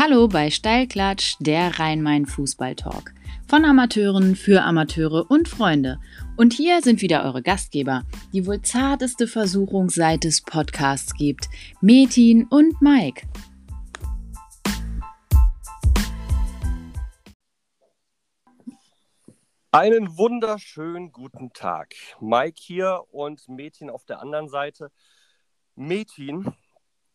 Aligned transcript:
Hallo 0.00 0.28
bei 0.28 0.48
Steilklatsch, 0.48 1.34
der 1.40 1.80
Rhein-Main-Fußball-Talk. 1.80 3.12
Von 3.48 3.64
Amateuren 3.64 4.36
für 4.36 4.62
Amateure 4.62 5.28
und 5.28 5.48
Freunde. 5.48 5.98
Und 6.36 6.52
hier 6.52 6.82
sind 6.82 7.02
wieder 7.02 7.24
eure 7.24 7.42
Gastgeber, 7.42 8.04
die 8.32 8.46
wohl 8.46 8.62
zarteste 8.62 9.26
Versuchung 9.26 9.90
seit 9.90 10.24
es 10.24 10.40
Podcasts 10.40 11.14
gibt, 11.14 11.48
Metin 11.80 12.46
und 12.48 12.80
Mike. 12.80 13.26
Einen 19.72 20.16
wunderschönen 20.16 21.10
guten 21.10 21.52
Tag. 21.52 21.96
Mike 22.20 22.60
hier 22.60 23.02
und 23.10 23.48
Metin 23.48 23.90
auf 23.90 24.04
der 24.04 24.20
anderen 24.20 24.48
Seite. 24.48 24.92
Metin, 25.74 26.54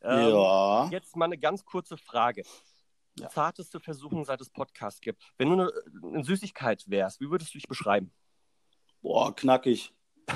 ähm, 0.01 0.29
Ja. 0.31 0.89
jetzt 0.89 1.15
mal 1.15 1.25
eine 1.25 1.37
ganz 1.37 1.63
kurze 1.63 1.95
Frage. 1.95 2.43
Ja. 3.19 3.29
Zarteste 3.29 3.79
Versuchung, 3.79 4.25
seit 4.25 4.41
es 4.41 4.49
Podcasts 4.49 4.99
gibt. 4.99 5.21
Wenn 5.37 5.49
du 5.49 5.53
eine, 5.53 5.71
eine 6.13 6.23
Süßigkeit 6.23 6.83
wärst, 6.87 7.21
wie 7.21 7.29
würdest 7.29 7.53
du 7.53 7.57
dich 7.59 7.67
beschreiben? 7.67 8.11
Boah, 9.01 9.35
knackig. 9.35 9.93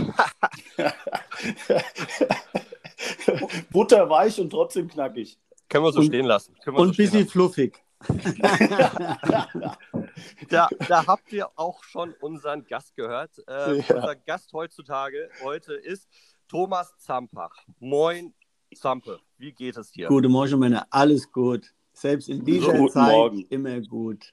Butterweich 3.72 4.40
und 4.40 4.50
trotzdem 4.50 4.88
knackig. 4.88 5.40
Können 5.70 5.84
wir 5.86 5.92
so 5.92 6.00
Und- 6.00 6.08
stehen 6.08 6.26
lassen. 6.26 6.56
Und 6.66 6.76
so 6.78 6.84
ein 6.84 6.94
stehen 6.94 7.06
bisschen 7.12 7.28
fluffig. 7.28 7.78
Da, 10.50 10.68
da 10.88 11.06
habt 11.08 11.32
ihr 11.34 11.50
auch 11.58 11.84
schon 11.84 12.14
unseren 12.22 12.64
Gast 12.66 12.96
gehört. 12.96 13.32
Äh, 13.48 13.80
Ja. 13.80 13.96
Unser 13.96 14.16
Gast 14.16 14.54
heutzutage, 14.54 15.30
heute 15.44 15.74
ist 15.74 16.08
Thomas 16.48 16.96
Zampach. 16.98 17.56
Moin, 17.80 18.34
Zampe. 18.76 19.20
Wie 19.38 19.52
geht 19.52 19.78
es 19.78 19.92
dir? 19.92 20.08
Gute 20.08 20.30
Morgen, 20.30 20.60
Männer. 20.60 20.88
Alles 20.92 21.32
gut. 21.32 21.74
Selbst 21.98 22.30
in 22.30 22.46
dieser 22.46 22.74
Guten 22.74 22.94
Zeit 22.94 23.12
Morgen. 23.12 23.42
immer 23.50 23.82
gut. 23.82 24.32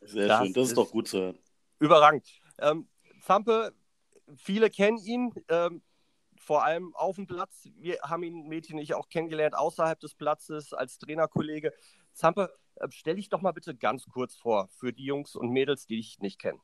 Sehr 0.00 0.28
Das 0.28 0.38
schön, 0.44 0.52
das 0.54 0.64
ist, 0.64 0.68
ist- 0.70 0.76
doch 0.78 0.90
gut 0.90 1.08
zu 1.08 1.18
hören. 1.18 1.38
Überragend. 1.78 2.26
Ähm, 2.58 2.88
Zampe, 3.20 3.74
viele 4.34 4.70
kennen 4.70 4.96
ihn, 4.98 5.34
ähm, 5.48 5.82
vor 6.38 6.64
allem 6.64 6.94
auf 6.94 7.16
dem 7.16 7.26
Platz. 7.26 7.68
Wir 7.76 7.98
haben 8.00 8.22
ihn, 8.22 8.48
Mädchen 8.48 8.78
ich, 8.78 8.94
auch 8.94 9.08
kennengelernt 9.10 9.54
außerhalb 9.54 10.00
des 10.00 10.14
Platzes 10.14 10.72
als 10.72 10.96
Trainerkollege. 10.98 11.72
Zampe, 12.14 12.50
äh, 12.76 12.88
stell 12.90 13.16
dich 13.16 13.28
doch 13.28 13.42
mal 13.42 13.52
bitte 13.52 13.74
ganz 13.74 14.06
kurz 14.06 14.34
vor 14.36 14.68
für 14.68 14.92
die 14.94 15.04
Jungs 15.04 15.34
und 15.36 15.50
Mädels, 15.50 15.84
die 15.86 15.96
dich 15.96 16.18
nicht 16.20 16.38
kennen. 16.38 16.60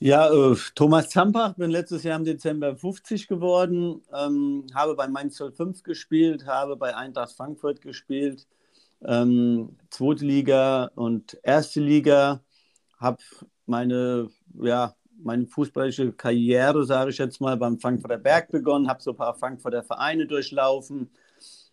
Ja, 0.00 0.28
äh, 0.32 0.56
Thomas 0.74 1.10
Zampach, 1.10 1.54
bin 1.54 1.70
letztes 1.70 2.02
Jahr 2.02 2.18
im 2.18 2.24
Dezember 2.24 2.76
50 2.76 3.28
geworden, 3.28 4.02
ähm, 4.12 4.66
habe 4.74 4.96
bei 4.96 5.06
Mainz 5.06 5.38
05 5.38 5.84
gespielt, 5.84 6.46
habe 6.46 6.76
bei 6.76 6.96
Eintracht 6.96 7.32
Frankfurt 7.32 7.80
gespielt, 7.80 8.48
ähm, 9.04 9.76
zweite 9.90 10.24
Liga 10.24 10.90
und 10.96 11.38
erste 11.44 11.80
Liga, 11.80 12.40
habe 12.98 13.18
meine, 13.66 14.28
ja, 14.60 14.94
meine 15.22 15.46
fußballische 15.46 16.12
Karriere, 16.12 16.84
sage 16.84 17.10
ich 17.10 17.18
jetzt 17.18 17.40
mal, 17.40 17.56
beim 17.56 17.78
Frankfurter 17.78 18.18
Berg 18.18 18.50
begonnen, 18.50 18.88
habe 18.88 19.02
so 19.02 19.12
ein 19.12 19.16
paar 19.16 19.34
Frankfurter 19.34 19.84
Vereine 19.84 20.26
durchlaufen. 20.26 21.10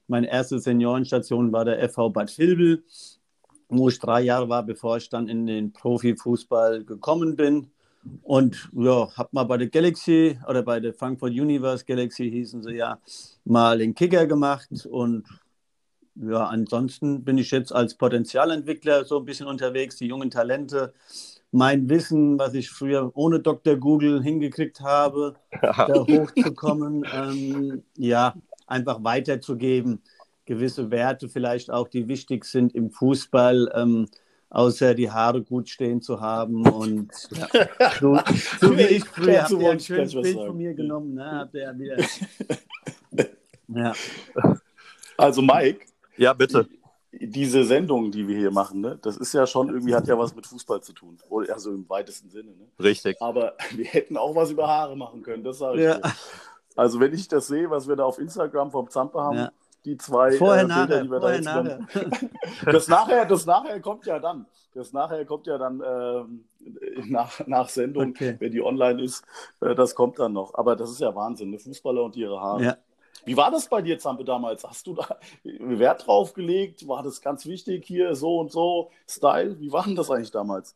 Meine 0.08 0.30
erste 0.30 0.60
Seniorenstation 0.60 1.52
war 1.52 1.66
der 1.66 1.90
FV 1.90 2.10
Bad 2.12 2.38
Vilbel, 2.38 2.84
wo 3.70 3.90
ich 3.90 4.00
drei 4.00 4.22
Jahre 4.22 4.50
war, 4.50 4.64
bevor 4.64 4.98
ich 4.98 5.10
dann 5.10 5.28
in 5.28 5.48
den 5.48 5.74
Profifußball 5.74 6.84
gekommen 6.86 7.36
bin. 7.36 7.72
Und 8.22 8.70
ja, 8.74 9.10
habe 9.16 9.30
mal 9.32 9.44
bei 9.44 9.58
der 9.58 9.68
Galaxy 9.68 10.40
oder 10.48 10.64
bei 10.64 10.80
der 10.80 10.94
Frankfurt 10.94 11.32
Universe 11.32 11.86
Galaxy 11.86 12.30
hießen 12.30 12.64
sie 12.64 12.76
ja, 12.76 13.00
mal 13.44 13.78
den 13.78 13.96
Kicker 13.96 14.26
gemacht. 14.28 14.70
Und 14.90 15.26
ja, 16.16 16.46
ansonsten 16.46 17.24
bin 17.24 17.38
ich 17.38 17.52
jetzt 17.52 17.74
als 17.74 17.96
Potenzialentwickler 17.96 19.06
so 19.06 19.20
ein 19.20 19.26
bisschen 19.26 19.48
unterwegs, 19.48 19.98
die 19.98 20.08
jungen 20.08 20.32
Talente. 20.32 20.94
Mein 21.52 21.90
Wissen, 21.90 22.40
was 22.40 22.54
ich 22.54 22.70
früher 22.70 23.12
ohne 23.16 23.40
Dr. 23.40 23.78
Google 23.78 24.22
hingekriegt 24.22 24.82
habe, 24.82 25.36
da 25.62 25.88
hochzukommen, 25.88 27.06
ähm, 27.14 27.84
ja, 27.96 28.36
einfach 28.66 29.04
weiterzugeben. 29.04 30.02
Gewisse 30.46 30.92
Werte 30.92 31.30
vielleicht 31.30 31.72
auch, 31.72 31.88
die 31.88 32.08
wichtig 32.08 32.46
sind 32.46 32.74
im 32.74 32.90
Fußball, 32.90 33.72
ähm, 33.76 34.08
außer 34.50 34.94
die 34.96 35.10
Haare 35.12 35.42
gut 35.44 35.70
stehen 35.70 36.02
zu 36.02 36.20
haben. 36.22 36.68
Und 36.68 37.12
ja, 37.32 37.48
so, 38.00 38.20
so 38.62 38.78
wie 38.78 38.82
ich 38.84 39.04
früher 39.06 39.42
habt 39.44 39.52
ihr 39.52 39.72
ein 39.72 39.80
schönes 39.80 40.14
Bild 40.14 40.36
sagen. 40.36 40.48
von 40.48 40.58
mir 40.58 40.74
genommen, 40.74 41.14
ne? 41.16 41.32
Habt 41.40 41.54
ihr 41.56 41.62
ja 41.64 41.78
wieder. 41.78 41.98
Ja, 43.70 43.94
Also 45.18 45.42
Mike, 45.42 45.86
Ja, 46.16 46.32
bitte. 46.34 46.70
diese 47.12 47.66
Sendung, 47.66 48.12
die 48.12 48.26
wir 48.26 48.38
hier 48.38 48.52
machen, 48.52 48.80
ne, 48.80 48.98
das 49.02 49.18
ist 49.18 49.34
ja 49.34 49.46
schon 49.46 49.68
irgendwie, 49.68 49.94
hat 49.94 50.08
ja 50.08 50.18
was 50.18 50.34
mit 50.34 50.48
Fußball 50.48 50.82
zu 50.82 50.94
tun. 50.94 51.18
Oder 51.30 51.54
also 51.54 51.72
im 51.72 51.88
weitesten 51.90 52.30
Sinne. 52.30 52.52
Ne? 52.52 52.68
Richtig. 52.80 53.22
Aber 53.22 53.56
wir 53.76 53.84
hätten 53.86 54.16
auch 54.16 54.34
was 54.36 54.52
über 54.52 54.68
Haare 54.70 54.96
machen 54.96 55.22
können, 55.22 55.44
das 55.44 55.58
sage 55.58 55.80
ich 55.80 55.84
Ja. 55.84 55.96
dir. 55.98 56.14
Also 56.78 57.00
wenn 57.02 57.14
ich 57.14 57.28
das 57.28 57.48
sehe, 57.48 57.70
was 57.70 57.88
wir 57.90 57.98
da 57.98 58.06
auf 58.06 58.20
Instagram 58.20 58.72
vom 58.72 58.90
Zampe 58.90 59.20
haben, 59.20 59.38
Ja. 59.38 59.52
Die 59.88 59.98
zwei 59.98 60.32
vorher, 60.34 60.64
äh, 60.64 60.68
Bilder, 60.68 60.86
nachher, 60.88 61.04
die 61.04 61.12
wir 61.12 61.20
vorher, 61.20 61.42
da 61.42 61.64
nachher. 61.64 61.80
jetzt 61.80 61.92
zusammen- 61.94 62.30
Das 62.66 62.88
nachher, 62.88 63.26
das 63.26 63.46
nachher 63.46 63.80
kommt 63.80 64.06
ja 64.06 64.20
dann. 64.20 64.46
Das 64.74 64.94
nachher 64.94 65.26
kommt 65.26 65.48
ja 65.48 65.58
dann 65.58 65.82
ähm, 65.86 66.46
nach, 67.10 67.46
nach 67.48 67.70
Sendung, 67.70 68.10
Okay. 68.10 68.36
wenn 68.40 68.52
die 68.52 68.62
online 68.62 69.02
ist. 69.02 69.24
Äh, 69.62 69.74
das 69.76 69.96
kommt 69.96 70.20
dann 70.20 70.34
noch. 70.34 70.54
Aber 70.56 70.76
das 70.76 70.92
ist 70.92 71.00
ja 71.02 71.16
Wahnsinn, 71.16 71.50
ne? 71.52 71.58
Fußballer 71.60 72.04
und 72.04 72.16
ihre 72.16 72.40
Haare. 72.40 72.64
Ja. 72.64 72.78
Wie 73.26 73.36
war 73.36 73.52
das 73.52 73.68
bei 73.68 73.82
dir, 73.82 74.00
Zampe, 74.00 74.24
damals? 74.24 74.64
Hast 74.64 74.88
du 74.88 74.94
da 74.94 75.18
Wert 75.44 76.08
drauf 76.08 76.34
gelegt? 76.34 76.88
War 76.88 77.04
das 77.04 77.22
ganz 77.22 77.46
wichtig 77.46 77.86
hier, 77.86 78.16
so 78.16 78.40
und 78.40 78.52
so, 78.52 78.92
Style? 79.08 79.60
Wie 79.60 79.72
war 79.72 79.84
denn 79.84 79.96
das 79.96 80.10
eigentlich 80.10 80.32
damals? 80.32 80.76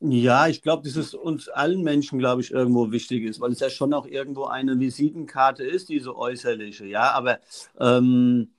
Ja, 0.00 0.46
ich 0.46 0.62
glaube, 0.62 0.82
dass 0.82 0.96
es 0.96 1.14
uns 1.14 1.48
allen 1.48 1.82
Menschen, 1.82 2.18
glaube 2.18 2.42
ich, 2.42 2.50
irgendwo 2.50 2.92
wichtig 2.92 3.24
ist, 3.24 3.40
weil 3.40 3.52
es 3.52 3.60
ja 3.60 3.70
schon 3.70 3.94
auch 3.94 4.06
irgendwo 4.06 4.44
eine 4.44 4.78
Visitenkarte 4.78 5.64
ist, 5.64 5.88
diese 5.88 6.16
äußerliche. 6.16 6.84
Ja, 6.86 7.12
aber 7.12 7.38
ähm, 7.80 8.50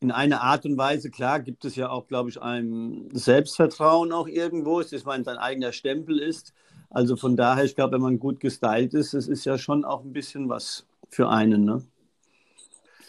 in 0.00 0.10
einer 0.10 0.40
Art 0.42 0.64
und 0.64 0.78
Weise, 0.78 1.10
klar, 1.10 1.40
gibt 1.40 1.64
es 1.64 1.76
ja 1.76 1.90
auch, 1.90 2.06
glaube 2.06 2.30
ich, 2.30 2.40
ein 2.40 3.08
Selbstvertrauen 3.12 4.12
auch 4.12 4.26
irgendwo, 4.26 4.80
dass 4.80 5.04
man 5.04 5.24
sein 5.24 5.36
eigener 5.36 5.72
Stempel 5.72 6.18
ist. 6.18 6.54
Also 6.88 7.16
von 7.16 7.36
daher, 7.36 7.64
ich 7.64 7.74
glaube, 7.74 7.94
wenn 7.94 8.02
man 8.02 8.18
gut 8.18 8.40
gestylt 8.40 8.94
ist, 8.94 9.12
das 9.12 9.28
ist 9.28 9.44
ja 9.44 9.58
schon 9.58 9.84
auch 9.84 10.02
ein 10.02 10.12
bisschen 10.12 10.48
was 10.48 10.86
für 11.10 11.28
einen. 11.28 11.64
Ne? 11.64 11.82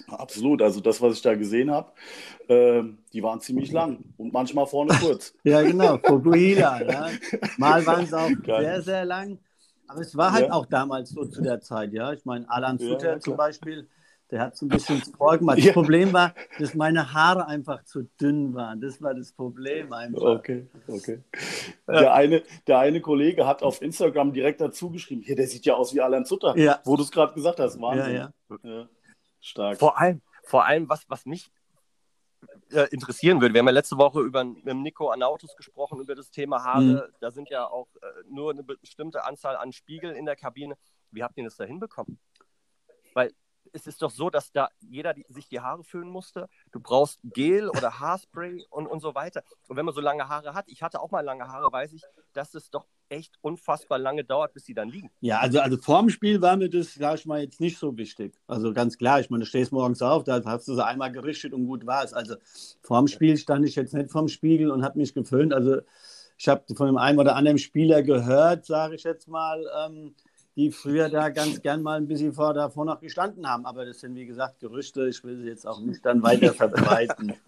Absolut. 0.08 0.62
Also 0.62 0.80
das, 0.82 1.02
was 1.02 1.14
ich 1.16 1.22
da 1.22 1.36
gesehen 1.36 1.70
habe, 1.72 1.92
ähm, 2.48 3.00
die 3.14 3.22
waren 3.24 3.40
ziemlich 3.42 3.72
lang 3.72 4.00
und 4.18 4.34
manchmal 4.34 4.66
vorne 4.68 4.94
kurz. 5.00 5.34
Ja, 5.44 5.62
genau, 5.62 5.98
Fukuhila. 5.98 6.82
ja. 6.90 7.10
Mal 7.58 7.86
waren 7.86 8.04
es 8.06 8.14
auch 8.14 8.30
Geil. 8.44 8.64
sehr, 8.66 8.82
sehr 8.82 9.06
lang. 9.06 9.40
Aber 9.88 10.02
es 10.02 10.16
war 10.16 10.32
halt 10.34 10.48
Ja. 10.48 10.54
auch 10.54 10.66
damals 10.68 11.10
so 11.10 11.26
zu 11.26 11.42
der 11.42 11.62
Zeit, 11.62 11.94
ja. 11.94 12.14
Ich 12.14 12.26
meine, 12.26 12.50
Alan 12.50 12.78
Sutter 12.78 13.14
ja, 13.14 13.20
zum. 13.20 13.36
Beispiel, 13.38 13.88
der 14.30 14.42
hat 14.42 14.56
so 14.56 14.68
ein 14.68 14.70
bisschen 14.70 15.02
vorgemacht. 15.18 15.58
Das 15.58 15.66
Ja. 15.66 15.74
Problem 15.74 16.14
war, 16.14 16.36
dass 16.60 16.76
meine 16.76 17.12
Haare 17.14 17.48
einfach 17.48 17.84
zu 17.86 18.04
dünn 18.22 18.54
waren. 18.54 18.80
Das 18.82 19.02
war 19.02 19.16
das 19.16 19.32
Problem 19.32 19.92
einfach. 19.92 20.22
Okay, 20.22 20.68
okay. 20.88 21.20
Der, 21.88 22.14
eine, 22.14 22.44
der 22.68 22.78
eine 22.78 23.02
Kollege 23.02 23.48
hat 23.48 23.64
auf 23.64 23.82
Instagram 23.82 24.32
direkt 24.32 24.62
dazu 24.62 24.92
geschrieben, 24.92 25.24
hier, 25.24 25.36
der 25.36 25.48
sieht 25.48 25.66
ja 25.66 25.74
aus 25.74 25.96
wie 25.96 26.02
Alan 26.02 26.26
Sutter, 26.26 26.56
Ja. 26.56 26.80
wo 26.86 26.96
du 26.96 27.02
es 27.02 27.10
gerade 27.12 27.34
gesagt 27.34 27.60
hast. 27.60 27.82
Wahnsinn. 27.82 28.14
Ja, 28.16 28.32
Ja, 28.64 28.88
Stark. 29.40 29.80
Vor 29.80 29.98
allem, 29.98 30.22
vor 30.44 30.66
allem 30.66 30.90
was, 30.90 31.10
was 31.10 31.26
mich 31.26 31.52
äh, 32.72 32.88
interessieren 32.92 33.42
würde, 33.42 33.54
wir 33.54 33.60
haben 33.60 33.68
ja 33.68 33.74
letzte 33.74 33.98
Woche 33.98 34.22
über 34.22 34.44
mit 34.44 34.66
dem 34.66 34.82
Nico 34.82 35.10
Anautos 35.10 35.56
gesprochen, 35.56 36.00
über 36.00 36.16
das 36.16 36.32
Thema 36.32 36.64
Haare. 36.64 36.82
Mhm. 37.10 37.14
Da 37.20 37.32
sind 37.32 37.50
ja 37.50 37.68
auch 37.68 37.88
äh, 38.02 38.08
nur 38.30 38.52
eine 38.52 38.64
bestimmte 38.64 39.24
Anzahl 39.24 39.56
an 39.56 39.72
Spiegeln 39.72 40.16
in 40.16 40.26
der 40.26 40.36
Kabine. 40.36 40.78
Wie 41.12 41.24
habt 41.24 41.38
ihr 41.38 41.44
das 41.44 41.56
da 41.56 41.64
hinbekommen? 41.64 42.20
Weil 43.14 43.34
es 43.74 43.88
ist 43.88 44.02
doch 44.02 44.12
so, 44.12 44.30
dass 44.30 44.52
da 44.52 44.70
jeder 44.80 45.14
die, 45.14 45.26
sich 45.30 45.48
die 45.48 45.60
Haare 45.60 45.84
föhnen 45.84 46.10
musste. 46.10 46.50
Du 46.72 46.80
brauchst 46.80 47.20
Gel 47.24 47.70
oder 47.70 48.00
Haarspray 48.00 48.66
und, 48.70 48.88
und 48.88 49.00
so 49.00 49.16
weiter. 49.16 49.44
Und 49.68 49.78
wenn 49.78 49.86
man 49.86 49.94
so 49.94 50.02
lange 50.02 50.28
Haare 50.28 50.54
hat, 50.54 50.68
ich 50.70 50.82
hatte 50.82 51.00
auch 51.00 51.12
mal 51.12 51.22
lange 51.22 51.48
Haare, 51.48 51.72
weiß 51.72 51.94
ich, 51.94 52.04
dass 52.34 52.54
es 52.56 52.70
doch 52.70 52.88
echt 53.10 53.38
unfassbar 53.42 54.00
lange 54.00 54.24
dauert, 54.24 54.54
bis 54.54 54.66
sie 54.66 54.74
dann 54.74 54.90
liegen. 54.90 55.10
Ja, 55.22 55.40
also, 55.40 55.60
also 55.60 55.78
vorm 55.78 56.10
Spiel 56.10 56.42
war 56.42 56.58
mir 56.58 56.70
das, 56.70 56.94
sag 56.94 57.20
ich 57.20 57.26
mal, 57.26 57.42
jetzt 57.42 57.60
nicht 57.60 57.78
so 57.78 57.98
wichtig. 57.98 58.34
Also 58.48 58.74
ganz 58.74 58.98
klar, 58.98 59.20
ich 59.20 59.30
meine, 59.30 59.44
du 59.44 59.48
stehst 59.48 59.72
morgens 59.72 60.02
auf, 60.02 60.24
da 60.24 60.42
hast 60.46 60.68
du 60.68 60.76
sie 60.76 60.86
einmal 60.86 61.12
gerichtet 61.12 61.54
und 61.54 61.68
gut 61.68 61.86
war 61.86 62.04
es. 62.04 62.14
Also 62.14 62.36
vorm 62.82 63.08
Spiel 63.08 63.38
stand 63.38 63.66
ich 63.66 63.76
jetzt 63.76 63.94
nicht 63.94 64.12
vorm 64.12 64.28
Spiegel 64.28 64.72
und 64.72 64.84
habe 64.84 65.00
mich 65.00 65.14
geföhnt. 65.14 65.54
Also 65.54 65.82
ich 66.38 66.48
habe 66.48 66.64
von 66.74 66.88
dem 66.88 66.98
einen 66.98 67.20
oder 67.20 67.36
anderen 67.36 67.58
Spieler 67.58 68.02
gehört, 68.02 68.66
sage 68.66 68.96
ich 68.96 69.04
jetzt 69.04 69.28
mal, 69.28 69.66
ähm, 69.86 70.16
die 70.56 70.72
früher 70.72 71.10
da 71.10 71.30
ganz 71.30 71.62
gern 71.62 71.82
mal 71.82 71.98
ein 71.98 72.08
bisschen 72.08 72.34
vor, 72.34 72.54
davor 72.54 72.86
noch 72.86 73.00
gestanden 73.00 73.48
haben. 73.48 73.66
Aber 73.66 73.86
das 73.86 74.00
sind, 74.00 74.16
wie 74.16 74.26
gesagt, 74.26 74.60
Gerüchte. 74.60 75.08
Ich 75.08 75.24
will 75.24 75.38
sie 75.38 75.48
jetzt 75.48 75.66
auch 75.66 75.80
nicht 75.80 76.06
dann 76.06 76.22
weiter 76.22 76.54
verbreiten. 76.54 77.34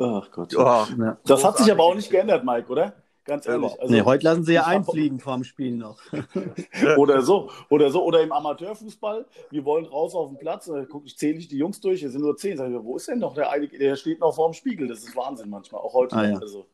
Ach 0.00 0.30
Gott. 0.30 0.54
Oh. 0.56 0.86
Das 1.24 1.44
hat 1.44 1.58
sich 1.58 1.70
aber 1.70 1.84
auch 1.84 1.94
nicht 1.94 2.10
geändert, 2.10 2.44
Mike, 2.44 2.68
oder? 2.68 2.94
Ganz 3.26 3.46
ehrlich. 3.46 3.80
Also, 3.80 3.92
nee, 3.92 4.02
heute 4.02 4.24
lassen 4.24 4.44
sie 4.44 4.54
ja 4.54 4.66
einfliegen 4.66 5.18
vorm 5.18 5.42
Spiel 5.42 5.76
noch. 5.76 6.00
oder 6.96 7.22
so. 7.22 7.50
Oder 7.68 7.90
so. 7.90 8.04
Oder 8.04 8.22
im 8.22 8.30
Amateurfußball. 8.30 9.26
Wir 9.50 9.64
wollen 9.64 9.84
raus 9.84 10.14
auf 10.14 10.28
den 10.28 10.38
Platz. 10.38 10.66
Da 10.66 10.84
gucke 10.84 11.06
ich, 11.06 11.18
zähle 11.18 11.38
ich 11.38 11.48
die 11.48 11.58
Jungs 11.58 11.80
durch. 11.80 12.00
Hier 12.00 12.10
sind 12.10 12.20
nur 12.22 12.36
zehn. 12.36 12.56
Sag 12.56 12.70
ich, 12.70 12.76
wo 12.80 12.96
ist 12.96 13.08
denn 13.08 13.18
noch 13.18 13.34
der 13.34 13.50
eine? 13.50 13.66
Der 13.66 13.96
steht 13.96 14.20
noch 14.20 14.34
vorm 14.34 14.52
Spiegel. 14.52 14.86
Das 14.86 15.00
ist 15.00 15.16
Wahnsinn 15.16 15.50
manchmal. 15.50 15.80
Auch 15.80 15.94
heute. 15.94 16.14
Ah, 16.14 16.28
ja. 16.28 16.38
also, 16.38 16.66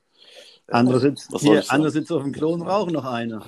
andere 0.68 1.00
sitzt, 1.00 1.30
hier, 1.38 1.64
andere 1.68 1.90
sitzt 1.90 2.12
auf 2.12 2.22
dem 2.22 2.32
Klo 2.32 2.52
und 2.52 2.62
rauchen 2.62 2.92
noch 2.92 3.04
eine. 3.04 3.42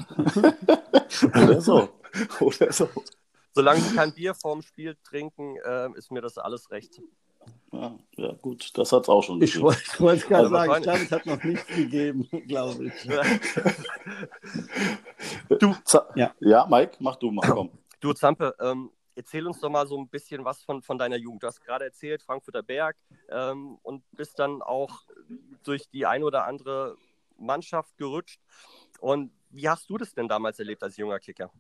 oder 1.23 1.61
so. 1.61 1.89
Oder 2.41 2.73
so. 2.73 2.89
Solange 3.53 3.81
sie 3.81 3.95
kein 3.95 4.13
Bier 4.13 4.35
vorm 4.35 4.63
Spiel 4.63 4.97
trinken, 5.05 5.57
äh, 5.65 5.91
ist 5.97 6.11
mir 6.11 6.21
das 6.21 6.39
alles 6.39 6.71
recht. 6.71 7.01
Ja, 7.73 7.99
ja, 8.17 8.33
gut, 8.35 8.71
das 8.79 8.93
hat 8.93 9.03
es 9.03 9.09
auch 9.09 9.23
schon 9.23 9.41
gegeben. 9.41 9.59
Ich 9.59 9.63
wollte 10.01 10.23
es 10.23 10.27
gerade 10.27 10.45
also 10.45 10.55
sagen, 10.55 10.73
ich 10.77 10.83
glaube, 10.83 11.01
es 11.01 11.11
hat 11.11 11.27
noch 11.27 11.43
nichts 11.43 11.67
gegeben, 11.67 12.29
glaube 12.47 12.87
ich. 12.87 13.03
du, 15.59 15.75
ja. 16.15 16.33
ja, 16.39 16.67
Mike, 16.71 16.99
mach 17.01 17.17
du 17.17 17.33
mal, 17.33 17.49
komm. 17.49 17.73
Du, 18.01 18.13
Zampe, 18.13 18.55
ähm, 18.61 18.93
erzähl 19.17 19.47
uns 19.47 19.61
doch 19.61 19.71
mal 19.71 19.87
so 19.87 19.99
ein 19.99 20.09
bisschen 20.09 20.45
was 20.45 20.63
von, 20.63 20.83
von 20.83 20.99
deiner 20.99 21.17
Jugend. 21.17 21.43
Du 21.43 21.47
hast 21.47 21.61
gerade 21.61 21.87
erzählt, 21.87 22.23
Frankfurter 22.23 22.63
Berg 22.63 22.97
ähm, 23.29 23.79
und 23.83 24.05
bist 24.13 24.39
dann 24.39 24.63
auch 24.63 25.03
durch 25.65 25.89
die 25.91 26.07
ein 26.07 26.23
oder 26.23 26.47
andere 26.47 26.97
Mannschaft 27.39 27.97
gerutscht. 27.97 28.41
Und 29.01 29.33
wie 29.51 29.69
hast 29.69 29.89
du 29.91 29.99
das 29.99 30.15
denn 30.15 30.29
damals 30.29 30.59
erlebt 30.59 30.83
als 30.83 30.97
junger 30.97 31.19
Kicker? 31.19 31.51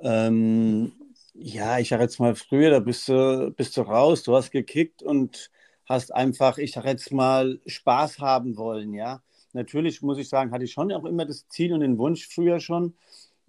Ähm, 0.00 0.92
ja, 1.34 1.78
ich 1.78 1.88
sage 1.88 2.02
jetzt 2.04 2.20
mal 2.20 2.34
früher, 2.34 2.70
da 2.70 2.80
bist 2.80 3.08
du, 3.08 3.50
bist 3.56 3.76
du 3.76 3.82
raus, 3.82 4.22
du 4.22 4.34
hast 4.36 4.50
gekickt 4.52 5.02
und 5.02 5.50
hast 5.86 6.14
einfach, 6.14 6.58
ich 6.58 6.72
sage 6.72 6.88
jetzt 6.88 7.12
mal, 7.12 7.60
Spaß 7.66 8.20
haben 8.20 8.56
wollen, 8.56 8.94
ja. 8.94 9.22
Natürlich 9.52 10.02
muss 10.02 10.18
ich 10.18 10.28
sagen, 10.28 10.52
hatte 10.52 10.64
ich 10.64 10.72
schon 10.72 10.92
auch 10.92 11.04
immer 11.04 11.24
das 11.26 11.48
Ziel 11.48 11.72
und 11.72 11.80
den 11.80 11.98
Wunsch 11.98 12.28
früher 12.28 12.60
schon, 12.60 12.94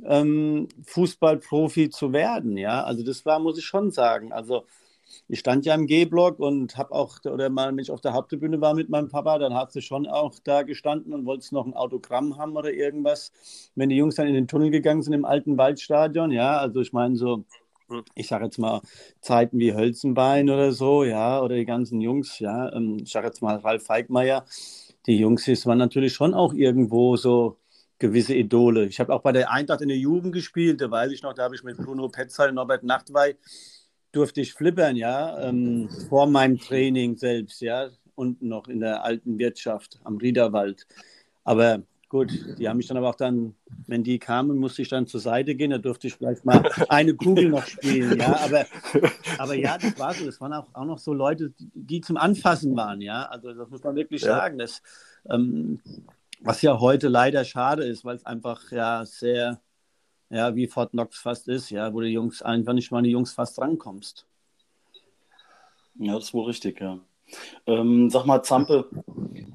ähm, 0.04 0.68
Fußballprofi 0.86 1.90
zu 1.90 2.14
werden, 2.14 2.58
ja. 2.58 2.84
Also 2.84 3.04
das 3.04 3.26
war, 3.26 3.40
muss 3.40 3.58
ich 3.60 3.66
schon 3.66 3.92
sagen. 3.92 4.34
Also 4.34 4.66
ich 5.28 5.40
stand 5.40 5.66
ja 5.66 5.76
im 5.76 5.88
G-Block 5.88 6.40
und 6.40 6.78
habe 6.78 6.94
auch, 6.94 7.20
oder 7.26 7.50
mal, 7.50 7.70
wenn 7.72 7.80
ich 7.80 7.92
auf 7.92 8.02
der 8.02 8.14
Haupttribüne 8.14 8.62
war 8.62 8.74
mit 8.76 8.90
meinem 8.90 9.10
Papa, 9.10 9.40
dann 9.40 9.54
hast 9.54 9.76
du 9.76 9.82
schon 9.82 10.08
auch 10.08 10.36
da 10.44 10.64
gestanden 10.64 11.14
und 11.14 11.26
wolltest 11.26 11.54
noch 11.54 11.66
ein 11.66 11.74
Autogramm 11.76 12.38
haben 12.38 12.58
oder 12.58 12.74
irgendwas. 12.74 13.32
Wenn 13.76 13.90
die 13.90 13.98
Jungs 13.98 14.16
dann 14.16 14.28
in 14.28 14.34
den 14.36 14.48
Tunnel 14.48 14.72
gegangen 14.72 15.04
sind 15.04 15.14
im 15.14 15.26
alten 15.26 15.58
Waldstadion, 15.58 16.32
ja, 16.32 16.58
also 16.58 16.82
ich 16.82 16.94
meine 16.94 17.16
so. 17.16 17.46
Ich 18.16 18.28
sage 18.28 18.46
jetzt 18.46 18.58
mal 18.58 18.82
Zeiten 19.22 19.60
wie 19.60 19.74
Hölzenbein 19.74 20.50
oder 20.50 20.72
so, 20.72 21.04
ja, 21.04 21.42
oder 21.42 21.56
die 21.56 21.66
ganzen 21.66 22.02
Jungs, 22.02 22.40
ja, 22.40 22.72
ähm, 22.74 22.98
ich 23.04 23.12
sage 23.12 23.28
jetzt 23.28 23.42
mal 23.42 23.58
Ralf 23.58 23.84
Feigmeier, 23.84 24.46
die 25.06 25.18
Jungs, 25.18 25.46
das 25.46 25.66
waren 25.66 25.78
natürlich 25.78 26.14
schon 26.14 26.34
auch 26.34 26.54
irgendwo 26.54 27.16
so 27.16 27.58
gewisse 28.00 28.36
Idole. 28.36 28.86
Ich 28.86 29.00
habe 29.00 29.14
auch 29.14 29.22
bei 29.22 29.32
der 29.32 29.52
Eintracht 29.52 29.82
in 29.82 29.88
der 29.88 29.98
Jugend 29.98 30.34
gespielt, 30.34 30.82
da 30.82 30.90
weiß 30.90 31.12
ich 31.12 31.24
noch, 31.24 31.34
da 31.34 31.44
habe 31.44 31.56
ich 31.56 31.64
mit 31.64 31.78
Bruno 31.78 32.10
Petzal 32.10 32.50
und 32.50 32.56
Norbert 32.56 32.84
Nachtwey 32.84 33.36
durfte 34.12 34.42
ich 34.42 34.54
flippern, 34.54 34.96
ja, 34.96 35.48
ähm, 35.48 35.90
vor 36.10 36.26
meinem 36.28 36.58
Training 36.58 37.18
selbst, 37.18 37.62
ja, 37.62 37.90
unten 38.16 38.48
noch 38.48 38.68
in 38.68 38.80
der 38.80 39.04
alten 39.04 39.38
Wirtschaft 39.38 40.00
am 40.06 40.18
Riederwald. 40.18 40.88
Aber 41.44 41.84
gut, 42.16 42.58
die 42.58 42.70
haben 42.70 42.78
mich 42.78 42.88
dann 42.88 42.98
aber 42.98 43.10
auch 43.10 43.16
dann, 43.16 43.56
wenn 43.88 44.04
die 44.04 44.20
kamen, 44.20 44.58
musste 44.58 44.82
ich 44.82 44.88
dann 44.90 45.06
zur 45.06 45.20
Seite 45.20 45.56
gehen, 45.56 45.72
da 45.72 45.78
durfte 45.78 46.08
ich 46.08 46.16
vielleicht 46.16 46.46
mal 46.46 46.64
eine 46.90 47.14
Kugel 47.14 47.50
noch 47.50 47.66
spielen, 47.66 48.20
ja, 48.20 48.40
aber, 48.40 48.66
aber 49.38 49.56
ja, 49.56 49.78
das 49.78 50.00
war 50.00 50.14
so, 50.14 50.26
das 50.26 50.40
waren 50.40 50.54
auch, 50.54 50.68
auch 50.74 50.86
noch 50.86 51.00
so 51.00 51.14
Leute, 51.14 51.54
die 51.58 52.00
zum 52.00 52.16
Anfassen 52.16 52.76
waren, 52.78 53.02
ja, 53.02 53.24
also 53.24 53.54
das 53.54 53.70
muss 53.70 53.84
man 53.84 53.96
wirklich 53.96 54.22
ja. 54.22 54.30
sagen, 54.30 54.58
das, 54.58 54.82
ähm, 55.30 55.82
was 56.40 56.62
ja 56.62 56.80
heute 56.80 57.10
leider 57.10 57.44
schade 57.44 57.84
ist, 57.84 58.06
weil 58.06 58.16
es 58.16 58.26
einfach 58.26 58.72
ja 58.72 59.06
sehr 59.06 59.60
ja, 60.30 60.56
wie 60.56 60.68
Fort 60.68 60.92
Knox 60.92 61.18
fast 61.18 61.48
ist, 61.48 61.70
ja, 61.70 61.94
wo 61.94 62.02
die 62.02 62.10
Jungs 62.10 62.42
einfach 62.42 62.74
nicht 62.74 62.92
mal 62.92 63.04
die 63.04 63.12
Jungs 63.12 63.34
fast 63.34 63.60
rankommst. 63.60 64.26
Ja, 65.96 66.14
das 66.14 66.26
ist 66.26 66.34
wohl 66.34 66.46
richtig, 66.46 66.82
ja. 66.82 67.00
Ähm, 67.66 68.10
sag 68.10 68.26
mal, 68.26 68.44
Zampe, 68.44 68.88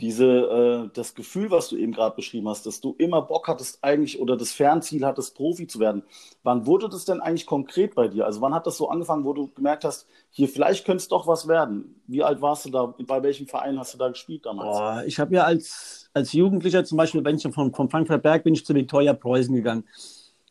diese, 0.00 0.26
äh, 0.26 0.90
das 0.94 1.14
Gefühl, 1.14 1.50
was 1.50 1.68
du 1.68 1.76
eben 1.76 1.92
gerade 1.92 2.16
beschrieben 2.16 2.48
hast, 2.48 2.66
dass 2.66 2.80
du 2.80 2.94
immer 2.98 3.22
Bock 3.22 3.48
hattest 3.48 3.78
eigentlich 3.82 4.20
oder 4.20 4.36
das 4.36 4.52
Fernziel 4.52 5.04
hattest, 5.04 5.36
Profi 5.36 5.66
zu 5.66 5.78
werden. 5.78 6.02
Wann 6.42 6.66
wurde 6.66 6.88
das 6.88 7.04
denn 7.04 7.20
eigentlich 7.20 7.46
konkret 7.46 7.94
bei 7.94 8.08
dir? 8.08 8.26
Also 8.26 8.40
wann 8.40 8.54
hat 8.54 8.66
das 8.66 8.76
so 8.76 8.88
angefangen, 8.88 9.24
wo 9.24 9.32
du 9.32 9.48
gemerkt 9.48 9.84
hast, 9.84 10.06
hier 10.30 10.48
vielleicht 10.48 10.84
könnte 10.84 11.02
es 11.02 11.08
doch 11.08 11.26
was 11.26 11.46
werden? 11.48 12.00
Wie 12.06 12.22
alt 12.22 12.40
warst 12.40 12.64
du 12.64 12.70
da? 12.70 12.94
Bei 13.06 13.22
welchem 13.22 13.46
Verein 13.46 13.78
hast 13.78 13.94
du 13.94 13.98
da 13.98 14.08
gespielt 14.08 14.46
damals? 14.46 14.78
Oh, 14.80 15.06
ich 15.06 15.18
habe 15.18 15.34
ja 15.34 15.44
als, 15.44 16.10
als 16.14 16.32
Jugendlicher 16.32 16.84
zum 16.84 16.98
Beispiel, 16.98 17.24
wenn 17.24 17.36
ich 17.36 17.42
von, 17.42 17.72
von 17.72 17.90
Frankfurt 17.90 18.22
Berg 18.22 18.44
bin 18.44 18.54
ich 18.54 18.64
zu 18.64 18.74
Viktoria 18.74 19.12
Preußen 19.12 19.54
gegangen. 19.54 19.84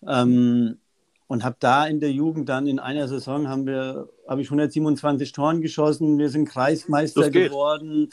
Ähm, 0.07 0.77
und 1.29 1.43
habe 1.43 1.57
da 1.59 1.85
in 1.85 1.99
der 1.99 2.11
Jugend 2.11 2.49
dann 2.49 2.65
in 2.65 2.79
einer 2.79 3.07
Saison 3.07 3.47
haben 3.47 3.67
wir, 3.67 4.09
habe 4.27 4.41
ich 4.41 4.47
127 4.47 5.31
Toren 5.31 5.61
geschossen. 5.61 6.17
Wir 6.17 6.29
sind 6.29 6.49
Kreismeister 6.49 7.29
geworden. 7.29 8.09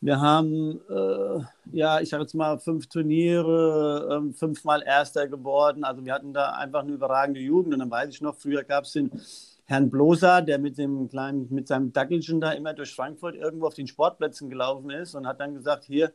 Wir 0.00 0.20
haben, 0.20 0.80
äh, 0.90 1.44
ja, 1.70 2.00
ich 2.00 2.08
sage 2.08 2.24
jetzt 2.24 2.34
mal, 2.34 2.58
fünf 2.58 2.88
Turniere, 2.88 4.24
äh, 4.28 4.32
fünfmal 4.32 4.82
Erster 4.82 5.28
geworden. 5.28 5.84
Also 5.84 6.04
wir 6.04 6.12
hatten 6.12 6.32
da 6.32 6.50
einfach 6.50 6.80
eine 6.80 6.90
überragende 6.90 7.38
Jugend. 7.38 7.74
Und 7.74 7.78
dann 7.78 7.90
weiß 7.90 8.08
ich 8.08 8.20
noch, 8.20 8.34
früher 8.34 8.64
gab 8.64 8.82
es 8.82 8.94
den 8.94 9.12
Herrn 9.66 9.88
Bloser, 9.88 10.42
der 10.42 10.58
mit 10.58 10.76
dem 10.76 11.08
kleinen, 11.08 11.46
mit 11.54 11.68
seinem 11.68 11.92
Dackelchen 11.92 12.40
da 12.40 12.50
immer 12.50 12.74
durch 12.74 12.92
Frankfurt 12.92 13.36
irgendwo 13.36 13.68
auf 13.68 13.74
den 13.74 13.86
Sportplätzen 13.86 14.50
gelaufen 14.50 14.90
ist 14.90 15.14
und 15.14 15.24
hat 15.24 15.38
dann 15.38 15.54
gesagt, 15.54 15.84
hier 15.84 16.12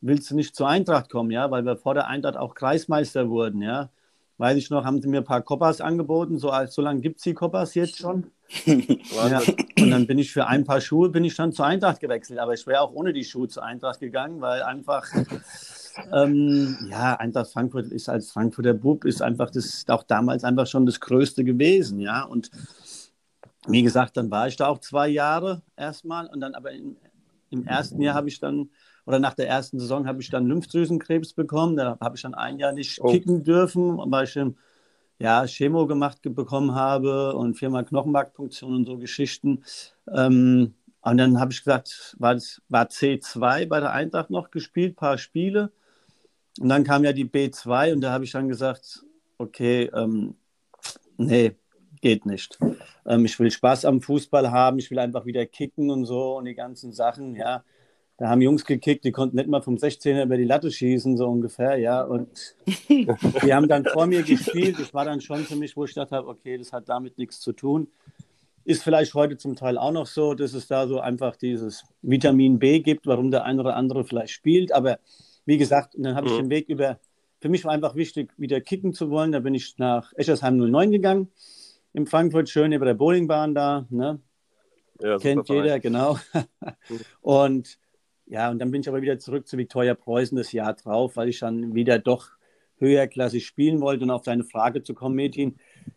willst 0.00 0.30
du 0.30 0.34
nicht 0.34 0.56
zur 0.56 0.66
Eintracht 0.66 1.10
kommen, 1.10 1.30
ja, 1.30 1.50
weil 1.50 1.66
wir 1.66 1.76
vor 1.76 1.92
der 1.92 2.06
Eintracht 2.06 2.38
auch 2.38 2.54
Kreismeister 2.54 3.28
wurden, 3.28 3.60
ja 3.60 3.90
weiß 4.38 4.56
ich 4.58 4.70
noch, 4.70 4.84
haben 4.84 5.00
sie 5.00 5.08
mir 5.08 5.18
ein 5.18 5.24
paar 5.24 5.42
Koppers 5.42 5.80
angeboten. 5.80 6.38
So, 6.38 6.52
so 6.66 6.82
lange 6.82 7.00
gibt 7.00 7.18
es 7.18 7.22
die 7.22 7.34
Koppers 7.34 7.74
jetzt 7.74 7.98
schon. 7.98 8.30
ja. 8.66 9.40
Und 9.78 9.90
dann 9.90 10.06
bin 10.06 10.18
ich 10.18 10.32
für 10.32 10.46
ein 10.46 10.64
paar 10.64 10.80
Schuhe 10.80 11.08
bin 11.08 11.24
ich 11.24 11.34
dann 11.36 11.52
zur 11.52 11.66
Eintracht 11.66 12.00
gewechselt. 12.00 12.38
Aber 12.38 12.54
ich 12.54 12.66
wäre 12.66 12.80
auch 12.80 12.92
ohne 12.92 13.12
die 13.12 13.24
Schuhe 13.24 13.48
zur 13.48 13.64
Eintracht 13.64 14.00
gegangen, 14.00 14.40
weil 14.40 14.62
einfach, 14.62 15.06
ähm, 16.12 16.76
ja, 16.90 17.14
Eintracht 17.16 17.52
Frankfurt 17.52 17.86
ist 17.92 18.08
als 18.08 18.30
Frankfurter 18.30 18.74
Bub, 18.74 19.04
ist 19.04 19.22
einfach 19.22 19.50
das, 19.50 19.84
auch 19.88 20.02
damals 20.02 20.44
einfach 20.44 20.66
schon 20.66 20.86
das 20.86 21.00
Größte 21.00 21.44
gewesen, 21.44 22.00
ja. 22.00 22.24
Und 22.24 22.50
wie 23.66 23.82
gesagt, 23.82 24.16
dann 24.16 24.30
war 24.30 24.48
ich 24.48 24.56
da 24.56 24.66
auch 24.66 24.78
zwei 24.78 25.08
Jahre 25.08 25.62
erstmal 25.76 26.26
und 26.26 26.40
dann 26.40 26.54
aber 26.54 26.72
im, 26.72 26.96
im 27.50 27.66
ersten 27.66 28.00
Jahr 28.02 28.14
habe 28.14 28.28
ich 28.28 28.40
dann 28.40 28.70
oder 29.06 29.18
nach 29.18 29.34
der 29.34 29.48
ersten 29.48 29.78
Saison 29.78 30.06
habe 30.06 30.22
ich 30.22 30.30
dann 30.30 30.46
Lymphdrüsenkrebs 30.46 31.34
bekommen. 31.34 31.76
Da 31.76 31.98
habe 32.00 32.16
ich 32.16 32.22
dann 32.22 32.34
ein 32.34 32.58
Jahr 32.58 32.72
nicht 32.72 33.00
oh. 33.00 33.10
kicken 33.10 33.44
dürfen, 33.44 33.98
weil 33.98 34.24
ich 34.24 34.38
ja, 35.18 35.46
Chemo 35.46 35.86
gemacht 35.86 36.18
bekommen 36.22 36.74
habe 36.74 37.34
und 37.34 37.54
viermal 37.54 37.84
Knochenmarkpunktion 37.84 38.74
und 38.74 38.86
so 38.86 38.98
Geschichten. 38.98 39.64
Ähm, 40.12 40.74
und 41.02 41.18
dann 41.18 41.38
habe 41.38 41.52
ich 41.52 41.58
gesagt, 41.58 42.16
war, 42.18 42.34
das, 42.34 42.62
war 42.68 42.86
C2 42.86 43.66
bei 43.66 43.80
der 43.80 43.92
Eintracht 43.92 44.30
noch 44.30 44.50
gespielt, 44.50 44.96
paar 44.96 45.18
Spiele. 45.18 45.70
Und 46.60 46.68
dann 46.68 46.84
kam 46.84 47.04
ja 47.04 47.12
die 47.12 47.26
B2 47.26 47.92
und 47.92 48.00
da 48.00 48.12
habe 48.12 48.24
ich 48.24 48.32
dann 48.32 48.48
gesagt, 48.48 49.04
okay, 49.38 49.90
ähm, 49.94 50.34
nee, 51.18 51.52
geht 52.00 52.26
nicht. 52.26 52.58
Ähm, 53.06 53.24
ich 53.24 53.38
will 53.38 53.50
Spaß 53.50 53.84
am 53.84 54.00
Fußball 54.00 54.50
haben, 54.50 54.78
ich 54.78 54.90
will 54.90 54.98
einfach 54.98 55.26
wieder 55.26 55.44
kicken 55.46 55.90
und 55.90 56.06
so 56.06 56.38
und 56.38 56.46
die 56.46 56.54
ganzen 56.54 56.92
Sachen, 56.92 57.34
ja. 57.34 57.64
Da 58.24 58.30
haben 58.30 58.40
Jungs 58.40 58.64
gekickt, 58.64 59.04
die 59.04 59.12
konnten 59.12 59.36
nicht 59.36 59.50
mal 59.50 59.60
vom 59.60 59.74
16er 59.74 60.24
über 60.24 60.38
die 60.38 60.44
Latte 60.44 60.70
schießen, 60.70 61.18
so 61.18 61.28
ungefähr, 61.28 61.76
ja. 61.76 62.02
Und 62.02 62.56
die 62.88 63.52
haben 63.52 63.68
dann 63.68 63.84
vor 63.84 64.06
mir 64.06 64.22
gespielt. 64.22 64.80
Das 64.80 64.94
war 64.94 65.04
dann 65.04 65.20
schon 65.20 65.40
für 65.40 65.56
mich, 65.56 65.76
wo 65.76 65.84
ich 65.84 65.92
dachte, 65.92 66.26
okay, 66.26 66.56
das 66.56 66.72
hat 66.72 66.88
damit 66.88 67.18
nichts 67.18 67.38
zu 67.40 67.52
tun. 67.52 67.86
Ist 68.64 68.82
vielleicht 68.82 69.12
heute 69.12 69.36
zum 69.36 69.56
Teil 69.56 69.76
auch 69.76 69.92
noch 69.92 70.06
so, 70.06 70.32
dass 70.32 70.54
es 70.54 70.66
da 70.68 70.86
so 70.88 71.00
einfach 71.00 71.36
dieses 71.36 71.84
Vitamin 72.00 72.58
B 72.58 72.80
gibt, 72.80 73.06
warum 73.06 73.30
der 73.30 73.44
eine 73.44 73.60
oder 73.60 73.76
andere 73.76 74.06
vielleicht 74.06 74.32
spielt. 74.32 74.72
Aber 74.72 75.00
wie 75.44 75.58
gesagt, 75.58 75.94
dann 75.98 76.14
habe 76.14 76.28
ich 76.28 76.32
mhm. 76.32 76.44
den 76.44 76.50
Weg 76.50 76.70
über. 76.70 76.98
Für 77.42 77.50
mich 77.50 77.66
war 77.66 77.72
einfach 77.72 77.94
wichtig, 77.94 78.32
wieder 78.38 78.58
kicken 78.62 78.94
zu 78.94 79.10
wollen. 79.10 79.32
Da 79.32 79.40
bin 79.40 79.54
ich 79.54 79.76
nach 79.76 80.14
Eschersheim 80.14 80.56
09 80.56 80.92
gegangen, 80.92 81.28
in 81.92 82.06
Frankfurt, 82.06 82.48
schön 82.48 82.72
über 82.72 82.86
der 82.86 82.94
Bowlingbahn 82.94 83.54
da. 83.54 83.84
Ne? 83.90 84.18
Ja, 84.98 85.18
Kennt 85.18 85.46
jeder, 85.50 85.78
genau. 85.78 86.18
und 87.20 87.76
ja, 88.26 88.50
und 88.50 88.58
dann 88.58 88.70
bin 88.70 88.80
ich 88.80 88.88
aber 88.88 89.02
wieder 89.02 89.18
zurück 89.18 89.46
zu 89.46 89.58
Viktoria 89.58 89.94
Preußen 89.94 90.36
das 90.36 90.52
Jahr 90.52 90.74
drauf, 90.74 91.16
weil 91.16 91.28
ich 91.28 91.40
dann 91.40 91.74
wieder 91.74 91.98
doch 91.98 92.30
höherklassig 92.78 93.46
spielen 93.46 93.80
wollte. 93.80 94.04
Und 94.04 94.10
auf 94.10 94.22
deine 94.22 94.44
Frage 94.44 94.82
zu 94.82 94.94
kommen, 94.94 95.14
Metin, 95.14 95.56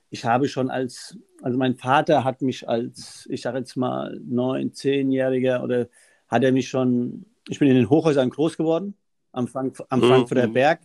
ich 0.10 0.26
habe 0.26 0.48
schon 0.48 0.70
als, 0.70 1.18
also 1.42 1.58
mein 1.58 1.76
Vater 1.76 2.24
hat 2.24 2.42
mich 2.42 2.68
als, 2.68 3.28
ich 3.30 3.42
sage 3.42 3.60
jetzt 3.60 3.76
mal, 3.76 4.20
neun, 4.24 4.74
zehnjähriger 4.74 5.64
oder 5.64 5.88
hat 6.28 6.44
er 6.44 6.52
mich 6.52 6.70
schon, 6.70 7.26
ich 7.48 7.60
bin 7.60 7.70
in 7.70 7.76
den 7.76 7.90
Hochhäusern 7.90 8.30
groß 8.30 8.58
geworden, 8.58 8.96
am, 9.32 9.48
Frank 9.48 9.78
am 9.90 10.00
mhm. 10.00 10.06
Frankfurter 10.06 10.48
Berg. 10.48 10.82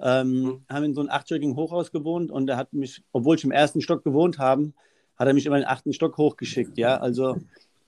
Ähm, 0.00 0.42
mhm. 0.42 0.64
haben 0.68 0.84
in 0.84 0.94
so 0.94 1.00
einem 1.00 1.10
achtstöckigen 1.10 1.54
Hochhaus 1.54 1.92
gewohnt 1.92 2.30
und 2.32 2.48
er 2.48 2.56
hat 2.56 2.72
mich, 2.72 3.04
obwohl 3.12 3.36
ich 3.36 3.44
im 3.44 3.52
ersten 3.52 3.82
Stock 3.82 4.02
gewohnt 4.02 4.38
habe, 4.38 4.72
hat 5.16 5.28
er 5.28 5.34
mich 5.34 5.46
immer 5.46 5.56
in 5.56 5.62
den 5.62 5.68
achten 5.68 5.92
Stock 5.92 6.16
hochgeschickt. 6.16 6.76
Ja, 6.76 6.96
also 6.96 7.36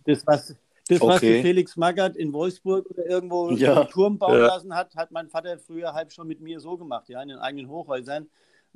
das, 0.04 0.24
was, 0.26 0.54
Das, 0.88 1.00
was 1.00 1.16
okay. 1.16 1.40
Felix 1.40 1.76
Magath 1.76 2.16
in 2.16 2.32
Wolfsburg 2.32 2.90
oder 2.90 3.06
irgendwo 3.06 3.50
ja. 3.52 3.80
einen 3.80 3.90
Turm 3.90 4.18
bauen 4.18 4.38
ja. 4.38 4.46
lassen 4.48 4.74
hat, 4.74 4.94
hat 4.96 5.10
mein 5.12 5.28
Vater 5.28 5.58
früher 5.58 5.94
halb 5.94 6.12
schon 6.12 6.28
mit 6.28 6.40
mir 6.40 6.60
so 6.60 6.76
gemacht, 6.76 7.08
ja, 7.08 7.22
in 7.22 7.28
den 7.28 7.38
eigenen 7.38 7.68
Hochhäusern. 7.70 8.28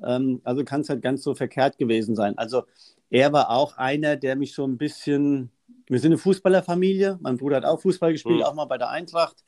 Ähm, 0.02 0.40
also 0.44 0.64
kann 0.64 0.80
es 0.80 0.88
halt 0.88 1.02
ganz 1.02 1.22
so 1.22 1.34
verkehrt 1.34 1.76
gewesen 1.76 2.16
sein. 2.16 2.38
Also 2.38 2.64
er 3.10 3.32
war 3.32 3.50
auch 3.50 3.76
einer, 3.76 4.16
der 4.16 4.36
mich 4.36 4.54
so 4.54 4.64
ein 4.66 4.78
bisschen. 4.78 5.50
Wir 5.86 6.00
sind 6.00 6.12
eine 6.12 6.18
Fußballerfamilie. 6.18 7.18
Mein 7.20 7.36
Bruder 7.36 7.56
hat 7.56 7.64
auch 7.64 7.80
Fußball 7.80 8.12
gespielt, 8.12 8.38
mhm. 8.38 8.44
auch 8.44 8.54
mal 8.54 8.66
bei 8.66 8.78
der 8.78 8.90
Eintracht. 8.90 9.44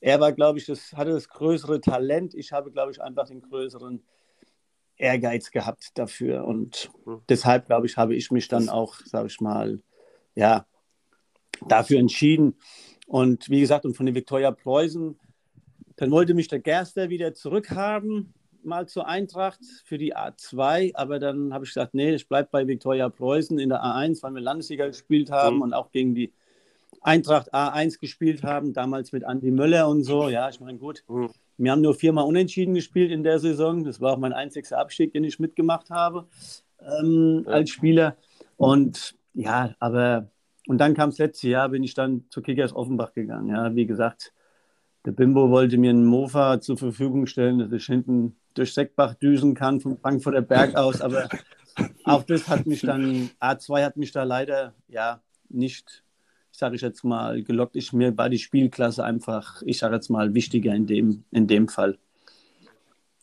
Er 0.00 0.18
war, 0.20 0.32
glaube 0.32 0.58
ich, 0.58 0.66
das 0.66 0.92
hatte 0.92 1.12
das 1.12 1.28
größere 1.28 1.80
Talent. 1.80 2.34
Ich 2.34 2.52
habe, 2.52 2.72
glaube 2.72 2.90
ich, 2.90 3.00
einfach 3.00 3.26
den 3.26 3.40
größeren 3.40 4.02
Ehrgeiz 4.96 5.50
gehabt 5.50 5.96
dafür. 5.96 6.44
Und 6.44 6.90
mhm. 7.04 7.22
deshalb, 7.28 7.66
glaube 7.66 7.86
ich, 7.86 7.96
habe 7.96 8.14
ich 8.14 8.30
mich 8.30 8.48
dann 8.48 8.68
auch, 8.68 8.96
sage 9.04 9.28
ich 9.28 9.40
mal, 9.40 9.80
ja, 10.34 10.66
dafür 11.68 11.98
entschieden. 11.98 12.54
Und 13.06 13.50
wie 13.50 13.60
gesagt, 13.60 13.84
und 13.84 13.96
von 13.96 14.06
den 14.06 14.14
Viktoria 14.14 14.50
Preußen, 14.50 15.18
dann 15.96 16.10
wollte 16.10 16.34
mich 16.34 16.48
der 16.48 16.60
Gerster 16.60 17.10
wieder 17.10 17.34
zurückhaben, 17.34 18.32
mal 18.64 18.86
zur 18.86 19.06
Eintracht 19.06 19.60
für 19.84 19.98
die 19.98 20.16
A2, 20.16 20.94
aber 20.94 21.18
dann 21.18 21.52
habe 21.52 21.64
ich 21.64 21.70
gesagt, 21.70 21.94
nee, 21.94 22.14
ich 22.14 22.28
bleibe 22.28 22.48
bei 22.50 22.66
Viktoria 22.66 23.08
Preußen 23.08 23.58
in 23.58 23.68
der 23.68 23.82
A1, 23.82 24.22
weil 24.22 24.34
wir 24.34 24.40
Landesliga 24.40 24.86
gespielt 24.86 25.30
haben 25.30 25.56
mhm. 25.56 25.62
und 25.62 25.74
auch 25.74 25.90
gegen 25.90 26.14
die 26.14 26.32
Eintracht 27.00 27.52
A1 27.52 27.98
gespielt 27.98 28.44
haben, 28.44 28.72
damals 28.72 29.12
mit 29.12 29.24
Andi 29.24 29.50
Möller 29.50 29.88
und 29.88 30.04
so. 30.04 30.28
Ja, 30.28 30.48
ich 30.48 30.60
meine, 30.60 30.78
gut, 30.78 31.02
mhm. 31.08 31.30
wir 31.56 31.72
haben 31.72 31.80
nur 31.80 31.94
viermal 31.94 32.24
unentschieden 32.24 32.74
gespielt 32.74 33.10
in 33.10 33.24
der 33.24 33.38
Saison. 33.38 33.84
Das 33.84 34.00
war 34.00 34.12
auch 34.12 34.18
mein 34.18 34.32
einziger 34.32 34.78
Abstieg, 34.78 35.12
den 35.12 35.24
ich 35.24 35.38
mitgemacht 35.40 35.90
habe 35.90 36.26
ähm, 36.80 37.44
ja. 37.46 37.52
als 37.52 37.70
Spieler. 37.70 38.16
Und 38.56 39.16
ja, 39.34 39.74
aber 39.80 40.30
und 40.66 40.78
dann 40.78 40.94
kam 40.94 41.10
das 41.10 41.18
letzte 41.18 41.48
Jahr, 41.48 41.68
bin 41.68 41.82
ich 41.82 41.94
dann 41.94 42.24
zu 42.30 42.40
Kickers 42.40 42.74
Offenbach 42.74 43.12
gegangen. 43.12 43.48
Ja, 43.48 43.74
wie 43.74 43.86
gesagt, 43.86 44.32
der 45.04 45.12
Bimbo 45.12 45.50
wollte 45.50 45.78
mir 45.78 45.90
einen 45.90 46.04
Mofa 46.04 46.60
zur 46.60 46.78
Verfügung 46.78 47.26
stellen, 47.26 47.58
dass 47.58 47.72
ich 47.72 47.86
hinten 47.86 48.36
durch 48.54 48.72
Seckbach 48.72 49.14
düsen 49.14 49.54
kann, 49.54 49.80
vom 49.80 49.98
Frankfurter 49.98 50.42
Berg 50.42 50.76
aus. 50.76 51.00
Aber 51.00 51.28
auch 52.04 52.22
das 52.22 52.48
hat 52.48 52.66
mich 52.66 52.82
dann, 52.82 53.30
A2 53.40 53.84
hat 53.84 53.96
mich 53.96 54.12
da 54.12 54.22
leider 54.22 54.74
ja 54.88 55.20
nicht, 55.48 56.04
sage 56.52 56.76
ich 56.76 56.82
jetzt 56.82 57.02
mal, 57.02 57.42
gelockt. 57.42 57.74
Ich, 57.74 57.92
mir 57.92 58.16
war 58.16 58.28
die 58.28 58.38
Spielklasse 58.38 59.02
einfach, 59.02 59.62
ich 59.62 59.78
sage 59.78 59.96
jetzt 59.96 60.10
mal, 60.10 60.34
wichtiger 60.34 60.74
in 60.74 60.86
dem, 60.86 61.24
in 61.32 61.48
dem 61.48 61.66
Fall. 61.66 61.98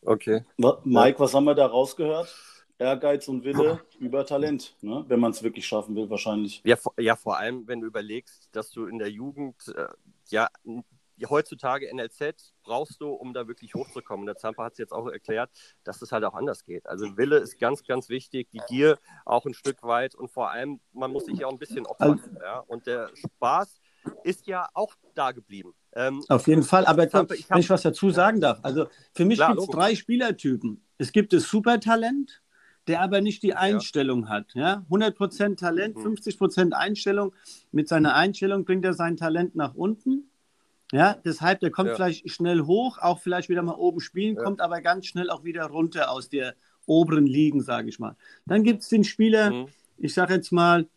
Okay. 0.02 0.44
Mike, 0.58 1.20
was 1.20 1.34
haben 1.34 1.46
wir 1.46 1.56
da 1.56 1.66
rausgehört? 1.66 2.34
Ehrgeiz 2.80 3.28
und 3.28 3.44
Wille 3.44 3.82
über 4.00 4.26
Talent, 4.26 4.76
ne? 4.82 5.04
wenn 5.08 5.20
man 5.20 5.32
es 5.32 5.44
wirklich 5.44 5.68
schaffen 5.68 5.96
will, 5.96 6.10
wahrscheinlich. 6.10 6.62
Ja, 6.64 6.78
vor, 6.78 6.94
ja, 6.98 7.16
vor 7.16 7.38
allem, 7.38 7.68
wenn 7.68 7.82
du 7.82 7.88
überlegst, 7.88 8.50
dass 8.54 8.72
du 8.72 8.86
in 8.86 8.98
der 8.98 9.12
Jugend, 9.12 9.56
äh, 9.76 9.88
ja, 10.30 10.48
heutzutage 11.28 11.94
NLZ 11.94 12.54
brauchst 12.64 13.02
du, 13.02 13.10
um 13.10 13.34
da 13.34 13.48
wirklich 13.48 13.74
hochzukommen. 13.74 14.26
Der 14.26 14.38
Zampa 14.38 14.64
hat 14.64 14.74
es 14.74 14.78
jetzt 14.78 14.94
auch 14.94 15.08
erklärt, 15.08 15.50
dass 15.84 16.02
es 16.02 16.14
halt 16.14 16.24
auch 16.24 16.34
anders 16.34 16.64
geht. 16.64 16.88
Also 16.88 17.18
Wille 17.18 17.38
ist 17.38 17.60
ganz, 17.60 17.84
ganz 17.84 18.08
wichtig, 18.08 18.50
die 18.52 18.62
Gier 18.70 18.98
auch 19.26 19.46
ein 19.46 19.54
Stück 19.54 19.84
weit 19.84 20.16
und 20.16 20.32
vor 20.32 20.50
allem, 20.50 20.80
man 20.94 21.12
muss 21.12 21.26
sich 21.26 21.40
ja 21.40 21.48
auch 21.48 21.52
ein 21.52 21.60
bisschen 21.60 21.86
opfern. 21.86 22.22
Also, 22.24 22.40
ja? 22.42 22.60
Und 22.60 22.88
der 22.88 23.10
Spaß 23.14 23.82
ist 24.24 24.48
ja 24.48 24.70
auch 24.74 24.96
da 25.14 25.32
geblieben. 25.32 25.74
Ähm, 25.94 26.24
Auf 26.30 26.48
jeden 26.48 26.64
Fall, 26.64 26.86
aber 26.86 27.10
Zampa, 27.10 27.34
ich 27.34 27.50
wenn 27.50 27.58
ich 27.58 27.70
was 27.70 27.82
dazu 27.82 28.12
sagen 28.12 28.40
darf, 28.40 28.60
also 28.62 28.88
für 29.14 29.26
mich 29.26 29.40
gibt 29.40 29.60
es 29.60 29.68
drei 29.68 29.96
Spielertypen. 29.96 30.82
Es 30.98 31.12
gibt 31.12 31.34
das 31.34 31.44
Supertalent, 31.44 32.42
der 32.90 33.02
aber 33.02 33.22
nicht 33.22 33.44
die 33.44 33.54
Einstellung 33.54 34.24
ja. 34.24 34.30
hat. 34.30 34.54
Ja? 34.56 34.86
100% 34.90 35.58
Talent, 35.58 35.96
mhm. 35.96 36.16
50% 36.16 36.72
Einstellung. 36.74 37.34
Mit 37.72 37.88
seiner 37.88 38.16
Einstellung 38.16 38.66
bringt 38.66 38.84
er 38.84 38.94
sein 38.94 39.16
Talent 39.16 39.56
nach 39.56 39.76
unten. 39.76 40.30
Ja, 40.92 41.16
deshalb, 41.24 41.60
der 41.60 41.70
kommt 41.70 41.90
ja. 41.90 41.96
vielleicht 41.96 42.28
schnell 42.32 42.62
hoch, 42.62 42.98
auch 42.98 43.20
vielleicht 43.20 43.48
wieder 43.48 43.62
mal 43.62 43.76
oben 43.76 44.00
spielen, 44.00 44.36
ja. 44.36 44.44
kommt 44.44 44.60
aber 44.60 44.82
ganz 44.82 45.06
schnell 45.06 45.30
auch 45.30 45.44
wieder 45.44 45.66
runter 45.66 46.10
aus 46.10 46.30
der 46.30 46.56
oberen 46.88 47.28
Ligen, 47.28 47.62
sage 47.62 47.90
ich 47.90 48.00
mal. 48.00 48.16
Dann 48.48 48.64
gibt 48.64 48.82
es 48.82 48.90
den 48.90 49.04
Spieler, 49.04 49.52
mhm. 49.52 49.68
ich 50.00 50.16
sage 50.16 50.34
jetzt 50.34 50.52
mal, 50.52 50.88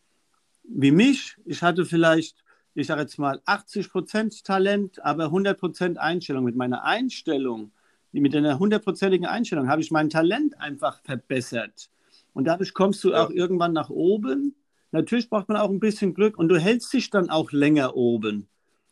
wie 0.65 0.93
mich. 0.93 1.37
Ich 1.45 1.63
hatte 1.63 1.85
vielleicht, 1.85 2.43
ich 2.75 2.87
sage 2.87 3.03
jetzt 3.03 3.19
mal, 3.19 3.43
80% 3.45 4.45
Talent, 4.45 5.05
aber 5.05 5.27
100% 5.27 5.99
Einstellung. 5.99 6.45
Mit 6.45 6.57
meiner 6.57 6.85
Einstellung 6.85 7.73
mit 8.21 8.37
einer 8.37 8.59
hundertprozentigen 8.59 9.27
Einstellung 9.27 9.69
habe 9.69 9.81
ich 9.81 9.91
mein 9.91 10.11
Talent 10.11 10.61
einfach 10.61 11.01
verbessert. 11.03 11.91
Und 12.35 12.45
dadurch 12.45 12.75
kommst 12.75 13.03
du 13.05 13.11
ja. 13.11 13.25
auch 13.25 13.31
irgendwann 13.31 13.73
nach 13.73 13.91
oben. 13.91 14.55
Natürlich 14.91 15.31
braucht 15.31 15.49
man 15.49 15.57
auch 15.57 15.71
ein 15.71 15.81
bisschen 15.81 16.15
Glück 16.15 16.39
und 16.39 16.49
du 16.49 16.59
hältst 16.59 16.93
dich 16.93 17.11
dann 17.11 17.31
auch 17.31 17.53
länger 17.53 17.97
oben. 17.97 18.49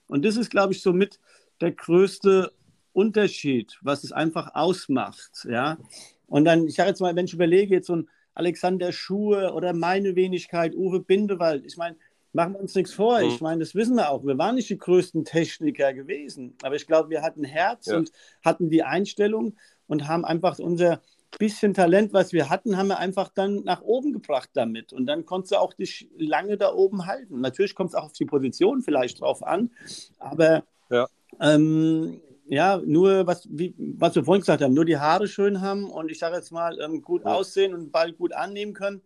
Und 0.07 0.25
das 0.25 0.37
ist, 0.37 0.51
glaube 0.51 0.73
ich, 0.73 0.83
somit 0.83 1.21
der 1.61 1.73
größte 1.73 2.53
Unterschied, 2.93 3.79
was 3.83 4.05
es 4.05 4.13
einfach 4.13 4.55
ausmacht. 4.55 5.47
Ja? 5.49 5.79
Und 6.27 6.45
dann, 6.45 6.67
ich 6.67 6.75
sage 6.75 6.89
jetzt 6.89 7.01
mal, 7.01 7.15
wenn 7.15 7.27
ich 7.27 7.35
überlege, 7.35 7.75
jetzt 7.75 7.87
so 7.87 7.97
ein 7.97 8.09
Alexander 8.35 8.93
Schuhe 8.93 9.53
oder 9.53 9.73
meine 9.73 10.17
Wenigkeit, 10.17 10.75
Uwe 10.75 11.01
Bindewald, 11.01 11.65
ich 11.67 11.77
meine, 11.77 11.97
machen 12.33 12.55
wir 12.55 12.61
uns 12.61 12.75
nichts 12.75 12.93
vor. 12.93 13.21
Mhm. 13.21 13.29
Ich 13.29 13.41
meine, 13.41 13.61
das 13.61 13.75
wissen 13.75 13.97
wir 13.97 14.11
auch. 14.11 14.25
Wir 14.25 14.39
waren 14.39 14.55
nicht 14.55 14.71
die 14.71 14.79
größten 14.79 15.25
Techniker 15.25 15.93
gewesen, 15.93 16.57
aber 16.63 16.77
ich 16.77 16.87
glaube, 16.87 17.11
wir 17.11 17.23
hatten 17.23 17.45
Herz 17.45 17.87
ja. 17.87 17.97
und 17.97 18.11
hatten 18.45 18.71
die 18.71 18.83
Einstellung 18.83 19.57
und 19.87 20.07
haben 20.07 20.25
einfach 20.25 20.59
unser 20.59 21.01
bisschen 21.39 21.75
Talent, 21.75 22.13
was 22.13 22.33
wir 22.33 22.51
hatten, 22.51 22.77
haben 22.77 22.89
wir 22.89 22.99
einfach 22.99 23.29
dann 23.29 23.63
nach 23.65 23.83
oben 23.83 24.13
gebracht 24.13 24.51
damit. 24.55 24.93
Und 24.93 25.07
dann 25.07 25.25
konntest 25.25 25.53
du 25.53 25.57
auch 25.57 25.73
dich 25.73 26.09
lange 26.19 26.57
da 26.57 26.73
oben 26.73 27.07
halten. 27.07 27.41
Natürlich 27.41 27.75
kommt 27.75 27.91
es 27.91 27.95
auch 27.95 28.07
auf 28.07 28.13
die 28.13 28.25
Position 28.25 28.83
vielleicht 28.83 29.21
drauf 29.21 29.43
an, 29.43 29.71
aber 30.19 30.65
ja, 30.91 31.07
ähm, 31.41 32.21
ja 32.49 32.81
nur 32.85 33.27
was, 33.27 33.49
wie, 33.51 33.75
was 33.79 34.17
wir 34.17 34.25
vorhin 34.25 34.43
gesagt 34.43 34.63
haben, 34.63 34.75
nur 34.75 34.85
die 34.85 34.99
Haare 34.99 35.29
schön 35.29 35.61
haben 35.61 35.89
und 35.89 36.11
ich 36.11 36.19
sage 36.19 36.37
jetzt 36.37 36.51
mal 36.51 36.79
ähm, 36.81 37.03
gut 37.03 37.25
ja. 37.25 37.33
aussehen 37.33 37.75
und 37.75 37.81
den 37.81 37.91
Ball 37.91 38.13
gut 38.13 38.33
annehmen 38.33 38.75
können 38.75 39.03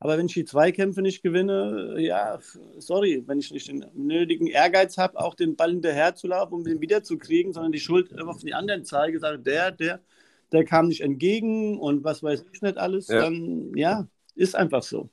aber 0.00 0.16
wenn 0.16 0.26
ich 0.26 0.34
die 0.34 0.44
Zweikämpfe 0.44 1.02
nicht 1.02 1.22
gewinne, 1.22 1.96
ja, 1.98 2.38
sorry, 2.78 3.24
wenn 3.26 3.40
ich 3.40 3.50
nicht 3.50 3.68
den 3.68 3.84
nötigen 3.94 4.46
Ehrgeiz 4.46 4.96
habe, 4.96 5.18
auch 5.18 5.34
den 5.34 5.56
Ball 5.56 5.70
hinterher 5.70 6.14
zu 6.14 6.28
laufen, 6.28 6.54
um 6.54 6.64
den 6.64 6.80
wiederzukriegen, 6.80 7.52
sondern 7.52 7.72
die 7.72 7.80
Schuld 7.80 8.16
auf 8.20 8.38
die 8.38 8.54
anderen 8.54 8.84
zeige, 8.84 9.18
sage, 9.18 9.40
der, 9.40 9.72
der, 9.72 10.00
der 10.52 10.64
kam 10.64 10.86
nicht 10.86 11.00
entgegen 11.00 11.78
und 11.78 12.04
was 12.04 12.22
weiß 12.22 12.44
ich 12.52 12.62
nicht 12.62 12.78
alles, 12.78 13.08
ja. 13.08 13.20
dann 13.20 13.72
ja, 13.74 14.06
ist 14.36 14.54
einfach 14.54 14.84
so. 14.84 15.08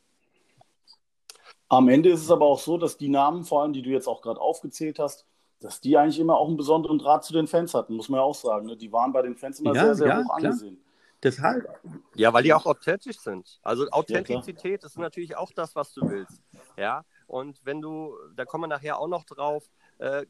Am 1.68 1.90
Ende 1.90 2.10
ist 2.10 2.22
es 2.22 2.30
aber 2.30 2.46
auch 2.46 2.60
so, 2.60 2.78
dass 2.78 2.96
die 2.96 3.10
Namen, 3.10 3.44
vor 3.44 3.64
allem 3.64 3.74
die 3.74 3.82
du 3.82 3.90
jetzt 3.90 4.08
auch 4.08 4.22
gerade 4.22 4.40
aufgezählt 4.40 5.00
hast, 5.00 5.26
dass 5.60 5.82
die 5.82 5.98
eigentlich 5.98 6.20
immer 6.20 6.38
auch 6.38 6.48
einen 6.48 6.58
besonderen 6.58 7.00
Draht 7.00 7.24
zu 7.24 7.34
den 7.34 7.48
Fans 7.48 7.74
hatten, 7.74 7.96
muss 7.96 8.08
man 8.08 8.20
ja 8.20 8.24
auch 8.24 8.36
sagen. 8.36 8.68
Ne? 8.68 8.78
Die 8.78 8.92
waren 8.92 9.12
bei 9.12 9.24
den 9.24 9.36
Fans 9.36 9.60
immer 9.60 9.74
ja, 9.74 9.86
sehr, 9.86 9.96
sehr 9.96 10.08
ja, 10.08 10.18
hoch 10.20 10.38
klar. 10.38 10.52
angesehen. 10.52 10.78
Deshalb. 11.26 11.68
Ja, 12.14 12.32
weil 12.34 12.44
die 12.44 12.54
auch 12.54 12.68
authentisch 12.68 13.18
sind. 13.18 13.60
Also 13.64 13.90
Authentizität 13.90 14.84
ja, 14.84 14.86
ist 14.86 14.98
natürlich 15.00 15.36
auch 15.36 15.52
das, 15.52 15.76
was 15.76 15.92
du 15.92 16.08
willst. 16.08 16.40
Ja, 16.78 17.04
und 17.26 17.66
wenn 17.66 17.82
du, 17.82 18.16
da 18.36 18.46
kommen 18.46 18.66
wir 18.66 18.68
nachher 18.68 19.00
auch 19.00 19.08
noch 19.08 19.24
drauf, 19.24 19.68
äh, 19.98 20.28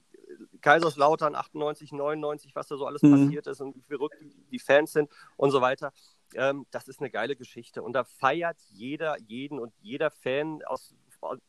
Kaiserslautern 0.62 1.36
98, 1.36 1.92
99, 1.92 2.56
was 2.56 2.68
da 2.68 2.78
so 2.78 2.86
alles 2.86 3.02
mhm. 3.02 3.26
passiert 3.26 3.48
ist 3.48 3.60
und 3.60 3.76
wie 3.76 3.82
verrückt 3.82 4.16
die 4.50 4.60
Fans 4.60 4.94
sind 4.94 5.10
und 5.36 5.52
so 5.52 5.60
weiter. 5.60 5.92
Ähm, 6.34 6.66
das 6.72 6.88
ist 6.88 7.02
eine 7.02 7.10
geile 7.10 7.36
Geschichte. 7.36 7.84
Und 7.84 7.92
da 7.92 8.06
feiert 8.06 8.58
jeder, 8.70 9.20
jeden 9.20 9.60
und 9.60 9.74
jeder 9.82 10.12
Fan 10.12 10.64
aus 10.64 10.96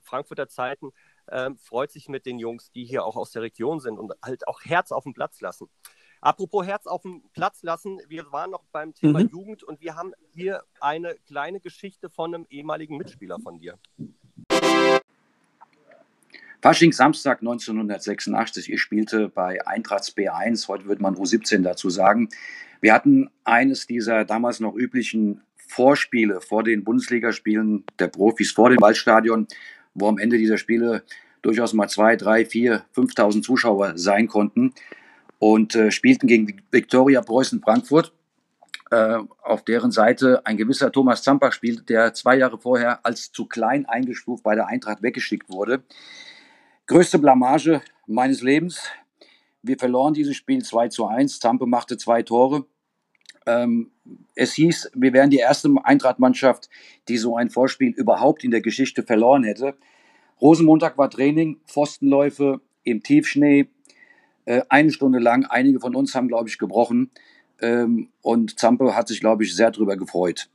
Frankfurter 0.03 0.49
Zeiten 0.49 0.91
ähm, 1.31 1.57
freut 1.57 1.93
sich 1.93 2.09
mit 2.09 2.26
den 2.26 2.41
Jungs, 2.41 2.73
die 2.73 2.85
hier 2.85 3.05
auch 3.05 3.15
aus 3.15 3.31
der 3.31 3.43
Region 3.43 3.79
sind 3.79 3.97
und 3.97 4.12
halt 4.25 4.49
auch 4.49 4.65
Herz 4.65 4.91
auf 4.91 5.05
den 5.05 5.15
Platz 5.15 5.41
lassen. 5.41 5.69
Apropos 6.21 6.67
Herz 6.67 6.87
auf 6.87 7.03
den 7.03 7.23
Platz 7.35 7.63
lassen, 7.63 8.01
wir 8.09 8.33
waren 8.33 8.51
noch 8.51 8.65
beim 8.73 8.95
Thema 8.95 9.21
mhm. 9.21 9.29
Jugend 9.29 9.63
und 9.63 9.81
wir 9.81 9.97
haben 9.97 10.13
hier 10.33 10.63
eine 10.81 11.15
kleine 11.27 11.61
Geschichte 11.61 12.09
von 12.09 12.35
einem 12.35 12.47
ehemaligen 12.51 12.97
Mitspieler 12.97 13.39
von 13.39 13.59
dir. 13.59 13.79
Fasching 16.63 16.93
Samstag 16.93 17.41
1986. 17.41 18.73
Ich 18.73 18.81
spielte 18.81 19.29
bei 19.29 19.65
Eintrachts 19.67 20.17
B1, 20.17 20.67
heute 20.69 20.87
würde 20.87 21.03
man 21.03 21.15
U17 21.15 21.63
dazu 21.63 21.91
sagen. 21.91 22.29
Wir 22.81 22.93
hatten 22.93 23.31
eines 23.45 23.87
dieser 23.87 24.25
damals 24.25 24.59
noch 24.61 24.75
üblichen 24.75 25.43
Vorspiele 25.57 26.41
vor 26.41 26.63
den 26.63 26.83
Bundesligaspielen 26.83 27.85
der 27.99 28.09
Profis 28.09 28.53
vor 28.53 28.71
dem 28.71 28.81
Waldstadion, 28.81 29.47
wo 29.95 30.09
am 30.09 30.19
Ende 30.19 30.39
dieser 30.39 30.59
Spiele 30.59 31.05
durchaus 31.43 31.73
mal 31.73 31.89
zwei, 31.89 32.17
drei, 32.17 32.45
vier, 32.45 32.85
5.000 32.95 33.43
Zuschauer 33.43 33.97
sein 33.97 34.27
konnten 34.27 34.75
und 35.38 35.75
äh, 35.75 35.90
spielten 35.90 36.26
gegen 36.26 36.62
Viktoria 36.71 37.23
Preußen 37.23 37.61
Frankfurt, 37.61 38.12
äh, 38.90 39.19
auf 39.43 39.64
deren 39.64 39.90
Seite 39.90 40.45
ein 40.47 40.57
gewisser 40.57 40.93
Thomas 40.93 41.23
Zampach 41.23 41.52
spielte, 41.52 41.83
der 41.83 42.14
zwei 42.14 42.37
Jahre 42.37 42.59
vorher 42.59 43.05
als 43.05 43.33
zu 43.33 43.47
klein 43.47 43.87
eingestuft 43.87 44.43
bei 44.43 44.55
der 44.55 44.69
Eintracht 44.69 45.02
weggeschickt 45.02 45.49
wurde. 45.50 45.83
Größte 46.87 47.19
Blamage 47.19 47.81
meines 48.07 48.43
Lebens. 48.43 48.83
Wir 49.62 49.76
verloren 49.78 50.14
dieses 50.14 50.37
Spiel 50.37 50.62
2 50.62 50.88
zu 50.88 51.07
1. 51.07 51.40
Zampe 51.40 51.66
machte 51.66 51.99
zwei 51.99 52.23
Tore. 52.23 52.66
Ähm, 53.47 53.90
es 54.37 54.55
hieß, 54.55 54.93
wir 54.95 55.12
wären 55.12 55.31
die 55.31 55.38
erste 55.38 55.69
Eintracht-Mannschaft, 55.83 56.69
die 57.09 57.16
so 57.16 57.37
ein 57.37 57.50
Vorspiel 57.50 57.90
überhaupt 57.90 58.45
in 58.45 58.52
der 58.52 58.61
Geschichte 58.61 59.02
verloren 59.02 59.43
hätte. 59.43 59.75
Rosenmontag 60.40 60.97
war 60.99 61.11
Training, 61.11 61.59
Pfostenläufe 61.66 62.61
im 62.85 63.02
Tiefschnee, 63.02 63.69
äh, 64.47 64.62
eine 64.69 64.91
Stunde 64.91 65.19
lang. 65.19 65.45
Einige 65.45 65.81
von 65.81 65.95
uns 65.95 66.15
haben, 66.15 66.29
glaube 66.29 66.49
ich, 66.49 66.59
gebrochen. 66.59 67.11
Ähm, 67.61 68.09
und 68.23 68.59
Zampe 68.59 68.97
hat 68.97 69.09
sich, 69.09 69.21
glaube 69.21 69.45
ich, 69.45 69.55
sehr 69.55 69.71
darüber 69.71 69.97
gefreut. 69.97 70.49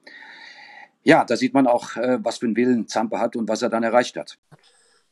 Ja, 1.04 1.26
da 1.26 1.36
sieht 1.36 1.54
man 1.54 1.68
auch, 1.68 1.96
äh, 1.96 2.20
was 2.24 2.40
für 2.40 2.46
einen 2.46 2.56
Willen 2.56 2.88
Zampe 2.88 3.20
hat 3.20 3.36
und 3.36 3.48
was 3.50 3.62
er 3.62 3.70
dann 3.70 3.84
erreicht 3.84 4.18
hat. 4.18 4.38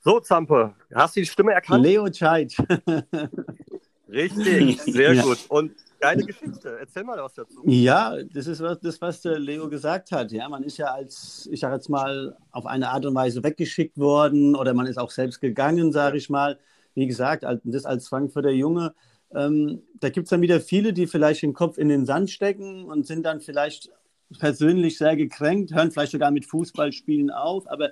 So, 0.01 0.19
Zampe, 0.19 0.75
hast 0.93 1.15
du 1.15 1.21
die 1.21 1.25
Stimme 1.25 1.53
erkannt? 1.53 1.83
Leo 1.83 2.11
Scheidt. 2.11 2.55
Richtig, 4.07 4.81
sehr 4.81 5.13
ja. 5.13 5.23
gut. 5.23 5.39
Und 5.49 5.73
geile 5.99 6.23
Geschichte. 6.23 6.77
Erzähl 6.79 7.03
mal 7.03 7.21
was 7.21 7.33
dazu. 7.33 7.61
Ja, 7.65 8.15
das 8.33 8.47
ist 8.47 8.61
was, 8.61 8.79
das, 8.79 9.01
was 9.01 9.21
der 9.21 9.39
Leo 9.39 9.69
gesagt 9.69 10.11
hat. 10.11 10.31
Ja, 10.31 10.47
man 10.47 10.63
ist 10.63 10.77
ja 10.77 10.87
als, 10.87 11.47
ich 11.51 11.59
sage 11.59 11.75
jetzt 11.75 11.89
mal, 11.89 12.35
auf 12.51 12.65
eine 12.65 12.89
Art 12.89 13.05
und 13.05 13.13
Weise 13.13 13.43
weggeschickt 13.43 13.97
worden 13.97 14.55
oder 14.55 14.73
man 14.73 14.87
ist 14.87 14.97
auch 14.97 15.11
selbst 15.11 15.41
gegangen, 15.41 15.91
sage 15.91 16.17
ich 16.17 16.29
mal. 16.29 16.57
Wie 16.95 17.07
gesagt, 17.07 17.45
das 17.63 17.85
als 17.85 18.07
Frankfurter 18.07 18.51
Junge. 18.51 18.93
Ähm, 19.33 19.83
da 19.99 20.09
gibt 20.09 20.25
es 20.25 20.29
dann 20.31 20.41
wieder 20.41 20.59
viele, 20.59 20.93
die 20.93 21.07
vielleicht 21.07 21.43
den 21.43 21.53
Kopf 21.53 21.77
in 21.77 21.89
den 21.89 22.05
Sand 22.05 22.29
stecken 22.31 22.85
und 22.85 23.05
sind 23.05 23.23
dann 23.23 23.41
vielleicht 23.41 23.91
persönlich 24.39 24.97
sehr 24.97 25.15
gekränkt, 25.15 25.73
hören 25.73 25.91
vielleicht 25.91 26.11
sogar 26.11 26.31
mit 26.31 26.45
Fußballspielen 26.45 27.29
auf. 27.29 27.69
Aber 27.69 27.91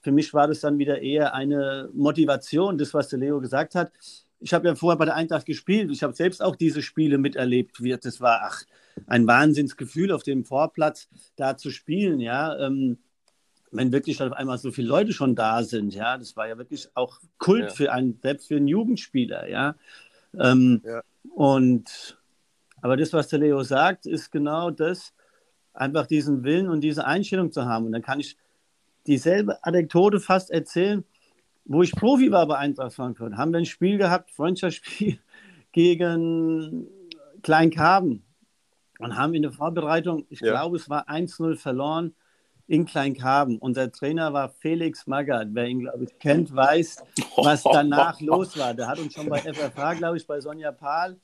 für 0.00 0.12
mich 0.12 0.32
war 0.34 0.48
das 0.48 0.60
dann 0.60 0.78
wieder 0.78 1.02
eher 1.02 1.34
eine 1.34 1.90
Motivation, 1.92 2.78
das, 2.78 2.94
was 2.94 3.08
der 3.08 3.18
Leo 3.18 3.40
gesagt 3.40 3.74
hat 3.74 3.92
ich 4.40 4.54
habe 4.54 4.68
ja 4.68 4.74
vorher 4.74 4.98
bei 4.98 5.04
der 5.04 5.16
Eintracht 5.16 5.46
gespielt. 5.46 5.90
Ich 5.90 6.02
habe 6.02 6.14
selbst 6.14 6.42
auch 6.42 6.56
diese 6.56 6.82
Spiele 6.82 7.18
miterlebt. 7.18 7.80
Das 8.02 8.20
war 8.20 8.40
ach, 8.42 8.62
ein 9.06 9.26
Wahnsinnsgefühl, 9.26 10.12
auf 10.12 10.22
dem 10.22 10.44
Vorplatz 10.44 11.08
da 11.36 11.56
zu 11.56 11.70
spielen. 11.70 12.20
Ja, 12.20 12.58
ähm, 12.58 12.98
wenn 13.70 13.92
wirklich 13.92 14.22
auf 14.22 14.32
einmal 14.32 14.58
so 14.58 14.70
viele 14.70 14.88
Leute 14.88 15.12
schon 15.12 15.34
da 15.34 15.62
sind. 15.62 15.94
Ja, 15.94 16.16
das 16.16 16.36
war 16.36 16.48
ja 16.48 16.58
wirklich 16.58 16.88
auch 16.94 17.20
Kult 17.38 17.64
ja. 17.64 17.70
für 17.70 17.92
einen, 17.92 18.18
selbst 18.22 18.48
für 18.48 18.56
einen 18.56 18.68
Jugendspieler. 18.68 19.48
Ja, 19.48 19.74
ähm, 20.38 20.82
ja. 20.84 21.02
und 21.34 22.18
aber 22.80 22.96
das, 22.96 23.12
was 23.12 23.28
der 23.28 23.40
Leo 23.40 23.62
sagt, 23.62 24.06
ist 24.06 24.30
genau 24.30 24.70
das, 24.70 25.12
einfach 25.74 26.06
diesen 26.06 26.44
Willen 26.44 26.68
und 26.68 26.80
diese 26.80 27.06
Einstellung 27.06 27.50
zu 27.50 27.64
haben. 27.64 27.86
Und 27.86 27.92
dann 27.92 28.02
kann 28.02 28.20
ich 28.20 28.36
dieselbe 29.06 29.64
Anekdote 29.64 30.20
fast 30.20 30.50
erzählen 30.50 31.04
wo 31.68 31.82
ich 31.82 31.92
Profi 31.92 32.32
war 32.32 32.46
bei 32.46 32.56
Eintracht 32.56 32.94
Frankfurt, 32.94 33.36
haben 33.36 33.52
wir 33.52 33.58
ein 33.58 33.66
Spiel 33.66 33.98
gehabt, 33.98 34.30
Freundschaftsspiel 34.32 35.18
gegen 35.72 36.88
Kleinkarben 37.42 38.24
und 38.98 39.16
haben 39.16 39.34
in 39.34 39.42
der 39.42 39.52
Vorbereitung, 39.52 40.26
ich 40.30 40.40
ja. 40.40 40.50
glaube, 40.50 40.76
es 40.76 40.88
war 40.88 41.08
1-0 41.08 41.56
verloren 41.56 42.14
in 42.68 42.84
Kleinkarben. 42.84 43.58
Unser 43.58 43.90
Trainer 43.90 44.32
war 44.32 44.50
Felix 44.50 45.06
Magath. 45.06 45.48
Wer 45.52 45.66
ihn, 45.66 45.80
glaube 45.80 46.04
ich, 46.04 46.18
kennt, 46.18 46.54
weiß, 46.54 47.02
was 47.36 47.64
danach 47.64 48.20
los 48.20 48.56
war. 48.56 48.74
Der 48.74 48.86
hat 48.86 49.00
uns 49.00 49.14
schon 49.14 49.28
bei 49.28 49.40
FFH, 49.40 49.94
glaube 49.94 50.18
ich, 50.18 50.26
bei 50.26 50.40
Sonja 50.40 50.70
Pahl 50.70 51.16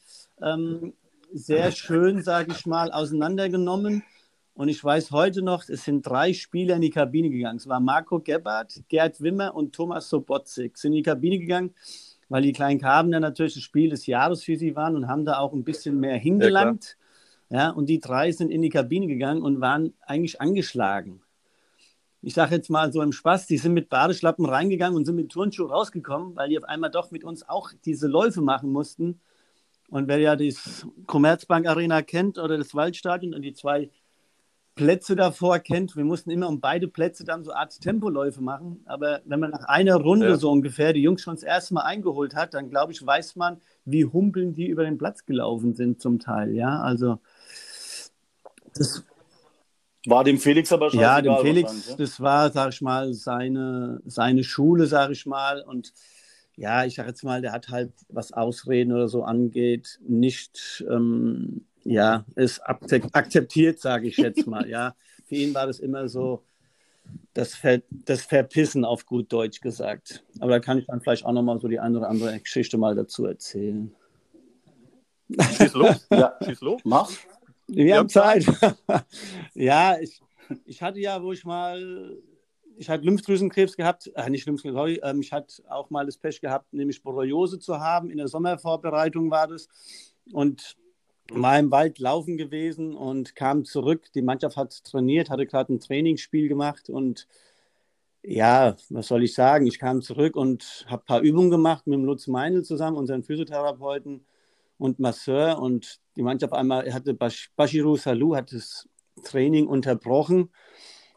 ähm, 0.43 0.95
sehr 1.33 1.71
schön, 1.71 2.23
sage 2.23 2.53
ich 2.53 2.67
mal, 2.67 2.91
auseinandergenommen. 2.91 4.03
Und 4.55 4.69
ich 4.69 4.83
weiß 4.83 5.11
heute 5.11 5.43
noch, 5.43 5.69
es 5.69 5.85
sind 5.85 6.07
drei 6.07 6.33
Spieler 6.33 6.77
in 6.77 6.83
die 6.83 6.91
Kabine 6.91 7.29
gegangen. 7.29 7.57
Es 7.57 7.69
war 7.69 7.81
Marco 7.81 8.21
Gebhardt, 8.21 8.83
Gerd 8.89 9.21
Wimmer 9.21 9.55
und 9.55 9.75
Thomas 9.75 10.09
Sobotzik. 10.09 10.79
Sind 10.79 10.93
in 10.93 10.99
die 10.99 11.03
Kabine 11.03 11.41
gegangen, 11.41 11.75
weil 12.29 12.43
die 12.43 12.53
kleinen 12.53 12.81
Karben 12.81 13.11
dann 13.11 13.23
natürlich 13.23 13.55
das 13.55 13.65
Spiel 13.65 13.91
des 13.91 14.07
Jahres 14.07 14.45
für 14.45 14.57
sie 14.57 14.77
waren 14.77 14.95
und 14.95 15.09
haben 15.09 15.25
da 15.25 15.39
auch 15.39 15.53
ein 15.53 15.65
bisschen 15.65 15.99
mehr 15.99 16.17
hingelangt. 16.17 16.97
Ja, 17.51 17.59
ja 17.59 17.71
und 17.71 17.89
die 17.89 17.99
drei 17.99 18.31
sind 18.31 18.51
in 18.51 18.63
die 18.63 18.71
Kabine 18.71 19.09
gegangen 19.09 19.43
und 19.43 19.61
waren 19.61 19.93
eigentlich 20.03 20.41
angeschlagen. 20.41 21.21
Ich 22.25 22.35
sage 22.35 22.55
jetzt 22.55 22.71
mal 22.71 22.91
so 22.91 23.03
im 23.03 23.13
Spaß, 23.13 23.47
die 23.47 23.59
sind 23.59 23.75
mit 23.75 23.91
Badeschlappen 23.91 24.47
reingegangen 24.47 24.97
und 24.97 25.05
sind 25.05 25.17
mit 25.17 25.31
Turnschuh 25.31 25.67
rausgekommen, 25.67 26.35
weil 26.37 26.49
die 26.49 26.57
auf 26.57 26.65
einmal 26.65 26.91
doch 26.91 27.11
mit 27.11 27.23
uns 27.23 27.47
auch 27.47 27.71
diese 27.85 28.09
Läufe 28.09 28.41
machen 28.41 28.73
mussten. 28.73 29.21
Und 29.91 30.09
wer 30.09 30.19
ja 30.19 30.35
das 30.35 30.87
Commerzbank 31.07 31.67
Arena 31.67 32.01
kennt 32.01 32.39
oder 32.39 32.57
das 32.57 32.75
Waldstadion 32.75 33.35
und 33.35 33.43
die 33.43 33.53
zwei 33.53 33.91
Plätze 34.75 35.15
davor 35.15 35.59
kennt, 35.59 35.97
wir 35.97 36.05
mussten 36.05 36.31
immer 36.31 36.49
um 36.49 36.61
beide 36.61 36.89
Plätze 36.89 37.25
dann 37.25 37.45
so 37.45 37.51
eine 37.51 37.61
Art 37.61 37.79
Tempoläufe 37.81 38.43
machen. 38.43 38.83
Aber 38.87 39.21
wenn 39.27 39.39
man 39.39 39.51
nach 39.51 39.65
einer 39.65 39.97
Runde 39.97 40.31
ja. 40.31 40.37
so 40.37 40.51
ungefähr 40.51 40.95
die 40.95 41.03
Jungs 41.03 41.21
schon 41.21 41.35
das 41.35 41.45
erste 41.45 41.75
Mal 41.75 41.83
eingeholt 41.83 42.35
hat, 42.35 42.55
dann 42.55 42.71
glaube 42.71 42.93
ich, 42.93 43.05
weiß 43.05 43.37
man, 43.37 43.61
wie 43.85 44.07
humpeln 44.07 44.55
die 44.55 44.67
über 44.67 44.85
den 44.85 44.99
Platz 44.99 45.27
gelaufen 45.27 45.75
sind 45.75 46.01
zum 46.01 46.19
Teil. 46.19 46.55
Ja, 46.55 46.81
also 46.81 47.19
das 48.75 49.05
war 50.07 50.25
dem 50.25 50.39
Felix 50.39 50.73
aber 50.73 50.91
schon. 50.91 51.01
Ja, 51.01 51.21
dem 51.21 51.37
Felix, 51.39 51.89
ja? 51.89 51.97
das 51.97 52.21
war, 52.21 52.51
sag 52.51 52.73
ich 52.73 52.81
mal, 52.81 53.15
seine, 53.15 54.01
seine 54.05 54.45
Schule, 54.45 54.87
sag 54.87 55.11
ich 55.11 55.27
mal. 55.27 55.63
Und 55.63 55.93
ja, 56.57 56.85
ich 56.85 56.95
sag 56.95 57.07
jetzt 57.07 57.25
mal, 57.25 57.41
der 57.41 57.53
hat 57.53 57.69
halt, 57.69 57.93
was 58.09 58.33
Ausreden 58.33 58.93
oder 58.93 59.09
so 59.09 59.25
angeht, 59.25 59.99
nicht. 60.07 60.85
Ähm, 60.91 61.65
ja, 61.85 62.25
ist 62.35 62.61
akzeptiert, 62.65 63.79
sage 63.79 64.09
ich 64.09 64.17
jetzt 64.17 64.47
mal. 64.47 64.69
Ja, 64.69 64.95
für 65.27 65.35
ihn 65.35 65.55
war 65.55 65.67
das 65.67 65.81
immer 65.81 66.09
so 66.09 66.43
das, 67.35 67.55
Ver 67.55 67.83
das 67.91 68.23
Verpissen 68.23 68.85
auf 68.85 69.07
gut 69.07 69.33
Deutsch 69.33 69.61
gesagt. 69.61 70.25
Aber 70.41 70.53
da 70.53 70.61
kann 70.61 70.79
ich 70.79 70.87
dann 70.87 71.01
vielleicht 71.01 71.25
auch 71.25 71.33
nochmal 71.33 71.61
so 71.61 71.69
die 71.69 71.81
eine 71.81 71.99
oder 71.99 72.09
andere 72.09 72.39
Geschichte 72.41 72.79
mal 72.79 72.95
dazu 72.95 73.27
erzählen. 73.27 73.95
Schieß 75.57 75.75
los. 75.75 76.07
ja, 76.11 76.35
schieß 76.43 76.61
los. 76.61 76.81
Mach. 76.85 77.11
Wir, 77.77 77.85
Wir 77.85 77.97
haben 77.99 78.09
Zeit. 78.09 78.47
ja, 79.55 79.99
ich, 80.01 80.21
ich 80.65 80.83
hatte 80.83 81.01
ja, 81.01 81.23
wo 81.23 81.33
ich 81.33 81.45
mal, 81.45 82.17
ich 82.77 82.89
hatte 82.89 83.05
Lymphdrüsenkrebs 83.05 83.77
gehabt, 83.77 84.11
äh, 84.15 84.31
nicht 84.31 84.47
Lymphdrüsenkrebs, 84.47 85.01
sorry, 85.01 85.01
ähm, 85.03 85.21
ich 85.21 85.33
hatte 85.33 85.63
auch 85.69 85.91
mal 85.91 86.07
das 86.07 86.19
Pech 86.19 86.41
gehabt, 86.41 86.73
nämlich 86.73 87.03
Borreliose 87.03 87.59
zu 87.59 87.81
haben. 87.81 88.11
In 88.11 88.19
der 88.19 88.29
Sommervorbereitung 88.29 89.31
war 89.31 89.47
das. 89.47 89.69
Und 90.33 90.77
war 91.31 91.59
im 91.59 91.71
Wald 91.71 91.99
laufen 91.99 92.37
gewesen 92.37 92.95
und 92.95 93.35
kam 93.35 93.65
zurück. 93.65 94.13
Die 94.15 94.23
Mannschaft 94.23 94.57
hat 94.57 94.85
trainiert, 94.85 95.31
hatte 95.31 95.47
gerade 95.47 95.73
ein 95.73 95.81
Trainingsspiel 95.81 96.49
gemacht 96.49 96.91
und 96.91 97.27
ja, 98.27 98.77
was 98.89 99.09
soll 99.09 99.23
ich 99.23 99.35
sagen? 99.35 99.67
Ich 99.67 99.79
kam 99.79 100.01
zurück 100.01 100.35
und 100.35 100.87
habe 100.89 101.03
ein 101.03 101.07
paar 101.07 101.21
Übungen 101.21 101.51
gemacht 101.51 101.87
mit 101.87 101.99
dem 101.99 102.05
Lutz 102.05 102.27
Meinl 102.27 102.65
zusammen, 102.65 102.97
unseren 102.97 103.23
Physiotherapeuten 103.23 104.25
und 104.79 104.99
Masseur. 104.99 105.59
Und 105.59 106.01
die 106.17 106.23
Mannschaft 106.23 106.53
einmal 106.53 106.93
hatte 106.93 107.15
Bashiru 107.15 107.97
Salou 107.97 108.37
hat 108.37 108.53
das 108.53 108.89
Training 109.23 109.67
unterbrochen, 109.67 110.51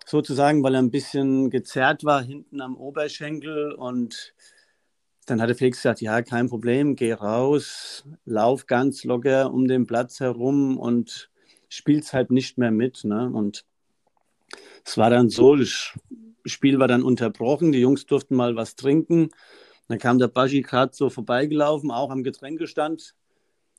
sozusagen, 0.06 0.64
weil 0.64 0.76
er 0.76 0.82
ein 0.82 0.92
bisschen 0.92 1.50
gezerrt 1.50 2.04
war 2.04 2.24
hinten 2.24 2.62
am 2.62 2.76
Oberschenkel 2.76 3.74
und 3.74 4.34
dann 5.28 5.42
hatte 5.42 5.56
Felix 5.56 5.80
gesagt, 5.80 6.00
ja, 6.00 6.22
kein 6.22 6.48
Problem, 6.48 6.96
geh 6.96 7.12
raus, 7.12 8.06
lauf 8.24 8.66
ganz 8.66 9.04
locker 9.04 9.52
um 9.52 9.68
den 9.68 9.86
Platz 9.86 10.22
herum 10.22 10.78
und 10.78 11.30
spielst 11.68 12.14
halt 12.14 12.32
nicht 12.32 12.58
mehr 12.58 12.72
mit. 12.72 13.04
Ne? 13.04 13.30
Und 13.30 13.66
es 14.86 14.98
war 14.98 15.10
dann 15.10 15.30
so, 15.30 15.58
das 15.58 15.94
Spiel 16.46 16.80
war 16.80 16.88
dann 16.88 17.04
unterbrochen, 17.04 17.74
die 17.74 17.80
Jungs 17.80 18.06
durften 18.06 18.36
mal 18.36 18.56
was 18.56 18.78
trinken. 18.78 19.30
Dann 19.90 20.00
kam 20.00 20.18
der 20.18 20.30
Baschi 20.30 20.62
gerade 20.62 20.94
so 20.94 21.10
vorbeigelaufen, 21.10 21.92
auch 21.92 22.10
am 22.10 22.24
Getränkestand, 22.24 23.14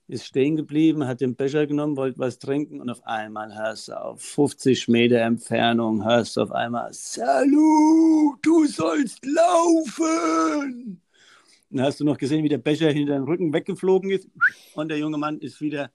ist 0.09 0.25
stehen 0.25 0.57
geblieben, 0.57 1.07
hat 1.07 1.21
den 1.21 1.37
Becher 1.37 1.67
genommen, 1.67 1.97
wollte 1.97 2.19
was 2.19 2.39
trinken 2.39 2.81
und 2.81 2.89
auf 2.89 3.05
einmal 3.07 3.55
hörst 3.55 3.89
du 3.89 4.01
auf 4.01 4.23
50 4.23 4.89
Meter 4.89 5.19
Entfernung, 5.19 6.03
hörst 6.03 6.37
du 6.37 6.43
auf 6.43 6.53
einmal, 6.53 6.93
Salut, 6.93 8.39
du 8.43 8.67
sollst 8.67 9.25
laufen! 9.27 11.03
Dann 11.71 11.85
hast 11.85 12.01
du 12.01 12.05
noch 12.05 12.17
gesehen, 12.17 12.43
wie 12.43 12.49
der 12.49 12.57
Becher 12.57 12.91
hinter 12.91 13.13
den 13.13 13.25
Rücken 13.25 13.53
weggeflogen 13.53 14.11
ist 14.11 14.27
und 14.75 14.89
der 14.89 14.97
junge 14.97 15.19
Mann 15.19 15.39
ist 15.41 15.61
wieder 15.61 15.91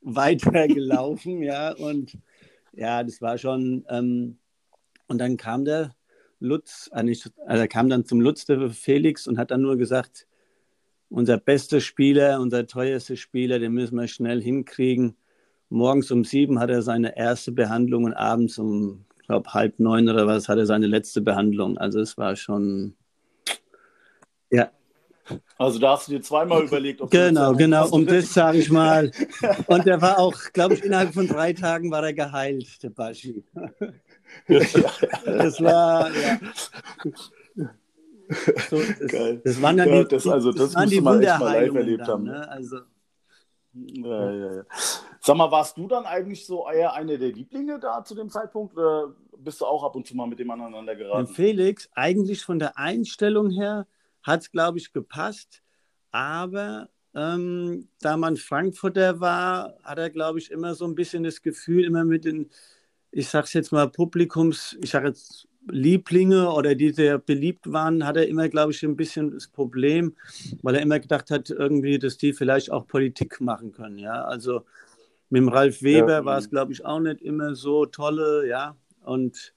weitergelaufen, 0.00 1.42
ja, 1.42 1.72
und 1.72 2.16
ja, 2.72 3.02
das 3.04 3.20
war 3.20 3.36
schon, 3.36 3.84
ähm, 3.90 4.38
und 5.08 5.18
dann 5.18 5.36
kam 5.36 5.66
der 5.66 5.94
Lutz, 6.40 6.88
äh, 6.92 7.14
also 7.46 7.60
er 7.62 7.68
kam 7.68 7.90
dann 7.90 8.06
zum 8.06 8.22
Lutz, 8.22 8.46
der 8.46 8.70
Felix, 8.70 9.26
und 9.26 9.36
hat 9.36 9.50
dann 9.50 9.60
nur 9.60 9.76
gesagt, 9.76 10.26
unser 11.08 11.38
bester 11.38 11.80
Spieler, 11.80 12.40
unser 12.40 12.66
teuerster 12.66 13.16
Spieler, 13.16 13.58
den 13.58 13.72
müssen 13.72 13.96
wir 13.96 14.08
schnell 14.08 14.42
hinkriegen. 14.42 15.16
Morgens 15.68 16.10
um 16.10 16.24
sieben 16.24 16.58
hat 16.60 16.70
er 16.70 16.82
seine 16.82 17.16
erste 17.16 17.52
Behandlung 17.52 18.04
und 18.04 18.14
abends 18.14 18.58
um, 18.58 19.04
ich 19.20 19.26
glaube, 19.26 19.52
halb 19.52 19.78
neun 19.80 20.08
oder 20.08 20.26
was, 20.26 20.48
hat 20.48 20.58
er 20.58 20.66
seine 20.66 20.86
letzte 20.86 21.20
Behandlung. 21.20 21.76
Also 21.78 22.00
es 22.00 22.16
war 22.16 22.36
schon, 22.36 22.94
ja. 24.50 24.70
Also 25.58 25.80
da 25.80 25.92
hast 25.92 26.06
du 26.06 26.12
dir 26.12 26.20
zweimal 26.22 26.62
überlegt, 26.64 27.00
ob 27.00 27.10
Genau, 27.10 27.52
du 27.52 27.58
genau, 27.58 27.88
um 27.88 28.06
das 28.06 28.32
sage 28.32 28.58
ich 28.58 28.70
mal. 28.70 29.10
Und 29.66 29.84
der 29.86 30.00
war 30.00 30.18
auch, 30.20 30.34
glaube 30.52 30.74
ich, 30.74 30.84
innerhalb 30.84 31.14
von 31.14 31.26
drei 31.26 31.52
Tagen 31.52 31.90
war 31.90 32.04
er 32.04 32.12
geheilt, 32.12 32.80
der 32.82 32.90
Baschi. 32.90 33.42
das 34.46 35.60
war, 35.60 36.10
ja. 36.14 36.38
So, 38.70 38.76
das, 39.00 39.10
Geil. 39.10 39.40
Das 39.44 39.62
waren 39.62 39.76
dann 39.76 39.88
ja, 39.88 40.02
die, 40.02 40.08
das, 40.08 40.26
also, 40.26 40.52
das, 40.52 40.72
das 40.72 40.74
waren 40.74 40.90
die 40.90 41.00
mal 41.00 41.22
echt 41.22 41.38
mal 41.38 41.52
live 41.52 41.74
erlebt 41.74 42.00
dann, 42.02 42.08
haben. 42.08 42.24
Ne? 42.24 42.48
Also, 42.48 42.78
ja, 43.72 44.32
ja, 44.32 44.54
ja. 44.56 44.62
Sag 45.20 45.36
mal, 45.36 45.50
warst 45.50 45.76
du 45.76 45.86
dann 45.86 46.06
eigentlich 46.06 46.46
so 46.46 46.66
eher 46.68 46.94
einer 46.94 47.18
der 47.18 47.32
Lieblinge 47.32 47.78
da 47.78 48.02
zu 48.04 48.14
dem 48.14 48.30
Zeitpunkt? 48.30 48.74
Oder 48.76 49.14
bist 49.38 49.60
du 49.60 49.66
auch 49.66 49.84
ab 49.84 49.96
und 49.96 50.06
zu 50.06 50.16
mal 50.16 50.26
mit 50.26 50.38
dem 50.38 50.50
aneinander 50.50 50.96
geraten? 50.96 51.26
Felix, 51.26 51.88
eigentlich 51.94 52.44
von 52.44 52.58
der 52.58 52.78
Einstellung 52.78 53.50
her 53.50 53.86
hat 54.22 54.40
es, 54.40 54.50
glaube 54.50 54.78
ich, 54.78 54.92
gepasst. 54.92 55.62
Aber 56.10 56.88
ähm, 57.14 57.88
da 58.00 58.16
man 58.16 58.36
Frankfurter 58.36 59.20
war, 59.20 59.74
hat 59.82 59.98
er, 59.98 60.10
glaube 60.10 60.38
ich, 60.38 60.50
immer 60.50 60.74
so 60.74 60.86
ein 60.86 60.94
bisschen 60.94 61.22
das 61.22 61.42
Gefühl, 61.42 61.84
immer 61.84 62.04
mit 62.04 62.24
den, 62.24 62.48
ich 63.10 63.28
sage 63.28 63.44
es 63.44 63.52
jetzt 63.52 63.72
mal, 63.72 63.88
Publikums, 63.88 64.76
ich 64.82 64.90
sage 64.90 65.08
jetzt 65.08 65.48
Lieblinge 65.68 66.50
oder 66.50 66.74
die 66.74 66.90
sehr 66.90 67.18
beliebt 67.18 67.72
waren, 67.72 68.06
hat 68.06 68.16
er 68.16 68.28
immer, 68.28 68.48
glaube 68.48 68.72
ich, 68.72 68.82
ein 68.82 68.96
bisschen 68.96 69.32
das 69.32 69.48
Problem, 69.48 70.14
weil 70.62 70.76
er 70.76 70.82
immer 70.82 71.00
gedacht 71.00 71.30
hat, 71.30 71.50
irgendwie, 71.50 71.98
dass 71.98 72.18
die 72.18 72.32
vielleicht 72.32 72.70
auch 72.70 72.86
Politik 72.86 73.40
machen 73.40 73.72
können. 73.72 73.98
Ja, 73.98 74.24
also 74.24 74.62
mit 75.30 75.40
dem 75.40 75.48
Ralf 75.48 75.82
Weber 75.82 76.12
ja. 76.12 76.24
war 76.24 76.38
es, 76.38 76.50
glaube 76.50 76.72
ich, 76.72 76.84
auch 76.84 77.00
nicht 77.00 77.20
immer 77.20 77.54
so 77.54 77.86
tolle, 77.86 78.48
ja. 78.48 78.76
Und 79.02 79.54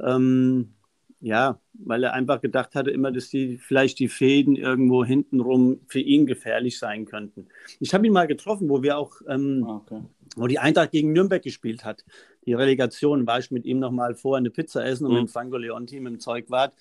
ähm, 0.00 0.74
ja, 1.20 1.60
weil 1.74 2.04
er 2.04 2.12
einfach 2.12 2.40
gedacht 2.40 2.74
hatte 2.74 2.90
immer, 2.90 3.10
dass 3.10 3.28
die 3.28 3.58
vielleicht 3.58 3.98
die 3.98 4.08
Fäden 4.08 4.54
irgendwo 4.54 5.04
hintenrum 5.04 5.80
für 5.88 6.00
ihn 6.00 6.26
gefährlich 6.26 6.78
sein 6.78 7.06
könnten. 7.06 7.48
Ich 7.80 7.92
habe 7.92 8.06
ihn 8.06 8.12
mal 8.12 8.26
getroffen, 8.26 8.68
wo 8.68 8.82
wir 8.82 8.98
auch, 8.98 9.16
ähm, 9.28 9.64
ah, 9.66 9.76
okay. 9.76 10.02
Wo 10.36 10.46
die 10.46 10.58
Eintracht 10.58 10.92
gegen 10.92 11.12
Nürnberg 11.12 11.42
gespielt 11.42 11.84
hat. 11.84 12.04
Die 12.46 12.54
Relegation 12.54 13.26
war 13.26 13.38
ich 13.38 13.50
mit 13.50 13.64
ihm 13.64 13.78
noch 13.78 13.90
mal 13.90 14.14
vor 14.14 14.36
eine 14.36 14.50
Pizza 14.50 14.84
essen 14.84 15.04
und 15.04 15.12
mhm. 15.12 15.18
mit 15.18 15.28
dem 15.28 15.32
Franco 15.32 15.56
Leonti 15.56 15.96
im 15.96 16.20
Zeugwart. 16.20 16.74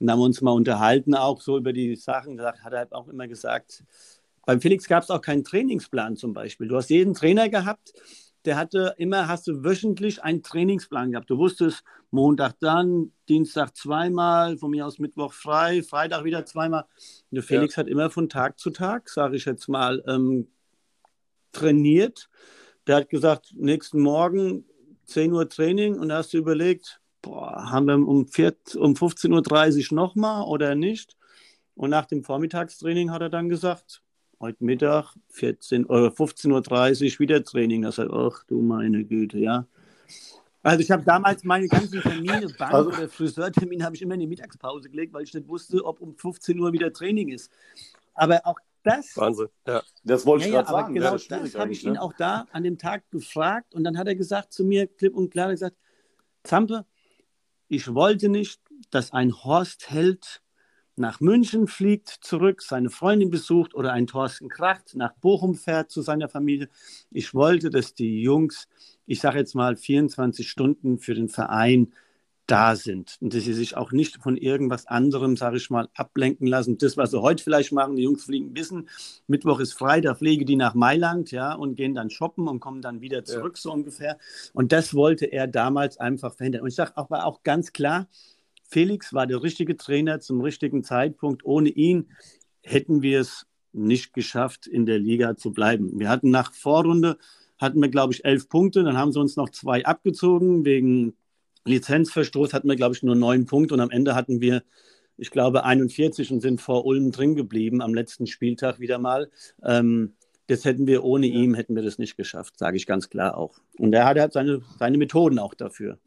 Und 0.00 0.10
haben 0.10 0.18
wir 0.18 0.24
uns 0.24 0.40
mal 0.40 0.50
unterhalten, 0.50 1.14
auch 1.14 1.40
so 1.40 1.56
über 1.56 1.72
die 1.72 1.94
Sachen. 1.96 2.36
Da 2.36 2.54
hat 2.58 2.72
er 2.72 2.88
auch 2.90 3.08
immer 3.08 3.28
gesagt, 3.28 3.84
beim 4.44 4.60
Felix 4.60 4.88
gab 4.88 5.04
es 5.04 5.10
auch 5.10 5.20
keinen 5.20 5.44
Trainingsplan 5.44 6.16
zum 6.16 6.32
Beispiel. 6.32 6.66
Du 6.66 6.76
hast 6.76 6.90
jeden 6.90 7.14
Trainer 7.14 7.48
gehabt, 7.48 7.92
der 8.44 8.56
hatte 8.56 8.94
immer, 8.98 9.28
hast 9.28 9.46
du 9.46 9.62
wöchentlich 9.62 10.22
einen 10.22 10.42
Trainingsplan 10.42 11.12
gehabt. 11.12 11.30
Du 11.30 11.38
wusstest, 11.38 11.84
Montag 12.10 12.58
dann, 12.58 13.12
Dienstag 13.28 13.76
zweimal, 13.76 14.58
von 14.58 14.70
mir 14.70 14.86
aus 14.86 14.98
Mittwoch 14.98 15.32
frei, 15.32 15.82
Freitag 15.82 16.24
wieder 16.24 16.44
zweimal. 16.44 16.82
Und 16.82 17.36
der 17.36 17.42
Felix 17.42 17.76
ja. 17.76 17.82
hat 17.82 17.88
immer 17.88 18.10
von 18.10 18.28
Tag 18.28 18.58
zu 18.58 18.70
Tag, 18.70 19.08
sage 19.08 19.36
ich 19.36 19.44
jetzt 19.44 19.68
mal, 19.68 20.02
ähm, 20.08 20.48
trainiert. 21.52 22.28
Der 22.86 22.96
hat 22.96 23.08
gesagt, 23.10 23.54
nächsten 23.56 24.00
Morgen 24.00 24.64
10 25.06 25.32
Uhr 25.32 25.48
Training 25.48 25.98
und 25.98 26.08
da 26.08 26.18
hast 26.18 26.32
du 26.32 26.38
überlegt, 26.38 27.00
boah, 27.20 27.70
haben 27.70 27.86
wir 27.86 27.94
um, 27.94 28.26
4, 28.26 28.54
um 28.76 28.94
15.30 28.94 29.90
Uhr 29.90 29.96
nochmal 29.96 30.44
oder 30.44 30.74
nicht? 30.74 31.16
Und 31.74 31.90
nach 31.90 32.06
dem 32.06 32.24
Vormittagstraining 32.24 33.10
hat 33.10 33.22
er 33.22 33.30
dann 33.30 33.48
gesagt, 33.48 34.02
heute 34.40 34.64
Mittag 34.64 35.14
14, 35.30 35.84
äh, 35.84 35.86
15.30 35.86 37.14
Uhr 37.14 37.18
wieder 37.20 37.44
Training. 37.44 37.82
Das 37.82 37.98
heißt, 37.98 38.10
ach 38.12 38.44
du 38.44 38.60
meine 38.60 39.04
Güte, 39.04 39.38
ja. 39.38 39.66
Also 40.64 40.80
ich 40.80 40.90
habe 40.90 41.02
damals 41.04 41.42
meine 41.44 41.66
ganzen 41.66 42.00
Termine, 42.00 42.48
Bank- 42.58 42.72
also, 42.72 42.90
oder 42.90 43.08
Friseurtermine, 43.08 43.84
habe 43.84 43.96
ich 43.96 44.02
immer 44.02 44.14
in 44.14 44.20
die 44.20 44.26
Mittagspause 44.26 44.88
gelegt, 44.88 45.12
weil 45.12 45.24
ich 45.24 45.34
nicht 45.34 45.48
wusste, 45.48 45.84
ob 45.84 46.00
um 46.00 46.14
15 46.16 46.58
Uhr 46.58 46.72
wieder 46.72 46.92
Training 46.92 47.30
ist. 47.30 47.50
Aber 48.14 48.40
auch 48.44 48.58
das. 48.82 49.16
Wahnsinn, 49.16 49.48
ja. 49.66 49.82
Das 50.04 50.26
wollte 50.26 50.46
ich 50.46 50.52
ja, 50.52 50.62
gerade 50.62 50.72
sagen. 50.72 50.94
Genau 50.94 51.12
das, 51.12 51.28
das 51.28 51.54
habe 51.54 51.72
ich 51.72 51.84
ihn 51.84 51.94
ne? 51.94 52.02
auch 52.02 52.12
da 52.12 52.46
an 52.52 52.62
dem 52.62 52.78
Tag 52.78 53.10
gefragt 53.10 53.74
und 53.74 53.84
dann 53.84 53.98
hat 53.98 54.06
er 54.06 54.14
gesagt 54.14 54.52
zu 54.52 54.64
mir, 54.64 54.86
klipp 54.86 55.14
und 55.14 55.30
klar, 55.30 55.50
gesagt, 55.50 55.76
Zampe, 56.44 56.84
ich 57.68 57.94
wollte 57.94 58.28
nicht, 58.28 58.60
dass 58.90 59.12
ein 59.12 59.32
Horst 59.44 59.90
Held 59.90 60.42
nach 60.96 61.20
München 61.20 61.66
fliegt, 61.68 62.08
zurück, 62.08 62.62
seine 62.62 62.90
Freundin 62.90 63.30
besucht 63.30 63.74
oder 63.74 63.92
ein 63.92 64.06
Thorsten 64.06 64.48
Kracht 64.48 64.94
nach 64.94 65.14
Bochum 65.14 65.54
fährt 65.54 65.90
zu 65.90 66.02
seiner 66.02 66.28
Familie. 66.28 66.68
Ich 67.10 67.34
wollte, 67.34 67.70
dass 67.70 67.94
die 67.94 68.20
Jungs, 68.20 68.68
ich 69.06 69.20
sage 69.20 69.38
jetzt 69.38 69.54
mal 69.54 69.76
24 69.76 70.48
Stunden 70.48 70.98
für 70.98 71.14
den 71.14 71.28
Verein 71.28 71.94
da 72.52 72.76
sind 72.76 73.16
und 73.22 73.32
dass 73.32 73.44
sie 73.44 73.54
sich 73.54 73.78
auch 73.78 73.92
nicht 73.92 74.22
von 74.22 74.36
irgendwas 74.36 74.86
anderem, 74.86 75.38
sage 75.38 75.56
ich 75.56 75.70
mal, 75.70 75.88
ablenken 75.94 76.46
lassen. 76.46 76.76
Das, 76.76 76.98
was 76.98 77.12
sie 77.12 77.22
heute 77.22 77.42
vielleicht 77.42 77.72
machen, 77.72 77.96
die 77.96 78.02
Jungs 78.02 78.24
fliegen 78.24 78.54
wissen, 78.54 78.90
Mittwoch 79.26 79.58
ist 79.58 79.72
frei, 79.72 80.02
da 80.02 80.14
fliegen 80.14 80.44
die 80.44 80.56
nach 80.56 80.74
Mailand, 80.74 81.30
ja, 81.30 81.54
und 81.54 81.76
gehen 81.76 81.94
dann 81.94 82.10
shoppen 82.10 82.48
und 82.48 82.60
kommen 82.60 82.82
dann 82.82 83.00
wieder 83.00 83.24
zurück, 83.24 83.54
ja. 83.56 83.62
so 83.62 83.72
ungefähr. 83.72 84.18
Und 84.52 84.70
das 84.70 84.92
wollte 84.92 85.24
er 85.24 85.46
damals 85.46 85.96
einfach 85.96 86.34
verhindern. 86.34 86.60
Und 86.60 86.68
ich 86.68 86.74
sage 86.74 86.92
aber 86.96 87.24
auch 87.24 87.42
ganz 87.42 87.72
klar, 87.72 88.06
Felix 88.68 89.14
war 89.14 89.26
der 89.26 89.42
richtige 89.42 89.78
Trainer 89.78 90.20
zum 90.20 90.42
richtigen 90.42 90.84
Zeitpunkt. 90.84 91.46
Ohne 91.46 91.70
ihn 91.70 92.10
hätten 92.62 93.00
wir 93.00 93.20
es 93.20 93.46
nicht 93.72 94.12
geschafft, 94.12 94.66
in 94.66 94.84
der 94.84 94.98
Liga 94.98 95.38
zu 95.38 95.52
bleiben. 95.52 95.98
Wir 95.98 96.10
hatten 96.10 96.28
nach 96.28 96.52
Vorrunde, 96.52 97.16
hatten 97.56 97.80
wir, 97.80 97.88
glaube 97.88 98.12
ich, 98.12 98.26
elf 98.26 98.50
Punkte. 98.50 98.82
Dann 98.82 98.98
haben 98.98 99.12
sie 99.12 99.20
uns 99.20 99.36
noch 99.36 99.48
zwei 99.48 99.86
abgezogen. 99.86 100.66
Wegen 100.66 101.14
Lizenzverstoß 101.64 102.52
hatten 102.52 102.68
wir, 102.68 102.76
glaube 102.76 102.94
ich, 102.94 103.02
nur 103.02 103.14
neun 103.14 103.46
Punkte. 103.46 103.74
Und 103.74 103.80
am 103.80 103.90
Ende 103.90 104.14
hatten 104.14 104.40
wir, 104.40 104.62
ich 105.16 105.30
glaube, 105.30 105.64
41 105.64 106.32
und 106.32 106.40
sind 106.40 106.60
vor 106.60 106.84
Ulm 106.84 107.12
drin 107.12 107.34
geblieben 107.34 107.82
am 107.82 107.94
letzten 107.94 108.26
Spieltag 108.26 108.80
wieder 108.80 108.98
mal. 108.98 109.30
Ähm, 109.62 110.14
das 110.48 110.64
hätten 110.64 110.86
wir 110.86 111.04
ohne 111.04 111.26
ja. 111.26 111.34
ihn, 111.34 111.54
hätten 111.54 111.74
wir 111.74 111.82
das 111.82 111.98
nicht 111.98 112.16
geschafft, 112.16 112.58
sage 112.58 112.76
ich 112.76 112.86
ganz 112.86 113.08
klar 113.08 113.36
auch. 113.36 113.58
Und 113.78 113.92
er 113.92 114.04
hat 114.04 114.18
halt 114.18 114.32
seine, 114.32 114.62
seine 114.78 114.98
Methoden 114.98 115.38
auch 115.38 115.54
dafür. 115.54 115.98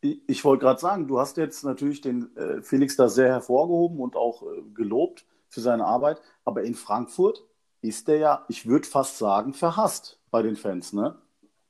Ich 0.00 0.44
wollte 0.44 0.64
gerade 0.64 0.80
sagen, 0.80 1.08
du 1.08 1.18
hast 1.18 1.36
jetzt 1.38 1.64
natürlich 1.64 2.00
den 2.00 2.34
äh, 2.36 2.62
Felix 2.62 2.94
da 2.94 3.08
sehr 3.08 3.28
hervorgehoben 3.28 3.98
und 3.98 4.14
auch 4.14 4.42
äh, 4.42 4.62
gelobt 4.74 5.26
für 5.48 5.60
seine 5.60 5.84
Arbeit, 5.84 6.20
aber 6.44 6.62
in 6.62 6.74
Frankfurt 6.74 7.44
ist 7.80 8.06
der 8.06 8.18
ja, 8.18 8.44
ich 8.48 8.66
würde 8.66 8.86
fast 8.86 9.18
sagen, 9.18 9.54
verhasst 9.54 10.20
bei 10.30 10.42
den 10.42 10.56
Fans, 10.56 10.92
ne? 10.92 11.16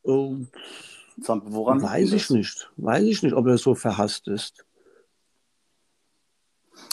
Oh, 0.03 0.37
Woran 1.27 1.83
weiß 1.83 2.13
ich 2.13 2.31
nicht. 2.31 2.71
Weiß 2.77 3.05
ich 3.05 3.23
nicht, 3.23 3.35
ob 3.35 3.47
er 3.47 3.59
so 3.59 3.75
verhasst 3.75 4.29
ist. 4.29 4.65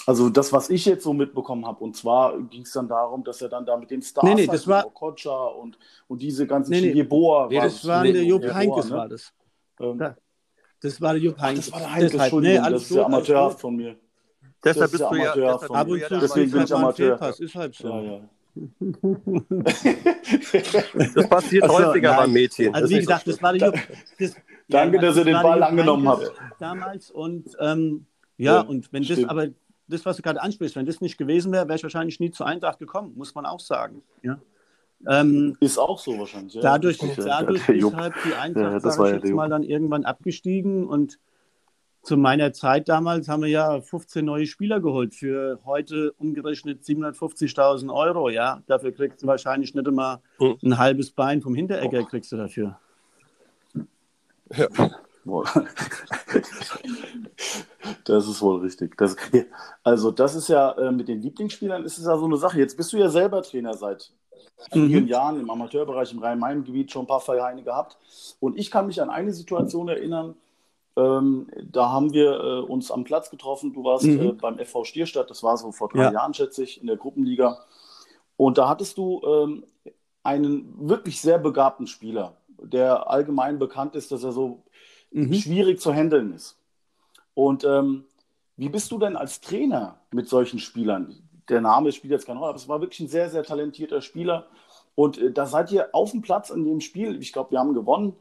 Also 0.07 0.29
das, 0.29 0.53
was 0.53 0.69
ich 0.69 0.85
jetzt 0.85 1.03
so 1.03 1.13
mitbekommen 1.13 1.65
habe, 1.65 1.83
und 1.83 1.95
zwar 1.95 2.39
ging 2.41 2.61
es 2.61 2.71
dann 2.71 2.87
darum, 2.87 3.23
dass 3.23 3.41
er 3.41 3.49
dann 3.49 3.65
da 3.65 3.77
mit 3.77 3.89
den 3.89 4.01
Stars, 4.01 4.25
nee, 4.25 4.35
nee, 4.35 4.47
das 4.47 4.67
war 4.67 4.85
Okocha 4.85 5.45
und, 5.47 5.77
und 6.07 6.21
diese 6.21 6.45
ganzen 6.45 6.71
nee, 6.71 6.93
nee. 6.93 7.03
Boa, 7.03 7.47
nee, 7.47 7.59
das 7.59 7.85
war 7.87 8.03
der 8.03 8.23
Jupp 8.23 8.43
Heynckes, 8.43 8.89
ne? 8.89 8.97
war 8.97 9.09
das. 9.09 9.33
Das 10.81 11.01
war 11.01 11.13
der 11.13 11.21
Jupp 11.23 11.39
Heynckes. 11.39 11.65
Das 11.65 11.73
war 11.73 11.79
der 11.79 11.93
Heynckes, 11.93 12.13
Entschuldigung, 12.13 12.63
nee, 12.63 12.69
das 12.69 12.81
ist 12.83 12.91
ja 12.91 13.05
amateurhaft 13.05 13.59
von 13.59 13.75
mir. 13.75 13.95
Deshalb 14.63 14.91
bist 14.91 15.03
du 15.03 15.15
ja, 15.15 15.57
deswegen 16.09 16.51
bin 16.51 16.63
ich 16.63 16.73
Amateur. 16.73 17.17
Fehlpass, 17.17 17.39
ist 17.39 17.55
halt 17.55 17.75
so. 17.75 18.21
Das 21.15 21.29
passiert 21.29 21.63
also, 21.63 21.75
häufiger 21.75 22.11
nein. 22.11 22.19
beim 22.19 22.31
Mädchen. 22.33 22.73
Also 22.73 22.89
wie 22.89 22.99
gesagt, 22.99 23.27
das 23.27 23.41
war 23.41 23.55
Jupp. 23.55 23.75
Das, 24.19 24.35
Danke, 24.67 24.95
ja, 24.97 25.01
dass 25.01 25.17
ihr 25.17 25.25
den 25.25 25.41
Ball 25.41 25.61
angenommen 25.61 26.07
habt. 26.07 26.31
Damals 26.59 27.11
und 27.11 27.55
ähm, 27.59 28.05
ja, 28.37 28.55
ja, 28.55 28.61
und 28.61 28.91
wenn 28.91 29.03
stimmt. 29.03 29.23
das 29.23 29.29
aber 29.29 29.47
das, 29.87 30.05
was 30.05 30.17
du 30.17 30.23
gerade 30.23 30.41
ansprichst, 30.41 30.75
wenn 30.75 30.85
das 30.85 31.01
nicht 31.01 31.17
gewesen 31.17 31.51
wäre, 31.51 31.67
wäre 31.67 31.75
ich 31.75 31.83
wahrscheinlich 31.83 32.19
nie 32.19 32.31
zur 32.31 32.47
Eintracht 32.47 32.79
gekommen, 32.79 33.13
muss 33.15 33.35
man 33.35 33.45
auch 33.45 33.59
sagen. 33.59 34.01
Ja. 34.23 34.39
Ähm, 35.07 35.55
ist 35.59 35.77
auch 35.77 35.99
so 35.99 36.17
wahrscheinlich. 36.17 36.55
Ja. 36.55 36.61
Dadurch, 36.61 36.97
dadurch 36.97 37.69
ist 37.69 37.95
halt 37.95 38.13
die 38.25 38.33
Eintracht, 38.33 38.73
ja, 38.73 38.79
sage 38.79 39.17
ich 39.17 39.23
jetzt 39.23 39.33
mal, 39.33 39.49
dann 39.49 39.63
irgendwann 39.63 40.05
abgestiegen 40.05 40.87
und 40.87 41.19
zu 42.05 42.17
meiner 42.17 42.53
Zeit 42.53 42.87
damals 42.87 43.27
haben 43.27 43.41
wir 43.41 43.49
ja 43.49 43.81
15 43.81 44.23
neue 44.23 44.45
Spieler 44.45 44.79
geholt 44.79 45.15
für 45.15 45.59
heute 45.65 46.13
umgerechnet 46.19 46.83
750.000 46.83 47.91
Euro. 47.91 48.29
Ja, 48.29 48.61
dafür 48.67 48.91
kriegst 48.91 49.23
du 49.23 49.27
wahrscheinlich 49.27 49.73
nicht 49.73 49.87
immer 49.87 50.21
hm. 50.37 50.57
ein 50.63 50.77
halbes 50.77 51.11
Bein 51.11 51.41
vom 51.41 51.55
Hinteregger 51.55 52.01
oh. 52.01 52.05
kriegst 52.05 52.31
du 52.31 52.37
dafür. 52.37 52.79
Ja. 54.55 54.67
Das 58.03 58.27
ist 58.27 58.41
wohl 58.43 58.61
richtig. 58.61 58.95
Das, 58.97 59.15
also 59.83 60.11
das 60.11 60.35
ist 60.35 60.47
ja 60.47 60.71
äh, 60.73 60.91
mit 60.91 61.07
den 61.07 61.21
Lieblingsspielern 61.21 61.83
ist 61.83 61.97
es 61.97 62.05
ja 62.05 62.15
so 62.15 62.25
eine 62.25 62.37
Sache. 62.37 62.59
Jetzt 62.59 62.77
bist 62.77 62.93
du 62.93 62.97
ja 62.97 63.09
selber 63.09 63.41
Trainer 63.41 63.73
seit 63.73 64.11
vielen 64.71 65.03
mhm. 65.03 65.07
Jahren 65.07 65.39
im 65.39 65.49
Amateurbereich 65.49 66.13
im 66.13 66.19
Rhein-Main-Gebiet 66.19 66.91
schon 66.91 67.05
ein 67.05 67.07
paar 67.07 67.21
Vereine 67.21 67.63
gehabt. 67.63 67.97
Und 68.39 68.59
ich 68.59 68.69
kann 68.69 68.85
mich 68.85 69.01
an 69.01 69.09
eine 69.09 69.33
Situation 69.33 69.87
erinnern, 69.87 70.35
ähm, 70.97 71.47
da 71.71 71.89
haben 71.89 72.13
wir 72.13 72.39
äh, 72.39 72.59
uns 72.61 72.91
am 72.91 73.03
Platz 73.03 73.29
getroffen. 73.29 73.73
Du 73.73 73.83
warst 73.83 74.05
mhm. 74.05 74.21
äh, 74.21 74.31
beim 74.31 74.57
FV 74.57 74.85
Stierstadt, 74.85 75.29
das 75.29 75.43
war 75.43 75.57
so 75.57 75.71
vor 75.71 75.89
drei 75.89 76.03
ja. 76.03 76.13
Jahren, 76.13 76.33
schätze 76.33 76.63
ich, 76.63 76.79
in 76.79 76.87
der 76.87 76.97
Gruppenliga. 76.97 77.59
Und 78.37 78.57
da 78.57 78.69
hattest 78.69 78.97
du 78.97 79.21
ähm, 79.25 79.65
einen 80.23 80.89
wirklich 80.89 81.21
sehr 81.21 81.37
begabten 81.37 81.87
Spieler, 81.87 82.37
der 82.61 83.09
allgemein 83.09 83.59
bekannt 83.59 83.95
ist, 83.95 84.11
dass 84.11 84.23
er 84.23 84.31
so 84.31 84.63
mhm. 85.11 85.33
schwierig 85.33 85.79
zu 85.79 85.93
handeln 85.93 86.33
ist. 86.33 86.57
Und 87.33 87.63
ähm, 87.65 88.05
wie 88.57 88.69
bist 88.69 88.91
du 88.91 88.97
denn 88.97 89.17
als 89.17 89.41
Trainer 89.41 89.99
mit 90.11 90.29
solchen 90.29 90.59
Spielern? 90.59 91.15
Der 91.49 91.61
Name 91.61 91.91
spielt 91.91 92.11
jetzt 92.11 92.25
keine 92.25 92.39
Rolle, 92.39 92.49
aber 92.49 92.57
es 92.57 92.69
war 92.69 92.81
wirklich 92.81 93.01
ein 93.01 93.09
sehr, 93.09 93.29
sehr 93.29 93.43
talentierter 93.43 94.01
Spieler. 94.01 94.47
Und 94.95 95.17
äh, 95.17 95.31
da 95.31 95.45
seid 95.45 95.71
ihr 95.71 95.89
auf 95.93 96.11
dem 96.11 96.21
Platz 96.21 96.49
in 96.49 96.63
dem 96.63 96.79
Spiel, 96.79 97.21
ich 97.21 97.33
glaube, 97.33 97.51
wir 97.51 97.59
haben 97.59 97.73
gewonnen. 97.73 98.15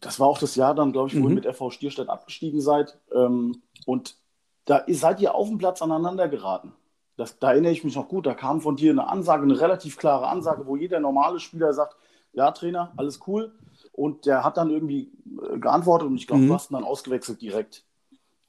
Das 0.00 0.20
war 0.20 0.28
auch 0.28 0.38
das 0.38 0.54
Jahr 0.54 0.74
dann, 0.74 0.92
glaube 0.92 1.08
ich, 1.08 1.16
wo 1.16 1.24
mhm. 1.24 1.28
ihr 1.30 1.34
mit 1.34 1.46
FV 1.46 1.70
Stierstadt 1.70 2.08
abgestiegen 2.08 2.60
seid. 2.60 2.98
Ähm, 3.12 3.62
und 3.86 4.16
da 4.64 4.84
seid 4.88 5.20
ihr 5.20 5.34
auf 5.34 5.48
dem 5.48 5.58
Platz 5.58 5.82
aneinander 5.82 6.28
geraten. 6.28 6.72
Das, 7.16 7.38
da 7.38 7.50
erinnere 7.50 7.72
ich 7.72 7.82
mich 7.82 7.96
noch 7.96 8.08
gut. 8.08 8.26
Da 8.26 8.34
kam 8.34 8.60
von 8.60 8.76
dir 8.76 8.92
eine 8.92 9.08
Ansage, 9.08 9.42
eine 9.42 9.60
relativ 9.60 9.96
klare 9.96 10.28
Ansage, 10.28 10.66
wo 10.66 10.76
jeder 10.76 11.00
normale 11.00 11.40
Spieler 11.40 11.72
sagt: 11.72 11.96
Ja, 12.32 12.52
Trainer, 12.52 12.92
alles 12.96 13.20
cool. 13.26 13.52
Und 13.92 14.26
der 14.26 14.44
hat 14.44 14.56
dann 14.56 14.70
irgendwie 14.70 15.10
äh, 15.52 15.58
geantwortet 15.58 16.08
und 16.08 16.16
ich 16.16 16.26
glaube, 16.26 16.42
mhm. 16.42 16.48
du 16.48 16.54
hast 16.54 16.70
ihn 16.70 16.74
dann 16.74 16.84
ausgewechselt 16.84 17.42
direkt. 17.42 17.84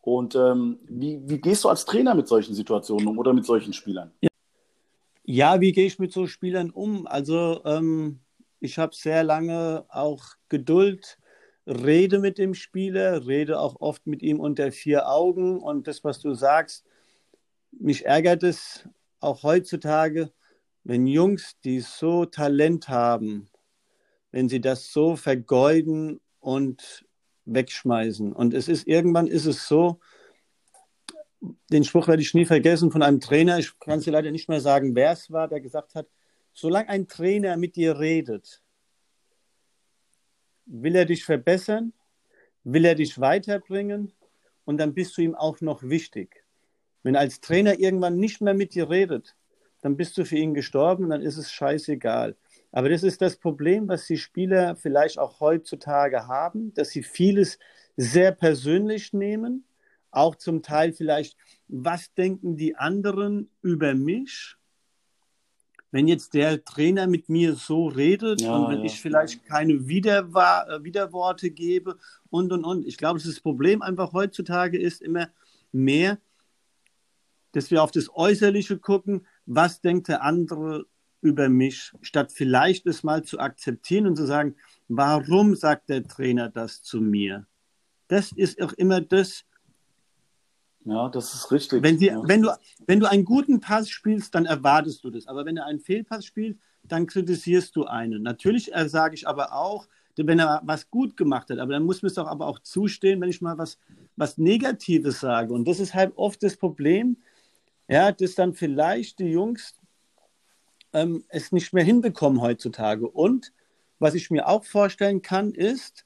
Und 0.01 0.35
ähm, 0.35 0.79
wie, 0.87 1.21
wie 1.27 1.39
gehst 1.39 1.63
du 1.63 1.69
als 1.69 1.85
Trainer 1.85 2.15
mit 2.15 2.27
solchen 2.27 2.53
Situationen 2.53 3.07
um 3.07 3.17
oder 3.17 3.33
mit 3.33 3.45
solchen 3.45 3.73
Spielern? 3.73 4.11
Ja, 4.21 4.29
ja 5.23 5.61
wie 5.61 5.71
gehe 5.71 5.87
ich 5.87 5.99
mit 5.99 6.13
so 6.13 6.27
Spielern 6.27 6.69
um? 6.69 7.07
Also 7.07 7.61
ähm, 7.65 8.19
ich 8.59 8.77
habe 8.77 8.95
sehr 8.95 9.23
lange 9.23 9.85
auch 9.89 10.23
Geduld, 10.47 11.17
rede 11.69 12.19
mit 12.19 12.37
dem 12.37 12.55
Spieler, 12.55 13.27
rede 13.27 13.59
auch 13.59 13.79
oft 13.79 14.07
mit 14.07 14.23
ihm 14.23 14.39
unter 14.39 14.71
vier 14.71 15.07
Augen 15.07 15.59
und 15.59 15.87
das, 15.87 16.03
was 16.03 16.19
du 16.19 16.33
sagst, 16.33 16.85
mich 17.71 18.05
ärgert 18.05 18.43
es 18.43 18.89
auch 19.19 19.43
heutzutage, 19.43 20.31
wenn 20.83 21.05
Jungs, 21.05 21.59
die 21.63 21.81
so 21.81 22.25
Talent 22.25 22.89
haben, 22.89 23.49
wenn 24.31 24.49
sie 24.49 24.61
das 24.61 24.91
so 24.91 25.15
vergeuden 25.15 26.19
und 26.39 27.05
wegschmeißen. 27.45 28.33
Und 28.33 28.53
es 28.53 28.67
ist 28.67 28.87
irgendwann 28.87 29.27
ist 29.27 29.45
es 29.45 29.67
so, 29.67 29.99
den 31.71 31.83
Spruch 31.83 32.07
werde 32.07 32.21
ich 32.21 32.33
nie 32.33 32.45
vergessen 32.45 32.91
von 32.91 33.03
einem 33.03 33.19
Trainer, 33.19 33.59
ich 33.59 33.77
kann 33.79 33.99
es 33.99 34.05
dir 34.05 34.11
leider 34.11 34.31
nicht 34.31 34.49
mehr 34.49 34.61
sagen, 34.61 34.95
wer 34.95 35.11
es 35.11 35.31
war, 35.31 35.47
der 35.47 35.61
gesagt 35.61 35.93
hat, 35.95 36.07
solange 36.53 36.89
ein 36.89 37.07
Trainer 37.07 37.55
mit 37.57 37.75
dir 37.75 37.99
redet, 37.99 38.61
will 40.69 40.95
er 40.95 41.05
dich 41.05 41.25
verbessern, 41.25 41.93
will 42.63 42.85
er 42.85 42.95
dich 42.95 43.19
weiterbringen 43.19 44.13
und 44.65 44.77
dann 44.77 44.93
bist 44.93 45.17
du 45.17 45.21
ihm 45.21 45.35
auch 45.35 45.61
noch 45.61 45.83
wichtig. 45.83 46.43
Wenn 47.03 47.15
als 47.15 47.41
Trainer 47.41 47.79
irgendwann 47.79 48.17
nicht 48.17 48.41
mehr 48.41 48.53
mit 48.53 48.75
dir 48.75 48.89
redet, 48.89 49.35
dann 49.81 49.97
bist 49.97 50.17
du 50.17 50.25
für 50.25 50.37
ihn 50.37 50.53
gestorben 50.53 51.09
dann 51.09 51.21
ist 51.21 51.37
es 51.37 51.51
scheißegal. 51.51 52.35
Aber 52.71 52.89
das 52.89 53.03
ist 53.03 53.21
das 53.21 53.37
Problem, 53.37 53.87
was 53.87 54.05
die 54.05 54.17
Spieler 54.17 54.75
vielleicht 54.75 55.17
auch 55.17 55.39
heutzutage 55.39 56.27
haben, 56.27 56.73
dass 56.73 56.89
sie 56.89 57.01
vieles 57.01 57.57
sehr 57.97 58.31
persönlich 58.31 59.13
nehmen, 59.13 59.65
auch 60.11 60.35
zum 60.35 60.61
Teil 60.61 60.93
vielleicht, 60.93 61.35
was 61.67 62.13
denken 62.13 62.57
die 62.57 62.75
anderen 62.75 63.49
über 63.61 63.95
mich? 63.95 64.55
Wenn 65.91 66.07
jetzt 66.07 66.33
der 66.33 66.63
Trainer 66.63 67.07
mit 67.07 67.29
mir 67.29 67.55
so 67.55 67.87
redet 67.87 68.41
ja, 68.41 68.55
und 68.55 68.69
wenn 68.69 68.79
ja. 68.79 68.85
ich 68.85 69.01
vielleicht 69.01 69.43
keine 69.45 69.87
Widerwa 69.87 70.67
äh, 70.67 70.83
Widerworte 70.83 71.49
gebe 71.49 71.97
und 72.29 72.51
und 72.51 72.63
und. 72.63 72.85
Ich 72.85 72.97
glaube, 72.97 73.19
das 73.19 73.39
Problem 73.39 73.81
einfach 73.81 74.13
heutzutage 74.13 74.79
ist 74.79 75.01
immer 75.01 75.29
mehr, 75.71 76.19
dass 77.53 77.71
wir 77.71 77.83
auf 77.83 77.91
das 77.91 78.09
Äußerliche 78.13 78.77
gucken, 78.77 79.25
was 79.45 79.81
denkt 79.81 80.07
der 80.07 80.23
andere 80.23 80.85
über 81.21 81.49
mich, 81.49 81.91
statt 82.01 82.31
vielleicht 82.31 82.85
es 82.85 83.03
mal 83.03 83.23
zu 83.23 83.39
akzeptieren 83.39 84.07
und 84.07 84.15
zu 84.15 84.25
sagen, 84.25 84.55
warum 84.87 85.55
sagt 85.55 85.89
der 85.89 86.07
Trainer 86.07 86.49
das 86.49 86.81
zu 86.81 87.01
mir? 87.01 87.45
Das 88.07 88.31
ist 88.31 88.61
auch 88.61 88.73
immer 88.73 89.01
das. 89.01 89.45
Ja, 90.89 91.09
das 91.09 91.33
ist 91.33 91.51
richtig. 91.51 91.83
Wenn, 91.83 91.97
die, 91.97 92.07
ja. 92.07 92.21
wenn, 92.25 92.41
du, 92.41 92.49
wenn 92.87 92.99
du 92.99 93.09
einen 93.09 93.25
guten 93.25 93.59
Pass 93.59 93.89
spielst, 93.89 94.33
dann 94.35 94.45
erwartest 94.45 95.03
du 95.03 95.09
das. 95.09 95.27
Aber 95.27 95.45
wenn 95.45 95.57
er 95.57 95.65
einen 95.65 95.79
Fehlpass 95.79 96.25
spielt, 96.25 96.57
dann 96.83 97.05
kritisierst 97.05 97.75
du 97.75 97.85
einen. 97.85 98.23
Natürlich 98.23 98.73
äh, 98.73 98.89
sage 98.89 99.15
ich 99.15 99.27
aber 99.27 99.53
auch, 99.53 99.87
wenn 100.17 100.39
er 100.39 100.61
was 100.65 100.89
gut 100.89 101.15
gemacht 101.15 101.49
hat, 101.49 101.59
aber 101.59 101.71
dann 101.71 101.85
muss 101.85 102.01
mir 102.01 102.09
es 102.09 102.15
doch 102.15 102.27
aber 102.27 102.47
auch 102.47 102.59
zustehen, 102.59 103.21
wenn 103.21 103.29
ich 103.29 103.41
mal 103.41 103.57
was, 103.57 103.77
was 104.17 104.37
Negatives 104.37 105.21
sage. 105.21 105.53
Und 105.53 105.65
das 105.65 105.79
ist 105.79 105.93
halt 105.93 106.11
oft 106.17 106.43
das 106.43 106.57
Problem, 106.57 107.15
ja, 107.87 108.11
dass 108.11 108.35
dann 108.35 108.53
vielleicht 108.53 109.19
die 109.19 109.31
Jungs 109.31 109.79
ähm, 110.93 111.23
es 111.29 111.51
nicht 111.51 111.73
mehr 111.73 111.83
hinbekommen 111.83 112.41
heutzutage. 112.41 113.07
Und 113.07 113.53
was 113.99 114.13
ich 114.13 114.29
mir 114.29 114.47
auch 114.47 114.65
vorstellen 114.65 115.21
kann, 115.21 115.51
ist, 115.51 116.05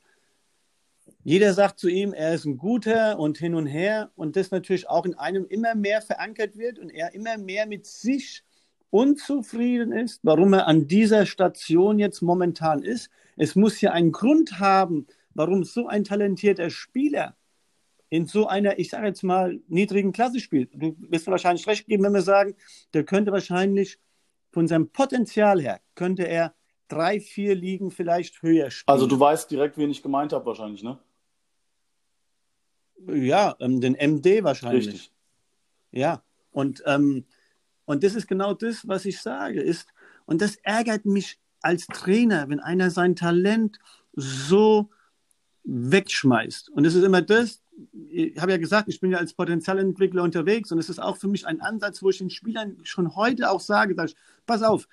jeder 1.23 1.53
sagt 1.53 1.79
zu 1.79 1.87
ihm, 1.87 2.13
er 2.13 2.33
ist 2.33 2.45
ein 2.45 2.57
guter 2.57 3.17
und 3.17 3.37
hin 3.37 3.55
und 3.55 3.65
her 3.65 4.11
und 4.15 4.35
das 4.35 4.51
natürlich 4.51 4.89
auch 4.89 5.05
in 5.05 5.15
einem 5.15 5.45
immer 5.47 5.73
mehr 5.73 6.01
verankert 6.01 6.57
wird 6.57 6.79
und 6.79 6.89
er 6.89 7.13
immer 7.13 7.37
mehr 7.37 7.65
mit 7.65 7.85
sich 7.85 8.43
unzufrieden 8.89 9.91
ist, 9.91 10.19
warum 10.23 10.53
er 10.53 10.67
an 10.67 10.87
dieser 10.87 11.25
Station 11.25 11.97
jetzt 11.97 12.21
momentan 12.21 12.83
ist. 12.83 13.09
Es 13.37 13.55
muss 13.55 13.81
ja 13.81 13.91
einen 13.91 14.11
Grund 14.11 14.59
haben, 14.59 15.07
warum 15.33 15.63
so 15.63 15.87
ein 15.87 16.03
talentierter 16.03 16.69
Spieler 16.69 17.35
in 18.09 18.27
so 18.27 18.45
einer, 18.45 18.77
ich 18.77 18.89
sage 18.89 19.07
jetzt 19.07 19.23
mal, 19.23 19.59
niedrigen 19.67 20.11
Klasse 20.11 20.39
spielt. 20.39 20.69
Du 20.73 20.95
wirst 20.99 21.25
mir 21.25 21.31
wahrscheinlich 21.31 21.65
recht 21.65 21.87
geben, 21.87 22.03
wenn 22.03 22.13
wir 22.13 22.21
sagen, 22.21 22.53
der 22.93 23.03
könnte 23.05 23.31
wahrscheinlich 23.31 23.97
von 24.51 24.67
seinem 24.67 24.89
Potenzial 24.89 25.59
her, 25.59 25.79
könnte 25.95 26.27
er 26.27 26.53
drei, 26.89 27.19
vier 27.19 27.55
Ligen 27.55 27.89
vielleicht 27.89 28.43
höher 28.43 28.69
spielen. 28.69 28.93
Also 28.93 29.07
du 29.07 29.19
weißt 29.19 29.49
direkt, 29.49 29.77
wen 29.77 29.89
ich 29.89 30.03
gemeint 30.03 30.33
habe 30.33 30.45
wahrscheinlich, 30.45 30.83
ne? 30.83 30.99
Ja, 33.07 33.55
ähm, 33.59 33.81
den 33.81 33.95
MD 33.95 34.43
wahrscheinlich. 34.43 34.87
Richtig. 34.87 35.11
Ja, 35.91 36.23
und, 36.51 36.83
ähm, 36.85 37.25
und 37.85 38.03
das 38.03 38.15
ist 38.15 38.27
genau 38.27 38.53
das, 38.53 38.87
was 38.87 39.05
ich 39.05 39.21
sage, 39.21 39.61
ist, 39.61 39.87
und 40.25 40.41
das 40.41 40.55
ärgert 40.57 41.05
mich 41.05 41.39
als 41.61 41.87
Trainer, 41.87 42.49
wenn 42.49 42.59
einer 42.59 42.89
sein 42.89 43.15
Talent 43.15 43.79
so 44.13 44.89
wegschmeißt. 45.63 46.69
Und 46.69 46.85
es 46.85 46.95
ist 46.95 47.03
immer 47.03 47.21
das, 47.21 47.61
ich 48.09 48.39
habe 48.39 48.51
ja 48.51 48.57
gesagt, 48.57 48.89
ich 48.89 48.99
bin 48.99 49.11
ja 49.11 49.17
als 49.17 49.33
Potenzialentwickler 49.33 50.23
unterwegs 50.23 50.71
und 50.71 50.79
es 50.79 50.89
ist 50.89 51.01
auch 51.01 51.17
für 51.17 51.27
mich 51.27 51.47
ein 51.47 51.61
Ansatz, 51.61 52.01
wo 52.01 52.09
ich 52.09 52.19
den 52.19 52.29
Spielern 52.29 52.77
schon 52.83 53.15
heute 53.15 53.49
auch 53.49 53.61
sage, 53.61 53.95
dass, 53.95 54.13
pass 54.45 54.61
auf, 54.61 54.87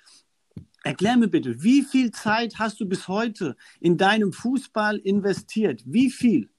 erklär 0.83 1.17
mir 1.17 1.27
bitte, 1.27 1.61
wie 1.63 1.83
viel 1.83 2.11
Zeit 2.11 2.57
hast 2.57 2.79
du 2.79 2.85
bis 2.85 3.07
heute 3.07 3.55
in 3.79 3.97
deinem 3.97 4.33
Fußball 4.33 4.97
investiert? 4.97 5.83
Wie 5.85 6.09
viel? 6.09 6.49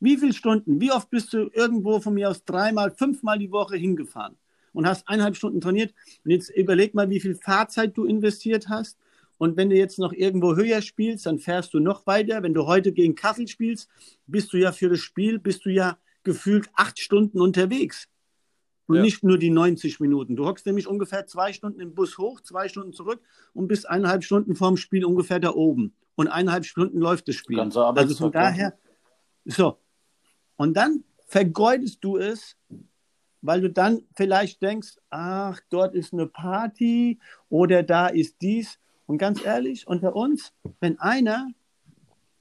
Wie 0.00 0.16
viele 0.16 0.32
Stunden? 0.32 0.80
Wie 0.80 0.92
oft 0.92 1.10
bist 1.10 1.32
du 1.32 1.50
irgendwo 1.52 2.00
von 2.00 2.14
mir 2.14 2.30
aus 2.30 2.44
dreimal, 2.44 2.90
fünfmal 2.90 3.38
die 3.38 3.50
Woche 3.50 3.76
hingefahren 3.76 4.36
und 4.72 4.86
hast 4.86 5.08
eineinhalb 5.08 5.36
Stunden 5.36 5.60
trainiert? 5.60 5.94
Und 6.24 6.30
jetzt 6.30 6.50
überleg 6.50 6.94
mal, 6.94 7.08
wie 7.10 7.20
viel 7.20 7.34
Fahrzeit 7.34 7.96
du 7.96 8.04
investiert 8.04 8.68
hast 8.68 8.98
und 9.38 9.56
wenn 9.56 9.70
du 9.70 9.76
jetzt 9.76 9.98
noch 9.98 10.12
irgendwo 10.12 10.56
höher 10.56 10.80
spielst, 10.82 11.26
dann 11.26 11.38
fährst 11.38 11.74
du 11.74 11.80
noch 11.80 12.06
weiter. 12.06 12.42
Wenn 12.42 12.54
du 12.54 12.66
heute 12.66 12.92
gegen 12.92 13.14
Kassel 13.14 13.48
spielst, 13.48 13.88
bist 14.26 14.52
du 14.52 14.56
ja 14.56 14.72
für 14.72 14.88
das 14.88 15.00
Spiel, 15.00 15.38
bist 15.38 15.64
du 15.64 15.70
ja 15.70 15.98
gefühlt 16.22 16.70
acht 16.74 16.98
Stunden 16.98 17.40
unterwegs. 17.40 18.08
Und 18.86 18.96
ja. 18.96 19.02
nicht 19.02 19.24
nur 19.24 19.36
die 19.36 19.50
90 19.50 19.98
Minuten. 19.98 20.36
Du 20.36 20.46
hockst 20.46 20.64
nämlich 20.64 20.86
ungefähr 20.86 21.26
zwei 21.26 21.52
Stunden 21.52 21.80
im 21.80 21.94
Bus 21.94 22.18
hoch, 22.18 22.40
zwei 22.40 22.68
Stunden 22.68 22.92
zurück 22.92 23.20
und 23.52 23.66
bist 23.66 23.88
eineinhalb 23.88 24.22
Stunden 24.22 24.54
vorm 24.54 24.76
Spiel 24.76 25.04
ungefähr 25.04 25.40
da 25.40 25.50
oben. 25.50 25.92
Und 26.14 26.28
eineinhalb 26.28 26.64
Stunden 26.64 26.98
läuft 26.98 27.26
das 27.28 27.34
Spiel. 27.34 27.56
Ganze 27.56 27.84
also 27.84 28.14
von 28.14 28.32
daher, 28.32 28.78
so. 29.44 29.78
Und 30.56 30.76
dann 30.76 31.04
vergeudest 31.26 32.02
du 32.02 32.16
es, 32.16 32.56
weil 33.42 33.60
du 33.60 33.70
dann 33.70 34.02
vielleicht 34.14 34.62
denkst, 34.62 34.98
ach, 35.10 35.60
dort 35.70 35.94
ist 35.94 36.12
eine 36.12 36.26
Party 36.26 37.18
oder 37.48 37.82
da 37.82 38.08
ist 38.08 38.36
dies. 38.40 38.78
Und 39.06 39.18
ganz 39.18 39.44
ehrlich, 39.44 39.86
unter 39.86 40.16
uns, 40.16 40.52
wenn 40.80 40.98
einer 40.98 41.48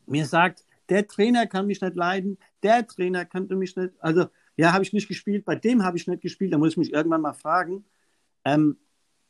mir 0.07 0.25
sagt, 0.25 0.65
der 0.89 1.07
Trainer 1.07 1.47
kann 1.47 1.67
mich 1.67 1.81
nicht 1.81 1.95
leiden, 1.95 2.37
der 2.63 2.87
Trainer 2.87 3.25
kann 3.25 3.47
mich 3.47 3.75
nicht, 3.75 3.93
also 3.99 4.27
ja, 4.57 4.71
habe 4.71 4.83
ich 4.83 4.93
nicht 4.93 5.07
gespielt, 5.07 5.45
bei 5.45 5.55
dem 5.55 5.83
habe 5.83 5.97
ich 5.97 6.07
nicht 6.07 6.21
gespielt, 6.21 6.53
dann 6.53 6.59
muss 6.59 6.71
ich 6.71 6.77
mich 6.77 6.93
irgendwann 6.93 7.21
mal 7.21 7.33
fragen. 7.33 7.85
Ähm, 8.45 8.77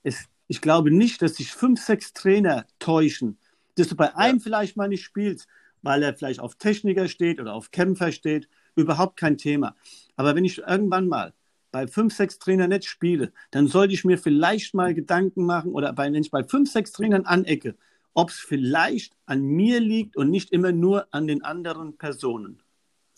es, 0.03 0.27
ich 0.47 0.61
glaube 0.61 0.91
nicht, 0.91 1.21
dass 1.21 1.35
sich 1.35 1.51
fünf, 1.51 1.81
sechs 1.81 2.13
Trainer 2.13 2.65
täuschen, 2.79 3.37
dass 3.75 3.87
du 3.87 3.95
bei 3.95 4.15
einem 4.15 4.39
vielleicht 4.39 4.77
mal 4.77 4.87
nicht 4.87 5.03
spielst, 5.03 5.47
weil 5.81 6.03
er 6.03 6.15
vielleicht 6.15 6.39
auf 6.39 6.55
Techniker 6.55 7.07
steht 7.07 7.39
oder 7.39 7.53
auf 7.53 7.71
Kämpfer 7.71 8.11
steht, 8.11 8.49
überhaupt 8.75 9.17
kein 9.17 9.37
Thema. 9.37 9.75
Aber 10.15 10.35
wenn 10.35 10.45
ich 10.45 10.59
irgendwann 10.59 11.07
mal 11.07 11.33
bei 11.71 11.87
fünf, 11.87 12.15
sechs 12.15 12.39
Trainern 12.39 12.69
nicht 12.69 12.85
spiele, 12.85 13.33
dann 13.51 13.67
sollte 13.67 13.93
ich 13.93 14.05
mir 14.05 14.17
vielleicht 14.17 14.73
mal 14.73 14.93
Gedanken 14.93 15.45
machen 15.45 15.73
oder 15.73 15.91
bei, 15.93 16.05
wenn 16.05 16.21
ich 16.21 16.31
bei 16.31 16.43
fünf, 16.43 16.71
sechs 16.71 16.91
Trainern 16.91 17.25
anecke, 17.25 17.75
ob 18.13 18.29
es 18.29 18.37
vielleicht 18.37 19.13
an 19.25 19.41
mir 19.41 19.79
liegt 19.79 20.15
und 20.15 20.29
nicht 20.29 20.51
immer 20.51 20.71
nur 20.71 21.07
an 21.11 21.27
den 21.27 21.43
anderen 21.43 21.97
Personen. 21.97 22.61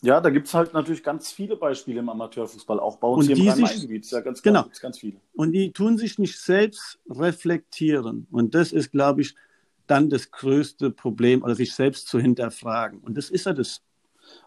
Ja, 0.04 0.22
da 0.22 0.30
gibt 0.30 0.48
es 0.48 0.54
halt 0.54 0.74
natürlich 0.74 1.04
ganz 1.04 1.32
viele 1.32 1.56
Beispiele 1.56 2.00
im 2.00 2.10
Amateurfußball, 2.10 2.80
auch 2.80 2.98
bei 2.98 3.08
uns 3.08 3.28
und 3.28 3.36
hier 3.36 3.44
im 3.44 3.64
Rhein-Main-Gebiet. 3.64 4.10
Ja, 4.12 4.22
ganz 4.22 4.44
genau. 4.44 4.66
ganz 4.80 5.00
viele. 5.00 5.20
Und 5.34 5.54
die 5.54 5.72
tun 5.72 5.98
sich 5.98 6.20
nicht 6.20 6.40
selbst 6.40 7.00
reflektieren. 7.10 8.28
Und 8.30 8.54
das 8.54 8.72
ist, 8.72 8.92
glaube 8.92 9.22
ich, 9.22 9.36
dann 9.88 10.10
das 10.10 10.30
größte 10.30 10.92
Problem, 10.92 11.44
also 11.44 11.56
sich 11.56 11.74
selbst 11.74 12.08
zu 12.08 12.20
hinterfragen. 12.20 13.00
Und 13.00 13.18
das 13.18 13.30
ist 13.30 13.46
ja 13.46 13.54
das. 13.54 13.82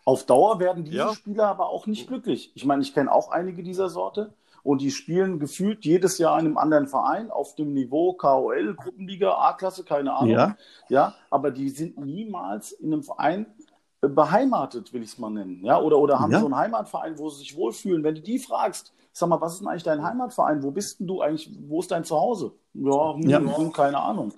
Auf 0.04 0.24
Dauer 0.24 0.60
werden 0.60 0.84
diese 0.84 0.96
ja. 0.96 1.14
Spieler 1.14 1.46
aber 1.48 1.68
auch 1.68 1.86
nicht 1.86 2.08
glücklich. 2.08 2.52
Ich 2.54 2.64
meine, 2.64 2.82
ich 2.82 2.94
kenne 2.94 3.12
auch 3.12 3.30
einige 3.30 3.62
dieser 3.62 3.88
Sorte 3.88 4.32
und 4.62 4.80
die 4.80 4.90
spielen 4.90 5.38
gefühlt 5.38 5.84
jedes 5.84 6.18
Jahr 6.18 6.38
in 6.38 6.46
einem 6.46 6.58
anderen 6.58 6.86
Verein 6.86 7.30
auf 7.30 7.54
dem 7.54 7.72
Niveau 7.72 8.12
KOL, 8.14 8.74
Gruppenliga, 8.74 9.32
A-Klasse, 9.32 9.84
keine 9.84 10.14
Ahnung. 10.14 10.30
Ja. 10.30 10.56
ja, 10.88 11.14
aber 11.30 11.50
die 11.50 11.70
sind 11.70 11.98
niemals 11.98 12.72
in 12.72 12.92
einem 12.92 13.02
Verein 13.02 13.46
äh, 14.02 14.08
beheimatet, 14.08 14.92
will 14.92 15.02
ich 15.02 15.12
es 15.12 15.18
mal 15.18 15.30
nennen. 15.30 15.64
Ja, 15.64 15.80
oder, 15.80 15.98
oder 15.98 16.20
haben 16.20 16.32
ja. 16.32 16.40
so 16.40 16.46
einen 16.46 16.56
Heimatverein, 16.56 17.18
wo 17.18 17.30
sie 17.30 17.40
sich 17.40 17.56
wohlfühlen. 17.56 18.04
Wenn 18.04 18.14
du 18.14 18.20
die 18.20 18.38
fragst, 18.38 18.92
sag 19.12 19.28
mal, 19.28 19.40
was 19.40 19.54
ist 19.54 19.60
denn 19.60 19.68
eigentlich 19.68 19.82
dein 19.82 20.02
Heimatverein? 20.02 20.62
Wo 20.62 20.70
bist 20.70 21.00
denn 21.00 21.06
du 21.06 21.20
eigentlich? 21.20 21.50
Wo 21.68 21.80
ist 21.80 21.90
dein 21.90 22.04
Zuhause? 22.04 22.52
Ja, 22.74 23.14
hm, 23.14 23.28
ja. 23.28 23.38
Hm, 23.38 23.72
keine 23.72 23.98
Ahnung. 23.98 24.32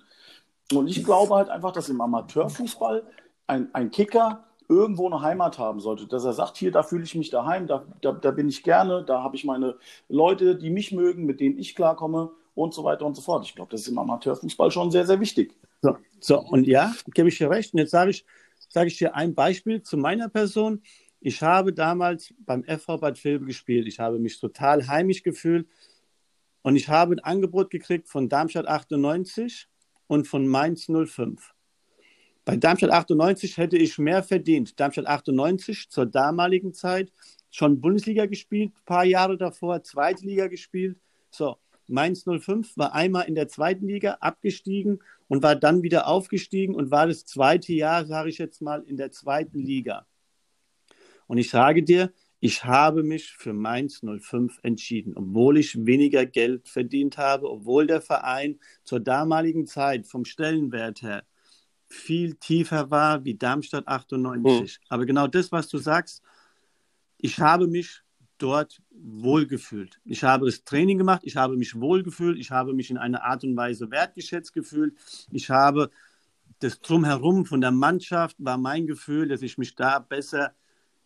Und 0.72 0.88
ich 0.88 1.05
glaube 1.05 1.35
halt 1.35 1.50
einfach, 1.50 1.72
dass 1.72 1.88
im 1.88 2.00
Amateurfußball 2.00 3.05
ein, 3.46 3.68
ein 3.74 3.90
Kicker 3.90 4.44
irgendwo 4.73 5.07
eine 5.07 5.21
Heimat 5.21 5.59
haben 5.59 5.81
sollte, 5.81 6.07
dass 6.07 6.25
er 6.25 6.33
sagt, 6.33 6.57
hier, 6.57 6.73
da 6.73 6.83
fühle 6.83 7.05
ich 7.05 7.15
mich 7.15 7.31
daheim, 7.31 7.67
da, 7.67 7.85
da, 8.01 8.13
da 8.13 8.31
bin 8.31 8.49
ich 8.49 8.63
gerne, 8.63 9.05
da 9.05 9.23
habe 9.23 9.37
ich 9.37 9.45
meine 9.45 9.77
Leute, 10.09 10.57
die 10.57 10.71
mich 10.71 10.93
mögen, 10.93 11.25
mit 11.25 11.41
denen 11.41 11.59
ich 11.59 11.75
klarkomme 11.75 12.31
und 12.55 12.75
so 12.75 12.85
weiter 12.85 13.07
und 13.07 13.15
so 13.15 13.23
fort. 13.23 13.45
Ich 13.47 13.55
glaube, 13.55 13.71
das 13.71 13.83
ist 13.83 13.89
im 13.89 13.99
Amateurfußball 13.99 14.71
schon 14.71 14.91
sehr, 14.91 15.07
sehr 15.07 15.21
wichtig. 15.21 15.55
So, 15.83 15.97
so 16.21 16.41
und 16.41 16.67
ja, 16.67 16.93
gebe 17.15 17.29
ich 17.29 17.39
dir 17.39 17.51
recht. 17.51 17.75
Und 17.75 17.81
jetzt 17.81 17.91
sage 17.91 18.11
ich, 18.11 18.25
sage 18.69 18.89
ich 18.89 18.99
dir 18.99 19.15
ein 19.15 19.35
Beispiel 19.35 19.83
zu 19.83 19.97
meiner 19.97 20.29
Person. 20.29 20.83
Ich 21.21 21.43
habe 21.43 21.73
damals 21.73 22.35
beim 22.41 22.65
FV 22.65 22.99
Bad 22.99 23.23
Vilbel 23.23 23.47
gespielt. 23.47 23.87
Ich 23.87 24.01
habe 24.01 24.19
mich 24.19 24.41
total 24.41 24.87
heimisch 24.89 25.23
gefühlt 25.23 25.69
und 26.63 26.77
ich 26.77 26.89
habe 26.89 27.15
ein 27.15 27.21
Angebot 27.21 27.71
gekriegt 27.71 28.09
von 28.09 28.29
Darmstadt 28.29 28.67
98 28.67 29.69
und 30.07 30.27
von 30.27 30.47
Mainz 30.47 30.87
05. 30.87 31.52
Bei 32.44 32.57
Darmstadt 32.57 32.90
98 32.90 33.57
hätte 33.57 33.76
ich 33.76 33.98
mehr 33.98 34.22
verdient. 34.24 34.78
Darmstadt 34.81 35.07
98 35.07 35.88
zur 35.90 36.07
damaligen 36.07 36.74
Zeit 36.74 37.12
schon 37.50 37.81
Bundesliga 37.81 38.26
gespielt, 38.26 38.72
ein 38.74 38.85
paar 38.85 39.05
Jahre 39.05 39.37
davor 39.37 39.83
Zweitliga 39.85 40.48
gespielt. 40.48 40.98
So, 41.31 41.57
Mainz 41.87 42.24
05 42.24 42.76
war 42.76 42.94
einmal 42.94 43.28
in 43.28 43.37
der 43.37 43.46
zweiten 43.46 43.87
Liga 43.87 44.14
abgestiegen 44.20 45.00
und 45.28 45.42
war 45.44 45.55
dann 45.55 45.83
wieder 45.83 46.09
aufgestiegen 46.09 46.74
und 46.74 46.90
war 46.90 47.07
das 47.07 47.26
zweite 47.26 47.74
Jahr, 47.74 48.07
sage 48.07 48.31
ich 48.31 48.38
jetzt 48.38 48.61
mal, 48.61 48.83
in 48.87 48.96
der 48.96 49.12
zweiten 49.12 49.61
Liga. 49.61 50.07
Und 51.28 51.38
ich 51.38 51.48
sage 51.48 51.85
dir, 51.85 52.12
ich 52.40 52.64
habe 52.64 53.05
mich 53.05 53.37
für 53.37 53.52
Mainz 53.52 54.00
05 54.00 54.59
entschieden, 54.64 55.14
obwohl 55.16 55.59
ich 55.59 55.87
weniger 55.87 56.26
Geld 56.26 56.68
verdient 56.68 57.18
habe, 57.18 57.48
obwohl 57.48 57.87
der 57.87 58.00
Verein 58.00 58.59
zur 58.83 58.98
damaligen 58.98 59.66
Zeit 59.68 60.09
vom 60.09 60.24
Stellenwert 60.24 61.02
her 61.02 61.22
viel 61.92 62.35
tiefer 62.35 62.90
war 62.90 63.24
wie 63.24 63.35
Darmstadt 63.35 63.87
98. 63.87 64.78
Mhm. 64.78 64.87
Aber 64.88 65.07
genau 65.07 65.26
das, 65.26 65.52
was 65.52 65.68
du 65.68 65.78
sagst, 65.78 66.22
ich 67.18 67.38
habe 67.38 67.68
mich 67.68 68.02
dort 68.38 68.83
wohlgefühlt. 68.90 70.00
Ich 70.05 70.24
habe 70.24 70.46
das 70.46 70.64
Training 70.64 70.98
gemacht, 70.98 71.22
ich 71.24 71.37
habe 71.37 71.57
mich 71.57 71.78
wohlgefühlt, 71.78 72.38
ich 72.38 72.50
habe 72.50 72.74
mich 72.74 72.90
in 72.90 72.98
einer 72.98 73.22
Art 73.22 73.44
und 73.44 73.57
Weise 73.57 73.90
wertgeschätzt 73.90 74.52
gefühlt. 74.52 74.96
Ich 75.31 75.48
habe 75.48 75.90
das 76.59 76.81
Drumherum 76.81 77.46
von 77.46 77.61
der 77.61 77.70
Mannschaft 77.70 78.37
war 78.38 78.59
mein 78.59 78.87
Gefühl, 78.87 79.28
dass 79.28 79.42
ich 79.42 79.59
mich 79.59 79.74
da 79.74 79.98
besser 79.98 80.55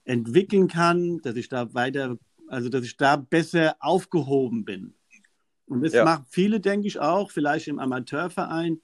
entwickeln 0.05 0.69
kann, 0.69 1.21
dass 1.23 1.37
ich 1.37 1.49
da 1.49 1.75
weiter, 1.75 2.17
also 2.49 2.69
dass 2.69 2.85
ich 2.85 2.97
da 2.97 3.17
besser 3.17 3.77
aufgehoben 3.81 4.65
bin. 4.65 4.95
Und 5.67 5.83
das 5.83 5.95
ja. 5.95 6.05
machen 6.05 6.27
viele, 6.29 6.61
denke 6.61 6.87
ich, 6.87 7.01
auch, 7.01 7.31
vielleicht 7.31 7.69
im 7.69 7.79
Amateurverein, 7.79 8.81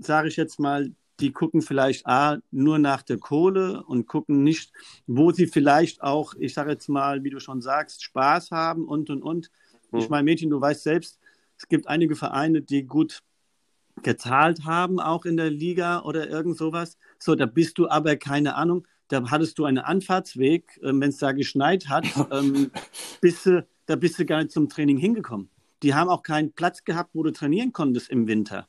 sage 0.00 0.28
ich 0.28 0.36
jetzt 0.36 0.58
mal, 0.58 0.90
die 1.20 1.32
gucken 1.32 1.62
vielleicht 1.62 2.06
A, 2.06 2.38
nur 2.50 2.78
nach 2.78 3.02
der 3.02 3.18
Kohle 3.18 3.84
und 3.84 4.06
gucken 4.06 4.42
nicht, 4.42 4.72
wo 5.06 5.30
sie 5.30 5.46
vielleicht 5.46 6.02
auch, 6.02 6.34
ich 6.38 6.54
sage 6.54 6.72
jetzt 6.72 6.88
mal, 6.88 7.22
wie 7.22 7.30
du 7.30 7.40
schon 7.40 7.60
sagst, 7.60 8.02
Spaß 8.02 8.50
haben 8.50 8.86
und 8.86 9.10
und 9.10 9.22
und. 9.22 9.50
Mhm. 9.92 9.98
Ich 9.98 10.08
meine, 10.08 10.24
Mädchen, 10.24 10.50
du 10.50 10.60
weißt 10.60 10.82
selbst, 10.82 11.18
es 11.56 11.68
gibt 11.68 11.86
einige 11.86 12.16
Vereine, 12.16 12.62
die 12.62 12.84
gut 12.84 13.22
gezahlt 14.02 14.64
haben, 14.64 14.98
auch 14.98 15.24
in 15.24 15.36
der 15.36 15.50
Liga 15.50 16.02
oder 16.02 16.28
irgend 16.28 16.56
sowas. 16.56 16.98
So, 17.18 17.34
da 17.34 17.46
bist 17.46 17.78
du 17.78 17.88
aber, 17.88 18.16
keine 18.16 18.56
Ahnung, 18.56 18.86
da 19.08 19.30
hattest 19.30 19.58
du 19.58 19.64
einen 19.64 19.78
Anfahrtsweg, 19.78 20.78
äh, 20.82 20.92
wenn 20.92 21.10
es 21.10 21.18
da 21.18 21.32
geschneit 21.32 21.88
hat, 21.88 22.04
ähm, 22.32 22.70
bist 23.20 23.46
du, 23.46 23.66
da 23.86 23.96
bist 23.96 24.18
du 24.18 24.24
gar 24.24 24.38
nicht 24.38 24.50
zum 24.50 24.68
Training 24.68 24.98
hingekommen. 24.98 25.48
Die 25.82 25.94
haben 25.94 26.08
auch 26.08 26.22
keinen 26.22 26.52
Platz 26.52 26.84
gehabt, 26.84 27.10
wo 27.12 27.22
du 27.22 27.30
trainieren 27.30 27.72
konntest 27.72 28.10
im 28.10 28.26
Winter. 28.26 28.66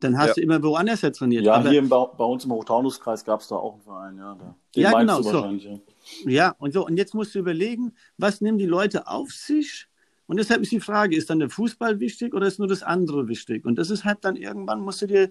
Dann 0.00 0.16
hast 0.16 0.28
ja. 0.28 0.34
du 0.34 0.40
immer 0.42 0.62
woanders 0.62 1.02
ja 1.02 1.10
trainiert. 1.10 1.44
Ja, 1.44 1.54
Aber, 1.54 1.70
hier 1.70 1.80
im, 1.80 1.88
bei 1.88 1.96
uns 1.96 2.44
im 2.44 2.52
Hochtaunuskreis 2.52 3.24
gab 3.24 3.40
es 3.40 3.48
da 3.48 3.56
auch 3.56 3.74
einen 3.74 3.82
Verein, 3.82 4.16
ja. 4.16 4.36
Da. 4.38 4.54
Ja, 4.74 4.98
genau. 4.98 5.22
So. 5.22 5.44
Ja. 5.44 5.78
ja, 6.24 6.54
und 6.58 6.72
so. 6.72 6.86
Und 6.86 6.96
jetzt 6.96 7.14
musst 7.14 7.34
du 7.34 7.40
überlegen, 7.40 7.92
was 8.16 8.40
nehmen 8.40 8.58
die 8.58 8.66
Leute 8.66 9.08
auf 9.08 9.32
sich? 9.32 9.88
Und 10.26 10.36
deshalb 10.36 10.62
ist 10.62 10.72
die 10.72 10.80
Frage, 10.80 11.16
ist 11.16 11.30
dann 11.30 11.38
der 11.38 11.50
Fußball 11.50 12.00
wichtig 12.00 12.34
oder 12.34 12.46
ist 12.46 12.58
nur 12.58 12.68
das 12.68 12.82
andere 12.82 13.28
wichtig? 13.28 13.64
Und 13.64 13.76
das 13.76 13.90
ist 13.90 14.04
halt 14.04 14.18
dann 14.22 14.36
irgendwann, 14.36 14.80
musst 14.80 15.02
du 15.02 15.06
dir 15.06 15.30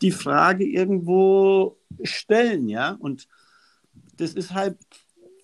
die 0.00 0.10
Frage 0.10 0.64
irgendwo 0.64 1.76
stellen, 2.02 2.68
ja. 2.68 2.96
Und 2.98 3.28
das 4.16 4.32
ist 4.32 4.54
halt 4.54 4.78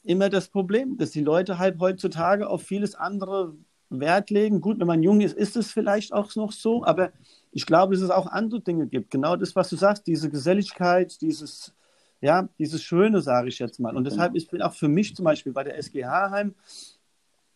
immer 0.03 0.31
das 0.31 0.49
Problem, 0.49 0.97
dass 0.97 1.11
die 1.11 1.23
Leute 1.23 1.59
halt 1.59 1.79
heutzutage 1.81 2.49
auf 2.49 2.63
vieles 2.63 2.95
andere 2.95 3.55
Wert 3.91 4.31
legen. 4.31 4.61
Gut, 4.61 4.81
wenn 4.81 4.87
man 4.87 5.03
jung 5.03 5.21
ist, 5.21 5.37
ist 5.37 5.57
es 5.57 5.71
vielleicht 5.71 6.13
auch 6.13 6.35
noch 6.37 6.53
so, 6.53 6.85
aber 6.85 7.13
ich 7.53 7.67
glaube, 7.67 7.95
dass 7.95 8.03
es 8.03 8.11
auch 8.11 8.27
andere 8.27 8.61
Dinge 8.61 8.87
gibt. 8.87 9.11
Genau 9.11 9.37
das, 9.37 9.55
was 9.55 9.69
du 9.69 9.77
sagst, 9.77 10.07
diese 10.07 10.31
Geselligkeit, 10.31 11.21
dieses, 11.21 11.73
ja, 12.21 12.49
dieses 12.59 12.83
Schöne, 12.83 13.21
sage 13.21 13.49
ich 13.49 13.59
jetzt 13.59 13.79
mal. 13.79 13.97
Und 13.97 14.05
deshalb 14.05 14.35
ist 14.35 14.53
auch 14.63 14.75
für 14.75 14.89
mich 14.89 15.15
zum 15.15 15.25
Beispiel 15.25 15.53
bei 15.53 15.65
der 15.65 15.79
SGH 15.79 16.31
Heim, 16.31 16.55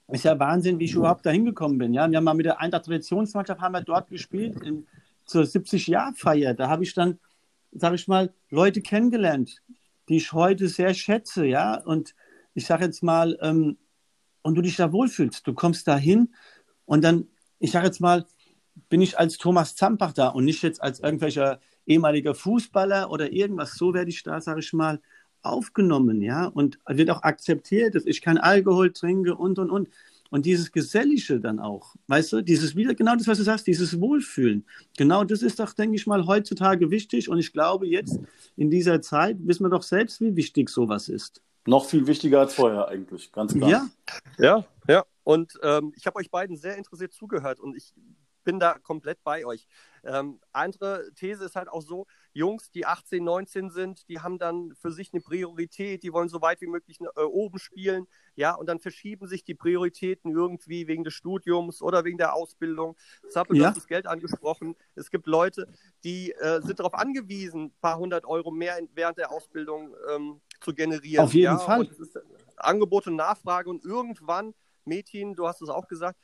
ist 0.08 0.24
ja 0.24 0.38
Wahnsinn, 0.38 0.78
wie 0.78 0.84
ich 0.84 0.94
überhaupt 0.94 1.26
da 1.26 1.30
hingekommen 1.30 1.78
bin. 1.78 1.92
Ja, 1.92 2.10
wir 2.10 2.16
haben 2.16 2.24
mal 2.24 2.34
mit 2.34 2.46
der 2.46 2.60
Eintracht 2.60 2.86
Traditionsmannschaft 2.86 3.60
haben 3.60 3.72
wir 3.72 3.82
dort 3.82 4.08
gespielt 4.08 4.62
in, 4.62 4.86
zur 5.26 5.42
70-Jahr-Feier. 5.42 6.54
Da 6.54 6.68
habe 6.68 6.82
ich 6.82 6.94
dann, 6.94 7.18
sage 7.72 7.96
ich 7.96 8.08
mal, 8.08 8.32
Leute 8.50 8.80
kennengelernt, 8.80 9.62
die 10.08 10.16
ich 10.16 10.32
heute 10.32 10.68
sehr 10.68 10.94
schätze, 10.94 11.44
ja. 11.44 11.74
Und 11.84 12.14
ich 12.54 12.66
sage 12.66 12.86
jetzt 12.86 13.02
mal, 13.02 13.38
ähm, 13.42 13.76
und 14.42 14.54
du 14.54 14.62
dich 14.62 14.76
da 14.76 14.92
wohlfühlst. 14.92 15.46
Du 15.46 15.54
kommst 15.54 15.88
da 15.88 15.96
hin 15.96 16.34
und 16.84 17.02
dann, 17.04 17.26
ich 17.58 17.72
sage 17.72 17.86
jetzt 17.86 18.00
mal, 18.00 18.26
bin 18.88 19.00
ich 19.00 19.18
als 19.18 19.38
Thomas 19.38 19.76
Zampach 19.76 20.12
da 20.12 20.28
und 20.28 20.44
nicht 20.44 20.62
jetzt 20.62 20.82
als 20.82 21.00
irgendwelcher 21.00 21.60
ehemaliger 21.86 22.34
Fußballer 22.34 23.10
oder 23.10 23.32
irgendwas. 23.32 23.74
So 23.74 23.94
werde 23.94 24.10
ich 24.10 24.22
da, 24.22 24.40
sage 24.40 24.60
ich 24.60 24.72
mal, 24.72 25.00
aufgenommen, 25.42 26.20
ja, 26.20 26.46
und 26.46 26.78
wird 26.86 27.10
auch 27.10 27.22
akzeptiert, 27.22 27.94
dass 27.94 28.06
ich 28.06 28.22
kein 28.22 28.38
Alkohol 28.38 28.92
trinke 28.92 29.34
und, 29.34 29.58
und, 29.58 29.70
und. 29.70 29.88
Und 30.30 30.44
dieses 30.44 30.72
Gesellige 30.72 31.40
dann 31.40 31.58
auch, 31.58 31.94
weißt 32.08 32.34
du, 32.34 32.42
dieses 32.42 32.76
wieder, 32.76 32.94
genau 32.94 33.16
das, 33.16 33.26
was 33.26 33.38
du 33.38 33.44
sagst, 33.44 33.66
dieses 33.66 33.98
Wohlfühlen. 33.98 34.66
Genau 34.98 35.24
das 35.24 35.40
ist 35.40 35.58
doch, 35.58 35.72
denke 35.72 35.96
ich 35.96 36.06
mal, 36.06 36.26
heutzutage 36.26 36.90
wichtig. 36.90 37.30
Und 37.30 37.38
ich 37.38 37.50
glaube, 37.50 37.86
jetzt 37.86 38.20
in 38.54 38.70
dieser 38.70 39.00
Zeit 39.00 39.38
wissen 39.40 39.64
wir 39.64 39.70
doch 39.70 39.82
selbst, 39.82 40.20
wie 40.20 40.36
wichtig 40.36 40.68
sowas 40.68 41.08
ist. 41.08 41.40
Noch 41.66 41.86
viel 41.86 42.06
wichtiger 42.06 42.40
als 42.40 42.54
vorher 42.54 42.88
eigentlich, 42.88 43.32
ganz 43.32 43.54
klar. 43.54 43.70
Ja, 43.70 43.88
ja, 44.38 44.64
ja. 44.86 45.04
Und 45.24 45.52
ähm, 45.62 45.92
ich 45.96 46.06
habe 46.06 46.16
euch 46.16 46.30
beiden 46.30 46.56
sehr 46.56 46.76
interessiert 46.76 47.12
zugehört 47.12 47.60
und 47.60 47.76
ich 47.76 47.92
bin 48.48 48.58
da 48.58 48.78
komplett 48.78 49.22
bei 49.24 49.44
euch. 49.44 49.68
Ähm, 50.04 50.40
andere 50.52 51.12
These 51.14 51.44
ist 51.44 51.54
halt 51.54 51.68
auch 51.68 51.82
so, 51.82 52.06
Jungs, 52.32 52.70
die 52.70 52.86
18, 52.86 53.22
19 53.22 53.68
sind, 53.68 54.08
die 54.08 54.20
haben 54.20 54.38
dann 54.38 54.74
für 54.74 54.90
sich 54.90 55.12
eine 55.12 55.20
Priorität, 55.20 56.02
die 56.02 56.14
wollen 56.14 56.30
so 56.30 56.40
weit 56.40 56.62
wie 56.62 56.66
möglich 56.66 56.98
äh, 56.98 57.20
oben 57.20 57.58
spielen, 57.58 58.06
ja, 58.36 58.54
und 58.54 58.64
dann 58.64 58.78
verschieben 58.78 59.26
sich 59.26 59.44
die 59.44 59.54
Prioritäten 59.54 60.32
irgendwie 60.32 60.86
wegen 60.86 61.04
des 61.04 61.12
Studiums 61.12 61.82
oder 61.82 62.06
wegen 62.06 62.16
der 62.16 62.32
Ausbildung. 62.32 62.96
Zappel, 63.28 63.58
ja. 63.58 63.64
du 63.64 63.68
hast 63.68 63.76
das 63.76 63.86
Geld 63.86 64.06
angesprochen. 64.06 64.76
Es 64.94 65.10
gibt 65.10 65.26
Leute, 65.26 65.68
die 66.02 66.32
äh, 66.32 66.62
sind 66.62 66.78
darauf 66.78 66.94
angewiesen, 66.94 67.64
ein 67.64 67.80
paar 67.82 67.98
hundert 67.98 68.24
Euro 68.24 68.50
mehr 68.50 68.78
in, 68.78 68.88
während 68.94 69.18
der 69.18 69.30
Ausbildung 69.30 69.94
ähm, 70.10 70.40
zu 70.62 70.72
generieren. 70.72 71.22
Auf 71.22 71.34
jeden 71.34 71.52
ja? 71.52 71.58
Fall. 71.58 71.86
Angebot 72.56 73.08
und 73.08 73.16
Nachfrage 73.16 73.68
und 73.68 73.84
irgendwann, 73.84 74.54
Mädchen, 74.86 75.34
du 75.34 75.46
hast 75.46 75.60
es 75.60 75.68
auch 75.68 75.86
gesagt, 75.86 76.18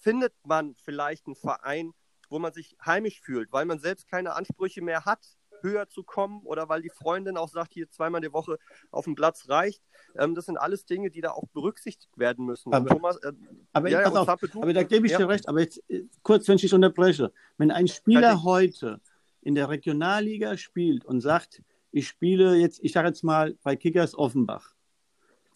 findet 0.00 0.34
man 0.44 0.74
vielleicht 0.74 1.26
einen 1.26 1.36
Verein, 1.36 1.92
wo 2.28 2.38
man 2.38 2.52
sich 2.52 2.76
heimisch 2.84 3.20
fühlt, 3.20 3.52
weil 3.52 3.64
man 3.64 3.78
selbst 3.78 4.08
keine 4.08 4.34
Ansprüche 4.34 4.82
mehr 4.82 5.04
hat, 5.04 5.24
höher 5.64 5.88
zu 5.88 6.02
kommen 6.02 6.42
oder 6.44 6.68
weil 6.68 6.82
die 6.82 6.90
Freundin 6.90 7.36
auch 7.36 7.48
sagt, 7.48 7.72
hier 7.72 7.90
zweimal 7.90 8.20
die 8.20 8.32
Woche 8.32 8.58
auf 8.90 9.04
dem 9.04 9.14
Platz 9.14 9.48
reicht. 9.48 9.82
Ähm, 10.16 10.34
das 10.34 10.46
sind 10.46 10.58
alles 10.58 10.84
Dinge, 10.84 11.10
die 11.10 11.20
da 11.20 11.30
auch 11.30 11.48
berücksichtigt 11.48 12.16
werden 12.18 12.44
müssen. 12.44 12.72
Aber, 12.72 12.86
Thomas, 12.86 13.16
äh, 13.16 13.32
aber, 13.72 13.88
ja, 13.88 14.04
auf, 14.04 14.28
aber 14.28 14.72
da 14.72 14.82
gebe 14.82 15.06
ich 15.06 15.12
ja. 15.12 15.18
dir 15.18 15.28
recht. 15.28 15.48
Aber 15.48 15.60
jetzt 15.60 15.82
äh, 15.88 16.04
kurz, 16.22 16.46
wenn 16.46 16.56
ich 16.56 16.62
dich 16.62 16.74
unterbreche. 16.74 17.32
Wenn 17.56 17.70
ein 17.70 17.88
Spieler 17.88 18.44
heute 18.44 19.00
in 19.40 19.54
der 19.54 19.68
Regionalliga 19.68 20.56
spielt 20.56 21.04
und 21.04 21.20
sagt, 21.20 21.62
ich 21.90 22.08
spiele 22.08 22.56
jetzt, 22.56 22.80
ich 22.82 22.92
sage 22.92 23.08
jetzt 23.08 23.24
mal 23.24 23.56
bei 23.62 23.76
Kickers 23.76 24.16
Offenbach, 24.16 24.73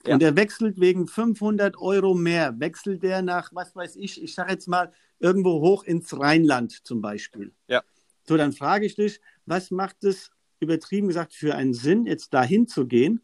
ja. 0.06 0.14
Und 0.14 0.22
er 0.22 0.36
wechselt 0.36 0.80
wegen 0.80 1.06
500 1.06 1.76
Euro 1.78 2.14
mehr, 2.14 2.58
wechselt 2.60 3.02
der 3.02 3.22
nach, 3.22 3.50
was 3.54 3.74
weiß 3.74 3.96
ich, 3.96 4.22
ich 4.22 4.34
sage 4.34 4.52
jetzt 4.52 4.68
mal, 4.68 4.92
irgendwo 5.18 5.60
hoch 5.60 5.84
ins 5.84 6.18
Rheinland 6.18 6.86
zum 6.86 7.00
Beispiel. 7.00 7.52
Ja. 7.66 7.82
So, 8.26 8.36
dann 8.36 8.52
frage 8.52 8.86
ich 8.86 8.94
dich, 8.94 9.20
was 9.46 9.70
macht 9.70 10.04
es, 10.04 10.30
übertrieben 10.60 11.08
gesagt, 11.08 11.34
für 11.34 11.54
einen 11.54 11.74
Sinn, 11.74 12.06
jetzt 12.06 12.32
dahin 12.34 12.66
zu 12.66 12.86
gehen? 12.86 13.22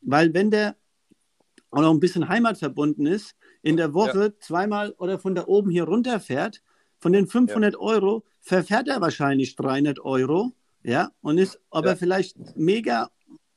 Weil 0.00 0.34
wenn 0.34 0.50
der 0.50 0.76
auch 1.70 1.80
noch 1.80 1.92
ein 1.92 2.00
bisschen 2.00 2.28
heimatverbunden 2.28 3.06
ist, 3.06 3.34
in 3.62 3.76
der 3.76 3.94
Woche 3.94 4.24
ja. 4.24 4.40
zweimal 4.40 4.90
oder 4.98 5.18
von 5.18 5.34
da 5.34 5.46
oben 5.46 5.70
hier 5.70 5.84
runterfährt, 5.84 6.62
von 6.98 7.12
den 7.12 7.26
500 7.26 7.74
ja. 7.74 7.80
Euro 7.80 8.24
verfährt 8.40 8.88
er 8.88 9.00
wahrscheinlich 9.00 9.56
300 9.56 10.00
Euro, 10.00 10.52
ja, 10.82 11.12
und 11.20 11.38
ist 11.38 11.60
aber 11.70 11.90
ja. 11.90 11.96
vielleicht 11.96 12.36
mega 12.56 13.10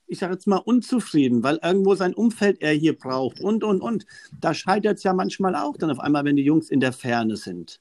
ich 0.08 0.20
sage 0.20 0.34
jetzt 0.34 0.47
mal, 0.47 0.58
unzufrieden, 0.58 1.43
weil 1.43 1.60
irgendwo 1.64 1.95
sein 1.95 2.14
Umfeld 2.14 2.62
er 2.62 2.74
hier 2.74 2.97
braucht 2.97 3.39
und, 3.39 3.64
und, 3.64 3.82
und. 3.82 4.06
Da 4.39 4.53
scheitert 4.53 4.97
es 4.97 5.03
ja 5.03 5.14
manchmal 5.14 5.56
auch 5.56 5.78
dann 5.78 5.91
auf 5.91 5.99
einmal, 5.99 6.26
wenn 6.26 6.36
die 6.36 6.43
Jungs 6.43 6.70
in 6.70 6.80
der 6.80 6.93
Ferne 6.93 7.36
sind. 7.38 7.80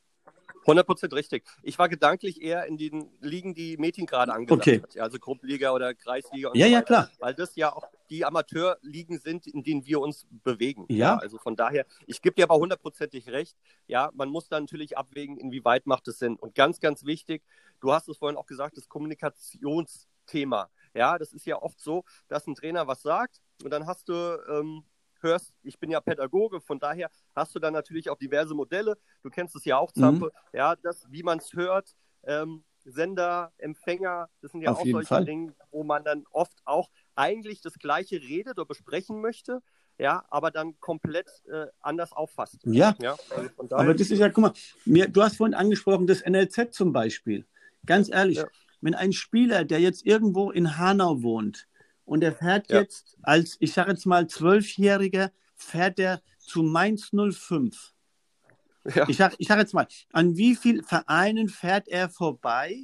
100% 0.66 1.14
richtig. 1.14 1.44
Ich 1.62 1.78
war 1.78 1.88
gedanklich 1.88 2.40
eher 2.40 2.66
in 2.66 2.76
den 2.76 3.10
Ligen, 3.20 3.54
die 3.54 3.76
Metin 3.76 4.06
gerade 4.06 4.32
angesagt 4.32 4.62
okay. 4.62 4.82
hat, 4.82 4.98
also 4.98 5.18
Gruppenliga 5.18 5.72
oder 5.72 5.94
Kreisliga. 5.94 6.50
ja, 6.54 6.66
so 6.66 6.72
ja, 6.72 6.82
klar. 6.82 7.10
Weil 7.18 7.34
das 7.34 7.54
ja 7.56 7.72
auch 7.74 7.86
die 8.10 8.24
Amateurligen 8.24 9.18
sind, 9.18 9.46
in 9.46 9.62
denen 9.62 9.84
wir 9.86 10.00
uns 10.00 10.26
bewegen. 10.42 10.86
Ja. 10.88 10.96
ja 10.96 11.16
also 11.16 11.38
von 11.38 11.56
daher, 11.56 11.86
ich 12.06 12.22
gebe 12.22 12.34
dir 12.34 12.44
aber 12.44 12.56
hundertprozentig 12.56 13.28
recht. 13.28 13.56
Ja, 13.86 14.10
man 14.14 14.30
muss 14.30 14.48
da 14.48 14.58
natürlich 14.58 14.96
abwägen, 14.96 15.36
inwieweit 15.36 15.86
macht 15.86 16.08
es 16.08 16.18
Sinn. 16.18 16.36
Und 16.36 16.54
ganz, 16.54 16.80
ganz 16.80 17.04
wichtig, 17.04 17.42
du 17.80 17.92
hast 17.92 18.08
es 18.08 18.16
vorhin 18.16 18.38
auch 18.38 18.46
gesagt, 18.46 18.76
das 18.76 18.88
Kommunikationsthema. 18.88 20.70
Ja, 20.94 21.18
das 21.18 21.32
ist 21.32 21.46
ja 21.46 21.60
oft 21.60 21.80
so, 21.80 22.04
dass 22.28 22.46
ein 22.46 22.54
Trainer 22.54 22.86
was 22.86 23.02
sagt 23.02 23.40
und 23.62 23.70
dann 23.70 23.86
hast 23.86 24.08
du 24.08 24.14
ähm, 24.48 24.84
hörst, 25.20 25.52
ich 25.62 25.78
bin 25.78 25.90
ja 25.90 26.00
Pädagoge, 26.00 26.60
von 26.60 26.78
daher 26.78 27.10
hast 27.34 27.54
du 27.54 27.58
dann 27.58 27.72
natürlich 27.72 28.10
auch 28.10 28.18
diverse 28.18 28.54
Modelle. 28.54 28.96
Du 29.22 29.30
kennst 29.30 29.56
es 29.56 29.64
ja 29.64 29.78
auch, 29.78 29.90
Zampe, 29.92 30.26
mhm. 30.26 30.56
ja, 30.58 30.76
das, 30.76 31.06
wie 31.10 31.22
man 31.22 31.38
es 31.38 31.52
hört, 31.54 31.96
ähm, 32.24 32.64
Sender, 32.84 33.52
Empfänger, 33.56 34.28
das 34.42 34.52
sind 34.52 34.60
ja 34.60 34.70
Auf 34.70 34.80
auch 34.80 34.86
solche 34.86 35.08
Fall. 35.08 35.24
Dinge, 35.24 35.54
wo 35.70 35.82
man 35.84 36.04
dann 36.04 36.24
oft 36.30 36.60
auch 36.66 36.90
eigentlich 37.14 37.62
das 37.62 37.74
Gleiche 37.78 38.20
redet 38.20 38.58
oder 38.58 38.66
besprechen 38.66 39.20
möchte, 39.20 39.62
ja, 39.98 40.24
aber 40.28 40.50
dann 40.50 40.78
komplett 40.80 41.30
äh, 41.50 41.66
anders 41.80 42.12
auffasst. 42.12 42.58
Ja, 42.64 42.94
ja 43.00 43.16
also 43.30 43.76
aber 43.76 43.94
das 43.94 44.10
ist 44.10 44.18
ja, 44.18 44.28
guck 44.28 44.42
mal, 44.42 44.52
mir, 44.84 45.08
du 45.08 45.22
hast 45.22 45.36
vorhin 45.36 45.54
angesprochen, 45.54 46.06
das 46.06 46.22
NLZ 46.24 46.74
zum 46.74 46.92
Beispiel. 46.92 47.46
Ganz 47.86 48.10
ehrlich, 48.10 48.38
ja. 48.38 48.46
Wenn 48.84 48.94
ein 48.94 49.14
Spieler, 49.14 49.64
der 49.64 49.80
jetzt 49.80 50.04
irgendwo 50.04 50.50
in 50.50 50.76
Hanau 50.76 51.22
wohnt 51.22 51.66
und 52.04 52.20
der 52.20 52.34
fährt 52.34 52.70
ja. 52.70 52.80
jetzt 52.80 53.16
als, 53.22 53.56
ich 53.58 53.72
sage 53.72 53.92
jetzt 53.92 54.04
mal, 54.04 54.26
Zwölfjähriger, 54.26 55.32
fährt 55.56 55.98
er 55.98 56.20
zu 56.38 56.62
Mainz 56.62 57.10
05. 57.10 57.94
Ja. 58.94 59.08
Ich 59.08 59.16
sage 59.16 59.36
ich 59.38 59.48
sag 59.48 59.58
jetzt 59.58 59.72
mal, 59.72 59.86
an 60.12 60.36
wie 60.36 60.54
vielen 60.54 60.84
Vereinen 60.84 61.48
fährt 61.48 61.88
er 61.88 62.10
vorbei, 62.10 62.76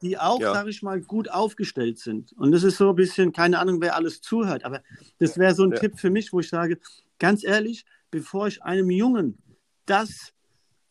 die 0.00 0.16
auch, 0.16 0.40
ja. 0.40 0.54
sage 0.54 0.70
ich 0.70 0.80
mal, 0.80 1.02
gut 1.02 1.30
aufgestellt 1.30 1.98
sind. 1.98 2.32
Und 2.32 2.52
das 2.52 2.62
ist 2.62 2.78
so 2.78 2.88
ein 2.88 2.96
bisschen, 2.96 3.34
keine 3.34 3.58
Ahnung, 3.58 3.82
wer 3.82 3.94
alles 3.94 4.22
zuhört, 4.22 4.64
aber 4.64 4.82
das 5.18 5.36
wäre 5.36 5.54
so 5.54 5.64
ein 5.64 5.72
ja. 5.72 5.78
Tipp 5.80 6.00
für 6.00 6.08
mich, 6.08 6.32
wo 6.32 6.40
ich 6.40 6.48
sage, 6.48 6.78
ganz 7.18 7.44
ehrlich, 7.44 7.84
bevor 8.10 8.46
ich 8.46 8.62
einem 8.62 8.88
Jungen 8.88 9.36
das, 9.84 10.32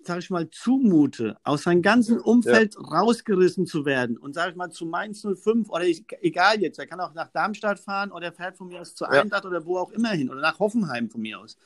sage 0.08 0.20
ich 0.20 0.30
mal, 0.30 0.50
zumute, 0.50 1.38
aus 1.44 1.64
seinem 1.64 1.82
ganzen 1.82 2.20
Umfeld 2.20 2.76
ja. 2.76 2.82
rausgerissen 2.82 3.66
zu 3.66 3.86
werden 3.86 4.18
und, 4.18 4.34
sage 4.34 4.52
ich 4.52 4.56
mal, 4.56 4.72
zu 4.72 4.86
Mainz 4.86 5.22
05 5.22 5.70
oder 5.70 5.86
ich, 5.86 6.06
egal 6.22 6.62
jetzt, 6.62 6.80
er 6.80 6.88
kann 6.88 7.00
auch 7.00 7.14
nach 7.14 7.30
Darmstadt 7.32 7.80
fahren 7.80 8.12
oder 8.12 8.28
er 8.28 8.34
fährt 8.34 8.58
von 8.58 8.68
mir 8.68 8.82
aus 8.82 8.96
zu 8.96 9.06
Eintracht 9.06 9.46
oder 9.46 9.66
wo 9.66 9.78
auch 9.78 9.92
immer 9.92 10.10
hin 10.10 10.30
oder 10.30 10.42
nach 10.42 10.60
Hoffenheim 10.60 11.10
von 11.10 11.22
mir 11.22 11.40
aus. 11.40 11.58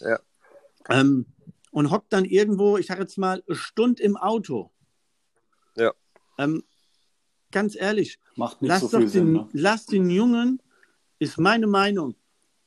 Ja. 0.00 0.18
Ähm, 0.88 1.26
und 1.70 1.90
hockt 1.90 2.12
dann 2.12 2.24
irgendwo, 2.24 2.76
ich 2.76 2.86
sage 2.86 3.00
jetzt 3.02 3.18
mal, 3.18 3.42
eine 3.46 3.56
Stunde 3.56 4.02
im 4.02 4.16
Auto. 4.16 4.70
Ja. 5.76 5.92
Ähm, 6.38 6.62
ganz 7.50 7.76
ehrlich, 7.76 8.18
Macht 8.36 8.62
nicht 8.62 8.68
lass, 8.68 8.82
so 8.82 8.98
den, 8.98 9.08
Sinn, 9.08 9.32
ne? 9.32 9.48
lass 9.52 9.86
den 9.86 10.10
Jungen, 10.10 10.60
ist 11.18 11.38
meine 11.38 11.66
Meinung, 11.66 12.14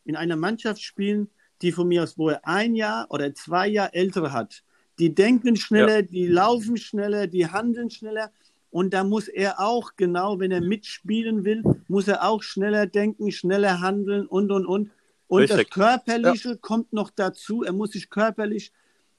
in 0.05 0.15
einer 0.15 0.35
Mannschaft 0.35 0.81
spielen, 0.81 1.29
die 1.61 1.71
von 1.71 1.87
mir 1.87 2.03
aus, 2.03 2.17
wo 2.17 2.29
er 2.29 2.45
ein 2.47 2.75
Jahr 2.75 3.07
oder 3.09 3.33
zwei 3.33 3.67
Jahre 3.67 3.93
älter 3.93 4.31
hat. 4.31 4.63
Die 4.99 5.13
denken 5.13 5.55
schneller, 5.55 5.97
ja. 5.97 6.01
die 6.03 6.27
laufen 6.27 6.77
schneller, 6.77 7.27
die 7.27 7.47
handeln 7.47 7.89
schneller. 7.89 8.31
Und 8.69 8.93
da 8.93 9.03
muss 9.03 9.27
er 9.27 9.59
auch, 9.59 9.93
genau, 9.95 10.39
wenn 10.39 10.51
er 10.51 10.61
mitspielen 10.61 11.45
will, 11.45 11.63
muss 11.87 12.07
er 12.07 12.27
auch 12.27 12.43
schneller 12.43 12.87
denken, 12.87 13.31
schneller 13.31 13.81
handeln 13.81 14.27
und, 14.27 14.51
und, 14.51 14.65
und. 14.65 14.91
Und 15.27 15.41
Richtig. 15.41 15.69
das 15.69 15.69
Körperliche 15.69 16.49
ja. 16.49 16.57
kommt 16.61 16.93
noch 16.93 17.09
dazu. 17.09 17.63
Er 17.63 17.73
muss 17.73 17.91
sich 17.91 18.09
körperlich 18.09 18.71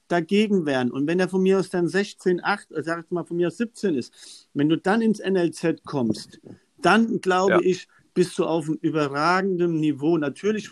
dagegen 0.09 0.67
wehren. 0.67 0.91
Und 0.91 1.07
wenn 1.07 1.19
er 1.19 1.29
von 1.29 1.43
mir 1.43 1.59
aus 1.59 1.71
dann 1.71 1.89
16, 1.89 2.43
8, 2.43 2.73
äh, 2.73 2.83
sag 2.83 3.05
ich 3.05 3.11
mal 3.11 3.25
von 3.25 3.37
mir 3.37 3.49
aus 3.49 3.57
17 3.57 3.95
ist, 3.95 4.49
wenn 4.55 4.69
du 4.69 4.77
dann 4.77 5.03
ins 5.03 5.19
NLZ 5.19 5.85
kommst, 5.85 6.41
dann 6.79 7.21
glaube 7.21 7.53
ja. 7.53 7.61
ich, 7.63 7.89
bist 8.15 8.39
du 8.39 8.45
auf 8.45 8.67
einem 8.67 8.79
überragenden 8.81 9.81
Niveau. 9.81 10.17
Natürlich 10.17 10.71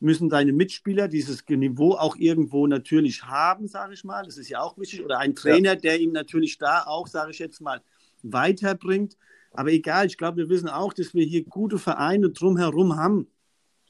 müssen 0.00 0.28
deine 0.28 0.52
Mitspieler 0.52 1.08
dieses 1.08 1.44
Niveau 1.48 1.92
auch 1.92 2.16
irgendwo 2.16 2.66
natürlich 2.66 3.24
haben, 3.24 3.68
sage 3.68 3.94
ich 3.94 4.04
mal. 4.04 4.24
Das 4.24 4.36
ist 4.36 4.48
ja 4.48 4.60
auch 4.60 4.76
wichtig. 4.78 5.04
Oder 5.04 5.18
ein 5.18 5.34
Trainer, 5.34 5.74
ja. 5.74 5.76
der 5.76 6.00
ihm 6.00 6.12
natürlich 6.12 6.58
da 6.58 6.82
auch, 6.84 7.06
sage 7.06 7.30
ich 7.30 7.38
jetzt 7.38 7.60
mal, 7.60 7.80
weiterbringt. 8.22 9.16
Aber 9.52 9.70
egal, 9.70 10.06
ich 10.06 10.18
glaube, 10.18 10.38
wir 10.38 10.48
wissen 10.48 10.68
auch, 10.68 10.92
dass 10.92 11.14
wir 11.14 11.24
hier 11.24 11.44
gute 11.44 11.78
Vereine 11.78 12.30
drumherum 12.30 12.96
haben. 12.96 13.28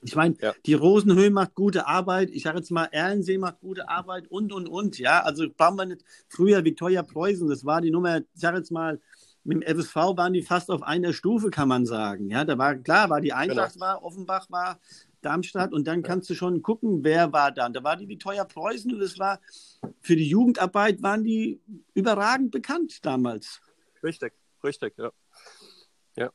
Ich 0.03 0.15
meine, 0.15 0.37
ja. 0.41 0.53
die 0.67 0.75
Rosenhöhe 0.75 1.31
macht 1.31 1.55
gute 1.55 1.87
Arbeit. 1.87 2.31
Ich 2.31 2.43
sage 2.43 2.59
jetzt 2.59 2.71
mal, 2.71 2.85
Erlensee 2.85 3.39
macht 3.39 3.61
gute 3.61 3.89
Arbeit 3.89 4.31
und, 4.31 4.53
und, 4.53 4.69
und. 4.69 4.99
Ja, 4.99 5.23
also 5.23 5.47
bauen 5.49 5.77
wir 5.77 5.87
nicht. 5.87 6.05
Früher 6.29 6.63
Viktoria 6.63 7.03
Preußen, 7.03 7.49
das 7.49 7.65
war 7.65 7.81
die 7.81 7.91
Nummer, 7.91 8.19
ich 8.19 8.25
sage 8.35 8.59
jetzt 8.59 8.71
mal, 8.71 9.01
mit 9.45 9.63
dem 9.63 9.79
FSV 9.79 9.95
waren 9.95 10.33
die 10.33 10.43
fast 10.43 10.71
auf 10.71 10.83
einer 10.83 11.13
Stufe, 11.13 11.51
kann 11.51 11.69
man 11.69 11.87
sagen. 11.87 12.29
Ja, 12.29 12.45
da 12.45 12.59
war 12.59 12.75
klar, 12.77 13.11
war 13.11 13.21
die 13.21 13.33
Eintracht 13.33 13.75
genau. 13.75 13.87
war, 13.87 14.03
Offenbach 14.03 14.51
war, 14.51 14.79
Darmstadt 15.25 15.73
und 15.73 15.87
dann 15.87 16.03
kannst 16.03 16.29
du 16.31 16.35
schon 16.35 16.63
gucken, 16.63 17.05
wer 17.05 17.33
war 17.33 17.53
da. 17.53 17.69
Da 17.69 17.83
war 17.83 17.97
die 17.97 18.09
Viktoria 18.09 18.45
Preußen 18.45 18.93
und 18.93 19.01
das 19.01 19.19
war 19.19 19.41
für 20.01 20.17
die 20.17 20.29
Jugendarbeit 20.29 21.03
waren 21.03 21.25
die 21.25 21.61
überragend 21.95 22.51
bekannt 22.51 23.05
damals. 23.05 23.61
Richtig, 24.03 24.33
richtig, 24.63 24.95
ja. 24.99 25.11
Ja. 26.17 26.31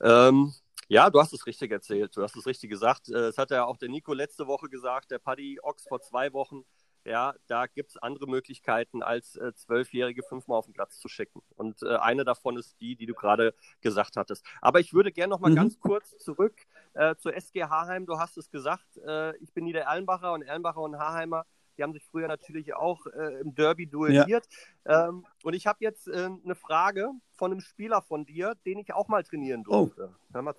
Ähm, 0.00 0.52
ja, 0.88 1.08
du 1.08 1.20
hast 1.20 1.32
es 1.32 1.46
richtig 1.46 1.70
erzählt, 1.70 2.16
du 2.16 2.22
hast 2.22 2.36
es 2.36 2.46
richtig 2.46 2.70
gesagt. 2.70 3.08
Äh, 3.08 3.28
es 3.28 3.38
hat 3.38 3.50
ja 3.50 3.64
auch 3.64 3.76
der 3.76 3.88
Nico 3.88 4.12
letzte 4.12 4.46
Woche 4.46 4.68
gesagt, 4.68 5.10
der 5.10 5.18
Paddy 5.18 5.58
Ochs 5.62 5.86
vor 5.86 6.00
zwei 6.00 6.32
Wochen. 6.32 6.64
Ja, 7.06 7.34
da 7.48 7.66
gibt 7.66 7.90
es 7.90 7.96
andere 7.98 8.26
Möglichkeiten, 8.26 9.02
als 9.02 9.36
äh, 9.36 9.52
Zwölfjährige 9.54 10.22
fünfmal 10.22 10.58
auf 10.58 10.64
den 10.64 10.72
Platz 10.72 10.98
zu 10.98 11.08
schicken. 11.08 11.42
Und 11.54 11.82
äh, 11.82 11.96
eine 11.96 12.24
davon 12.24 12.56
ist 12.56 12.80
die, 12.80 12.96
die 12.96 13.04
du 13.04 13.14
gerade 13.14 13.54
gesagt 13.82 14.16
hattest. 14.16 14.44
Aber 14.62 14.80
ich 14.80 14.94
würde 14.94 15.12
gerne 15.12 15.30
noch 15.30 15.40
mal 15.40 15.50
mhm. 15.50 15.56
ganz 15.56 15.78
kurz 15.78 16.16
zurück 16.16 16.62
äh, 16.94 17.14
zur 17.16 17.34
SG 17.34 17.64
Haheim. 17.64 18.06
Du 18.06 18.18
hast 18.18 18.36
es 18.36 18.50
gesagt, 18.50 18.96
äh, 19.06 19.36
ich 19.38 19.52
bin 19.52 19.64
Niedererlenbacher 19.64 20.32
und 20.32 20.42
Erlenbacher 20.42 20.80
und 20.80 20.98
Haheimer 20.98 21.44
die 21.76 21.82
haben 21.82 21.92
sich 21.92 22.04
früher 22.04 22.28
natürlich 22.28 22.74
auch 22.74 23.06
äh, 23.06 23.40
im 23.40 23.54
Derby 23.54 23.86
duelliert. 23.86 24.46
Ja. 24.86 25.08
Ähm, 25.08 25.26
und 25.42 25.54
ich 25.54 25.66
habe 25.66 25.78
jetzt 25.80 26.08
äh, 26.08 26.28
eine 26.44 26.54
Frage 26.54 27.10
von 27.32 27.50
einem 27.50 27.60
Spieler 27.60 28.02
von 28.02 28.24
dir, 28.24 28.54
den 28.64 28.78
ich 28.78 28.92
auch 28.92 29.08
mal 29.08 29.22
trainieren 29.24 29.64
oh. 29.66 29.86
durfte. 29.86 30.14
Oh. 30.34 30.42
Mal 30.42 30.54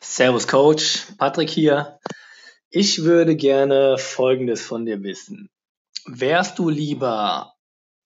Servus 0.00 0.46
Coach, 0.46 1.06
Patrick 1.18 1.50
hier. 1.50 1.98
Ich 2.70 3.02
würde 3.04 3.36
gerne 3.36 3.98
Folgendes 3.98 4.62
von 4.62 4.86
dir 4.86 5.02
wissen. 5.02 5.48
Wärst 6.06 6.58
du 6.58 6.68
lieber 6.68 7.54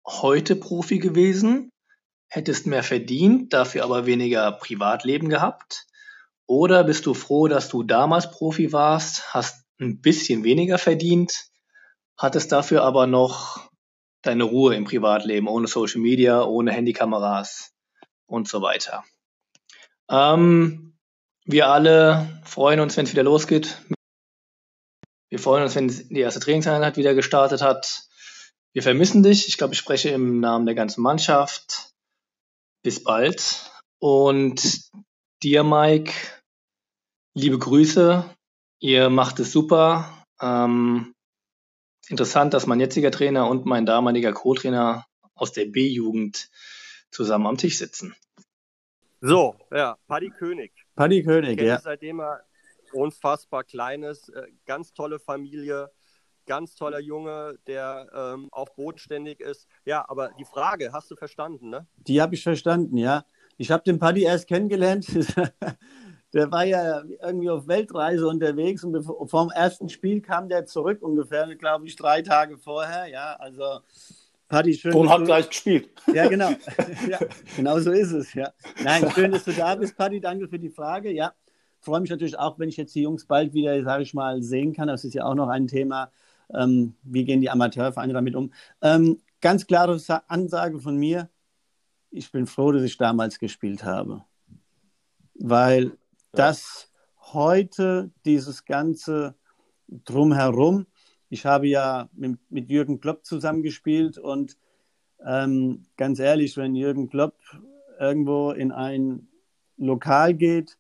heute 0.07 0.57
Profi 0.57 0.99
gewesen, 0.99 1.71
hättest 2.29 2.67
mehr 2.67 2.83
verdient, 2.83 3.53
dafür 3.53 3.85
aber 3.85 4.07
weniger 4.07 4.51
Privatleben 4.53 5.29
gehabt? 5.29 5.87
Oder 6.47 6.85
bist 6.85 7.07
du 7.07 7.15
froh, 7.15 7.49
dass 7.49 7.69
du 7.69 7.83
damals 7.83 8.31
Profi 8.31 8.73
warst, 8.73 9.33
hast 9.33 9.65
ein 9.81 10.01
bisschen 10.01 10.45
weniger 10.45 10.79
verdient, 10.79 11.49
hattest 12.17 12.53
dafür 12.53 12.83
aber 12.83 13.07
noch 13.07 13.71
deine 14.23 14.45
Ruhe 14.45 14.75
im 14.75 14.85
Privatleben, 14.85 15.49
ohne 15.49 15.67
Social 15.67 16.01
Media, 16.01 16.45
ohne 16.45 16.73
Handykameras 16.73 17.73
und 18.27 18.49
so 18.49 18.63
weiter. 18.63 19.05
Ähm, 20.09 20.97
wir 21.45 21.69
alle 21.69 22.41
freuen 22.45 22.81
uns, 22.81 22.97
wenn 22.97 23.07
es 23.07 23.13
wieder 23.13 23.25
losgeht. 23.25 23.83
Wir 25.29 25.39
freuen 25.39 25.63
uns, 25.65 25.75
wenn 25.75 25.89
die 25.89 26.21
erste 26.21 26.41
Trainingseinheit 26.41 26.97
wieder 26.97 27.15
gestartet 27.15 27.63
hat. 27.63 28.05
Wir 28.73 28.83
vermissen 28.83 29.23
dich. 29.23 29.49
Ich 29.49 29.59
glaube, 29.59 29.75
ich 29.75 29.79
spreche 29.79 30.11
im 30.11 30.41
Namen 30.41 30.67
der 30.67 30.75
ganzen 30.75 31.03
Mannschaft. 31.03 31.93
Bis 32.83 33.03
bald. 33.03 33.71
Und 33.99 34.83
dir, 35.43 35.65
Mike, 35.65 36.13
liebe 37.35 37.59
Grüße 37.59 38.25
Ihr 38.83 39.11
macht 39.11 39.39
es 39.39 39.53
super. 39.53 40.27
Ähm, 40.41 41.15
interessant, 42.09 42.53
dass 42.53 42.67
mein 42.67 42.81
jetziger 42.81 43.13
Trainer 43.13 43.49
und 43.49 43.65
mein 43.65 43.87
damaliger 43.87 44.33
Co-Trainer 44.33 45.07
aus 45.37 45.53
der 45.53 45.67
B-Jugend 45.67 46.51
zusammen 47.13 47.47
am 47.47 47.57
Tisch 47.57 47.79
sitzen. 47.79 48.17
So, 49.21 49.55
ja, 49.71 49.97
Paddy 50.09 50.31
König. 50.31 50.73
Paddy 50.97 51.23
König, 51.23 51.61
ja. 51.61 51.79
Seitdem 51.79 52.21
er 52.21 52.45
unfassbar 52.93 53.63
klein 53.63 54.03
ist, 54.03 54.31
äh, 54.31 54.49
ganz 54.67 54.93
tolle 54.93 55.21
Familie, 55.21 55.93
ganz 56.45 56.75
toller 56.75 56.99
Junge, 56.99 57.61
der 57.69 58.11
ähm, 58.13 58.49
auch 58.51 58.71
bodenständig 58.71 59.39
ist. 59.39 59.69
Ja, 59.85 60.05
aber 60.09 60.31
die 60.41 60.45
Frage, 60.45 60.93
hast 60.93 61.09
du 61.09 61.15
verstanden, 61.15 61.71
ne? 61.71 61.87
Die 61.99 62.21
habe 62.21 62.35
ich 62.35 62.43
verstanden, 62.43 62.97
ja. 62.97 63.25
Ich 63.63 63.71
habe 63.71 63.85
den 63.85 64.01
Paddy 64.01 64.25
erst 64.25 64.49
kennengelernt. 64.49 65.07
der 66.33 66.51
war 66.51 66.65
ja 66.65 67.05
irgendwie 67.23 67.49
auf 67.49 67.69
Weltreise 67.69 68.27
unterwegs 68.27 68.83
und 68.83 69.05
vom 69.31 69.51
ersten 69.51 69.89
Spiel 69.89 70.21
kam 70.21 70.49
der 70.49 70.67
zurück 70.67 71.01
ungefähr, 71.01 71.47
glaube 71.55 71.87
ich, 71.87 71.95
drei 71.95 72.23
Tage 72.23 72.59
vorher. 72.59 73.07
Ja, 73.07 73.37
also 73.39 73.79
Paddy, 74.49 74.75
schön. 74.75 74.95
Und 74.95 75.09
hat 75.09 75.25
gleich 75.25 75.49
gespielt. 75.49 75.91
Ja, 76.13 76.27
genau. 76.27 76.51
ja, 77.09 77.21
genau 77.57 77.79
so 77.79 77.93
ist 77.93 78.11
es, 78.11 78.35
ja. 78.35 78.53
Nein, 78.83 79.09
schön, 79.15 79.31
dass 79.31 79.45
du 79.45 79.53
da 79.53 79.77
bist, 79.77 79.97
Paddy. 79.97 80.19
Danke 80.19 80.49
für 80.49 80.59
die 80.59 80.71
Frage. 80.71 81.13
Ja, 81.13 81.33
freue 81.79 82.01
mich 82.01 82.11
natürlich 82.11 82.37
auch, 82.37 82.59
wenn 82.59 82.69
ich 82.69 82.77
jetzt 82.77 82.97
die 82.97 83.03
Jungs 83.03 83.27
bald 83.27 83.55
wieder, 83.55 83.81
sage 83.85 84.03
ich 84.03 84.13
mal, 84.13 84.43
sehen 84.43 84.73
kann. 84.73 84.89
Das 84.89 85.05
ist 85.05 85.15
ja 85.15 85.25
auch 85.25 85.37
noch 85.37 85.49
ein 85.49 85.69
Thema. 85.69 86.11
Ähm, 86.53 86.97
wie 87.05 87.25
gehen 87.25 87.41
die 87.41 87.49
Amateurvereine 87.49 88.13
damit 88.13 88.35
um? 88.35 88.53
Ähm, 88.83 89.21
ganz 89.41 89.69
klare 89.69 90.01
Ansage 90.27 90.81
von 90.81 90.97
mir. 90.97 91.29
Ich 92.13 92.31
bin 92.31 92.47
froh, 92.47 92.73
dass 92.73 92.83
ich 92.83 92.99
damals 92.99 93.39
gespielt 93.39 93.85
habe. 93.85 94.25
Weil 95.35 95.97
dass 96.33 96.91
heute 97.19 98.11
dieses 98.25 98.65
ganze 98.65 99.35
Drumherum, 99.89 100.87
ich 101.31 101.47
habe 101.47 101.69
ja 101.69 102.09
mit, 102.13 102.39
mit 102.51 102.69
Jürgen 102.69 103.01
Klopp 103.01 103.25
zusammengespielt 103.25 104.19
und 104.19 104.59
ähm, 105.25 105.87
ganz 105.97 106.19
ehrlich, 106.19 106.57
wenn 106.57 106.75
Jürgen 106.75 107.09
Klopp 107.09 107.35
irgendwo 107.99 108.51
in 108.51 108.73
ein 108.73 109.29
Lokal 109.79 110.35
geht 110.35 110.77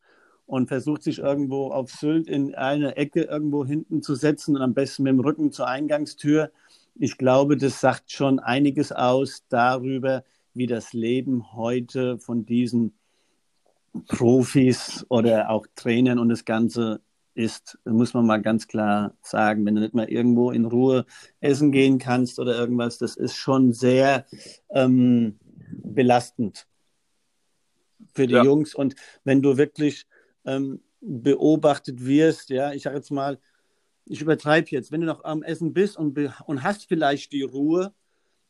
und 0.47 0.69
versucht 0.69 1.03
sich 1.03 1.19
irgendwo 1.19 1.71
auf 1.71 1.91
Sylt 1.91 2.29
in 2.29 2.55
eine 2.55 2.97
Ecke 2.97 3.23
irgendwo 3.23 3.65
hinten 3.65 4.03
zu 4.03 4.15
setzen 4.15 4.57
und 4.57 4.63
am 4.63 4.75
besten 4.75 5.05
mit 5.05 5.13
dem 5.13 5.21
Rücken 5.21 5.51
zur 5.51 5.67
Eingangstür, 5.67 6.51
ich 6.95 7.17
glaube, 7.17 7.57
das 7.57 7.81
sagt 7.81 8.13
schon 8.13 8.39
einiges 8.39 8.93
aus 8.93 9.45
darüber, 9.49 10.25
wie 10.55 10.67
das 10.67 10.93
Leben 10.93 11.55
heute 11.55 12.19
von 12.19 12.45
diesen 12.47 12.95
Profis 14.09 15.05
oder 15.09 15.51
auch 15.51 15.67
Trainern 15.75 16.19
und 16.19 16.29
das 16.29 16.45
Ganze 16.45 17.01
ist, 17.35 17.79
muss 17.85 18.15
man 18.15 18.27
mal 18.27 18.43
ganz 18.43 18.69
klar 18.69 19.15
sagen, 19.23 19.65
wenn 19.65 19.75
du 19.75 19.81
nicht 19.81 19.95
mal 19.95 20.09
irgendwo 20.09 20.51
in 20.51 20.67
Ruhe 20.67 21.07
essen 21.41 21.73
gehen 21.73 21.99
kannst 21.99 22.39
oder 22.39 22.59
irgendwas, 22.59 22.99
das 22.99 23.17
ist 23.17 23.37
schon 23.37 23.73
sehr 23.73 24.27
ähm, 24.71 25.39
belastend 25.83 26.67
für 28.15 28.27
die 28.27 28.35
ja. 28.35 28.45
Jungs. 28.45 28.75
Und 28.75 28.95
wenn 29.25 29.41
du 29.41 29.57
wirklich 29.57 30.07
ähm, 30.45 30.81
beobachtet 31.01 32.05
wirst, 32.05 32.51
ja, 32.51 32.73
ich 32.73 32.83
sage 32.83 32.97
jetzt 32.97 33.11
mal, 33.11 33.39
ich 34.05 34.21
übertreibe 34.21 34.69
jetzt, 34.71 34.93
wenn 34.93 35.01
du 35.01 35.07
noch 35.07 35.25
am 35.25 35.43
Essen 35.43 35.73
bist 35.73 35.97
und, 35.97 36.19
und 36.47 36.63
hast 36.63 36.87
vielleicht 36.87 37.33
die 37.33 37.43
Ruhe, 37.43 37.95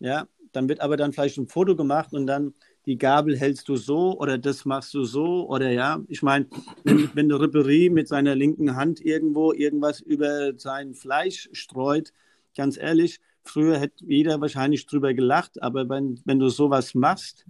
ja, 0.01 0.27
dann 0.53 0.69
wird 0.69 0.81
aber 0.81 0.97
dann 0.97 1.13
vielleicht 1.13 1.39
ein 1.39 1.49
Foto 1.49 1.77
gemacht 1.77 2.13
und 2.13 2.27
dann 2.27 2.55
die 2.87 2.99
Gabel 2.99 3.37
hältst 3.39 3.69
du 3.69 3.77
so 3.77 4.19
oder 4.19 4.39
das 4.39 4.65
machst 4.65 4.93
du 4.95 5.05
so 5.05 5.49
oder 5.49 5.71
ja, 5.71 6.01
ich 6.09 6.23
meine, 6.23 6.47
wenn, 6.85 7.11
wenn 7.15 7.29
der 7.29 7.41
Ripperie 7.41 7.91
mit 7.91 8.09
seiner 8.09 8.35
linken 8.35 8.77
Hand 8.77 9.01
irgendwo 9.01 9.53
irgendwas 9.53 10.01
über 10.01 10.53
sein 10.59 10.95
Fleisch 10.95 11.49
streut, 11.53 12.13
ganz 12.57 12.77
ehrlich, 12.77 13.21
früher 13.45 13.79
hätte 13.79 14.05
jeder 14.05 14.41
wahrscheinlich 14.41 14.87
drüber 14.87 15.15
gelacht, 15.15 15.63
aber 15.63 15.89
wenn, 15.89 16.21
wenn 16.25 16.39
du 16.39 16.49
sowas 16.49 16.95
machst, 16.95 17.45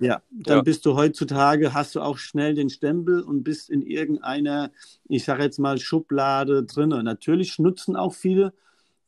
ja, 0.00 0.22
dann 0.30 0.58
ja. 0.58 0.62
bist 0.62 0.86
du 0.86 0.96
heutzutage, 0.96 1.74
hast 1.74 1.94
du 1.94 2.00
auch 2.00 2.16
schnell 2.16 2.54
den 2.54 2.70
Stempel 2.70 3.20
und 3.20 3.42
bist 3.44 3.68
in 3.68 3.82
irgendeiner, 3.82 4.70
ich 5.06 5.24
sage 5.24 5.42
jetzt 5.42 5.58
mal, 5.58 5.78
Schublade 5.78 6.64
drin. 6.64 6.88
Natürlich 6.88 7.58
nutzen 7.58 7.94
auch 7.94 8.14
viele 8.14 8.54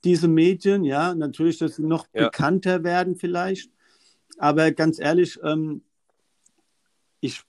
diese 0.04 0.28
Medien, 0.28 0.84
ja, 0.84 1.14
natürlich, 1.14 1.58
dass 1.58 1.76
sie 1.76 1.82
noch 1.82 2.06
ja. 2.12 2.24
bekannter 2.24 2.84
werden 2.84 3.16
vielleicht. 3.16 3.70
Aber 4.38 4.70
ganz 4.72 4.98
ehrlich, 4.98 5.38
ähm, 5.42 5.82
ich 7.20 7.42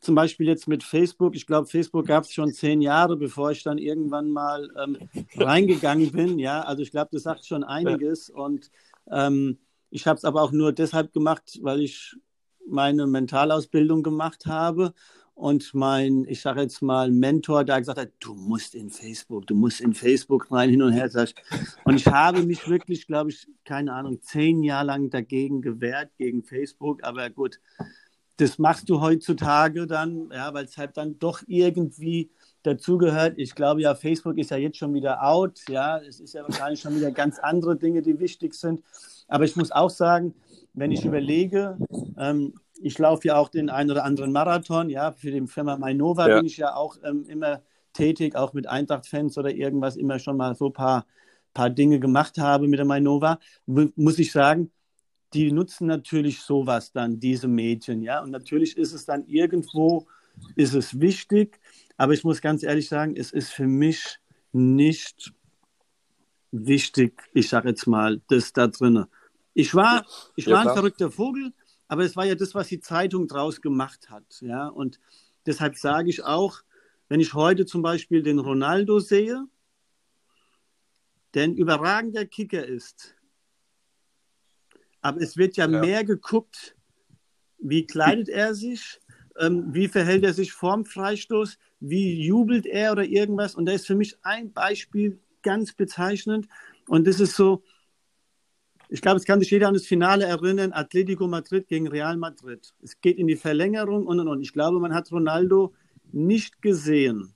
zum 0.00 0.14
Beispiel 0.14 0.46
jetzt 0.46 0.68
mit 0.68 0.82
Facebook, 0.84 1.34
ich 1.34 1.46
glaube, 1.46 1.66
Facebook 1.66 2.06
gab 2.06 2.24
es 2.24 2.32
schon 2.32 2.52
zehn 2.52 2.80
Jahre, 2.80 3.16
bevor 3.16 3.50
ich 3.50 3.62
dann 3.62 3.78
irgendwann 3.78 4.30
mal 4.30 4.70
ähm, 4.82 4.96
reingegangen 5.36 6.12
bin. 6.12 6.38
Ja, 6.38 6.60
also 6.60 6.82
ich 6.82 6.92
glaube, 6.92 7.10
das 7.12 7.24
sagt 7.24 7.44
schon 7.44 7.64
einiges. 7.64 8.30
Und 8.30 8.70
ähm, 9.10 9.58
ich 9.90 10.06
habe 10.06 10.16
es 10.16 10.24
aber 10.24 10.42
auch 10.42 10.52
nur 10.52 10.72
deshalb 10.72 11.12
gemacht, 11.12 11.58
weil 11.62 11.80
ich 11.80 12.16
meine 12.66 13.06
Mentalausbildung 13.06 14.02
gemacht 14.02 14.46
habe 14.46 14.94
und 15.38 15.72
mein, 15.72 16.24
ich 16.26 16.40
sage 16.40 16.62
jetzt 16.62 16.82
mal, 16.82 17.12
Mentor 17.12 17.64
da 17.64 17.78
gesagt 17.78 18.00
hat, 18.00 18.10
du 18.18 18.34
musst 18.34 18.74
in 18.74 18.90
Facebook, 18.90 19.46
du 19.46 19.54
musst 19.54 19.80
in 19.80 19.94
Facebook 19.94 20.50
rein, 20.50 20.68
hin 20.68 20.82
und 20.82 20.92
her. 20.92 21.08
Und 21.84 21.94
ich 21.94 22.06
habe 22.08 22.42
mich 22.42 22.68
wirklich, 22.68 23.06
glaube 23.06 23.30
ich, 23.30 23.46
keine 23.64 23.92
Ahnung, 23.92 24.20
zehn 24.20 24.64
Jahre 24.64 24.86
lang 24.86 25.10
dagegen 25.10 25.62
gewehrt, 25.62 26.10
gegen 26.18 26.42
Facebook. 26.42 27.04
Aber 27.04 27.30
gut, 27.30 27.60
das 28.38 28.58
machst 28.58 28.88
du 28.88 29.00
heutzutage 29.00 29.86
dann, 29.86 30.28
ja, 30.32 30.52
weil 30.54 30.64
es 30.64 30.76
halt 30.76 30.96
dann 30.96 31.20
doch 31.20 31.42
irgendwie 31.46 32.32
dazugehört. 32.64 33.34
Ich 33.36 33.54
glaube 33.54 33.82
ja, 33.82 33.94
Facebook 33.94 34.38
ist 34.38 34.50
ja 34.50 34.56
jetzt 34.56 34.78
schon 34.78 34.92
wieder 34.92 35.22
out. 35.22 35.60
Ja, 35.68 35.98
es 35.98 36.18
ist 36.18 36.34
ja 36.34 36.42
wahrscheinlich 36.42 36.80
schon 36.80 36.96
wieder 36.96 37.12
ganz 37.12 37.38
andere 37.38 37.76
Dinge, 37.76 38.02
die 38.02 38.18
wichtig 38.18 38.54
sind. 38.54 38.82
Aber 39.28 39.44
ich 39.44 39.54
muss 39.54 39.70
auch 39.70 39.90
sagen, 39.90 40.34
wenn 40.74 40.90
ich 40.90 41.04
überlege, 41.04 41.78
ähm, 42.18 42.54
ich 42.80 42.98
laufe 42.98 43.28
ja 43.28 43.36
auch 43.36 43.48
den 43.48 43.70
einen 43.70 43.90
oder 43.90 44.04
anderen 44.04 44.32
Marathon, 44.32 44.90
ja, 44.90 45.12
für 45.12 45.30
die 45.30 45.46
Firma 45.46 45.76
Mainova 45.76 46.28
ja. 46.28 46.36
bin 46.36 46.46
ich 46.46 46.56
ja 46.56 46.74
auch 46.74 46.96
ähm, 47.02 47.24
immer 47.28 47.62
tätig, 47.92 48.36
auch 48.36 48.52
mit 48.52 48.66
Eintracht-Fans 48.66 49.36
oder 49.38 49.50
irgendwas, 49.50 49.96
immer 49.96 50.18
schon 50.18 50.36
mal 50.36 50.54
so 50.54 50.66
ein 50.66 50.72
paar, 50.72 51.06
paar 51.54 51.70
Dinge 51.70 51.98
gemacht 51.98 52.38
habe 52.38 52.68
mit 52.68 52.78
der 52.78 52.86
Mainova, 52.86 53.38
muss 53.66 54.18
ich 54.18 54.32
sagen, 54.32 54.70
die 55.34 55.52
nutzen 55.52 55.86
natürlich 55.86 56.40
sowas 56.40 56.92
dann, 56.92 57.20
diese 57.20 57.48
Mädchen, 57.48 58.02
ja, 58.02 58.22
und 58.22 58.30
natürlich 58.30 58.76
ist 58.76 58.92
es 58.92 59.04
dann 59.04 59.26
irgendwo, 59.26 60.06
ist 60.54 60.74
es 60.74 61.00
wichtig, 61.00 61.60
aber 61.96 62.12
ich 62.12 62.24
muss 62.24 62.40
ganz 62.40 62.62
ehrlich 62.62 62.88
sagen, 62.88 63.16
es 63.16 63.32
ist 63.32 63.50
für 63.50 63.66
mich 63.66 64.18
nicht 64.52 65.32
wichtig, 66.50 67.22
ich 67.34 67.48
sage 67.48 67.68
jetzt 67.68 67.86
mal, 67.86 68.20
das 68.28 68.52
da 68.52 68.68
drinnen. 68.68 69.06
Ich 69.54 69.74
war, 69.74 70.06
ich 70.36 70.46
ja, 70.46 70.54
war 70.56 70.68
ein 70.68 70.74
verrückter 70.74 71.10
Vogel, 71.10 71.52
aber 71.88 72.04
es 72.04 72.16
war 72.16 72.26
ja 72.26 72.34
das, 72.34 72.54
was 72.54 72.68
die 72.68 72.80
Zeitung 72.80 73.26
draus 73.26 73.60
gemacht 73.60 74.10
hat. 74.10 74.40
Ja? 74.40 74.68
Und 74.68 75.00
deshalb 75.46 75.76
sage 75.76 76.10
ich 76.10 76.22
auch, 76.22 76.60
wenn 77.08 77.20
ich 77.20 77.32
heute 77.34 77.64
zum 77.64 77.82
Beispiel 77.82 78.22
den 78.22 78.38
Ronaldo 78.38 79.00
sehe, 79.00 79.46
der 81.34 81.44
ein 81.44 81.56
überragender 81.56 82.26
Kicker 82.26 82.64
ist, 82.64 83.14
aber 85.00 85.20
es 85.20 85.36
wird 85.36 85.56
ja, 85.56 85.68
ja. 85.68 85.80
mehr 85.80 86.04
geguckt, 86.04 86.76
wie 87.58 87.86
kleidet 87.86 88.28
er 88.28 88.54
sich, 88.54 89.00
ähm, 89.38 89.72
wie 89.72 89.88
verhält 89.88 90.24
er 90.24 90.34
sich 90.34 90.52
vorm 90.52 90.84
Freistoß, 90.84 91.58
wie 91.80 92.26
jubelt 92.26 92.66
er 92.66 92.92
oder 92.92 93.04
irgendwas. 93.04 93.54
Und 93.54 93.66
da 93.66 93.72
ist 93.72 93.86
für 93.86 93.94
mich 93.94 94.16
ein 94.22 94.52
Beispiel 94.52 95.20
ganz 95.42 95.72
bezeichnend. 95.72 96.48
Und 96.88 97.06
das 97.06 97.20
ist 97.20 97.36
so, 97.36 97.62
ich 98.88 99.02
glaube, 99.02 99.18
es 99.18 99.24
kann 99.24 99.40
sich 99.40 99.50
jeder 99.50 99.68
an 99.68 99.74
das 99.74 99.86
Finale 99.86 100.24
erinnern, 100.24 100.72
Atletico 100.72 101.26
Madrid 101.28 101.68
gegen 101.68 101.88
Real 101.88 102.16
Madrid. 102.16 102.74
Es 102.82 103.00
geht 103.00 103.18
in 103.18 103.26
die 103.26 103.36
Verlängerung 103.36 104.06
und 104.06 104.18
und 104.20 104.28
und. 104.28 104.40
Ich 104.40 104.52
glaube, 104.52 104.80
man 104.80 104.94
hat 104.94 105.12
Ronaldo 105.12 105.74
nicht 106.10 106.62
gesehen. 106.62 107.34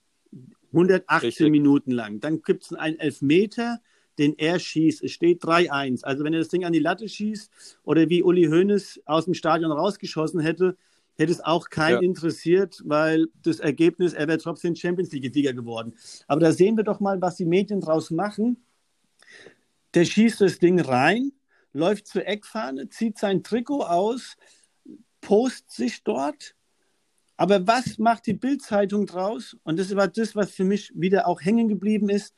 118 0.71 1.27
Richtig. 1.27 1.51
Minuten 1.51 1.91
lang. 1.91 2.19
Dann 2.19 2.41
gibt 2.41 2.63
es 2.63 2.73
einen 2.73 2.97
Elfmeter, 2.97 3.79
den 4.17 4.33
er 4.37 4.59
schießt. 4.59 5.03
Es 5.03 5.11
steht 5.11 5.43
3-1. 5.43 6.03
Also 6.03 6.23
wenn 6.23 6.33
er 6.33 6.39
das 6.39 6.49
Ding 6.49 6.65
an 6.65 6.73
die 6.73 6.79
Latte 6.79 7.07
schießt 7.07 7.51
oder 7.83 8.09
wie 8.09 8.23
Uli 8.23 8.45
Hoeneß 8.45 9.01
aus 9.05 9.25
dem 9.25 9.35
Stadion 9.35 9.71
rausgeschossen 9.71 10.39
hätte, 10.39 10.75
hätte 11.15 11.31
es 11.31 11.41
auch 11.41 11.69
keinen 11.69 12.01
ja. 12.01 12.07
interessiert, 12.09 12.81
weil 12.85 13.27
das 13.43 13.59
Ergebnis, 13.59 14.13
er 14.13 14.27
wäre 14.27 14.39
trotzdem 14.39 14.75
Champions 14.75 15.11
League-Sieger 15.11 15.53
geworden. 15.53 15.93
Aber 16.27 16.41
da 16.41 16.51
sehen 16.51 16.75
wir 16.75 16.83
doch 16.83 16.99
mal, 16.99 17.21
was 17.21 17.35
die 17.35 17.45
Medien 17.45 17.81
draus 17.81 18.09
machen. 18.09 18.57
Der 19.93 20.05
schießt 20.05 20.41
das 20.41 20.57
Ding 20.57 20.79
rein, 20.79 21.31
läuft 21.73 22.07
zur 22.07 22.25
Eckfahne, 22.25 22.89
zieht 22.89 23.17
sein 23.17 23.43
Trikot 23.43 23.83
aus, 23.83 24.37
post 25.21 25.71
sich 25.71 26.03
dort. 26.03 26.55
Aber 27.35 27.65
was 27.65 27.97
macht 27.97 28.27
die 28.27 28.33
Bildzeitung 28.33 29.05
draus? 29.05 29.57
Und 29.63 29.79
das 29.79 29.95
war 29.95 30.07
das, 30.07 30.35
was 30.35 30.51
für 30.51 30.63
mich 30.63 30.91
wieder 30.95 31.27
auch 31.27 31.41
hängen 31.41 31.67
geblieben 31.67 32.09
ist. 32.09 32.35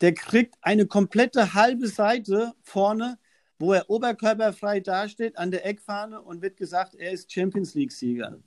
Der 0.00 0.14
kriegt 0.14 0.54
eine 0.62 0.86
komplette 0.86 1.54
halbe 1.54 1.88
Seite 1.88 2.52
vorne, 2.62 3.18
wo 3.58 3.72
er 3.72 3.90
oberkörperfrei 3.90 4.80
dasteht 4.80 5.36
an 5.36 5.50
der 5.50 5.66
Eckfahne 5.66 6.20
und 6.20 6.42
wird 6.42 6.56
gesagt, 6.56 6.94
er 6.94 7.12
ist 7.12 7.32
Champions 7.32 7.74
League-Sieger. 7.74 8.38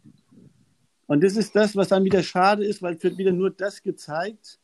Und 1.07 1.23
das 1.23 1.35
ist 1.35 1.55
das, 1.55 1.75
was 1.75 1.87
dann 1.87 2.03
wieder 2.03 2.21
schade 2.21 2.65
ist, 2.65 2.81
weil 2.81 2.95
es 2.95 3.03
wird 3.03 3.17
wieder 3.17 3.31
nur 3.31 3.49
das 3.49 3.81
gezeigt. 3.81 4.59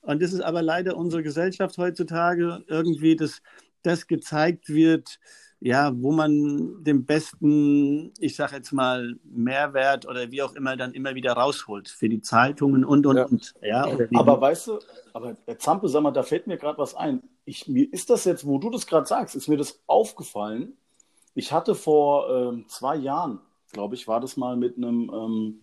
Und 0.00 0.22
das 0.22 0.32
ist 0.32 0.40
aber 0.40 0.62
leider 0.62 0.96
unsere 0.96 1.22
Gesellschaft 1.22 1.76
heutzutage 1.78 2.64
irgendwie, 2.68 3.16
dass 3.16 3.42
das 3.88 4.06
gezeigt 4.06 4.68
wird, 4.68 5.18
ja, 5.60 5.90
wo 5.96 6.12
man 6.12 6.84
den 6.84 7.04
besten, 7.04 8.12
ich 8.20 8.36
sage 8.36 8.56
jetzt 8.56 8.72
mal, 8.72 9.16
Mehrwert 9.24 10.06
oder 10.06 10.30
wie 10.30 10.42
auch 10.42 10.54
immer 10.54 10.76
dann 10.76 10.92
immer 10.92 11.14
wieder 11.16 11.32
rausholt 11.32 11.88
für 11.88 12.08
die 12.08 12.20
Zeitungen 12.20 12.84
und 12.84 13.06
und 13.06 13.16
ja. 13.16 13.24
und. 13.24 13.54
Ja, 13.60 13.88
aber 14.14 14.40
weißt 14.40 14.68
du, 14.68 14.78
aber 15.12 15.36
Herr 15.46 15.58
Zampe, 15.58 15.88
sag 15.88 16.02
mal, 16.02 16.12
da 16.12 16.22
fällt 16.22 16.46
mir 16.46 16.58
gerade 16.58 16.78
was 16.78 16.94
ein. 16.94 17.22
Ich, 17.44 17.66
mir 17.66 17.92
ist 17.92 18.08
das 18.10 18.24
jetzt, 18.24 18.46
wo 18.46 18.58
du 18.58 18.70
das 18.70 18.86
gerade 18.86 19.06
sagst, 19.06 19.34
ist 19.34 19.48
mir 19.48 19.56
das 19.56 19.80
aufgefallen. 19.86 20.74
Ich 21.34 21.52
hatte 21.52 21.74
vor 21.74 22.30
ähm, 22.30 22.66
zwei 22.68 22.96
Jahren, 22.96 23.40
glaube 23.72 23.96
ich, 23.96 24.06
war 24.06 24.20
das 24.20 24.36
mal 24.36 24.56
mit 24.56 24.76
einem 24.76 25.10
ähm, 25.12 25.60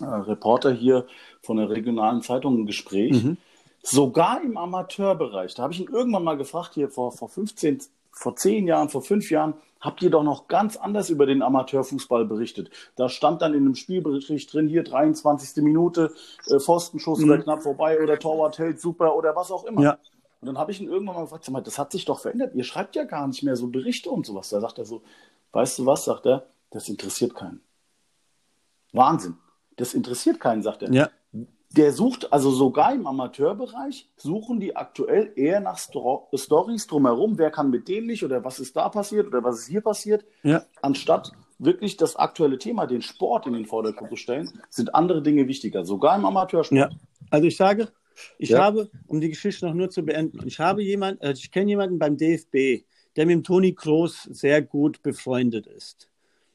äh, 0.00 0.04
Reporter 0.04 0.72
hier 0.72 1.06
von 1.42 1.56
der 1.58 1.68
regionalen 1.70 2.22
Zeitung 2.22 2.58
ein 2.58 2.66
Gespräch. 2.66 3.22
Mhm 3.22 3.36
sogar 3.84 4.42
im 4.42 4.56
Amateurbereich. 4.56 5.54
Da 5.54 5.62
habe 5.62 5.72
ich 5.72 5.80
ihn 5.80 5.88
irgendwann 5.88 6.24
mal 6.24 6.36
gefragt, 6.36 6.74
hier 6.74 6.88
vor, 6.88 7.12
vor 7.12 7.28
15, 7.28 7.82
vor 8.10 8.34
10 8.34 8.66
Jahren, 8.66 8.88
vor 8.88 9.02
5 9.02 9.30
Jahren, 9.30 9.54
habt 9.80 10.02
ihr 10.02 10.10
doch 10.10 10.22
noch 10.22 10.48
ganz 10.48 10.76
anders 10.76 11.10
über 11.10 11.26
den 11.26 11.42
Amateurfußball 11.42 12.24
berichtet. 12.24 12.70
Da 12.96 13.08
stand 13.08 13.42
dann 13.42 13.52
in 13.52 13.60
einem 13.60 13.74
Spielbericht 13.74 14.52
drin, 14.52 14.66
hier 14.66 14.82
23. 14.82 15.62
Minute, 15.62 16.14
äh, 16.46 16.58
Pfostenschuss 16.58 17.18
mhm. 17.18 17.30
oder 17.30 17.42
knapp 17.42 17.62
vorbei 17.62 18.00
oder 18.02 18.18
Torwart 18.18 18.58
hält 18.58 18.80
super 18.80 19.14
oder 19.14 19.36
was 19.36 19.50
auch 19.50 19.64
immer. 19.64 19.82
Ja. 19.82 19.98
Und 20.40 20.46
dann 20.46 20.58
habe 20.58 20.72
ich 20.72 20.80
ihn 20.80 20.88
irgendwann 20.88 21.16
mal 21.16 21.22
gefragt, 21.22 21.48
mal, 21.50 21.60
das 21.60 21.78
hat 21.78 21.92
sich 21.92 22.06
doch 22.06 22.20
verändert. 22.20 22.54
Ihr 22.54 22.64
schreibt 22.64 22.96
ja 22.96 23.04
gar 23.04 23.26
nicht 23.26 23.42
mehr 23.42 23.56
so 23.56 23.66
Berichte 23.68 24.10
und 24.10 24.24
sowas. 24.24 24.48
Da 24.48 24.60
sagt 24.60 24.78
er 24.78 24.86
so, 24.86 25.02
weißt 25.52 25.78
du 25.78 25.86
was, 25.86 26.04
sagt 26.04 26.26
er, 26.26 26.46
das 26.70 26.88
interessiert 26.88 27.34
keinen. 27.34 27.60
Wahnsinn. 28.92 29.36
Das 29.76 29.92
interessiert 29.92 30.40
keinen, 30.40 30.62
sagt 30.62 30.82
er. 30.82 30.92
Ja. 30.92 31.10
Der 31.76 31.92
sucht, 31.92 32.32
also 32.32 32.52
sogar 32.52 32.94
im 32.94 33.04
Amateurbereich, 33.06 34.08
suchen 34.16 34.60
die 34.60 34.76
aktuell 34.76 35.32
eher 35.34 35.58
nach 35.58 35.76
Sto 35.76 36.28
Stories 36.32 36.86
drumherum, 36.86 37.36
wer 37.36 37.50
kann 37.50 37.70
mit 37.70 37.88
dem 37.88 38.06
nicht 38.06 38.24
oder 38.24 38.44
was 38.44 38.60
ist 38.60 38.76
da 38.76 38.88
passiert 38.88 39.26
oder 39.26 39.42
was 39.42 39.58
ist 39.60 39.66
hier 39.66 39.80
passiert, 39.80 40.24
Ja. 40.44 40.64
anstatt 40.82 41.32
wirklich 41.58 41.96
das 41.96 42.14
aktuelle 42.14 42.58
Thema, 42.58 42.86
den 42.86 43.02
Sport 43.02 43.46
in 43.46 43.54
den 43.54 43.66
Vordergrund 43.66 44.10
zu 44.10 44.16
stellen, 44.16 44.50
sind 44.70 44.94
andere 44.94 45.20
Dinge 45.22 45.48
wichtiger, 45.48 45.84
sogar 45.84 46.16
im 46.16 46.24
Amateursport. 46.24 46.78
Ja, 46.78 46.90
also 47.30 47.46
ich 47.46 47.56
sage, 47.56 47.88
ich 48.38 48.50
Ja. 48.50 48.60
habe, 48.60 48.88
um 49.08 49.20
die 49.20 49.30
Geschichte 49.30 49.66
noch 49.66 49.74
nur 49.74 49.90
zu 49.90 50.04
beenden, 50.04 50.46
ich 50.46 50.60
habe 50.60 50.82
jemanden, 50.82 51.22
äh, 51.22 51.32
ich 51.32 51.50
kenne 51.50 51.70
jemanden 51.70 51.98
beim 51.98 52.16
DFB, 52.16 52.84
der 53.16 53.26
mit 53.26 53.32
dem 53.34 53.42
Toni 53.42 53.72
Kroos 53.74 54.22
sehr 54.30 54.62
gut 54.62 55.02
befreundet 55.02 55.66
ist. 55.66 56.08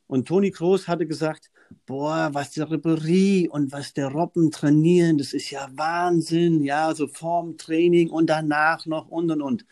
Und 0.07 0.27
Toni 0.29 0.51
Kroos 0.51 0.87
hatte 0.87 1.05
gesagt, 1.05 1.51
boah, 1.85 2.29
was 2.33 2.51
der 2.51 2.67
Ribéry 2.67 3.49
und 3.49 3.71
was 3.71 3.93
der 3.93 4.07
Robben 4.07 4.51
trainieren, 4.51 5.17
das 5.17 5.33
ist 5.33 5.51
ja 5.51 5.69
Wahnsinn, 5.73 6.63
ja, 6.63 6.93
so 6.93 7.07
vorm 7.07 7.57
Training 7.57 8.09
und 8.09 8.27
danach 8.27 8.85
noch 8.85 9.07
und 9.09 9.31
und 9.31 9.41
und. 9.41 9.65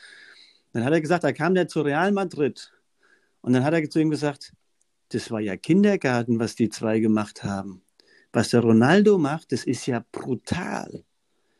Dann 0.73 0.83
hat 0.83 0.93
er 0.93 1.01
gesagt, 1.01 1.23
da 1.23 1.31
kam 1.31 1.55
der 1.55 1.67
zu 1.67 1.81
Real 1.81 2.11
Madrid 2.11 2.71
und 3.41 3.53
dann 3.53 3.63
hat 3.63 3.73
er 3.73 3.89
zu 3.89 3.99
ihm 3.99 4.09
gesagt, 4.09 4.53
das 5.09 5.31
war 5.31 5.39
ja 5.39 5.55
Kindergarten, 5.55 6.39
was 6.39 6.55
die 6.55 6.69
zwei 6.69 6.99
gemacht 6.99 7.43
haben. 7.43 7.81
Was 8.33 8.49
der 8.49 8.59
Ronaldo 8.59 9.17
macht, 9.17 9.51
das 9.51 9.63
ist 9.63 9.85
ja 9.85 10.03
brutal. 10.11 11.03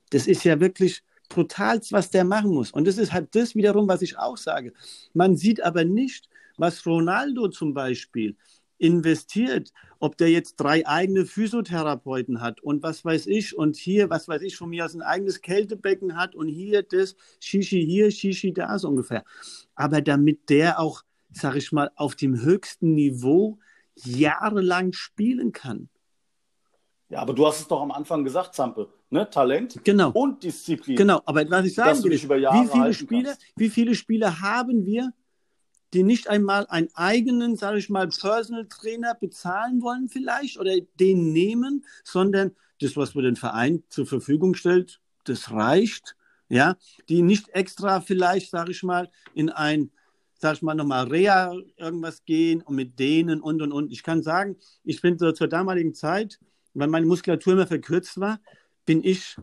Das 0.10 0.28
ist 0.28 0.44
ja 0.44 0.60
wirklich 0.60 1.04
brutal, 1.30 1.82
was 1.92 2.10
der 2.10 2.26
machen 2.26 2.52
muss. 2.52 2.72
Und 2.72 2.88
das 2.88 2.98
ist 2.98 3.14
halt 3.14 3.34
das 3.36 3.56
wiederum, 3.56 3.88
was 3.88 4.02
ich 4.02 4.18
auch 4.18 4.38
sage. 4.38 4.74
Man 5.14 5.36
sieht 5.38 5.62
aber 5.62 5.86
nicht, 5.86 6.30
was 6.58 6.86
Ronaldo 6.86 7.48
zum 7.50 7.74
Beispiel 7.74 8.36
investiert, 8.78 9.72
ob 10.00 10.18
der 10.18 10.30
jetzt 10.30 10.56
drei 10.58 10.86
eigene 10.88 11.26
Physiotherapeuten 11.26 12.42
hat 12.42 12.62
und 12.62 12.84
was 12.84 13.04
weiß 13.04 13.28
ich 13.28 13.58
und 13.58 13.76
hier, 13.76 14.10
was 14.10 14.28
weiß 14.28 14.42
ich, 14.44 14.56
von 14.56 14.70
mir 14.70 14.86
aus 14.86 14.94
ein 14.94 15.02
eigenes 15.02 15.42
Kältebecken 15.42 16.16
hat 16.16 16.36
und 16.36 16.48
hier 16.48 16.84
das, 16.84 17.16
Shishi 17.40 17.84
hier, 17.86 18.12
Shishi 18.12 18.54
da, 18.54 18.78
so 18.78 18.90
ungefähr. 18.90 19.24
Aber 19.76 20.02
damit 20.02 20.50
der 20.50 20.80
auch, 20.80 21.04
sag 21.32 21.56
ich 21.56 21.72
mal, 21.72 21.92
auf 21.96 22.16
dem 22.16 22.42
höchsten 22.42 22.94
Niveau 22.94 23.58
jahrelang 23.96 24.94
spielen 24.94 25.52
kann. 25.52 25.90
Ja, 27.10 27.20
aber 27.20 27.34
du 27.34 27.48
hast 27.48 27.62
es 27.62 27.68
doch 27.68 27.82
am 27.82 27.92
Anfang 27.92 28.24
gesagt, 28.24 28.54
Zampe, 28.54 28.90
ne? 29.10 29.30
Talent 29.30 29.80
Genau. 29.84 30.12
und 30.12 30.44
Disziplin. 30.44 30.98
Genau, 30.98 31.22
aber 31.26 31.50
was 31.50 31.66
ich 31.66 31.74
sagen 31.74 32.04
will, 32.04 32.12
wie 32.12 32.68
viele 32.68 32.94
Spieler, 32.94 33.30
kannst. 33.30 33.46
wie 33.56 33.70
viele 33.70 33.96
Spieler 33.96 34.42
haben 34.42 34.86
wir, 34.86 35.14
die 35.94 36.04
nicht 36.04 36.28
einmal 36.28 36.68
einen 36.68 36.90
eigenen, 36.94 37.56
sage 37.56 37.80
ich 37.80 37.90
mal, 37.90 38.08
Personal 38.10 38.68
Trainer 38.68 39.16
bezahlen 39.16 39.82
wollen 39.82 40.10
vielleicht 40.10 40.60
oder 40.60 40.76
den 41.00 41.32
nehmen, 41.32 41.86
sondern 42.04 42.52
das, 42.82 42.98
was 42.98 43.16
wir 43.16 43.22
den 43.22 43.36
Verein 43.36 43.84
zur 43.90 44.06
Verfügung 44.06 44.54
stellt, 44.54 45.00
das 45.24 45.52
reicht, 45.52 46.16
ja, 46.50 46.76
die 47.10 47.22
nicht 47.22 47.50
extra 47.50 48.02
vielleicht, 48.02 48.52
sage 48.52 48.72
ich 48.72 48.84
mal, 48.84 49.10
in 49.34 49.50
ein 49.50 49.92
sag 50.40 50.56
ich 50.56 50.62
mal, 50.62 50.76
nochmal 50.76 51.08
Reha 51.08 51.56
irgendwas 51.78 52.24
gehen 52.24 52.62
und 52.62 52.76
mit 52.76 53.00
denen 53.00 53.42
und 53.42 53.62
und 53.62 53.72
und. 53.72 53.92
Ich 53.92 54.04
kann 54.04 54.22
sagen, 54.22 54.58
ich 54.84 55.02
bin 55.02 55.18
so 55.18 55.32
zur 55.32 55.48
damaligen 55.48 55.94
Zeit, 55.94 56.40
weil 56.74 56.88
meine 56.88 57.06
Muskulatur 57.06 57.54
immer 57.54 57.68
verkürzt 57.68 58.20
war, 58.20 58.40
bin 58.86 59.04
ich, 59.04 59.36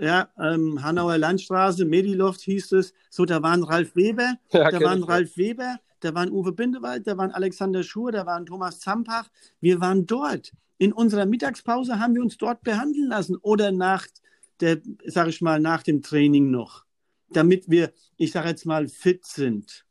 ja, 0.00 0.28
ähm, 0.38 0.82
Hanauer 0.82 1.18
Landstraße, 1.18 1.84
Mediloft 1.84 2.40
hieß 2.42 2.72
es, 2.72 2.92
so, 3.10 3.24
da 3.24 3.42
waren 3.42 3.62
Ralf 3.62 3.96
Weber, 3.96 4.34
Ja, 4.52 4.70
da 4.70 4.80
waren 4.80 5.00
ich. 5.00 5.08
Ralf 5.08 5.36
Weber, 5.36 5.78
da 6.00 6.14
waren 6.14 6.30
Uwe 6.30 6.52
Bindewald, 6.52 7.06
da 7.06 7.16
waren 7.16 7.32
Alexander 7.32 7.82
Schur, 7.82 8.12
da 8.12 8.26
waren 8.26 8.46
Thomas 8.46 8.80
Zampach. 8.80 9.28
Wir 9.60 9.80
waren 9.80 10.06
dort. 10.06 10.52
In 10.78 10.92
unserer 10.92 11.24
Mittagspause 11.24 11.98
haben 11.98 12.14
wir 12.14 12.22
uns 12.22 12.36
dort 12.36 12.62
behandeln 12.62 13.08
lassen 13.08 13.36
oder 13.36 13.72
nach 13.72 14.06
der, 14.60 14.80
sag 15.06 15.28
ich 15.28 15.40
mal, 15.40 15.58
nach 15.58 15.82
dem 15.82 16.02
Training 16.02 16.50
noch, 16.50 16.84
damit 17.30 17.70
wir, 17.70 17.92
ich 18.16 18.32
sage 18.32 18.48
jetzt 18.48 18.66
mal, 18.66 18.88
fit 18.88 19.24
sind. 19.24 19.85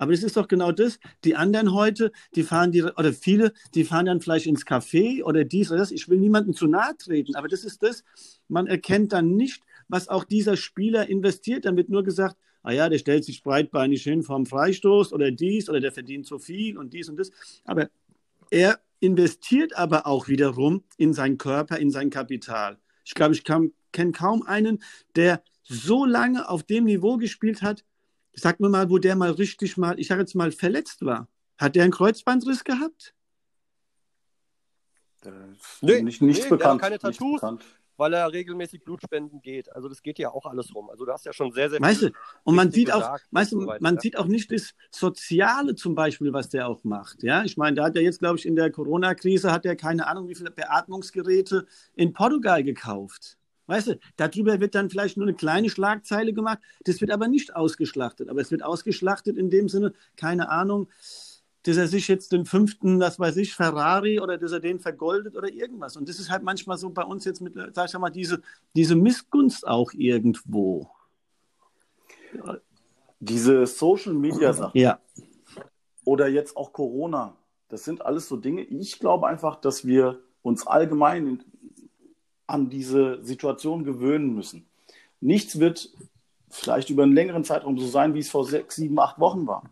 Aber 0.00 0.12
das 0.12 0.22
ist 0.22 0.38
doch 0.38 0.48
genau 0.48 0.72
das. 0.72 0.98
Die 1.24 1.36
anderen 1.36 1.74
heute, 1.74 2.10
die 2.34 2.42
fahren 2.42 2.72
die, 2.72 2.82
oder 2.82 3.12
viele, 3.12 3.52
die 3.74 3.84
fahren 3.84 4.06
dann 4.06 4.22
vielleicht 4.22 4.46
ins 4.46 4.64
Café 4.64 5.22
oder 5.22 5.44
dies 5.44 5.70
oder 5.70 5.80
das. 5.80 5.90
Ich 5.90 6.08
will 6.08 6.18
niemandem 6.18 6.54
zu 6.54 6.66
nahe 6.66 6.96
treten, 6.96 7.34
aber 7.34 7.48
das 7.48 7.64
ist 7.64 7.82
das. 7.82 8.02
Man 8.48 8.66
erkennt 8.66 9.12
dann 9.12 9.36
nicht, 9.36 9.62
was 9.88 10.08
auch 10.08 10.24
dieser 10.24 10.56
Spieler 10.56 11.10
investiert. 11.10 11.66
Dann 11.66 11.76
wird 11.76 11.90
nur 11.90 12.02
gesagt, 12.02 12.38
ah 12.62 12.72
ja, 12.72 12.88
der 12.88 12.96
stellt 12.96 13.24
sich 13.24 13.42
breitbeinig 13.42 14.02
hin 14.02 14.22
vom 14.22 14.46
Freistoß 14.46 15.12
oder 15.12 15.30
dies 15.30 15.68
oder 15.68 15.80
der 15.80 15.92
verdient 15.92 16.26
so 16.26 16.38
viel 16.38 16.78
und 16.78 16.94
dies 16.94 17.10
und 17.10 17.18
das. 17.18 17.30
Aber 17.66 17.90
er 18.50 18.80
investiert 19.00 19.76
aber 19.76 20.06
auch 20.06 20.28
wiederum 20.28 20.82
in 20.96 21.12
seinen 21.12 21.36
Körper, 21.36 21.76
in 21.76 21.90
sein 21.90 22.08
Kapital. 22.08 22.78
Ich 23.04 23.12
glaube, 23.12 23.34
ich 23.34 23.44
kenne 23.44 24.12
kaum 24.12 24.46
einen, 24.46 24.82
der 25.14 25.42
so 25.62 26.06
lange 26.06 26.48
auf 26.48 26.62
dem 26.62 26.84
Niveau 26.84 27.18
gespielt 27.18 27.60
hat. 27.60 27.84
Sag 28.32 28.60
mir 28.60 28.68
mal, 28.68 28.88
wo 28.90 28.98
der 28.98 29.16
mal 29.16 29.30
richtig 29.32 29.76
mal, 29.76 29.98
ich 29.98 30.08
sage 30.08 30.20
jetzt 30.22 30.34
mal, 30.34 30.52
verletzt 30.52 31.04
war. 31.04 31.28
Hat 31.58 31.74
der 31.76 31.84
einen 31.84 31.92
Kreuzbandriss 31.92 32.64
gehabt? 32.64 33.14
Äh, 35.24 35.30
Nee, 35.82 36.02
nicht, 36.02 36.22
nichts 36.22 36.44
nee, 36.44 36.48
der 36.56 36.68
hat 36.68 36.78
bekannt. 36.78 36.80
keine 36.82 36.98
Tattoos. 36.98 37.40
bekannt. 37.40 37.64
weil 37.96 38.14
er 38.14 38.32
regelmäßig 38.32 38.82
Blutspenden 38.82 39.42
geht. 39.42 39.70
Also 39.74 39.86
das 39.88 40.02
geht 40.02 40.18
ja 40.18 40.30
auch 40.30 40.46
alles 40.46 40.74
rum. 40.74 40.88
Also 40.88 41.04
du 41.04 41.12
hast 41.12 41.26
ja 41.26 41.34
schon 41.34 41.52
sehr, 41.52 41.68
sehr 41.68 41.80
Weißt 41.82 42.00
du, 42.00 42.06
viel 42.06 42.14
und 42.44 42.54
man 42.54 42.70
sieht 42.72 42.90
auch, 42.90 43.18
weißt 43.30 43.52
du, 43.52 43.58
und 43.58 43.66
so 43.66 43.74
man 43.80 43.96
ja. 43.96 44.00
sieht 44.00 44.16
auch 44.16 44.24
nicht 44.26 44.50
das 44.50 44.74
Soziale 44.90 45.74
zum 45.74 45.94
Beispiel, 45.94 46.32
was 46.32 46.48
der 46.48 46.66
auch 46.68 46.82
macht. 46.82 47.22
Ja, 47.22 47.44
ich 47.44 47.58
meine, 47.58 47.76
da 47.76 47.84
hat 47.84 47.96
er 47.96 48.02
jetzt, 48.02 48.20
glaube 48.20 48.38
ich, 48.38 48.46
in 48.46 48.56
der 48.56 48.70
Corona-Krise 48.70 49.52
hat 49.52 49.66
er 49.66 49.76
keine 49.76 50.06
Ahnung, 50.06 50.28
wie 50.30 50.34
viele 50.34 50.50
Beatmungsgeräte 50.50 51.66
in 51.94 52.14
Portugal 52.14 52.64
gekauft. 52.64 53.36
Weißt 53.70 53.86
du, 53.86 53.98
darüber 54.16 54.58
wird 54.58 54.74
dann 54.74 54.90
vielleicht 54.90 55.16
nur 55.16 55.28
eine 55.28 55.36
kleine 55.36 55.70
Schlagzeile 55.70 56.32
gemacht. 56.32 56.58
Das 56.82 57.00
wird 57.00 57.12
aber 57.12 57.28
nicht 57.28 57.54
ausgeschlachtet. 57.54 58.28
Aber 58.28 58.40
es 58.40 58.50
wird 58.50 58.64
ausgeschlachtet 58.64 59.36
in 59.38 59.48
dem 59.48 59.68
Sinne, 59.68 59.92
keine 60.16 60.48
Ahnung, 60.48 60.88
dass 61.62 61.76
er 61.76 61.86
sich 61.86 62.08
jetzt 62.08 62.32
den 62.32 62.46
fünften, 62.46 62.98
das 62.98 63.20
weiß 63.20 63.36
ich, 63.36 63.54
Ferrari 63.54 64.18
oder 64.18 64.38
dass 64.38 64.50
er 64.50 64.58
den 64.58 64.80
vergoldet 64.80 65.36
oder 65.36 65.48
irgendwas. 65.48 65.96
Und 65.96 66.08
das 66.08 66.18
ist 66.18 66.30
halt 66.30 66.42
manchmal 66.42 66.78
so 66.78 66.90
bei 66.90 67.04
uns 67.04 67.24
jetzt 67.24 67.40
mit, 67.40 67.54
sag 67.72 67.88
ich 67.88 67.96
mal, 67.96 68.10
diese, 68.10 68.42
diese 68.74 68.96
Missgunst 68.96 69.64
auch 69.68 69.92
irgendwo. 69.92 70.90
Diese 73.20 73.66
Social 73.66 74.14
Media 74.14 74.52
Sachen 74.52 74.80
Ja, 74.80 74.98
oder 76.04 76.26
jetzt 76.26 76.56
auch 76.56 76.72
Corona, 76.72 77.36
das 77.68 77.84
sind 77.84 78.04
alles 78.04 78.26
so 78.26 78.36
Dinge. 78.36 78.62
Ich 78.62 78.98
glaube 78.98 79.28
einfach, 79.28 79.56
dass 79.60 79.86
wir 79.86 80.24
uns 80.42 80.66
allgemein 80.66 81.26
in- 81.28 81.44
an 82.50 82.70
diese 82.70 83.24
Situation 83.24 83.84
gewöhnen 83.84 84.34
müssen. 84.34 84.66
Nichts 85.20 85.58
wird 85.58 85.90
vielleicht 86.48 86.90
über 86.90 87.04
einen 87.04 87.14
längeren 87.14 87.44
Zeitraum 87.44 87.78
so 87.78 87.86
sein, 87.86 88.14
wie 88.14 88.20
es 88.20 88.30
vor 88.30 88.44
sechs, 88.44 88.76
sieben, 88.76 88.98
acht 88.98 89.18
Wochen 89.18 89.46
war. 89.46 89.64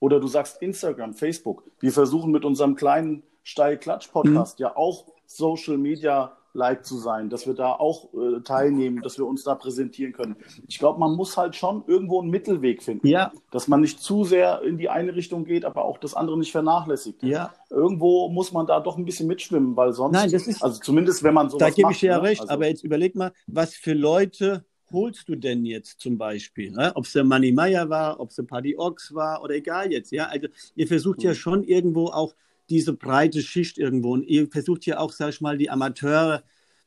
Oder 0.00 0.20
du 0.20 0.26
sagst 0.26 0.60
Instagram, 0.60 1.14
Facebook. 1.14 1.62
Wir 1.80 1.92
versuchen 1.92 2.32
mit 2.32 2.44
unserem 2.44 2.74
kleinen 2.74 3.22
Steil-Klatsch-Podcast 3.44 4.58
ja 4.58 4.76
auch 4.76 5.06
Social 5.26 5.78
Media 5.78 6.36
like 6.54 6.84
zu 6.86 6.96
sein, 6.98 7.28
dass 7.30 7.46
wir 7.46 7.54
da 7.54 7.72
auch 7.72 8.08
äh, 8.14 8.40
teilnehmen, 8.42 9.02
dass 9.02 9.18
wir 9.18 9.26
uns 9.26 9.42
da 9.42 9.54
präsentieren 9.56 10.12
können. 10.12 10.36
Ich 10.68 10.78
glaube, 10.78 11.00
man 11.00 11.14
muss 11.16 11.36
halt 11.36 11.56
schon 11.56 11.82
irgendwo 11.86 12.20
einen 12.20 12.30
Mittelweg 12.30 12.82
finden. 12.82 13.06
ja, 13.06 13.32
Dass 13.50 13.66
man 13.68 13.80
nicht 13.80 14.00
zu 14.00 14.24
sehr 14.24 14.62
in 14.62 14.78
die 14.78 14.88
eine 14.88 15.14
Richtung 15.14 15.44
geht, 15.44 15.64
aber 15.64 15.84
auch 15.84 15.98
das 15.98 16.14
andere 16.14 16.38
nicht 16.38 16.52
vernachlässigt. 16.52 17.22
ja. 17.22 17.52
Irgendwo 17.70 18.28
muss 18.28 18.52
man 18.52 18.66
da 18.68 18.78
doch 18.78 18.96
ein 18.96 19.04
bisschen 19.04 19.26
mitschwimmen, 19.26 19.76
weil 19.76 19.92
sonst, 19.92 20.14
Nein, 20.14 20.30
das 20.30 20.46
ist- 20.46 20.62
also 20.62 20.80
zumindest 20.80 21.24
wenn 21.24 21.34
man 21.34 21.50
sowas 21.50 21.58
Da 21.58 21.70
gebe 21.70 21.90
ich 21.90 21.98
dir 22.00 22.10
ja 22.10 22.16
ne? 22.18 22.22
recht, 22.22 22.40
Also, 22.42 22.52
aber 22.52 22.68
jetzt 22.68 22.84
überleg 22.84 23.16
mal, 23.16 23.32
was 23.48 23.74
für 23.74 23.94
Leute 23.94 24.64
holst 24.92 25.28
du 25.28 25.34
denn 25.34 25.64
jetzt 25.64 25.98
zum 26.00 26.16
Beispiel? 26.18 26.70
Ne? 26.70 26.92
Ob 26.94 27.04
es 27.04 27.12
der 27.14 27.24
Manny 27.24 27.50
Meyer 27.50 27.90
war, 27.90 28.20
ob 28.20 28.30
es 28.30 28.36
der 28.36 28.44
Paddy 28.44 28.76
Ochs 28.78 29.12
war 29.12 29.42
oder 29.42 29.54
egal 29.56 29.90
jetzt. 29.90 30.12
Ja? 30.12 30.26
Also 30.26 30.46
ihr 30.76 30.86
versucht 30.86 31.24
ja 31.24 31.30
Mhm. 31.30 31.34
schon 31.34 31.64
irgendwo 31.64 32.06
auch 32.10 32.32
diese 32.70 32.92
breite 32.92 33.42
Schicht 33.42 33.78
irgendwo 33.78 34.12
und 34.12 34.22
ihr 34.24 34.48
versucht 34.48 34.86
ja 34.86 34.98
auch, 34.98 35.12
sag 35.12 35.30
ich 35.30 35.40
mal, 35.40 35.58
die 35.58 35.70
Amateure 35.70 36.42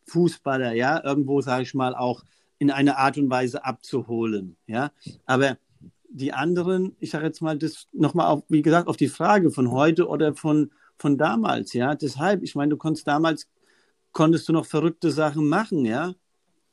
Fußballer, 0.05 0.73
ja, 0.73 1.03
irgendwo, 1.03 1.41
sag 1.41 1.61
ich 1.61 1.73
mal, 1.73 1.95
auch 1.95 2.23
in 2.59 2.71
eine 2.71 2.97
Art 2.97 3.17
und 3.17 3.30
Weise 3.30 3.63
abzuholen. 3.65 4.57
Ja, 4.65 4.91
aber 5.25 5.57
die 6.09 6.34
anderen, 6.34 6.95
ich 6.99 7.11
sage 7.11 7.25
jetzt 7.25 7.41
mal, 7.41 7.57
das 7.57 7.88
nochmal 7.91 8.28
auf, 8.28 8.43
wie 8.49 8.61
gesagt, 8.61 8.88
auf 8.88 8.97
die 8.97 9.09
Frage 9.09 9.51
von 9.51 9.71
heute 9.71 10.07
oder 10.07 10.34
von, 10.34 10.71
von 10.97 11.17
damals, 11.17 11.73
ja. 11.73 11.95
Deshalb, 11.95 12.43
ich 12.43 12.55
meine, 12.55 12.69
du 12.69 12.78
konntest 12.78 13.07
damals, 13.07 13.47
konntest 14.11 14.47
du 14.49 14.53
noch 14.53 14.65
verrückte 14.65 15.11
Sachen 15.11 15.47
machen, 15.47 15.86
ja. 15.86 16.13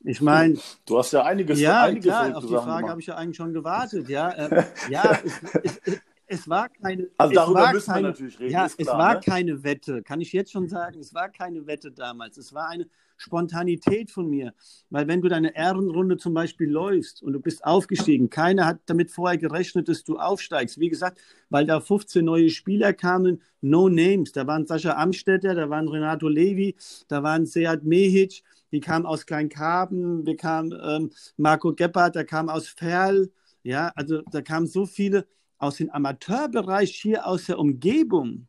Ich 0.07 0.21
meine, 0.21 0.57
du 0.85 0.99
hast 0.99 1.13
ja 1.13 1.23
einiges, 1.23 1.59
ja, 1.59 1.83
einige 1.83 2.09
klar, 2.09 2.37
auf 2.37 2.45
die 2.45 2.53
Frage 2.53 2.89
habe 2.89 3.01
ich 3.01 3.07
ja 3.07 3.15
eigentlich 3.15 3.37
schon 3.37 3.53
gewartet, 3.53 4.07
ja. 4.07 4.29
Äh, 4.29 4.63
ja, 4.89 5.19
es, 5.23 5.33
es, 5.63 5.99
es 6.27 6.49
war 6.49 6.69
keine. 6.69 7.09
Also 7.17 7.33
darüber 7.33 7.71
müssen 7.71 7.87
wir 7.87 7.93
keine, 7.93 8.07
natürlich 8.09 8.39
reden, 8.39 8.51
Ja, 8.51 8.65
ist 8.65 8.79
es 8.79 8.87
klar, 8.87 8.97
war 8.97 9.13
ne? 9.15 9.19
keine 9.21 9.63
Wette, 9.63 10.01
kann 10.03 10.21
ich 10.21 10.33
jetzt 10.33 10.51
schon 10.51 10.67
sagen. 10.67 10.99
Es 10.99 11.13
war 11.13 11.29
keine 11.29 11.67
Wette 11.67 11.91
damals. 11.91 12.37
Es 12.37 12.53
war 12.53 12.69
eine 12.69 12.87
Spontanität 13.17 14.11
von 14.11 14.29
mir. 14.29 14.53
Weil 14.89 15.07
wenn 15.07 15.21
du 15.21 15.29
deine 15.29 15.55
Ehrenrunde 15.55 16.17
zum 16.17 16.33
Beispiel 16.33 16.69
läufst 16.69 17.23
und 17.23 17.33
du 17.33 17.39
bist 17.39 17.63
aufgestiegen, 17.65 18.29
keiner 18.29 18.65
hat 18.65 18.79
damit 18.87 19.11
vorher 19.11 19.37
gerechnet, 19.37 19.87
dass 19.87 20.03
du 20.03 20.17
aufsteigst. 20.17 20.79
Wie 20.79 20.89
gesagt, 20.89 21.19
weil 21.49 21.65
da 21.65 21.79
15 21.79 22.25
neue 22.25 22.49
Spieler 22.49 22.93
kamen, 22.93 23.41
no 23.61 23.89
names. 23.89 24.31
Da 24.31 24.47
waren 24.47 24.65
Sascha 24.65 24.93
Amstetter, 24.93 25.55
da 25.55 25.69
waren 25.69 25.87
Renato 25.87 26.27
Levi, 26.27 26.75
da 27.07 27.23
waren 27.23 27.45
Sead 27.45 27.83
Mehic, 27.83 28.43
die 28.71 28.79
kamen 28.79 29.05
aus 29.05 29.25
Kleinkarben, 29.25 30.25
wir 30.25 30.35
kamen 30.35 30.73
ähm, 30.83 31.11
Marco 31.37 31.73
Gebhardt, 31.73 32.15
der 32.15 32.25
kam 32.25 32.49
aus 32.49 32.67
Ferl. 32.67 33.31
Ja, 33.63 33.91
also 33.95 34.21
da 34.31 34.41
kamen 34.41 34.67
so 34.67 34.85
viele 34.85 35.25
aus 35.57 35.77
dem 35.77 35.89
Amateurbereich 35.89 36.95
hier 36.95 37.25
aus 37.25 37.45
der 37.45 37.59
Umgebung, 37.59 38.47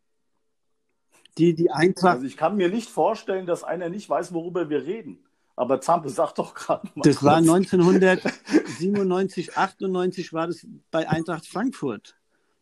die 1.39 1.55
die 1.55 1.71
Eintracht. 1.71 2.17
Also 2.17 2.27
ich 2.27 2.37
kann 2.37 2.57
mir 2.57 2.69
nicht 2.69 2.89
vorstellen, 2.89 3.47
dass 3.47 3.65
einer 3.65 3.89
nicht 3.89 4.09
weiß, 4.09 4.33
worüber 4.33 4.69
wir 4.69 4.85
reden. 4.85 5.19
Aber 5.55 5.81
Zampe, 5.81 6.11
sag 6.11 6.35
doch 6.35 6.55
gerade 6.55 6.89
mal. 6.95 7.03
Das 7.03 7.23
war 7.23 7.39
kurz. 7.39 7.49
1997, 7.49 9.57
98 9.57 10.33
war 10.33 10.49
das 10.49 10.67
bei 10.91 11.09
Eintracht 11.09 11.47
Frankfurt. 11.47 12.17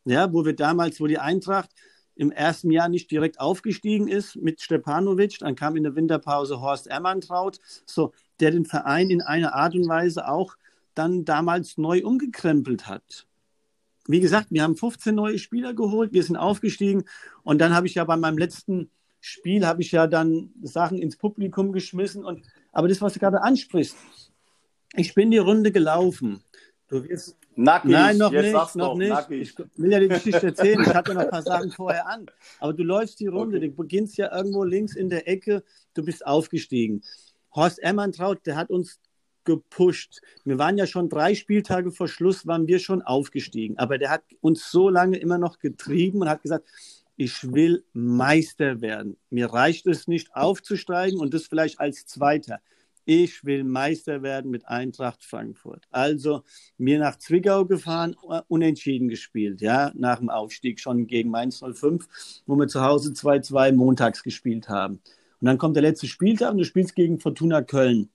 Ja, 0.04 0.32
wo 0.32 0.44
wir 0.44 0.54
damals, 0.54 1.00
wo 1.00 1.06
die 1.06 1.18
Eintracht 1.18 1.70
im 2.14 2.30
ersten 2.30 2.70
Jahr 2.70 2.88
nicht 2.88 3.10
direkt 3.10 3.40
aufgestiegen 3.40 4.06
ist 4.06 4.36
mit 4.36 4.60
Stepanovic, 4.60 5.38
dann 5.40 5.56
kam 5.56 5.76
in 5.76 5.82
der 5.82 5.96
Winterpause 5.96 6.60
Horst 6.60 6.86
Ermantraut, 6.86 7.58
so, 7.86 8.12
der 8.38 8.52
den 8.52 8.64
Verein 8.64 9.10
in 9.10 9.22
einer 9.22 9.54
Art 9.54 9.74
und 9.74 9.88
Weise 9.88 10.28
auch 10.28 10.54
dann 10.94 11.24
damals 11.24 11.76
neu 11.76 12.04
umgekrempelt 12.04 12.86
hat. 12.86 13.26
Wie 14.06 14.20
gesagt, 14.20 14.48
wir 14.50 14.62
haben 14.62 14.76
15 14.76 15.14
neue 15.14 15.38
Spieler 15.38 15.74
geholt, 15.74 16.12
wir 16.12 16.22
sind 16.22 16.36
aufgestiegen 16.36 17.04
und 17.42 17.60
dann 17.60 17.74
habe 17.74 17.86
ich 17.86 17.94
ja 17.94 18.04
bei 18.04 18.16
meinem 18.16 18.38
letzten 18.38 18.90
Spiel 19.20 19.66
habe 19.66 19.80
ich 19.80 19.90
ja 19.92 20.06
dann 20.06 20.50
Sachen 20.62 20.98
ins 20.98 21.16
Publikum 21.16 21.72
geschmissen 21.72 22.24
und 22.24 22.42
aber 22.72 22.88
das, 22.88 23.00
was 23.00 23.14
du 23.14 23.20
gerade 23.20 23.40
ansprichst, 23.42 23.96
ich 24.96 25.14
bin 25.14 25.30
die 25.30 25.38
Runde 25.38 25.72
gelaufen. 25.72 26.42
Du 26.88 27.02
wirst 27.04 27.36
Nackig, 27.56 27.92
Nein, 27.92 28.18
noch 28.18 28.32
jetzt 28.32 28.52
nicht, 28.52 28.76
noch 28.76 28.96
nicht. 28.96 29.08
nackig. 29.10 29.40
Ich 29.42 29.58
will 29.78 29.92
ja 29.92 30.00
die 30.00 30.08
Geschichte 30.08 30.46
erzählen. 30.46 30.80
Ich 30.82 30.92
hatte 30.92 31.14
noch 31.14 31.22
ein 31.22 31.30
paar 31.30 31.42
Sachen 31.42 31.70
vorher 31.70 32.08
an. 32.08 32.26
Aber 32.58 32.72
du 32.72 32.82
läufst 32.82 33.20
die 33.20 33.28
Runde, 33.28 33.58
Okay. 33.58 33.68
du 33.68 33.74
beginnst 33.76 34.16
ja 34.16 34.36
irgendwo 34.36 34.64
links 34.64 34.96
in 34.96 35.08
der 35.08 35.28
Ecke, 35.28 35.62
du 35.94 36.04
bist 36.04 36.26
aufgestiegen. 36.26 37.02
Horst 37.54 37.80
Emmantraut, 37.80 38.44
der 38.44 38.56
hat 38.56 38.70
uns 38.70 38.98
gepusht. 39.44 40.20
Wir 40.44 40.58
waren 40.58 40.78
ja 40.78 40.86
schon 40.86 41.08
drei 41.08 41.34
Spieltage 41.34 41.90
vor 41.90 42.08
Schluss, 42.08 42.46
waren 42.46 42.66
wir 42.66 42.78
schon 42.78 43.02
aufgestiegen. 43.02 43.78
Aber 43.78 43.98
der 43.98 44.10
hat 44.10 44.22
uns 44.40 44.70
so 44.70 44.88
lange 44.88 45.18
immer 45.18 45.38
noch 45.38 45.58
getrieben 45.58 46.20
und 46.20 46.28
hat 46.28 46.42
gesagt, 46.42 46.68
ich 47.16 47.52
will 47.52 47.84
Meister 47.92 48.80
werden. 48.80 49.16
Mir 49.30 49.46
reicht 49.46 49.86
es 49.86 50.08
nicht 50.08 50.34
aufzusteigen 50.34 51.20
und 51.20 51.32
das 51.32 51.46
vielleicht 51.46 51.78
als 51.78 52.06
Zweiter. 52.06 52.60
Ich 53.06 53.44
will 53.44 53.64
Meister 53.64 54.22
werden 54.22 54.50
mit 54.50 54.66
Eintracht 54.66 55.22
Frankfurt. 55.22 55.86
Also 55.90 56.42
mir 56.78 56.98
nach 56.98 57.18
Zwickau 57.18 57.66
gefahren, 57.66 58.16
äh, 58.30 58.40
unentschieden 58.48 59.08
gespielt, 59.08 59.60
ja, 59.60 59.92
nach 59.94 60.18
dem 60.18 60.30
Aufstieg 60.30 60.80
schon 60.80 61.06
gegen 61.06 61.30
Mainz 61.30 61.60
05, 61.60 62.42
wo 62.46 62.56
wir 62.56 62.66
zu 62.66 62.80
Hause 62.80 63.12
2-2 63.12 63.72
montags 63.72 64.22
gespielt 64.22 64.68
haben. 64.70 65.00
Und 65.40 65.46
dann 65.46 65.58
kommt 65.58 65.76
der 65.76 65.82
letzte 65.82 66.06
Spieltag 66.06 66.52
und 66.52 66.58
du 66.58 66.64
spielst 66.64 66.94
gegen 66.94 67.20
Fortuna 67.20 67.60
Köln. 67.60 68.08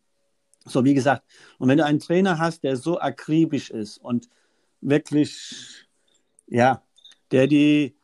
So, 0.65 0.83
wie 0.83 0.93
gesagt, 0.93 1.23
und 1.57 1.69
wenn 1.69 1.77
du 1.77 1.85
einen 1.85 1.99
Trainer 1.99 2.37
hast, 2.37 2.63
der 2.63 2.75
so 2.75 2.99
akribisch 2.99 3.69
ist 3.69 3.97
und 3.97 4.29
wirklich, 4.81 5.87
ja, 6.47 6.83
der 7.31 7.47
die, 7.47 7.95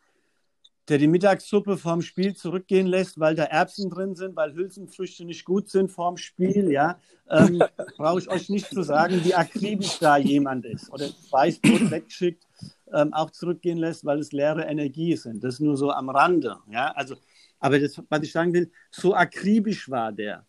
der 0.88 0.98
die 0.98 1.08
Mittagssuppe 1.08 1.76
vorm 1.76 2.00
Spiel 2.00 2.34
zurückgehen 2.34 2.86
lässt, 2.86 3.18
weil 3.18 3.34
da 3.34 3.44
Erbsen 3.44 3.90
drin 3.90 4.14
sind, 4.14 4.36
weil 4.36 4.54
Hülsenfrüchte 4.54 5.24
nicht 5.24 5.44
gut 5.44 5.68
sind 5.68 5.90
vorm 5.90 6.16
Spiel, 6.16 6.70
ja, 6.70 6.98
ähm, 7.28 7.62
brauche 7.96 8.20
ich 8.20 8.28
euch 8.28 8.48
nicht 8.48 8.68
zu 8.68 8.82
sagen, 8.82 9.20
wie 9.24 9.34
akribisch 9.34 9.98
da 9.98 10.16
jemand 10.16 10.64
ist. 10.64 10.90
Oder 10.92 11.08
Weißbrot 11.30 11.90
wegschickt, 11.90 12.46
ähm, 12.92 13.12
auch 13.12 13.30
zurückgehen 13.30 13.78
lässt, 13.78 14.04
weil 14.04 14.20
es 14.20 14.32
leere 14.32 14.64
Energie 14.64 15.16
sind. 15.16 15.42
Das 15.42 15.54
ist 15.54 15.60
nur 15.60 15.76
so 15.76 15.90
am 15.90 16.08
Rande, 16.08 16.56
ja, 16.70 16.92
also, 16.92 17.16
aber 17.58 17.80
das, 17.80 18.00
was 18.08 18.22
ich 18.22 18.32
sagen 18.32 18.52
will, 18.52 18.70
so 18.90 19.14
akribisch 19.14 19.90
war 19.90 20.12
der. 20.12 20.46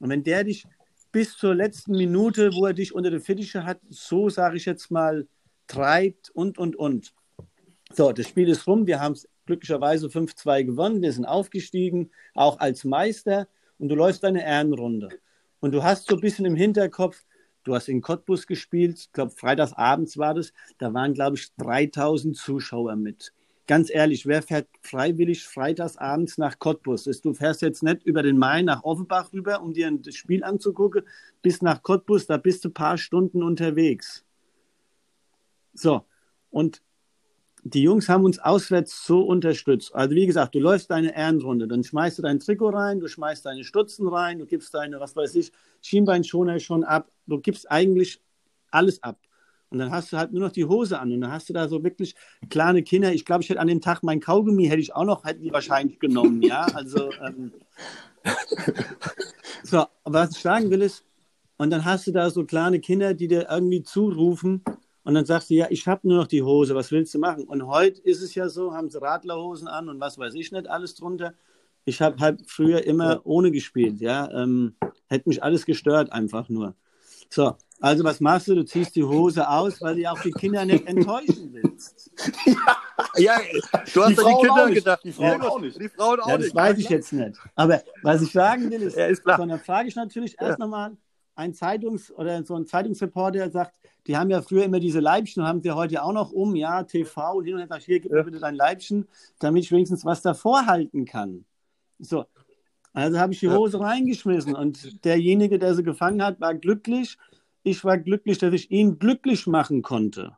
Und 0.00 0.10
wenn 0.10 0.22
der 0.22 0.44
dich 0.44 0.66
bis 1.12 1.36
zur 1.36 1.54
letzten 1.54 1.92
Minute, 1.92 2.52
wo 2.54 2.66
er 2.66 2.74
dich 2.74 2.94
unter 2.94 3.10
der 3.10 3.20
Fittiche 3.20 3.64
hat, 3.64 3.80
so 3.88 4.28
sage 4.28 4.56
ich 4.56 4.64
jetzt 4.64 4.90
mal, 4.90 5.26
treibt 5.66 6.30
und, 6.30 6.58
und, 6.58 6.76
und. 6.76 7.12
So, 7.92 8.12
das 8.12 8.28
Spiel 8.28 8.48
ist 8.48 8.66
rum. 8.66 8.86
Wir 8.86 9.00
haben 9.00 9.12
es 9.12 9.28
glücklicherweise 9.46 10.08
5-2 10.08 10.64
gewonnen. 10.64 11.02
Wir 11.02 11.12
sind 11.12 11.24
aufgestiegen, 11.24 12.10
auch 12.34 12.58
als 12.58 12.84
Meister. 12.84 13.48
Und 13.78 13.88
du 13.88 13.94
läufst 13.94 14.22
deine 14.22 14.44
Ehrenrunde. 14.44 15.08
Und 15.60 15.72
du 15.72 15.82
hast 15.82 16.08
so 16.08 16.16
ein 16.16 16.20
bisschen 16.20 16.44
im 16.44 16.56
Hinterkopf, 16.56 17.24
du 17.64 17.74
hast 17.74 17.88
in 17.88 18.00
Cottbus 18.00 18.46
gespielt, 18.46 18.98
ich 18.98 19.12
glaube, 19.12 19.32
freitagsabends 19.32 20.18
war 20.18 20.34
das. 20.34 20.52
Da 20.78 20.92
waren, 20.94 21.14
glaube 21.14 21.36
ich, 21.36 21.54
3000 21.56 22.36
Zuschauer 22.36 22.96
mit. 22.96 23.32
Ganz 23.68 23.90
ehrlich, 23.90 24.24
wer 24.24 24.40
fährt 24.40 24.66
freiwillig 24.80 25.44
freitagsabends 25.44 26.38
nach 26.38 26.58
Cottbus? 26.58 27.04
Du 27.04 27.34
fährst 27.34 27.60
jetzt 27.60 27.82
nicht 27.82 28.02
über 28.02 28.22
den 28.22 28.38
Main 28.38 28.64
nach 28.64 28.82
Offenbach 28.82 29.30
rüber, 29.34 29.60
um 29.60 29.74
dir 29.74 29.90
das 29.92 30.14
Spiel 30.14 30.42
anzugucken, 30.42 31.02
bis 31.42 31.60
nach 31.60 31.82
Cottbus, 31.82 32.26
da 32.26 32.38
bist 32.38 32.64
du 32.64 32.70
ein 32.70 32.72
paar 32.72 32.96
Stunden 32.96 33.42
unterwegs. 33.42 34.24
So, 35.74 36.06
und 36.48 36.80
die 37.62 37.82
Jungs 37.82 38.08
haben 38.08 38.24
uns 38.24 38.38
auswärts 38.38 39.04
so 39.04 39.20
unterstützt. 39.20 39.94
Also 39.94 40.14
wie 40.14 40.26
gesagt, 40.26 40.54
du 40.54 40.60
läufst 40.60 40.90
deine 40.90 41.14
Ehrenrunde, 41.14 41.68
dann 41.68 41.84
schmeißt 41.84 42.16
du 42.16 42.22
dein 42.22 42.40
Trikot 42.40 42.70
rein, 42.70 43.00
du 43.00 43.06
schmeißt 43.06 43.44
deine 43.44 43.64
Stutzen 43.64 44.08
rein, 44.08 44.38
du 44.38 44.46
gibst 44.46 44.72
deine, 44.72 44.98
was 44.98 45.14
weiß 45.14 45.34
ich, 45.34 45.52
Schienbeinschoner 45.82 46.58
schon 46.58 46.84
ab. 46.84 47.12
Du 47.26 47.38
gibst 47.38 47.70
eigentlich 47.70 48.22
alles 48.70 49.02
ab. 49.02 49.18
Und 49.70 49.78
dann 49.78 49.90
hast 49.90 50.12
du 50.12 50.16
halt 50.16 50.32
nur 50.32 50.40
noch 50.40 50.52
die 50.52 50.64
Hose 50.64 50.98
an 50.98 51.12
und 51.12 51.20
dann 51.20 51.30
hast 51.30 51.48
du 51.48 51.52
da 51.52 51.68
so 51.68 51.84
wirklich 51.84 52.14
kleine 52.48 52.82
Kinder. 52.82 53.12
Ich 53.12 53.24
glaube, 53.24 53.42
ich 53.42 53.50
hätte 53.50 53.60
an 53.60 53.66
dem 53.66 53.80
Tag 53.80 54.02
mein 54.02 54.20
Kaugummi 54.20 54.66
hätte 54.66 54.80
ich 54.80 54.94
auch 54.94 55.04
noch, 55.04 55.24
hätten 55.24 55.42
die 55.42 55.52
wahrscheinlich 55.52 55.98
genommen, 55.98 56.42
ja. 56.42 56.62
Also 56.74 57.10
ähm, 57.20 57.52
so, 59.62 59.78
aber 60.04 60.20
was 60.20 60.30
ich 60.30 60.42
sagen 60.42 60.70
will 60.70 60.82
ist, 60.82 61.04
und 61.58 61.70
dann 61.70 61.84
hast 61.84 62.06
du 62.06 62.12
da 62.12 62.30
so 62.30 62.44
kleine 62.44 62.78
Kinder, 62.78 63.14
die 63.14 63.26
dir 63.26 63.48
irgendwie 63.50 63.82
zurufen 63.82 64.62
und 65.02 65.14
dann 65.14 65.24
sagst 65.24 65.50
du, 65.50 65.54
ja, 65.54 65.66
ich 65.70 65.86
habe 65.88 66.06
nur 66.06 66.18
noch 66.18 66.26
die 66.26 66.42
Hose, 66.42 66.74
was 66.74 66.92
willst 66.92 67.14
du 67.14 67.18
machen? 67.18 67.44
Und 67.44 67.66
heute 67.66 68.00
ist 68.02 68.22
es 68.22 68.34
ja 68.34 68.48
so, 68.48 68.72
haben 68.74 68.90
sie 68.90 69.00
Radlerhosen 69.00 69.66
an 69.66 69.88
und 69.88 70.00
was 70.00 70.18
weiß 70.18 70.34
ich 70.34 70.52
nicht, 70.52 70.68
alles 70.68 70.94
drunter. 70.94 71.34
Ich 71.84 72.00
habe 72.00 72.18
halt 72.18 72.42
früher 72.46 72.84
immer 72.84 73.22
ohne 73.24 73.50
gespielt, 73.50 74.00
ja. 74.00 74.30
Ähm, 74.30 74.76
hätte 75.08 75.28
mich 75.28 75.42
alles 75.42 75.66
gestört, 75.66 76.12
einfach 76.12 76.48
nur. 76.48 76.74
So, 77.28 77.56
also 77.80 78.04
was 78.04 78.20
machst 78.20 78.48
du? 78.48 78.54
Du 78.54 78.64
ziehst 78.64 78.94
die 78.96 79.04
Hose 79.04 79.48
aus, 79.48 79.80
weil 79.80 79.94
du 79.96 80.00
ja 80.02 80.12
auch 80.12 80.20
die 80.20 80.32
Kinder 80.32 80.64
nicht 80.64 80.86
enttäuschen 80.86 81.52
willst. 81.52 82.10
Ja, 83.16 83.38
du 83.94 84.02
hast 84.02 84.18
Die 84.18 84.24
an 84.24 84.26
die 84.36 84.46
Kinder 84.46 84.70
gedacht. 84.70 85.00
Die 85.04 85.12
Frauen 85.12 85.40
Ja, 85.40 85.48
auch 85.48 85.60
nicht. 85.60 85.80
Die 85.80 85.88
Frauen 85.88 86.20
auch 86.20 86.28
Ja, 86.28 86.36
das 86.36 86.46
nicht. 86.46 86.54
weiß 86.56 86.78
ich 86.78 86.88
jetzt 86.88 87.12
nicht. 87.12 87.38
Aber 87.54 87.80
was 88.02 88.22
ich 88.22 88.32
sagen 88.32 88.70
will, 88.70 88.82
ist, 88.82 88.96
Ja, 88.96 89.06
ist 89.06 89.22
so, 89.24 89.30
dann 89.30 89.60
frage 89.60 89.88
ich 89.88 89.94
natürlich 89.96 90.36
erst 90.40 90.58
nochmal, 90.58 90.96
ein 91.36 91.52
Zeitungs- 91.54 92.10
oder 92.12 92.44
so 92.44 92.56
ein 92.56 92.66
Zeitungsreporter 92.66 93.38
der 93.38 93.50
sagt, 93.50 93.76
die 94.08 94.16
haben 94.16 94.30
ja 94.30 94.42
früher 94.42 94.64
immer 94.64 94.80
diese 94.80 94.98
Leibchen, 94.98 95.46
haben 95.46 95.60
sie 95.62 95.70
heute 95.70 96.02
auch 96.02 96.12
noch 96.12 96.32
um, 96.32 96.56
ja, 96.56 96.82
TV 96.82 97.34
und 97.34 97.44
hin 97.44 97.54
und 97.54 97.60
her, 97.60 97.68
sag 97.68 97.78
ich, 97.78 97.84
hier, 97.86 98.00
gib 98.00 98.10
mir 98.10 98.18
Ja. 98.18 98.24
bitte 98.24 98.40
dein 98.40 98.56
Leibchen, 98.56 99.06
damit 99.38 99.62
ich 99.64 99.70
wenigstens 99.72 100.04
was 100.04 100.20
davor 100.22 100.66
halten 100.66 101.04
kann. 101.04 101.44
So. 102.00 102.24
Also 102.92 103.18
habe 103.20 103.32
ich 103.32 103.38
die 103.40 103.46
Ja. 103.46 103.54
Hose 103.56 103.78
reingeschmissen 103.80 104.56
und 104.56 105.04
derjenige, 105.04 105.58
der 105.60 105.74
sie 105.76 105.84
gefangen 105.84 106.22
hat, 106.22 106.40
war 106.40 106.54
glücklich. 106.54 107.16
Ich 107.68 107.84
war 107.84 107.98
glücklich, 107.98 108.38
dass 108.38 108.54
ich 108.54 108.70
ihn 108.70 108.98
glücklich 108.98 109.46
machen 109.46 109.82
konnte. 109.82 110.36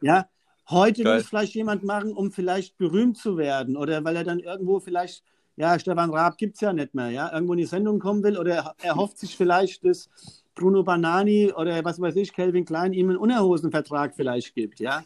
Ja, 0.00 0.26
heute 0.70 0.98
will 0.98 1.04
Geil. 1.04 1.20
es 1.20 1.28
vielleicht 1.28 1.54
jemand 1.54 1.82
machen, 1.82 2.14
um 2.14 2.32
vielleicht 2.32 2.78
berühmt 2.78 3.18
zu 3.18 3.36
werden 3.36 3.76
oder 3.76 4.02
weil 4.04 4.16
er 4.16 4.24
dann 4.24 4.38
irgendwo 4.38 4.80
vielleicht, 4.80 5.22
ja, 5.56 5.78
Stefan 5.78 6.10
Raab 6.10 6.38
gibt 6.38 6.54
es 6.54 6.62
ja 6.62 6.72
nicht 6.72 6.94
mehr, 6.94 7.10
ja, 7.10 7.30
irgendwo 7.30 7.52
in 7.52 7.58
die 7.58 7.66
Sendung 7.66 7.98
kommen 7.98 8.22
will 8.22 8.38
oder 8.38 8.74
er, 8.80 8.96
hofft 8.96 9.18
sich 9.18 9.36
vielleicht, 9.36 9.84
dass 9.84 10.08
Bruno 10.54 10.82
Banani 10.82 11.52
oder 11.52 11.84
was 11.84 12.00
weiß 12.00 12.16
ich, 12.16 12.32
Calvin 12.32 12.64
Klein 12.64 12.94
ihm 12.94 13.10
einen 13.10 13.18
Unerhosenvertrag 13.18 14.14
vielleicht 14.14 14.54
gibt, 14.54 14.80
ja. 14.80 15.02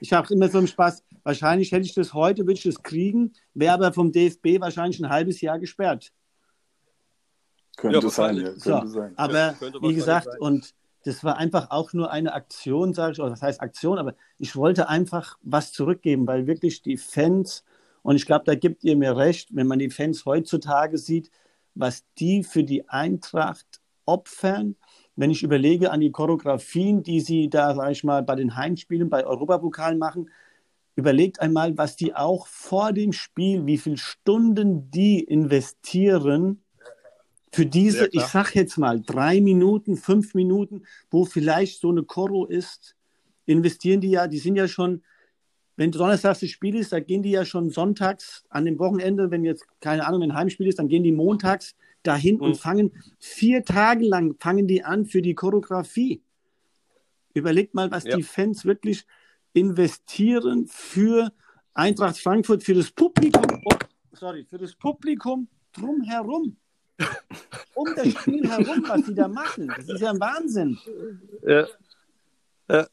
Ich 0.00 0.12
habe 0.12 0.34
immer 0.34 0.48
so 0.48 0.58
einen 0.58 0.66
Spaß. 0.66 1.04
Wahrscheinlich 1.22 1.70
hätte 1.70 1.86
ich 1.86 1.94
das 1.94 2.12
heute, 2.12 2.42
würde 2.42 2.54
ich 2.54 2.64
das 2.64 2.82
kriegen, 2.82 3.34
wäre 3.54 3.74
aber 3.74 3.92
vom 3.92 4.10
DFB 4.10 4.58
wahrscheinlich 4.58 4.98
ein 4.98 5.08
halbes 5.08 5.40
Jahr 5.40 5.60
gesperrt. 5.60 6.12
Könnte 7.76 8.00
Ja, 8.00 8.10
sein, 8.10 8.36
ja. 8.36 8.42
Könnte 8.44 8.60
So, 8.60 8.86
sein. 8.86 9.12
aber 9.16 9.54
könnte 9.58 9.80
wie 9.82 9.94
gesagt, 9.94 10.26
sein. 10.26 10.38
und 10.40 10.74
das 11.04 11.24
war 11.24 11.36
einfach 11.36 11.70
auch 11.70 11.92
nur 11.92 12.10
eine 12.12 12.32
Aktion, 12.32 12.94
sage 12.94 13.12
ich, 13.12 13.20
oder 13.20 13.30
das 13.30 13.42
heißt 13.42 13.60
Aktion, 13.60 13.98
aber 13.98 14.14
ich 14.38 14.54
wollte 14.54 14.88
einfach 14.88 15.36
was 15.42 15.72
zurückgeben, 15.72 16.26
weil 16.26 16.46
wirklich 16.46 16.82
die 16.82 16.96
Fans, 16.96 17.64
und 18.02 18.16
ich 18.16 18.26
glaube, 18.26 18.44
da 18.44 18.54
gibt 18.54 18.84
ihr 18.84 18.96
mir 18.96 19.16
recht, 19.16 19.48
wenn 19.52 19.66
man 19.66 19.78
die 19.80 19.90
Fans 19.90 20.24
heutzutage 20.24 20.98
sieht, 20.98 21.30
was 21.74 22.04
die 22.18 22.44
für 22.44 22.62
die 22.62 22.88
Eintracht 22.88 23.80
opfern, 24.04 24.76
wenn 25.16 25.30
ich 25.30 25.42
überlege 25.42 25.90
an 25.90 26.00
die 26.00 26.12
Choreografien, 26.12 27.02
die 27.02 27.20
sie 27.20 27.48
da, 27.50 27.74
sage 27.74 27.92
ich 27.92 28.04
mal, 28.04 28.22
bei 28.22 28.34
den 28.36 28.56
Heimspielen, 28.56 29.10
bei 29.10 29.26
Europapokalen 29.26 29.98
machen, 29.98 30.30
überlegt 30.94 31.40
einmal, 31.40 31.76
was 31.78 31.96
die 31.96 32.14
auch 32.14 32.46
vor 32.46 32.92
dem 32.92 33.12
Spiel, 33.12 33.66
wie 33.66 33.78
viele 33.78 33.96
Stunden 33.96 34.90
die 34.90 35.20
investieren 35.20 36.62
für 37.52 37.66
diese, 37.66 38.08
ich 38.12 38.22
sag 38.22 38.54
jetzt 38.54 38.78
mal, 38.78 39.02
drei 39.02 39.40
Minuten, 39.40 39.96
fünf 39.96 40.34
Minuten, 40.34 40.84
wo 41.10 41.26
vielleicht 41.26 41.80
so 41.80 41.90
eine 41.90 42.02
Koro 42.02 42.46
ist, 42.46 42.96
investieren 43.44 44.00
die 44.00 44.10
ja, 44.10 44.26
die 44.26 44.38
sind 44.38 44.56
ja 44.56 44.66
schon, 44.68 45.02
wenn 45.76 45.92
Donnerstags 45.92 46.40
das 46.40 46.48
Spiel 46.48 46.76
ist, 46.76 46.92
da 46.92 47.00
gehen 47.00 47.22
die 47.22 47.30
ja 47.30 47.44
schon 47.44 47.68
sonntags 47.68 48.44
an 48.48 48.64
dem 48.64 48.78
Wochenende, 48.78 49.30
wenn 49.30 49.44
jetzt, 49.44 49.66
keine 49.80 50.06
Ahnung, 50.06 50.22
wenn 50.22 50.30
ein 50.30 50.36
Heimspiel 50.36 50.66
ist, 50.66 50.78
dann 50.78 50.88
gehen 50.88 51.02
die 51.02 51.12
montags 51.12 51.76
dahin 52.02 52.36
mhm. 52.36 52.42
und 52.42 52.56
fangen 52.56 52.92
vier 53.18 53.64
Tage 53.64 54.06
lang, 54.06 54.34
fangen 54.38 54.66
die 54.66 54.82
an 54.82 55.04
für 55.04 55.20
die 55.20 55.34
Choreografie. 55.34 56.22
Überlegt 57.34 57.74
mal, 57.74 57.90
was 57.90 58.04
ja. 58.04 58.16
die 58.16 58.22
Fans 58.22 58.64
wirklich 58.64 59.04
investieren 59.52 60.66
für 60.68 61.32
Eintracht 61.74 62.18
Frankfurt, 62.18 62.62
für 62.62 62.74
das 62.74 62.90
Publikum, 62.90 63.62
oh, 63.64 63.76
sorry, 64.12 64.46
für 64.48 64.58
das 64.58 64.74
Publikum 64.74 65.48
drumherum. 65.72 66.56
um 67.74 67.94
das 67.94 68.08
Spiel 68.08 68.48
herum, 68.48 68.84
was 68.86 69.04
die 69.04 69.14
da 69.14 69.28
machen. 69.28 69.68
Das 69.68 69.88
ist 69.88 70.00
ja 70.00 70.10
ein 70.10 70.20
Wahnsinn. 70.20 70.78
Ja. 71.42 71.66
ja. 72.68 72.86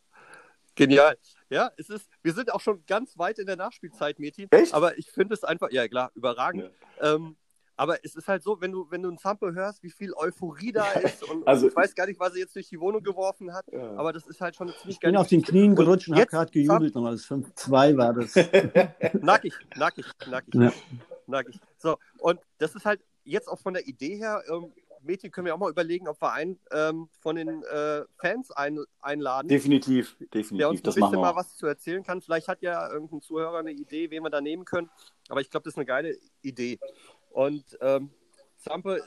Genial. 0.76 1.18
Ja, 1.50 1.72
es 1.78 1.90
ist, 1.90 2.08
wir 2.22 2.34
sind 2.34 2.54
auch 2.54 2.62
schon 2.62 2.84
ganz 2.86 3.18
weit 3.18 3.40
in 3.40 3.48
der 3.48 3.56
Nachspielzeit, 3.56 4.20
Metin. 4.20 4.48
Echt? 4.52 4.74
Aber 4.74 4.98
ich 4.98 5.10
finde 5.10 5.34
es 5.34 5.44
einfach, 5.44 5.72
ja 5.72 5.88
klar, 5.88 6.12
überragend. 6.14 6.72
Ja. 7.02 7.16
Ähm, 7.16 7.36
aber 7.76 8.04
es 8.04 8.14
ist 8.14 8.28
halt 8.28 8.44
so, 8.44 8.60
wenn 8.60 8.74
du, 8.74 8.88
wenn 8.90 9.02
du 9.02 9.10
ein 9.10 9.18
Sample 9.18 9.54
hörst, 9.54 9.82
wie 9.84 9.90
viel 9.90 10.14
Euphorie 10.14 10.74
da 10.74 10.92
ist 10.92 11.24
und, 11.24 11.48
also, 11.48 11.66
und 11.66 11.72
ich 11.72 11.76
weiß 11.78 11.96
gar 11.96 12.08
nicht, 12.08 12.20
was 12.20 12.34
er 12.34 12.40
jetzt 12.40 12.54
durch 12.54 12.68
die 12.68 12.80
Wohnung 12.80 13.02
geworfen 13.02 13.54
hat, 13.54 13.66
ja. 13.72 13.96
aber 13.96 14.12
das 14.12 14.28
ist 14.28 14.42
halt 14.42 14.56
schon 14.56 14.68
ziemlich 14.68 15.00
geil. 15.00 15.12
Ich 15.12 15.14
bin 15.14 15.16
auf 15.16 15.28
den 15.28 15.42
Knien 15.42 15.76
gerutscht 15.76 16.10
und, 16.10 16.16
und 16.16 16.20
habe 16.20 16.30
gerade 16.30 16.52
gejubelt 16.52 16.94
nochmal. 16.94 17.14
Das 17.14 17.26
5-2 17.26 17.98
war 17.98 18.14
das. 18.14 18.36
nackig, 19.24 19.54
nackig, 19.78 20.06
nackig. 20.30 20.54
Ja. 20.56 20.74
Nackig. 21.26 21.60
So, 21.78 21.98
und 22.18 22.42
das 22.58 22.76
ist 22.76 22.86
halt 22.86 23.02
jetzt 23.30 23.48
auch 23.48 23.60
von 23.60 23.74
der 23.74 23.88
Idee 23.88 24.18
her, 24.18 24.44
ähm, 24.50 24.74
Mädchen 25.02 25.32
können 25.32 25.46
wir 25.46 25.56
auch 25.56 25.60
mal 25.60 25.70
überlegen, 25.70 26.08
ob 26.08 26.22
wir 26.22 26.32
einen 26.34 26.60
ähm, 26.72 27.10
von 27.20 27.36
den 27.36 27.64
äh, 27.64 28.04
Fans 28.18 28.52
ein, 28.52 28.80
einladen. 29.02 29.48
Definitiv, 29.48 30.18
definitiv. 30.34 30.58
Der 30.58 30.70
uns 30.70 30.82
ein 30.82 30.84
das 30.84 30.96
bisschen 30.96 31.22
mal 31.22 31.36
was 31.36 31.56
zu 31.56 31.68
erzählen 31.68 32.04
kann. 32.04 32.22
Vielleicht 32.22 32.48
hat 32.48 32.62
ja 32.62 32.92
irgendein 32.92 33.22
Zuhörer 33.22 33.60
eine 33.60 33.72
Idee, 33.72 34.10
wen 34.12 34.24
wir 34.24 34.30
da 34.30 34.42
nehmen 34.42 34.66
können. 34.66 34.90
Aber 35.30 35.42
ich 35.42 35.50
glaube, 35.50 35.64
das 35.64 35.74
ist 35.74 35.78
eine 35.78 35.86
geile 35.86 36.18
Idee. 36.42 36.80
Und 37.32 37.78
ähm, 37.82 38.10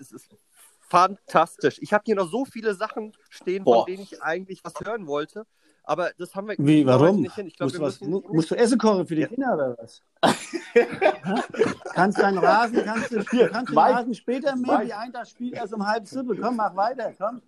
es 0.00 0.12
ist 0.12 0.28
fantastisch. 0.80 1.78
Ich 1.80 1.92
habe 1.92 2.04
hier 2.06 2.16
noch 2.16 2.30
so 2.30 2.44
viele 2.44 2.74
Sachen 2.74 3.12
stehen, 3.28 3.64
Boah. 3.64 3.84
von 3.84 3.86
denen 3.86 4.02
ich 4.02 4.22
eigentlich 4.22 4.64
was 4.64 4.74
hören 4.80 5.06
wollte. 5.06 5.46
Aber 5.84 6.10
das 6.16 6.34
haben 6.34 6.48
wir 6.48 6.54
Wie, 6.58 6.86
warum? 6.86 7.22
nicht 7.22 7.34
hin. 7.34 7.48
Ich 7.48 7.56
glaub, 7.56 7.76
musst, 7.76 8.00
was, 8.00 8.08
musst 8.08 8.50
du 8.50 8.54
Essen 8.54 8.78
kochen 8.78 9.06
für 9.06 9.16
die. 9.16 9.26
Kinder 9.26 9.54
oder 9.54 9.76
was? 9.78 10.00
kannst 11.94 12.18
du 12.18 12.24
einen 12.24 12.38
Rasen, 12.38 12.84
kannst 12.84 13.10
du, 13.10 13.20
Hier, 13.30 13.48
kannst 13.48 13.70
du 13.70 13.74
den 13.74 13.78
Rasen 13.78 14.14
später 14.14 14.54
mähen? 14.54 14.86
Die 14.86 14.92
Eintracht 14.92 15.30
spielt 15.30 15.54
erst 15.54 15.74
um 15.74 15.84
halb 15.86 16.06
sieben. 16.06 16.40
Komm, 16.40 16.56
mach 16.56 16.74
weiter, 16.76 17.12
komm. 17.18 17.42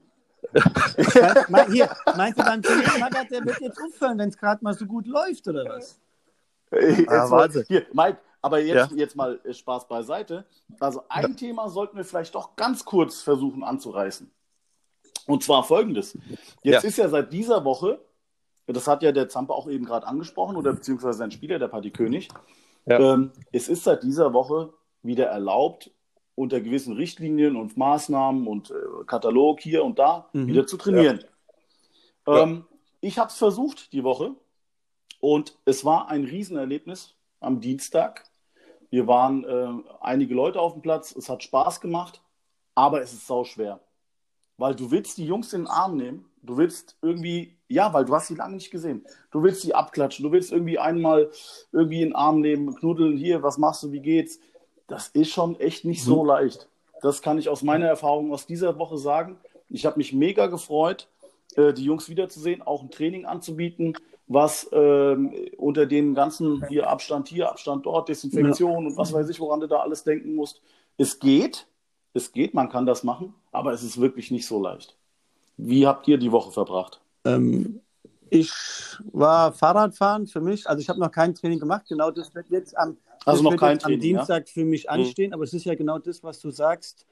Hier, 1.71 1.89
meinst 2.17 2.39
du 2.39 2.45
beim 2.45 2.63
Felix 2.63 2.99
Magath, 2.99 3.31
der 3.31 3.45
wird 3.45 3.61
jetzt 3.61 3.79
aufhören, 3.81 4.19
wenn 4.19 4.29
es 4.29 4.37
gerade 4.37 4.63
mal 4.63 4.75
so 4.75 4.85
gut 4.85 5.07
läuft, 5.07 5.47
oder 5.49 5.65
was? 5.67 5.99
Ah, 7.09 7.31
Wahnsinn. 7.31 7.65
Hier, 7.69 7.87
Mike, 7.93 8.19
aber 8.43 8.61
jetzt, 8.61 8.91
ja. 8.91 8.97
jetzt 8.97 9.17
mal 9.17 9.41
äh, 9.45 9.55
Spaß 9.55 9.89
beiseite. 9.89 10.45
Also 10.81 11.03
ein 11.09 11.31
ja. 11.31 11.35
Thema 11.35 11.69
sollten 11.69 11.97
wir 11.97 12.05
vielleicht 12.05 12.35
doch 12.35 12.57
ganz 12.57 12.85
kurz 12.85 13.23
versuchen 13.23 13.63
anzureißen. 13.63 14.31
Und 15.27 15.43
zwar 15.43 15.65
folgendes. 15.65 16.19
Jetzt 16.63 16.83
ja. 16.83 16.89
ist 16.89 16.99
ja 16.99 17.09
seit 17.09 17.33
dieser 17.33 17.65
Woche, 17.65 18.05
das 18.67 18.87
hat 18.87 19.03
ja 19.03 19.13
der 19.13 19.29
Zampe 19.29 19.53
auch 19.55 19.69
eben 19.69 19.85
gerade 19.85 20.07
angesprochen, 20.07 20.57
oder 20.57 20.73
beziehungsweise 20.73 21.19
sein 21.19 21.31
Spieler, 21.31 21.59
der 21.59 21.69
Party 21.69 21.91
König, 21.91 22.29
ähm, 22.87 23.33
es 23.53 23.69
ist 23.69 23.85
seit 23.85 24.03
dieser 24.03 24.33
Woche 24.33 24.73
wieder 25.03 25.27
erlaubt, 25.27 25.91
unter 26.35 26.61
gewissen 26.61 26.95
Richtlinien 26.95 27.57
und 27.57 27.77
Maßnahmen 27.77 28.47
und 28.47 28.71
äh, 28.71 29.05
Katalog 29.07 29.61
hier 29.61 29.85
und 29.85 29.99
da 29.99 30.29
mhm. 30.33 30.49
wieder 30.49 30.67
zu 30.67 30.77
trainieren. 30.77 31.25
Ähm, 32.27 32.65
ich 33.01 33.19
habe 33.19 33.29
es 33.29 33.37
versucht 33.37 33.93
die 33.93 34.03
Woche 34.03 34.35
und 35.21 35.57
es 35.65 35.85
war 35.85 36.09
ein 36.09 36.25
Riesenerlebnis 36.25 37.15
am 37.41 37.61
Dienstag. 37.61 38.25
Wir 38.91 39.07
waren 39.07 39.45
äh, 39.45 39.91
einige 40.01 40.35
Leute 40.35 40.61
auf 40.61 40.73
dem 40.73 40.83
Platz, 40.83 41.15
es 41.15 41.29
hat 41.29 41.43
Spaß 41.43 41.81
gemacht, 41.81 42.23
aber 42.75 43.03
es 43.03 43.13
ist 43.13 43.27
sau 43.27 43.45
schwer. 43.45 43.81
Weil 44.57 44.75
du 44.75 44.91
willst 44.91 45.19
die 45.19 45.27
Jungs 45.27 45.53
in 45.53 45.63
den 45.63 45.67
Arm 45.69 45.97
nehmen, 45.97 46.27
du 46.43 46.57
willst 46.57 46.97
irgendwie, 47.03 47.54
ja, 47.69 47.93
weil 47.93 48.05
du 48.05 48.15
hast 48.15 48.29
sie 48.29 48.35
lange 48.35 48.57
nicht 48.57 48.71
gesehen. 48.71 49.05
Du 49.31 49.43
willst 49.43 49.63
sie 49.63 49.75
abklatschen, 49.75 50.25
du 50.25 50.33
willst 50.33 50.53
irgendwie 50.53 50.79
einmal 50.79 51.31
irgendwie 51.73 52.03
in 52.03 52.09
den 52.09 52.17
Arm 52.17 52.41
nehmen, 52.41 52.75
knuddeln, 52.75 53.17
hier, 53.17 53.43
was 53.43 53.59
machst 53.59 53.83
du, 53.83 53.93
wie 53.93 54.01
geht's? 54.01 54.39
Das 54.87 55.09
ist 55.09 55.31
schon 55.31 55.59
echt 55.61 55.85
nicht 55.85 56.03
so 56.03 56.23
mhm. 56.23 56.29
leicht. 56.29 56.69
Das 57.01 57.23
kann 57.23 57.39
ich 57.39 57.49
aus 57.49 57.63
meiner 57.63 57.87
Erfahrung 57.87 58.33
aus 58.33 58.47
dieser 58.47 58.79
Woche 58.79 58.99
sagen. 58.99 59.39
Ich 59.69 59.87
habe 59.87 59.99
mich 59.99 60.13
mega 60.13 60.47
gefreut, 60.47 61.09
äh, 61.57 61.73
die 61.73 61.85
Jungs 61.85 62.09
wiederzusehen, 62.09 62.63
auch 62.63 62.83
ein 62.83 62.91
Training 62.91 63.25
anzubieten 63.25 63.95
was 64.27 64.69
ähm, 64.73 65.35
unter 65.59 65.87
dem 65.87 66.15
ganzen 66.15 66.67
hier 66.69 66.89
Abstand 66.89 67.29
hier, 67.29 67.51
Abstand 67.51 67.85
dort, 67.87 68.09
Desinfektion 68.09 68.71
ja. 68.71 68.79
und 68.79 68.97
was 68.97 69.13
weiß 69.13 69.29
ich, 69.29 69.41
woran 69.41 69.61
du 69.61 69.69
da 69.69 69.81
alles 69.81 70.05
denken 70.05 70.35
musst. 70.35 70.63
Es 70.97 71.19
geht, 71.19 71.67
es 72.15 72.33
geht, 72.33 72.55
man 72.55 72.71
kann 72.71 72.87
das 72.87 73.05
machen, 73.05 73.35
aber 73.53 73.73
es 73.73 73.83
ist 73.83 74.01
wirklich 74.01 74.31
nicht 74.31 74.47
so 74.47 74.63
leicht. 74.63 74.97
Wie 75.57 75.87
habt 75.87 76.09
ihr 76.09 76.19
die 76.19 76.33
Woche 76.33 76.53
verbracht? 76.53 77.01
Ähm, 77.25 77.81
ich 78.31 78.53
war 79.13 79.53
Fahrradfahren 79.53 80.27
für 80.27 80.41
mich, 80.41 80.67
also 80.69 80.81
ich 80.81 80.89
habe 80.89 80.99
noch 80.99 81.11
kein 81.11 81.35
Training 81.35 81.61
gemacht, 81.61 81.87
genau 81.89 82.11
das 82.11 82.35
wird 82.35 82.49
jetzt 82.51 82.77
am, 82.77 82.97
also 83.25 83.43
noch 83.43 83.57
kein 83.57 83.79
Training, 83.79 83.99
am 83.99 84.03
Dienstag 84.03 84.49
ja? 84.49 84.53
für 84.53 84.65
mich 84.65 84.85
mhm. 84.85 84.91
anstehen, 84.91 85.29
mhm. 85.29 85.35
aber 85.35 85.45
es 85.45 85.53
ist 85.53 85.65
ja 85.65 85.75
genau 85.75 85.99
das, 85.99 86.23
was 86.23 86.41
du 86.41 86.51
sagst. 86.51 87.07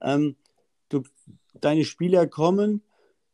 Ähm, 0.00 0.36
du, 0.88 1.02
deine 1.54 1.84
Spieler 1.84 2.26
kommen, 2.26 2.82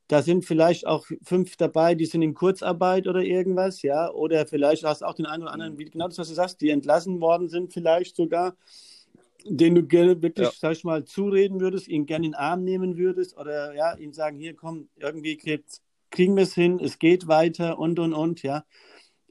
da 0.08 0.22
sind 0.22 0.44
vielleicht 0.44 0.86
auch 0.86 1.06
fünf 1.22 1.56
dabei, 1.56 1.94
die 1.94 2.06
sind 2.06 2.22
in 2.22 2.34
Kurzarbeit 2.34 3.06
oder 3.06 3.22
irgendwas, 3.22 3.82
ja. 3.82 4.10
Oder 4.10 4.46
vielleicht 4.46 4.84
hast 4.84 5.00
du 5.00 5.06
auch 5.06 5.14
den 5.14 5.26
einen 5.26 5.44
oder 5.44 5.52
anderen, 5.52 5.78
wie 5.78 5.86
genau 5.86 6.06
das, 6.06 6.18
was 6.18 6.28
du 6.28 6.34
sagst, 6.34 6.60
die 6.60 6.70
entlassen 6.70 7.20
worden 7.20 7.48
sind, 7.48 7.72
vielleicht 7.72 8.16
sogar, 8.16 8.54
den 9.44 9.74
du 9.74 9.82
gerne 9.82 10.20
wirklich, 10.20 10.48
ja. 10.48 10.52
sag 10.54 10.72
ich 10.72 10.84
mal, 10.84 11.04
zureden 11.04 11.60
würdest, 11.60 11.88
ihn 11.88 12.04
gerne 12.06 12.26
in 12.26 12.32
den 12.32 12.38
Arm 12.38 12.62
nehmen 12.62 12.98
würdest 12.98 13.38
oder 13.38 13.74
ja, 13.74 13.94
ihm 13.94 14.12
sagen, 14.12 14.36
hier 14.36 14.54
komm, 14.54 14.88
irgendwie 14.96 15.36
kriegt, 15.36 15.80
kriegen 16.12 16.36
wir 16.36 16.44
es 16.44 16.54
hin, 16.54 16.78
es 16.78 17.00
geht 17.00 17.26
weiter 17.26 17.78
und 17.78 17.98
und 17.98 18.12
und, 18.12 18.42
ja. 18.42 18.64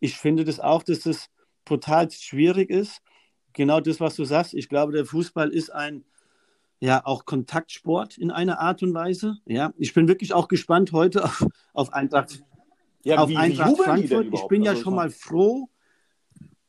Ich 0.02 0.18
finde 0.18 0.44
das 0.44 0.60
auch, 0.60 0.84
dass 0.84 1.02
das 1.02 1.30
brutal 1.64 2.12
schwierig 2.12 2.70
ist. 2.70 3.02
Genau 3.54 3.80
das, 3.80 4.00
was 4.02 4.16
du 4.16 4.26
sagst. 4.26 4.54
Ich 4.54 4.68
glaube, 4.68 4.92
der 4.92 5.06
Fußball 5.06 5.50
ist 5.50 5.72
ein 5.72 6.04
ja 6.82 7.06
auch 7.06 7.26
Kontaktsport 7.26 8.18
in 8.18 8.32
einer 8.32 8.60
Art 8.60 8.82
und 8.84 8.94
Weise. 8.94 9.38
Ja, 9.46 9.72
ich 9.78 9.94
bin 9.94 10.08
wirklich 10.08 10.34
auch 10.34 10.48
gespannt 10.48 10.92
heute 10.92 11.24
auf, 11.24 11.46
auf 11.74 11.94
Eintracht, 11.94 12.44
ja, 13.04 13.20
auf 13.20 13.30
wie, 13.30 13.38
Eintracht 13.38 13.78
wie 13.78 13.84
Frankfurt. 13.84 14.28
Ich 14.34 14.48
bin 14.48 14.64
ja 14.64 14.76
schon 14.76 14.96
mal 14.96 15.12
froh, 15.12 15.70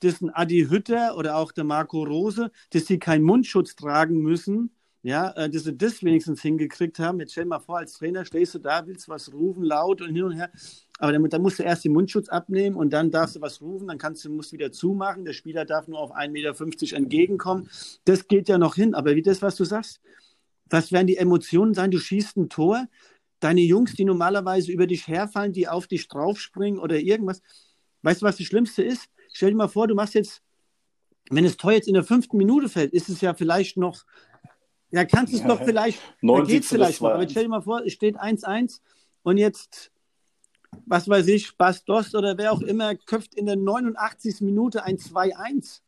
dass 0.00 0.20
ein 0.20 0.30
Adi 0.30 0.66
Hütter 0.68 1.16
oder 1.16 1.36
auch 1.36 1.52
der 1.52 1.64
Marco 1.64 2.02
Rose, 2.02 2.50
dass 2.70 2.86
sie 2.86 2.98
keinen 2.98 3.24
Mundschutz 3.24 3.74
tragen 3.74 4.20
müssen, 4.20 4.74
ja, 5.02 5.30
äh, 5.32 5.50
dass 5.50 5.64
sie 5.64 5.76
das 5.76 6.02
wenigstens 6.02 6.42
hingekriegt 6.42 6.98
haben. 6.98 7.18
Jetzt 7.18 7.32
stell 7.32 7.44
mal 7.44 7.58
vor, 7.58 7.78
als 7.78 7.94
Trainer 7.94 8.24
stehst 8.24 8.54
du 8.54 8.58
da, 8.60 8.86
willst 8.86 9.08
was 9.08 9.32
rufen, 9.32 9.64
laut 9.64 10.00
und 10.00 10.14
hin 10.14 10.24
und 10.24 10.32
her. 10.32 10.50
Aber 10.98 11.12
dann, 11.12 11.28
dann 11.28 11.42
musst 11.42 11.58
du 11.58 11.64
erst 11.64 11.84
den 11.84 11.92
Mundschutz 11.92 12.28
abnehmen 12.28 12.76
und 12.76 12.92
dann 12.92 13.10
darfst 13.10 13.34
du 13.34 13.40
was 13.40 13.60
rufen, 13.60 13.88
dann 13.88 13.98
kannst 13.98 14.24
du, 14.24 14.30
musst 14.30 14.52
wieder 14.52 14.70
zumachen. 14.70 15.24
Der 15.24 15.32
Spieler 15.32 15.64
darf 15.64 15.88
nur 15.88 15.98
auf 15.98 16.14
1,50 16.14 16.30
Meter 16.30 16.96
entgegenkommen. 16.96 17.68
Das 18.04 18.28
geht 18.28 18.48
ja 18.48 18.58
noch 18.58 18.76
hin. 18.76 18.94
Aber 18.94 19.16
wie 19.16 19.22
das, 19.22 19.42
was 19.42 19.56
du 19.56 19.64
sagst, 19.64 20.00
was 20.70 20.92
werden 20.92 21.08
die 21.08 21.16
Emotionen 21.16 21.74
sein? 21.74 21.90
Du 21.90 21.98
schießt 21.98 22.36
ein 22.36 22.48
Tor, 22.48 22.86
deine 23.40 23.60
Jungs, 23.60 23.94
die 23.94 24.04
normalerweise 24.04 24.70
über 24.70 24.86
dich 24.86 25.08
herfallen, 25.08 25.52
die 25.52 25.66
auf 25.66 25.88
dich 25.88 26.06
draufspringen 26.06 26.78
oder 26.78 27.00
irgendwas. 27.00 27.42
Weißt 28.02 28.22
du, 28.22 28.26
was 28.26 28.36
das 28.36 28.46
Schlimmste 28.46 28.84
ist? 28.84 29.08
Stell 29.32 29.50
dir 29.50 29.56
mal 29.56 29.68
vor, 29.68 29.88
du 29.88 29.96
machst 29.96 30.14
jetzt, 30.14 30.42
wenn 31.30 31.42
das 31.42 31.56
Tor 31.56 31.72
jetzt 31.72 31.88
in 31.88 31.94
der 31.94 32.04
fünften 32.04 32.36
Minute 32.36 32.68
fällt, 32.68 32.92
ist 32.92 33.08
es 33.08 33.20
ja 33.20 33.34
vielleicht 33.34 33.76
noch 33.76 34.04
ja, 34.92 35.06
kannst 35.06 35.32
du 35.32 35.38
es 35.38 35.42
ja, 35.42 35.48
doch 35.48 35.64
vielleicht, 35.64 36.00
da 36.20 36.40
geht 36.42 36.64
es 36.64 36.68
vielleicht 36.68 37.00
noch. 37.00 37.10
Aber 37.10 37.28
stell 37.28 37.44
dir 37.44 37.48
mal 37.48 37.62
vor, 37.62 37.82
es 37.84 37.94
steht 37.94 38.20
1-1 38.20 38.80
und 39.22 39.38
jetzt, 39.38 39.90
was 40.84 41.08
weiß 41.08 41.28
ich, 41.28 41.56
Bastos 41.56 42.14
oder 42.14 42.36
wer 42.36 42.52
auch 42.52 42.60
immer, 42.60 42.94
köpft 42.94 43.34
in 43.34 43.46
der 43.46 43.56
89. 43.56 44.42
Minute 44.42 44.84
ein 44.84 44.98
2-1. 44.98 45.80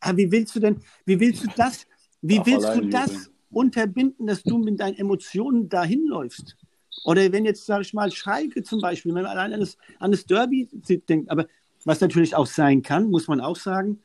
Aber 0.00 0.18
wie 0.18 0.30
willst 0.30 0.54
du 0.54 0.60
denn, 0.60 0.80
wie 1.06 1.18
willst 1.18 1.44
du 1.44 1.48
das, 1.56 1.86
wie 2.20 2.38
Ach, 2.40 2.46
willst 2.46 2.68
du 2.74 2.88
das 2.88 3.10
Jubeln. 3.10 3.30
unterbinden, 3.50 4.26
dass 4.26 4.42
du 4.42 4.58
mit 4.58 4.78
deinen 4.78 4.96
Emotionen 4.96 5.70
dahin 5.70 6.06
läufst? 6.06 6.56
Oder 7.04 7.32
wenn 7.32 7.46
jetzt, 7.46 7.64
sage 7.64 7.82
ich 7.82 7.94
mal, 7.94 8.10
Schalke 8.10 8.62
zum 8.62 8.80
Beispiel, 8.82 9.14
wenn 9.14 9.22
man 9.22 9.30
allein 9.30 9.54
an 9.54 9.60
das, 9.60 9.78
an 9.98 10.10
das 10.10 10.26
Derby 10.26 10.68
denkt, 11.08 11.30
aber 11.30 11.46
was 11.84 12.00
natürlich 12.00 12.34
auch 12.34 12.46
sein 12.46 12.82
kann, 12.82 13.10
muss 13.10 13.28
man 13.28 13.40
auch 13.40 13.56
sagen, 13.56 14.02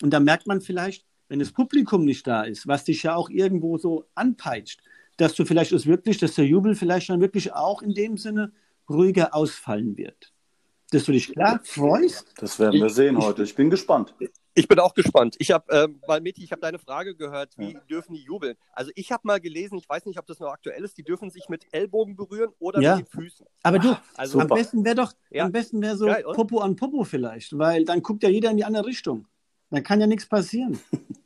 und 0.00 0.10
da 0.10 0.20
merkt 0.20 0.46
man 0.46 0.60
vielleicht, 0.60 1.04
wenn 1.30 1.38
das 1.38 1.52
Publikum 1.52 2.04
nicht 2.04 2.26
da 2.26 2.42
ist, 2.42 2.66
was 2.66 2.84
dich 2.84 3.04
ja 3.04 3.14
auch 3.14 3.30
irgendwo 3.30 3.78
so 3.78 4.04
anpeitscht, 4.14 4.82
dass 5.16 5.34
du 5.34 5.44
vielleicht 5.44 5.72
es 5.72 5.86
wirklich, 5.86 6.18
dass 6.18 6.34
der 6.34 6.44
Jubel 6.44 6.74
vielleicht 6.74 7.08
dann 7.08 7.20
wirklich 7.20 7.52
auch 7.52 7.82
in 7.82 7.94
dem 7.94 8.16
Sinne 8.16 8.52
ruhiger 8.88 9.34
ausfallen 9.34 9.96
wird. 9.96 10.32
dass 10.90 11.04
du 11.04 11.12
dich 11.12 11.32
klar 11.32 11.60
freust? 11.62 12.34
Das 12.38 12.58
werden 12.58 12.80
wir 12.80 12.90
sehen 12.90 13.16
heute. 13.16 13.44
Ich 13.44 13.54
bin 13.54 13.70
gespannt. 13.70 14.12
Ich 14.54 14.66
bin 14.66 14.80
auch 14.80 14.92
gespannt. 14.92 15.36
Ich 15.38 15.52
habe, 15.52 15.64
ähm, 15.72 16.02
weil 16.04 16.20
Meti, 16.20 16.42
ich 16.42 16.50
habe 16.50 16.60
deine 16.60 16.80
Frage 16.80 17.14
gehört, 17.14 17.56
wie 17.56 17.74
ja. 17.74 17.80
dürfen 17.88 18.14
die 18.14 18.22
jubeln? 18.24 18.56
Also 18.72 18.90
ich 18.96 19.12
habe 19.12 19.20
mal 19.24 19.40
gelesen, 19.40 19.78
ich 19.78 19.88
weiß 19.88 20.06
nicht, 20.06 20.18
ob 20.18 20.26
das 20.26 20.40
noch 20.40 20.50
aktuell 20.50 20.82
ist, 20.82 20.98
die 20.98 21.04
dürfen 21.04 21.30
sich 21.30 21.48
mit 21.48 21.64
Ellbogen 21.70 22.16
berühren 22.16 22.50
oder 22.58 22.80
ja. 22.80 22.96
mit 22.96 23.06
den 23.06 23.20
Füßen. 23.20 23.46
Aber 23.62 23.78
du, 23.78 23.96
also, 24.16 24.40
am 24.40 24.48
besten 24.48 24.84
wäre 24.84 24.96
doch, 24.96 25.12
ja. 25.30 25.44
am 25.44 25.52
besten 25.52 25.80
wäre 25.80 25.96
so 25.96 26.06
Geil, 26.06 26.24
Popo 26.34 26.58
an 26.58 26.74
Popo 26.74 27.04
vielleicht, 27.04 27.56
weil 27.56 27.84
dann 27.84 28.02
guckt 28.02 28.24
ja 28.24 28.28
jeder 28.28 28.50
in 28.50 28.56
die 28.56 28.64
andere 28.64 28.86
Richtung. 28.86 29.28
Dann 29.70 29.84
kann 29.84 30.00
ja 30.00 30.08
nichts 30.08 30.26
passieren. 30.26 30.80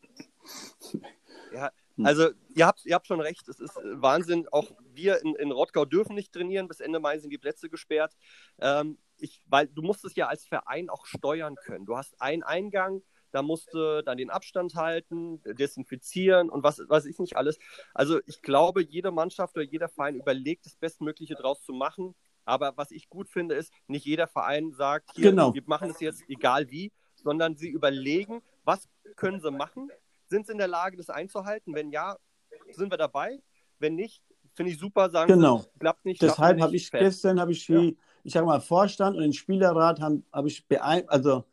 ja, 1.53 1.70
also 2.03 2.30
ihr 2.55 2.66
habt, 2.66 2.84
ihr 2.84 2.95
habt 2.95 3.07
schon 3.07 3.20
recht, 3.20 3.49
es 3.49 3.61
ist 3.61 3.76
Wahnsinn. 3.84 4.49
Auch 4.51 4.70
wir 4.92 5.22
in, 5.22 5.34
in 5.36 5.53
Rottgau 5.53 5.84
dürfen 5.84 6.14
nicht 6.14 6.32
trainieren, 6.32 6.66
bis 6.66 6.80
Ende 6.80 6.99
Mai 6.99 7.18
sind 7.18 7.30
die 7.30 7.38
Plätze 7.38 7.68
gesperrt. 7.68 8.16
Ähm, 8.59 8.99
ich, 9.18 9.42
weil 9.47 9.68
du 9.68 9.82
musst 9.82 10.05
es 10.05 10.16
ja 10.16 10.26
als 10.26 10.45
Verein 10.45 10.90
auch 10.90 11.07
steuern 11.07 11.55
können. 11.57 11.86
Du 11.86 11.97
hast 11.97 12.20
einen 12.20 12.42
Eingang, 12.42 13.03
da 13.30 13.42
musst 13.42 13.72
du 13.74 14.03
dann 14.03 14.18
den 14.18 14.30
Abstand 14.30 14.74
halten, 14.74 15.40
desinfizieren 15.45 16.51
und 16.51 16.62
was 16.62 16.80
weiß 16.86 17.05
ich 17.07 17.18
nicht 17.18 17.36
alles. 17.36 17.59
Also 17.92 18.20
ich 18.26 18.42
glaube, 18.42 18.82
jede 18.82 19.11
Mannschaft 19.11 19.57
oder 19.57 19.64
jeder 19.64 19.88
Verein 19.88 20.16
überlegt, 20.16 20.66
das 20.66 20.76
Bestmögliche 20.76 21.34
draus 21.34 21.62
zu 21.62 21.72
machen. 21.72 22.14
Aber 22.45 22.76
was 22.76 22.90
ich 22.90 23.09
gut 23.09 23.28
finde, 23.28 23.55
ist, 23.55 23.72
nicht 23.86 24.05
jeder 24.05 24.26
Verein 24.26 24.72
sagt, 24.72 25.11
hier, 25.14 25.30
genau. 25.30 25.55
wir 25.55 25.62
machen 25.66 25.90
es 25.90 26.01
jetzt 26.01 26.22
egal 26.28 26.70
wie, 26.70 26.92
sondern 27.14 27.57
sie 27.57 27.70
überlegen, 27.70 28.42
was 28.64 28.88
können 29.16 29.40
sie 29.40 29.51
machen, 29.51 29.90
sind 30.29 30.47
sie 30.47 30.53
in 30.53 30.59
der 30.59 30.68
Lage, 30.68 30.97
das 30.97 31.11
einzuhalten? 31.11 31.75
Wenn 31.75 31.91
ja, 31.91 32.16
sind 32.72 32.91
wir 32.91 32.99
dabei. 32.99 33.41
Wenn 33.79 33.95
nicht, 33.95 34.22
finde 34.55 34.72
ich 34.72 34.79
super, 34.79 35.11
sagen 35.11 35.33
genau. 35.33 35.59
sie, 35.59 35.79
klappt 35.79 36.05
nicht. 36.05 36.22
Deshalb 36.22 36.61
habe 36.61 36.77
ich 36.77 36.91
fest. 36.91 37.03
gestern, 37.03 37.41
habe 37.41 37.53
ich, 37.53 37.66
ja. 37.68 37.91
ich 38.22 38.33
sage 38.33 38.47
mal, 38.47 38.61
Vorstand 38.61 39.16
und 39.16 39.22
den 39.22 39.33
Spielerrat 39.33 40.01
haben, 40.01 40.25
habe 40.33 40.49
ich 40.49 40.64
also 41.09 41.45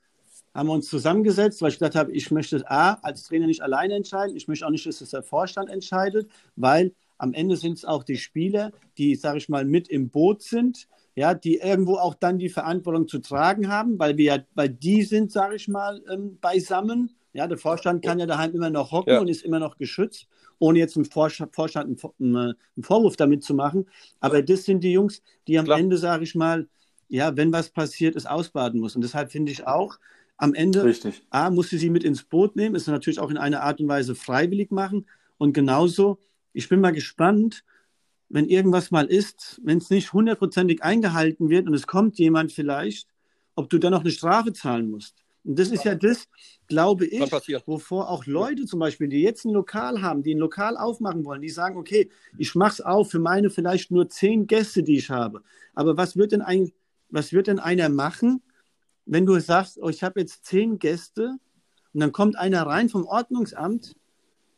haben 0.54 0.68
wir 0.68 0.74
uns 0.74 0.90
zusammengesetzt, 0.90 1.62
weil 1.62 1.70
ich 1.70 1.80
gedacht 1.80 1.96
habe, 1.96 2.12
ich 2.12 2.30
möchte 2.30 2.70
A, 2.70 2.94
als 3.02 3.24
Trainer 3.24 3.48
nicht 3.48 3.62
alleine 3.62 3.96
entscheiden. 3.96 4.36
Ich 4.36 4.48
möchte 4.48 4.66
auch 4.66 4.70
nicht, 4.72 4.86
dass 4.86 5.02
es 5.02 5.12
der 5.12 5.24
Vorstand 5.24 5.70
entscheidet, 5.70 6.30
weil 6.56 6.94
am 7.18 7.34
Ende 7.34 7.56
sind 7.56 7.78
es 7.78 7.86
auch 7.86 8.04
die 8.04 8.18
Spieler, 8.18 8.72
die, 8.98 9.16
sage 9.16 9.38
ich 9.38 9.48
mal, 9.48 9.64
mit 9.64 9.88
im 9.88 10.10
Boot 10.10 10.42
sind, 10.42 10.88
ja, 11.16 11.34
die 11.34 11.58
irgendwo 11.58 11.98
auch 11.98 12.16
dann 12.16 12.40
die 12.40 12.50
Verantwortung 12.50 13.08
zu 13.08 13.20
tragen 13.20 13.68
haben, 13.68 14.00
weil 14.00 14.18
wir 14.18 14.26
ja, 14.26 14.38
weil 14.56 14.70
die 14.70 15.04
sind, 15.04 15.32
sage 15.32 15.56
ich 15.56 15.68
mal, 15.68 16.02
ähm, 16.10 16.38
beisammen. 16.40 17.16
Ja, 17.34 17.48
der 17.48 17.58
Vorstand 17.58 18.04
kann 18.04 18.20
ja 18.20 18.26
daheim 18.26 18.52
immer 18.54 18.70
noch 18.70 18.92
hocken 18.92 19.14
ja. 19.14 19.20
und 19.20 19.30
ist 19.30 19.44
immer 19.44 19.60
noch 19.60 19.78
geschützt, 19.78 20.28
ohne 20.60 20.80
jetzt 20.80 20.96
dem 20.96 21.06
Vorstand, 21.06 21.58
einen, 21.58 22.36
einen, 22.36 22.56
Vorwurf 22.82 23.16
damit 23.16 23.44
zu 23.44 23.54
machen. 23.54 23.88
Aber 24.20 24.42
das 24.42 24.66
sind 24.66 24.84
die 24.84 24.92
Jungs, 24.92 25.22
die 25.48 25.58
am 25.58 25.66
Klar. 25.66 25.80
Ende, 25.80 25.98
sage 25.98 26.24
ich 26.24 26.36
mal, 26.36 26.68
ja, 27.08 27.36
wenn 27.38 27.52
was 27.52 27.70
passiert, 27.70 28.16
es 28.16 28.26
ausbaden 28.26 28.80
muss. 28.80 28.96
Und 28.96 29.02
deshalb 29.02 29.32
finde 29.32 29.52
ich 29.52 29.66
auch, 29.66 29.98
am 30.38 30.54
Ende, 30.56 30.84
Richtig. 30.84 31.22
A, 31.30 31.52
musst 31.52 31.72
du 31.72 31.78
sie 31.78 31.90
mit 31.92 32.04
ins 32.04 32.24
Boot 32.24 32.56
nehmen, 32.56 32.74
ist 32.74 32.88
natürlich 32.88 33.20
auch 33.20 33.30
in 33.30 33.38
einer 33.38 33.62
Art 33.62 33.80
und 33.80 33.88
Weise 33.88 34.16
freiwillig 34.16 34.72
machen. 34.72 35.06
Und 35.38 35.54
genauso, 35.54 36.20
ich 36.52 36.68
bin 36.68 36.82
mal 36.82 36.94
gespannt, 36.94 37.64
wenn 38.28 38.48
irgendwas 38.48 38.92
mal 38.92 39.06
ist, 39.06 39.62
wenn 39.64 39.78
es 39.78 39.90
nicht 39.90 40.14
hundertprozentig 40.14 40.84
eingehalten 40.84 41.50
wird 41.50 41.68
und 41.68 41.74
es 41.74 41.86
kommt 41.86 42.18
jemand 42.18 42.52
vielleicht, 42.52 43.08
ob 43.56 43.70
du 43.70 43.78
dann 43.78 43.92
noch 43.92 44.02
eine 44.02 44.12
Strafe 44.12 44.54
zahlen 44.54 44.90
musst. 44.90 45.21
Und 45.44 45.58
das 45.58 45.70
ist 45.70 45.84
ja 45.86 45.96
das, 45.96 46.28
glaube 46.68 47.06
ich, 47.06 47.20
wovor 47.66 48.10
auch 48.10 48.26
Leute 48.26 48.66
zum 48.66 48.80
Beispiel, 48.80 49.08
die 49.08 49.22
jetzt 49.22 49.46
ein 49.46 49.54
Lokal 49.54 50.02
haben, 50.02 50.22
die 50.22 50.36
ein 50.36 50.40
Lokal 50.40 50.78
aufmachen 50.78 51.26
wollen, 51.26 51.42
die 51.42 51.50
sagen, 51.50 51.78
okay, 51.78 52.10
ich 52.38 52.54
mache 52.54 52.74
es 52.74 52.82
auf 52.82 53.10
für 53.10 53.20
meine 53.20 53.50
vielleicht 53.50 53.90
nur 53.90 54.08
zehn 54.08 54.46
Gäste, 54.46 54.84
die 54.84 54.98
ich 54.98 55.10
habe. 55.10 55.42
Aber 55.74 55.98
was 55.98 56.16
wird 56.16 56.32
denn 56.32 56.42
ein, 56.42 56.72
was 57.10 57.34
wird 57.34 57.48
denn 57.48 57.60
einer 57.60 57.90
machen, 57.90 58.42
wenn 59.06 59.26
du 59.26 59.40
sagst, 59.40 59.80
oh, 59.82 59.90
ich 59.90 60.04
habe 60.04 60.20
jetzt 60.20 60.46
zehn 60.46 60.78
Gäste 60.78 61.38
und 61.94 62.00
dann 62.00 62.12
kommt 62.12 62.38
einer 62.38 62.62
rein 62.68 62.88
vom 62.88 63.06
Ordnungsamt 63.06 63.96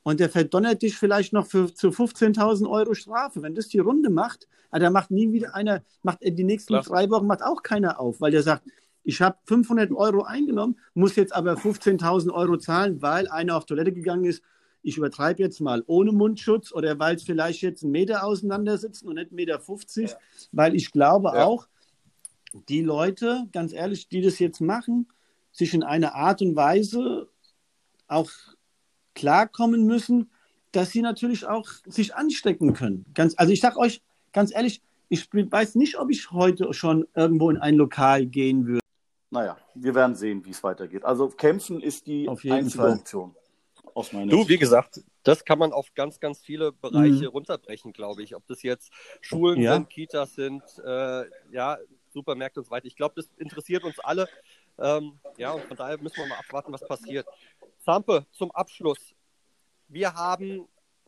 und 0.03 0.19
der 0.19 0.29
verdonnert 0.29 0.81
dich 0.81 0.97
vielleicht 0.97 1.31
noch 1.31 1.47
für, 1.47 1.73
zu 1.73 1.89
15.000 1.89 2.69
Euro 2.69 2.93
Strafe. 2.93 3.41
Wenn 3.41 3.55
das 3.55 3.69
die 3.69 3.79
Runde 3.79 4.09
macht, 4.09 4.49
ah, 4.69 4.79
da 4.79 4.89
macht 4.89 5.11
nie 5.11 5.31
wieder 5.31 5.55
einer, 5.55 5.81
macht 6.03 6.19
die 6.21 6.43
nächsten 6.43 6.73
Klar. 6.73 6.83
drei 6.83 7.09
Wochen 7.09 7.25
macht 7.25 7.41
auch 7.41 7.63
keiner 7.63 8.01
auf, 8.01 8.19
weil 8.19 8.31
der 8.31 8.43
sagt, 8.43 8.67
ich 9.03 9.21
habe 9.21 9.37
500 9.45 9.91
Euro 9.91 10.23
eingenommen, 10.23 10.79
muss 10.93 11.15
jetzt 11.15 11.35
aber 11.35 11.53
15.000 11.53 12.31
Euro 12.31 12.57
zahlen, 12.57 13.01
weil 13.01 13.27
einer 13.27 13.57
auf 13.57 13.65
Toilette 13.65 13.91
gegangen 13.91 14.25
ist. 14.25 14.43
Ich 14.81 14.97
übertreibe 14.97 15.41
jetzt 15.41 15.61
mal 15.61 15.83
ohne 15.87 16.11
Mundschutz 16.11 16.71
oder 16.73 16.99
weil 16.99 17.15
es 17.15 17.23
vielleicht 17.23 17.61
jetzt 17.61 17.83
einen 17.83 17.91
Meter 17.91 18.23
auseinander 18.23 18.77
sitzen 18.77 19.07
und 19.07 19.15
nicht 19.15 19.31
1,50 19.31 19.35
Meter, 19.35 19.59
50, 19.59 20.09
ja. 20.09 20.17
weil 20.51 20.75
ich 20.75 20.91
glaube 20.91 21.31
ja. 21.33 21.45
auch, 21.45 21.67
die 22.69 22.81
Leute, 22.81 23.47
ganz 23.51 23.73
ehrlich, 23.73 24.09
die 24.09 24.21
das 24.21 24.37
jetzt 24.39 24.61
machen, 24.61 25.07
sich 25.51 25.73
in 25.73 25.83
einer 25.83 26.13
Art 26.13 26.41
und 26.41 26.55
Weise 26.55 27.27
auch 28.07 28.29
klarkommen 29.15 29.85
müssen, 29.85 30.29
dass 30.71 30.91
sie 30.91 31.01
natürlich 31.01 31.45
auch 31.45 31.67
sich 31.85 32.15
anstecken 32.15 32.73
können. 32.73 33.05
Ganz, 33.13 33.33
also 33.37 33.51
ich 33.51 33.61
sage 33.61 33.77
euch 33.77 34.01
ganz 34.33 34.53
ehrlich, 34.53 34.81
ich 35.09 35.27
weiß 35.31 35.75
nicht, 35.75 35.97
ob 35.97 36.09
ich 36.09 36.31
heute 36.31 36.73
schon 36.73 37.05
irgendwo 37.15 37.49
in 37.49 37.57
ein 37.57 37.75
Lokal 37.75 38.25
gehen 38.25 38.65
würde. 38.65 38.82
Naja, 39.33 39.57
wir 39.73 39.95
werden 39.95 40.15
sehen, 40.15 40.45
wie 40.45 40.51
es 40.51 40.63
weitergeht. 40.63 41.03
Also 41.03 41.27
kämpfen 41.27 41.81
ist 41.81 42.05
die 42.05 42.29
Auf 42.29 42.43
jeden 42.43 42.57
einzige 42.57 42.83
Fall. 42.83 42.93
Option. 42.93 43.35
du, 44.29 44.47
wie 44.47 44.59
gesagt, 44.59 45.01
das 45.23 45.43
kann 45.43 45.57
man 45.57 45.73
auf 45.73 45.91
ganz, 45.95 46.19
ganz 46.19 46.39
viele 46.39 46.71
Bereiche 46.71 47.23
mhm. 47.23 47.29
runterbrechen, 47.29 47.93
glaube 47.93 48.21
ich. 48.21 48.35
Ob 48.35 48.45
das 48.45 48.61
jetzt 48.61 48.91
Schulen 49.21 49.59
ja. 49.59 49.73
sind, 49.73 49.89
Kitas 49.89 50.35
sind, 50.35 50.61
äh, 50.85 51.25
ja, 51.51 51.79
Supermärkte 52.13 52.59
und 52.59 52.67
so 52.67 52.71
weiter. 52.71 52.85
Ich 52.85 52.95
glaube, 52.95 53.15
das 53.15 53.27
interessiert 53.37 53.83
uns 53.83 53.97
alle. 53.99 54.29
Ähm, 54.77 55.19
ja, 55.37 55.51
und 55.53 55.63
von 55.63 55.77
daher 55.77 55.97
müssen 55.97 56.17
wir 56.17 56.27
mal 56.27 56.37
abwarten, 56.37 56.71
was 56.71 56.87
passiert. 56.87 57.27
Zampe, 57.79 58.27
zum 58.33 58.51
Abschluss. 58.51 59.15
Wir 59.87 60.13
haben 60.13 60.67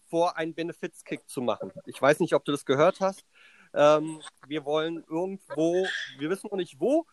vor, 0.10 0.36
einen 0.36 0.56
Benefits-Kick 0.56 1.30
zu 1.30 1.42
machen. 1.42 1.72
Ich 1.86 2.02
weiß 2.02 2.20
nicht, 2.22 2.34
ob 2.34 2.44
du 2.44 2.52
das 2.52 2.66
gehört 2.66 3.02
hast. 3.02 3.24
Ähm, 3.76 4.20
wir 4.48 4.66
wollen 4.66 5.04
irgendwo, 5.08 5.86
wir 6.18 6.30
wissen 6.32 6.48
noch 6.50 6.58
nicht 6.58 6.80
wo, 6.80 7.06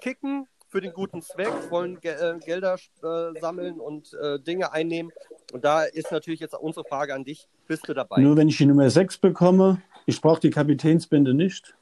kicken 0.00 0.46
für 0.74 0.80
den 0.80 0.92
guten 0.92 1.22
Zweck, 1.22 1.52
wollen 1.70 2.00
Ge 2.00 2.10
äh, 2.14 2.36
Gelder 2.44 2.74
äh, 2.74 3.40
sammeln 3.40 3.78
und 3.78 4.12
äh, 4.14 4.40
Dinge 4.40 4.72
einnehmen. 4.72 5.12
Und 5.52 5.64
da 5.64 5.84
ist 5.84 6.10
natürlich 6.10 6.40
jetzt 6.40 6.52
unsere 6.52 6.84
Frage 6.84 7.14
an 7.14 7.22
dich. 7.22 7.48
Bist 7.68 7.88
du 7.88 7.94
dabei? 7.94 8.20
Nur 8.20 8.36
wenn 8.36 8.48
ich 8.48 8.56
die 8.56 8.66
Nummer 8.66 8.90
6 8.90 9.18
bekomme, 9.18 9.80
ich 10.04 10.20
brauche 10.20 10.40
die 10.40 10.50
Kapitänsbinde 10.50 11.32
nicht. 11.32 11.76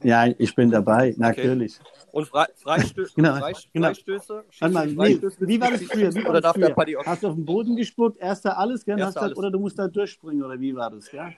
Ja, 0.00 0.28
ich 0.38 0.54
bin 0.54 0.70
dabei, 0.70 1.16
natürlich. 1.18 1.80
Okay. 1.80 2.08
Und 2.12 2.28
Fre 2.28 2.46
Freistö 2.54 3.04
genau, 3.16 3.34
Freistöße? 3.38 3.68
Genau. 3.72 3.86
Freistöße? 3.88 4.44
Mal, 4.60 4.90
wie, 4.92 5.48
wie, 5.48 5.60
war 5.60 5.70
das 5.72 5.82
früher? 5.82 6.14
Wie 6.14 6.24
oder 6.24 6.40
darf 6.40 6.54
früher? 6.54 6.72
der? 6.72 7.04
Hast 7.04 7.24
du 7.24 7.28
auf 7.30 7.34
den 7.34 7.44
Boden 7.44 7.74
gespuckt, 7.74 8.16
erster 8.20 8.56
alles, 8.56 8.84
gell? 8.84 8.96
Erster 8.96 9.22
alles. 9.22 9.36
oder 9.36 9.50
du 9.50 9.58
musst 9.58 9.76
da 9.76 9.88
durchspringen, 9.88 10.44
oder 10.44 10.60
wie 10.60 10.72
war 10.76 10.88
das? 10.88 11.10
Ja? 11.10 11.32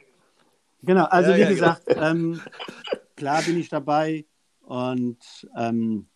Genau, 0.82 1.05
also 1.05 1.30
ja, 1.30 1.36
wie 1.38 1.40
ja, 1.40 1.49
gesagt, 1.49 1.86
genau. 1.86 2.03
ähm, 2.03 2.40
klar 3.16 3.40
bin 3.40 3.59
ich 3.59 3.70
dabei 3.70 4.26
und 4.61 5.49
ähm, 5.57 6.07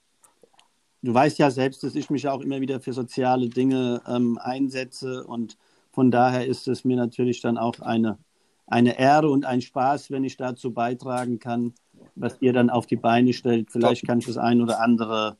du 1.03 1.15
weißt 1.15 1.39
ja 1.39 1.51
selbst, 1.51 1.83
dass 1.85 1.95
ich 1.95 2.11
mich 2.11 2.29
auch 2.29 2.41
immer 2.41 2.61
wieder 2.61 2.81
für 2.81 2.93
soziale 2.93 3.49
Dinge 3.49 4.03
ähm, 4.07 4.39
einsetze 4.41 5.25
und 5.27 5.57
von 5.91 6.11
daher 6.11 6.47
ist 6.47 6.69
es 6.69 6.85
mir 6.85 6.97
natürlich 6.97 7.41
dann 7.41 7.59
auch 7.59 7.81
eine, 7.81 8.19
eine 8.67 8.99
Ehre 8.99 9.31
und 9.31 9.45
ein 9.45 9.61
Spaß, 9.61 10.11
wenn 10.11 10.25
ich 10.25 10.37
dazu 10.37 10.73
beitragen 10.73 11.39
kann, 11.39 11.75
was 12.15 12.37
ihr 12.41 12.53
dann 12.53 12.71
auf 12.71 12.87
die 12.87 12.97
Beine 12.97 13.33
stellt. 13.33 13.71
Vielleicht 13.71 14.07
kann 14.07 14.19
ich 14.19 14.27
das 14.27 14.37
ein 14.37 14.61
oder 14.61 14.81
andere 14.81 15.37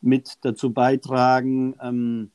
mit 0.00 0.38
dazu 0.42 0.72
beitragen. 0.72 1.76
Ähm, 1.80 2.30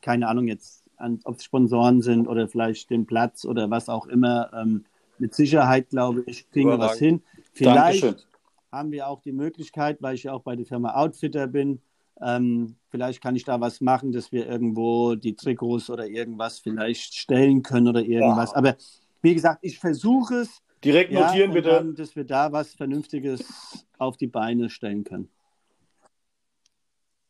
keine 0.00 0.28
Ahnung 0.28 0.46
jetzt, 0.46 0.84
ob 1.24 1.36
es 1.36 1.44
Sponsoren 1.44 2.02
sind 2.02 2.28
oder 2.28 2.48
vielleicht 2.48 2.90
den 2.90 3.06
Platz 3.06 3.44
oder 3.44 3.70
was 3.70 3.88
auch 3.88 4.06
immer. 4.06 4.50
Ähm, 4.54 4.84
mit 5.18 5.34
Sicherheit, 5.34 5.90
glaube 5.90 6.22
ich, 6.26 6.48
kriegen 6.50 6.70
wir 6.70 6.78
was 6.78 6.98
hin. 6.98 7.22
Vielleicht 7.52 8.04
Dankeschön. 8.04 8.24
haben 8.70 8.92
wir 8.92 9.08
auch 9.08 9.20
die 9.20 9.32
Möglichkeit, 9.32 9.98
weil 10.00 10.14
ich 10.14 10.24
ja 10.24 10.32
auch 10.32 10.42
bei 10.42 10.54
der 10.54 10.64
Firma 10.64 10.94
Outfitter 10.94 11.46
bin, 11.46 11.80
ähm, 12.20 12.76
vielleicht 12.90 13.22
kann 13.22 13.36
ich 13.36 13.44
da 13.44 13.60
was 13.60 13.80
machen, 13.80 14.12
dass 14.12 14.32
wir 14.32 14.46
irgendwo 14.46 15.14
die 15.14 15.36
Trikots 15.36 15.90
oder 15.90 16.06
irgendwas 16.06 16.58
vielleicht 16.58 17.14
stellen 17.14 17.62
können 17.62 17.88
oder 17.88 18.02
irgendwas. 18.02 18.50
Wow. 18.50 18.56
Aber 18.56 18.76
wie 19.22 19.34
gesagt, 19.34 19.60
ich 19.62 19.78
versuche 19.78 20.36
es 20.36 20.62
Direkt 20.84 21.12
notieren, 21.12 21.50
ja, 21.50 21.54
bitte. 21.54 21.68
Dann, 21.70 21.94
dass 21.94 22.14
wir 22.14 22.24
da 22.24 22.52
was 22.52 22.74
Vernünftiges 22.74 23.86
auf 23.98 24.16
die 24.16 24.28
Beine 24.28 24.70
stellen 24.70 25.04
können. 25.04 25.28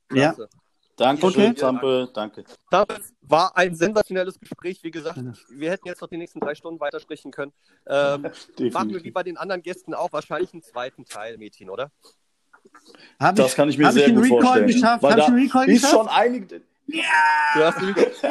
Klasse. 0.08 0.42
Ja. 0.42 0.48
Danke 0.96 1.26
okay. 1.26 1.46
schön, 1.46 1.56
Zampe. 1.56 2.10
Danke. 2.12 2.44
Das 2.70 3.14
war 3.22 3.56
ein 3.56 3.74
sensationelles 3.74 4.38
Gespräch. 4.38 4.82
Wie 4.82 4.90
gesagt, 4.90 5.20
wir 5.48 5.70
hätten 5.70 5.86
jetzt 5.86 6.00
noch 6.00 6.08
die 6.08 6.16
nächsten 6.16 6.40
drei 6.40 6.56
Stunden 6.56 6.80
weitersprechen 6.80 7.30
können. 7.30 7.52
Ähm, 7.86 8.22
machen 8.72 8.90
wir 8.90 9.04
wie 9.04 9.12
bei 9.12 9.22
den 9.22 9.36
anderen 9.36 9.62
Gästen 9.62 9.94
auch 9.94 10.12
wahrscheinlich 10.12 10.52
einen 10.52 10.62
zweiten 10.62 11.04
Teil, 11.04 11.38
Mädchen, 11.38 11.70
oder? 11.70 11.92
Hab 13.18 13.36
das 13.36 13.50
ich, 13.50 13.56
kann 13.56 13.68
ich 13.68 13.78
mir 13.78 13.90
sehr 13.92 14.08
ich 14.08 14.14
gut 14.14 14.24
Recall 14.24 14.40
vorstellen. 14.42 14.66
Geschafft? 14.68 15.02
Weil 15.02 15.16
da 15.16 15.26
ist 15.26 15.66
geschafft? 15.66 15.92
schon 15.92 16.08
einige. 16.08 16.62
Ja! 16.86 17.02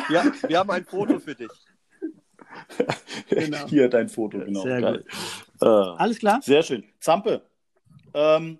ja! 0.09 0.23
Wir 0.47 0.59
haben 0.59 0.69
ein 0.71 0.85
Foto 0.85 1.19
für 1.19 1.35
dich. 1.35 1.49
genau. 3.29 3.67
Hier 3.67 3.89
dein 3.89 4.09
Foto, 4.09 4.39
genau. 4.39 4.61
Sehr 4.63 4.81
Geil. 4.81 5.03
gut. 5.03 5.61
Äh, 5.61 5.65
Alles 5.65 6.19
klar? 6.19 6.41
Sehr 6.41 6.63
schön. 6.63 6.83
Zampe, 6.99 7.41
ähm, 8.13 8.59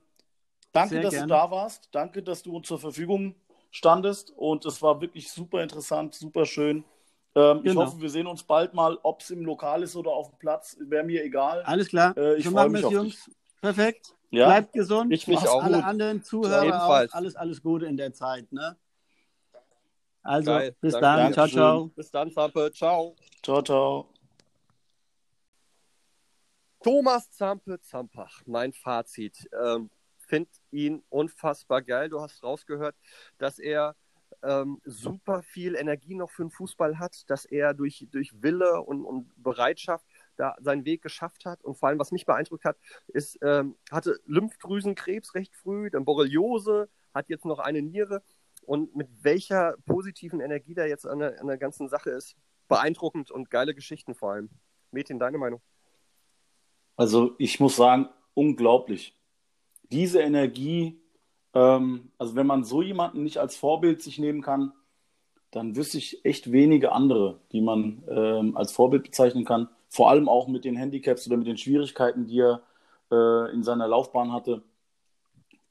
Danke, 0.72 0.96
Sehr 0.96 1.02
dass 1.04 1.12
gerne. 1.14 1.28
du 1.28 1.34
da 1.34 1.50
warst. 1.50 1.90
Danke, 1.92 2.22
dass 2.22 2.44
du 2.44 2.56
uns 2.56 2.68
zur 2.68 2.78
Verfügung 2.78 3.34
standest. 3.72 4.32
Und 4.36 4.64
es 4.66 4.80
war 4.82 5.02
wirklich 5.02 5.32
super 5.32 5.64
interessant, 5.64 6.14
super 6.14 6.46
schön. 6.46 6.84
Ähm, 7.36 7.58
Ich 7.64 7.72
Genau. 7.72 7.86
hoffe, 7.86 8.00
wir 8.00 8.10
sehen 8.12 8.28
uns 8.28 8.44
bald 8.44 8.76
mal, 8.76 8.98
ob 9.02 9.22
es 9.22 9.32
im 9.32 9.44
Lokal 9.44 9.82
ist 9.82 9.96
oder 9.96 10.12
auf 10.12 10.30
dem 10.30 10.38
Platz. 10.38 10.78
Wäre 10.80 11.04
mir 11.04 11.24
egal. 11.24 11.64
Alles 11.64 11.88
klar. 11.88 12.16
Äh, 12.16 12.36
ich 12.36 12.44
so 12.44 12.52
freu 12.52 12.56
machen 12.58 12.72
mich 12.74 12.86
auf 12.86 12.94
Jungs. 12.94 13.32
Perfekt. 13.62 14.14
Ja? 14.30 14.48
Bleibt 14.48 14.74
gesund. 14.74 15.12
Ich 15.14 15.28
mich 15.28 15.40
auch. 15.48 15.64
Alle 15.64 15.78
Gut. 15.78 15.86
anderen 15.86 16.24
Zuhörer 16.24 16.86
auch. 16.86 17.14
Alles, 17.14 17.36
alles 17.36 17.62
Gute 17.62 17.86
in 17.86 17.98
der 17.98 18.14
Zeit. 18.14 18.52
Ne? 18.52 18.78
Also, 20.22 20.52
Geil. 20.52 20.76
bis 20.82 20.94
Danke 20.94 21.06
dann. 21.06 21.34
Ciao, 21.34 21.48
ciao. 21.48 21.88
Bis 21.96 22.12
dann, 22.12 22.32
Zampe. 22.32 22.72
Ciao. 22.74 23.16
Ciao, 23.42 23.62
ciao. 23.62 24.14
Thomas 26.84 27.32
Zampe 27.32 27.80
Zampach, 27.82 28.42
mein 28.46 28.74
Fazit. 28.74 29.50
Ähm, 29.62 29.90
Finde 30.18 30.50
ihn 30.72 31.04
unfassbar 31.10 31.82
geil. 31.82 32.10
Du 32.10 32.20
hast 32.20 32.44
rausgehört, 32.44 32.96
dass 33.38 33.60
er 33.60 33.96
ähm, 34.44 34.82
super 34.84 35.42
viel 35.42 35.76
Energie 35.76 36.16
noch 36.16 36.30
für 36.30 36.44
den 36.44 36.52
Fußball 36.52 37.00
hat, 37.00 37.30
dass 37.30 37.46
er 37.46 37.74
durch, 37.74 38.08
durch 38.12 38.42
Wille 38.42 38.82
und, 38.82 39.06
und 39.06 39.32
Bereitschaft 39.42 40.06
da 40.38 40.56
seinen 40.60 40.86
Weg 40.86 41.02
geschafft 41.02 41.46
hat. 41.46 41.64
Und 41.64 41.76
vor 41.76 41.90
allem, 41.90 42.00
was 42.00 42.12
mich 42.12 42.26
beeindruckt 42.26 42.66
hat, 42.66 42.78
ist, 43.08 43.38
ähm, 43.42 43.76
hatte 43.92 44.20
Lymphdrüsenkrebs 44.26 45.36
recht 45.36 45.56
früh, 45.56 45.90
dann 45.90 46.06
Borreliose, 46.06 46.90
hat 47.14 47.30
jetzt 47.30 47.46
noch 47.46 47.60
eine 47.60 47.82
Niere. 47.82 48.24
Und 48.66 48.96
mit 48.96 49.10
welcher 49.22 49.76
positiven 49.86 50.40
Energie 50.42 50.74
da 50.74 50.86
jetzt 50.86 51.06
an 51.06 51.20
der, 51.20 51.40
an 51.40 51.48
der 51.48 51.58
ganzen 51.58 51.90
Sache 51.90 52.10
ist, 52.10 52.36
beeindruckend 52.68 53.32
und 53.32 53.50
geile 53.50 53.74
Geschichten 53.74 54.14
vor 54.14 54.34
allem. 54.34 54.50
Metin, 54.92 55.20
deine 55.20 55.38
Meinung? 55.38 55.62
Also 56.96 57.36
ich 57.38 57.60
muss 57.60 57.76
sagen, 57.76 58.10
unglaublich. 58.34 59.16
Diese 59.92 60.20
Energie, 60.20 61.02
ähm, 61.54 62.12
also 62.18 62.36
wenn 62.36 62.48
man 62.48 62.64
so 62.64 62.82
jemanden 62.82 63.24
nicht 63.24 63.38
als 63.38 63.56
Vorbild 63.56 64.02
sich 64.02 64.20
nehmen 64.20 64.42
kann, 64.42 64.74
dann 65.52 65.76
wüsste 65.76 65.98
ich 65.98 66.26
echt 66.26 66.52
wenige 66.52 66.92
andere, 66.92 67.40
die 67.52 67.62
man 67.62 68.04
ähm, 68.10 68.58
als 68.58 68.72
Vorbild 68.72 69.04
bezeichnen 69.04 69.46
kann. 69.46 69.70
Vor 69.90 70.10
allem 70.10 70.28
auch 70.28 70.48
mit 70.48 70.66
den 70.66 70.76
Handicaps 70.76 71.28
oder 71.28 71.38
mit 71.38 71.48
den 71.48 71.58
Schwierigkeiten, 71.58 72.26
die 72.26 72.40
er 72.40 72.62
äh, 73.12 73.54
in 73.54 73.64
seiner 73.64 73.88
Laufbahn 73.88 74.34
hatte. 74.34 74.64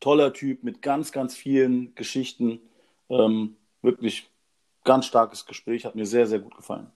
Toller 0.00 0.32
Typ 0.32 0.62
mit 0.62 0.82
ganz, 0.82 1.12
ganz 1.12 1.34
vielen 1.34 1.94
Geschichten. 1.94 2.60
Ähm, 3.08 3.56
wirklich 3.82 4.30
ganz 4.84 5.06
starkes 5.06 5.46
Gespräch, 5.46 5.84
hat 5.84 5.94
mir 5.94 6.06
sehr, 6.06 6.26
sehr 6.26 6.38
gut 6.38 6.56
gefallen. 6.56 6.90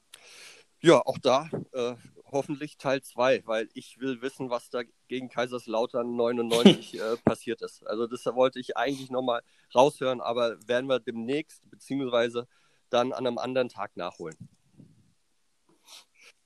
Ja, 0.81 1.03
auch 1.05 1.19
da 1.19 1.49
äh, 1.73 1.95
hoffentlich 2.33 2.79
Teil 2.79 3.03
2, 3.03 3.43
weil 3.45 3.69
ich 3.75 4.01
will 4.01 4.23
wissen, 4.23 4.49
was 4.49 4.71
da 4.71 4.83
gegen 5.09 5.29
Kaiserslautern 5.29 6.17
99 6.17 6.95
äh, 7.01 7.17
passiert 7.25 7.61
ist. 7.63 7.87
Also 7.87 8.07
das 8.07 8.25
wollte 8.27 8.59
ich 8.61 8.77
eigentlich 8.77 9.11
nochmal 9.11 9.43
raushören, 9.75 10.21
aber 10.21 10.57
werden 10.67 10.89
wir 10.89 11.01
demnächst, 11.01 11.69
beziehungsweise 11.71 12.47
dann 12.89 13.13
an 13.13 13.27
einem 13.27 13.39
anderen 13.39 13.69
Tag 13.69 13.97
nachholen. 13.97 14.37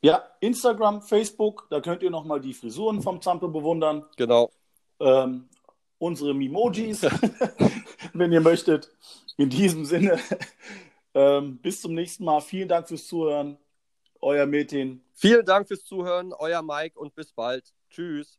Ja, 0.04 0.22
Instagram, 0.40 1.00
Facebook, 1.00 1.66
da 1.70 1.80
könnt 1.80 2.02
ihr 2.02 2.10
nochmal 2.10 2.38
die 2.38 2.52
Frisuren 2.52 3.00
vom 3.00 3.22
Zampe 3.22 3.48
bewundern. 3.48 4.04
Genau. 4.18 4.50
ähm, 5.00 5.48
unsere 5.96 6.34
Mimojis, 6.34 7.00
wenn 8.12 8.30
ihr 8.30 8.42
möchtet. 8.42 8.94
In 9.38 9.48
diesem 9.48 9.86
Sinne, 9.86 10.20
ähm, 11.14 11.56
bis 11.56 11.80
zum 11.80 11.94
nächsten 11.94 12.22
Mal. 12.22 12.42
Vielen 12.42 12.68
Dank 12.68 12.86
fürs 12.86 13.06
Zuhören. 13.06 13.56
Euer 14.20 14.44
Metin. 14.44 15.02
Vielen 15.14 15.46
Dank 15.46 15.68
fürs 15.68 15.86
Zuhören, 15.86 16.34
euer 16.34 16.60
Mike 16.60 16.98
und 16.98 17.14
bis 17.14 17.32
bald. 17.32 17.72
Tschüss. 17.88 18.38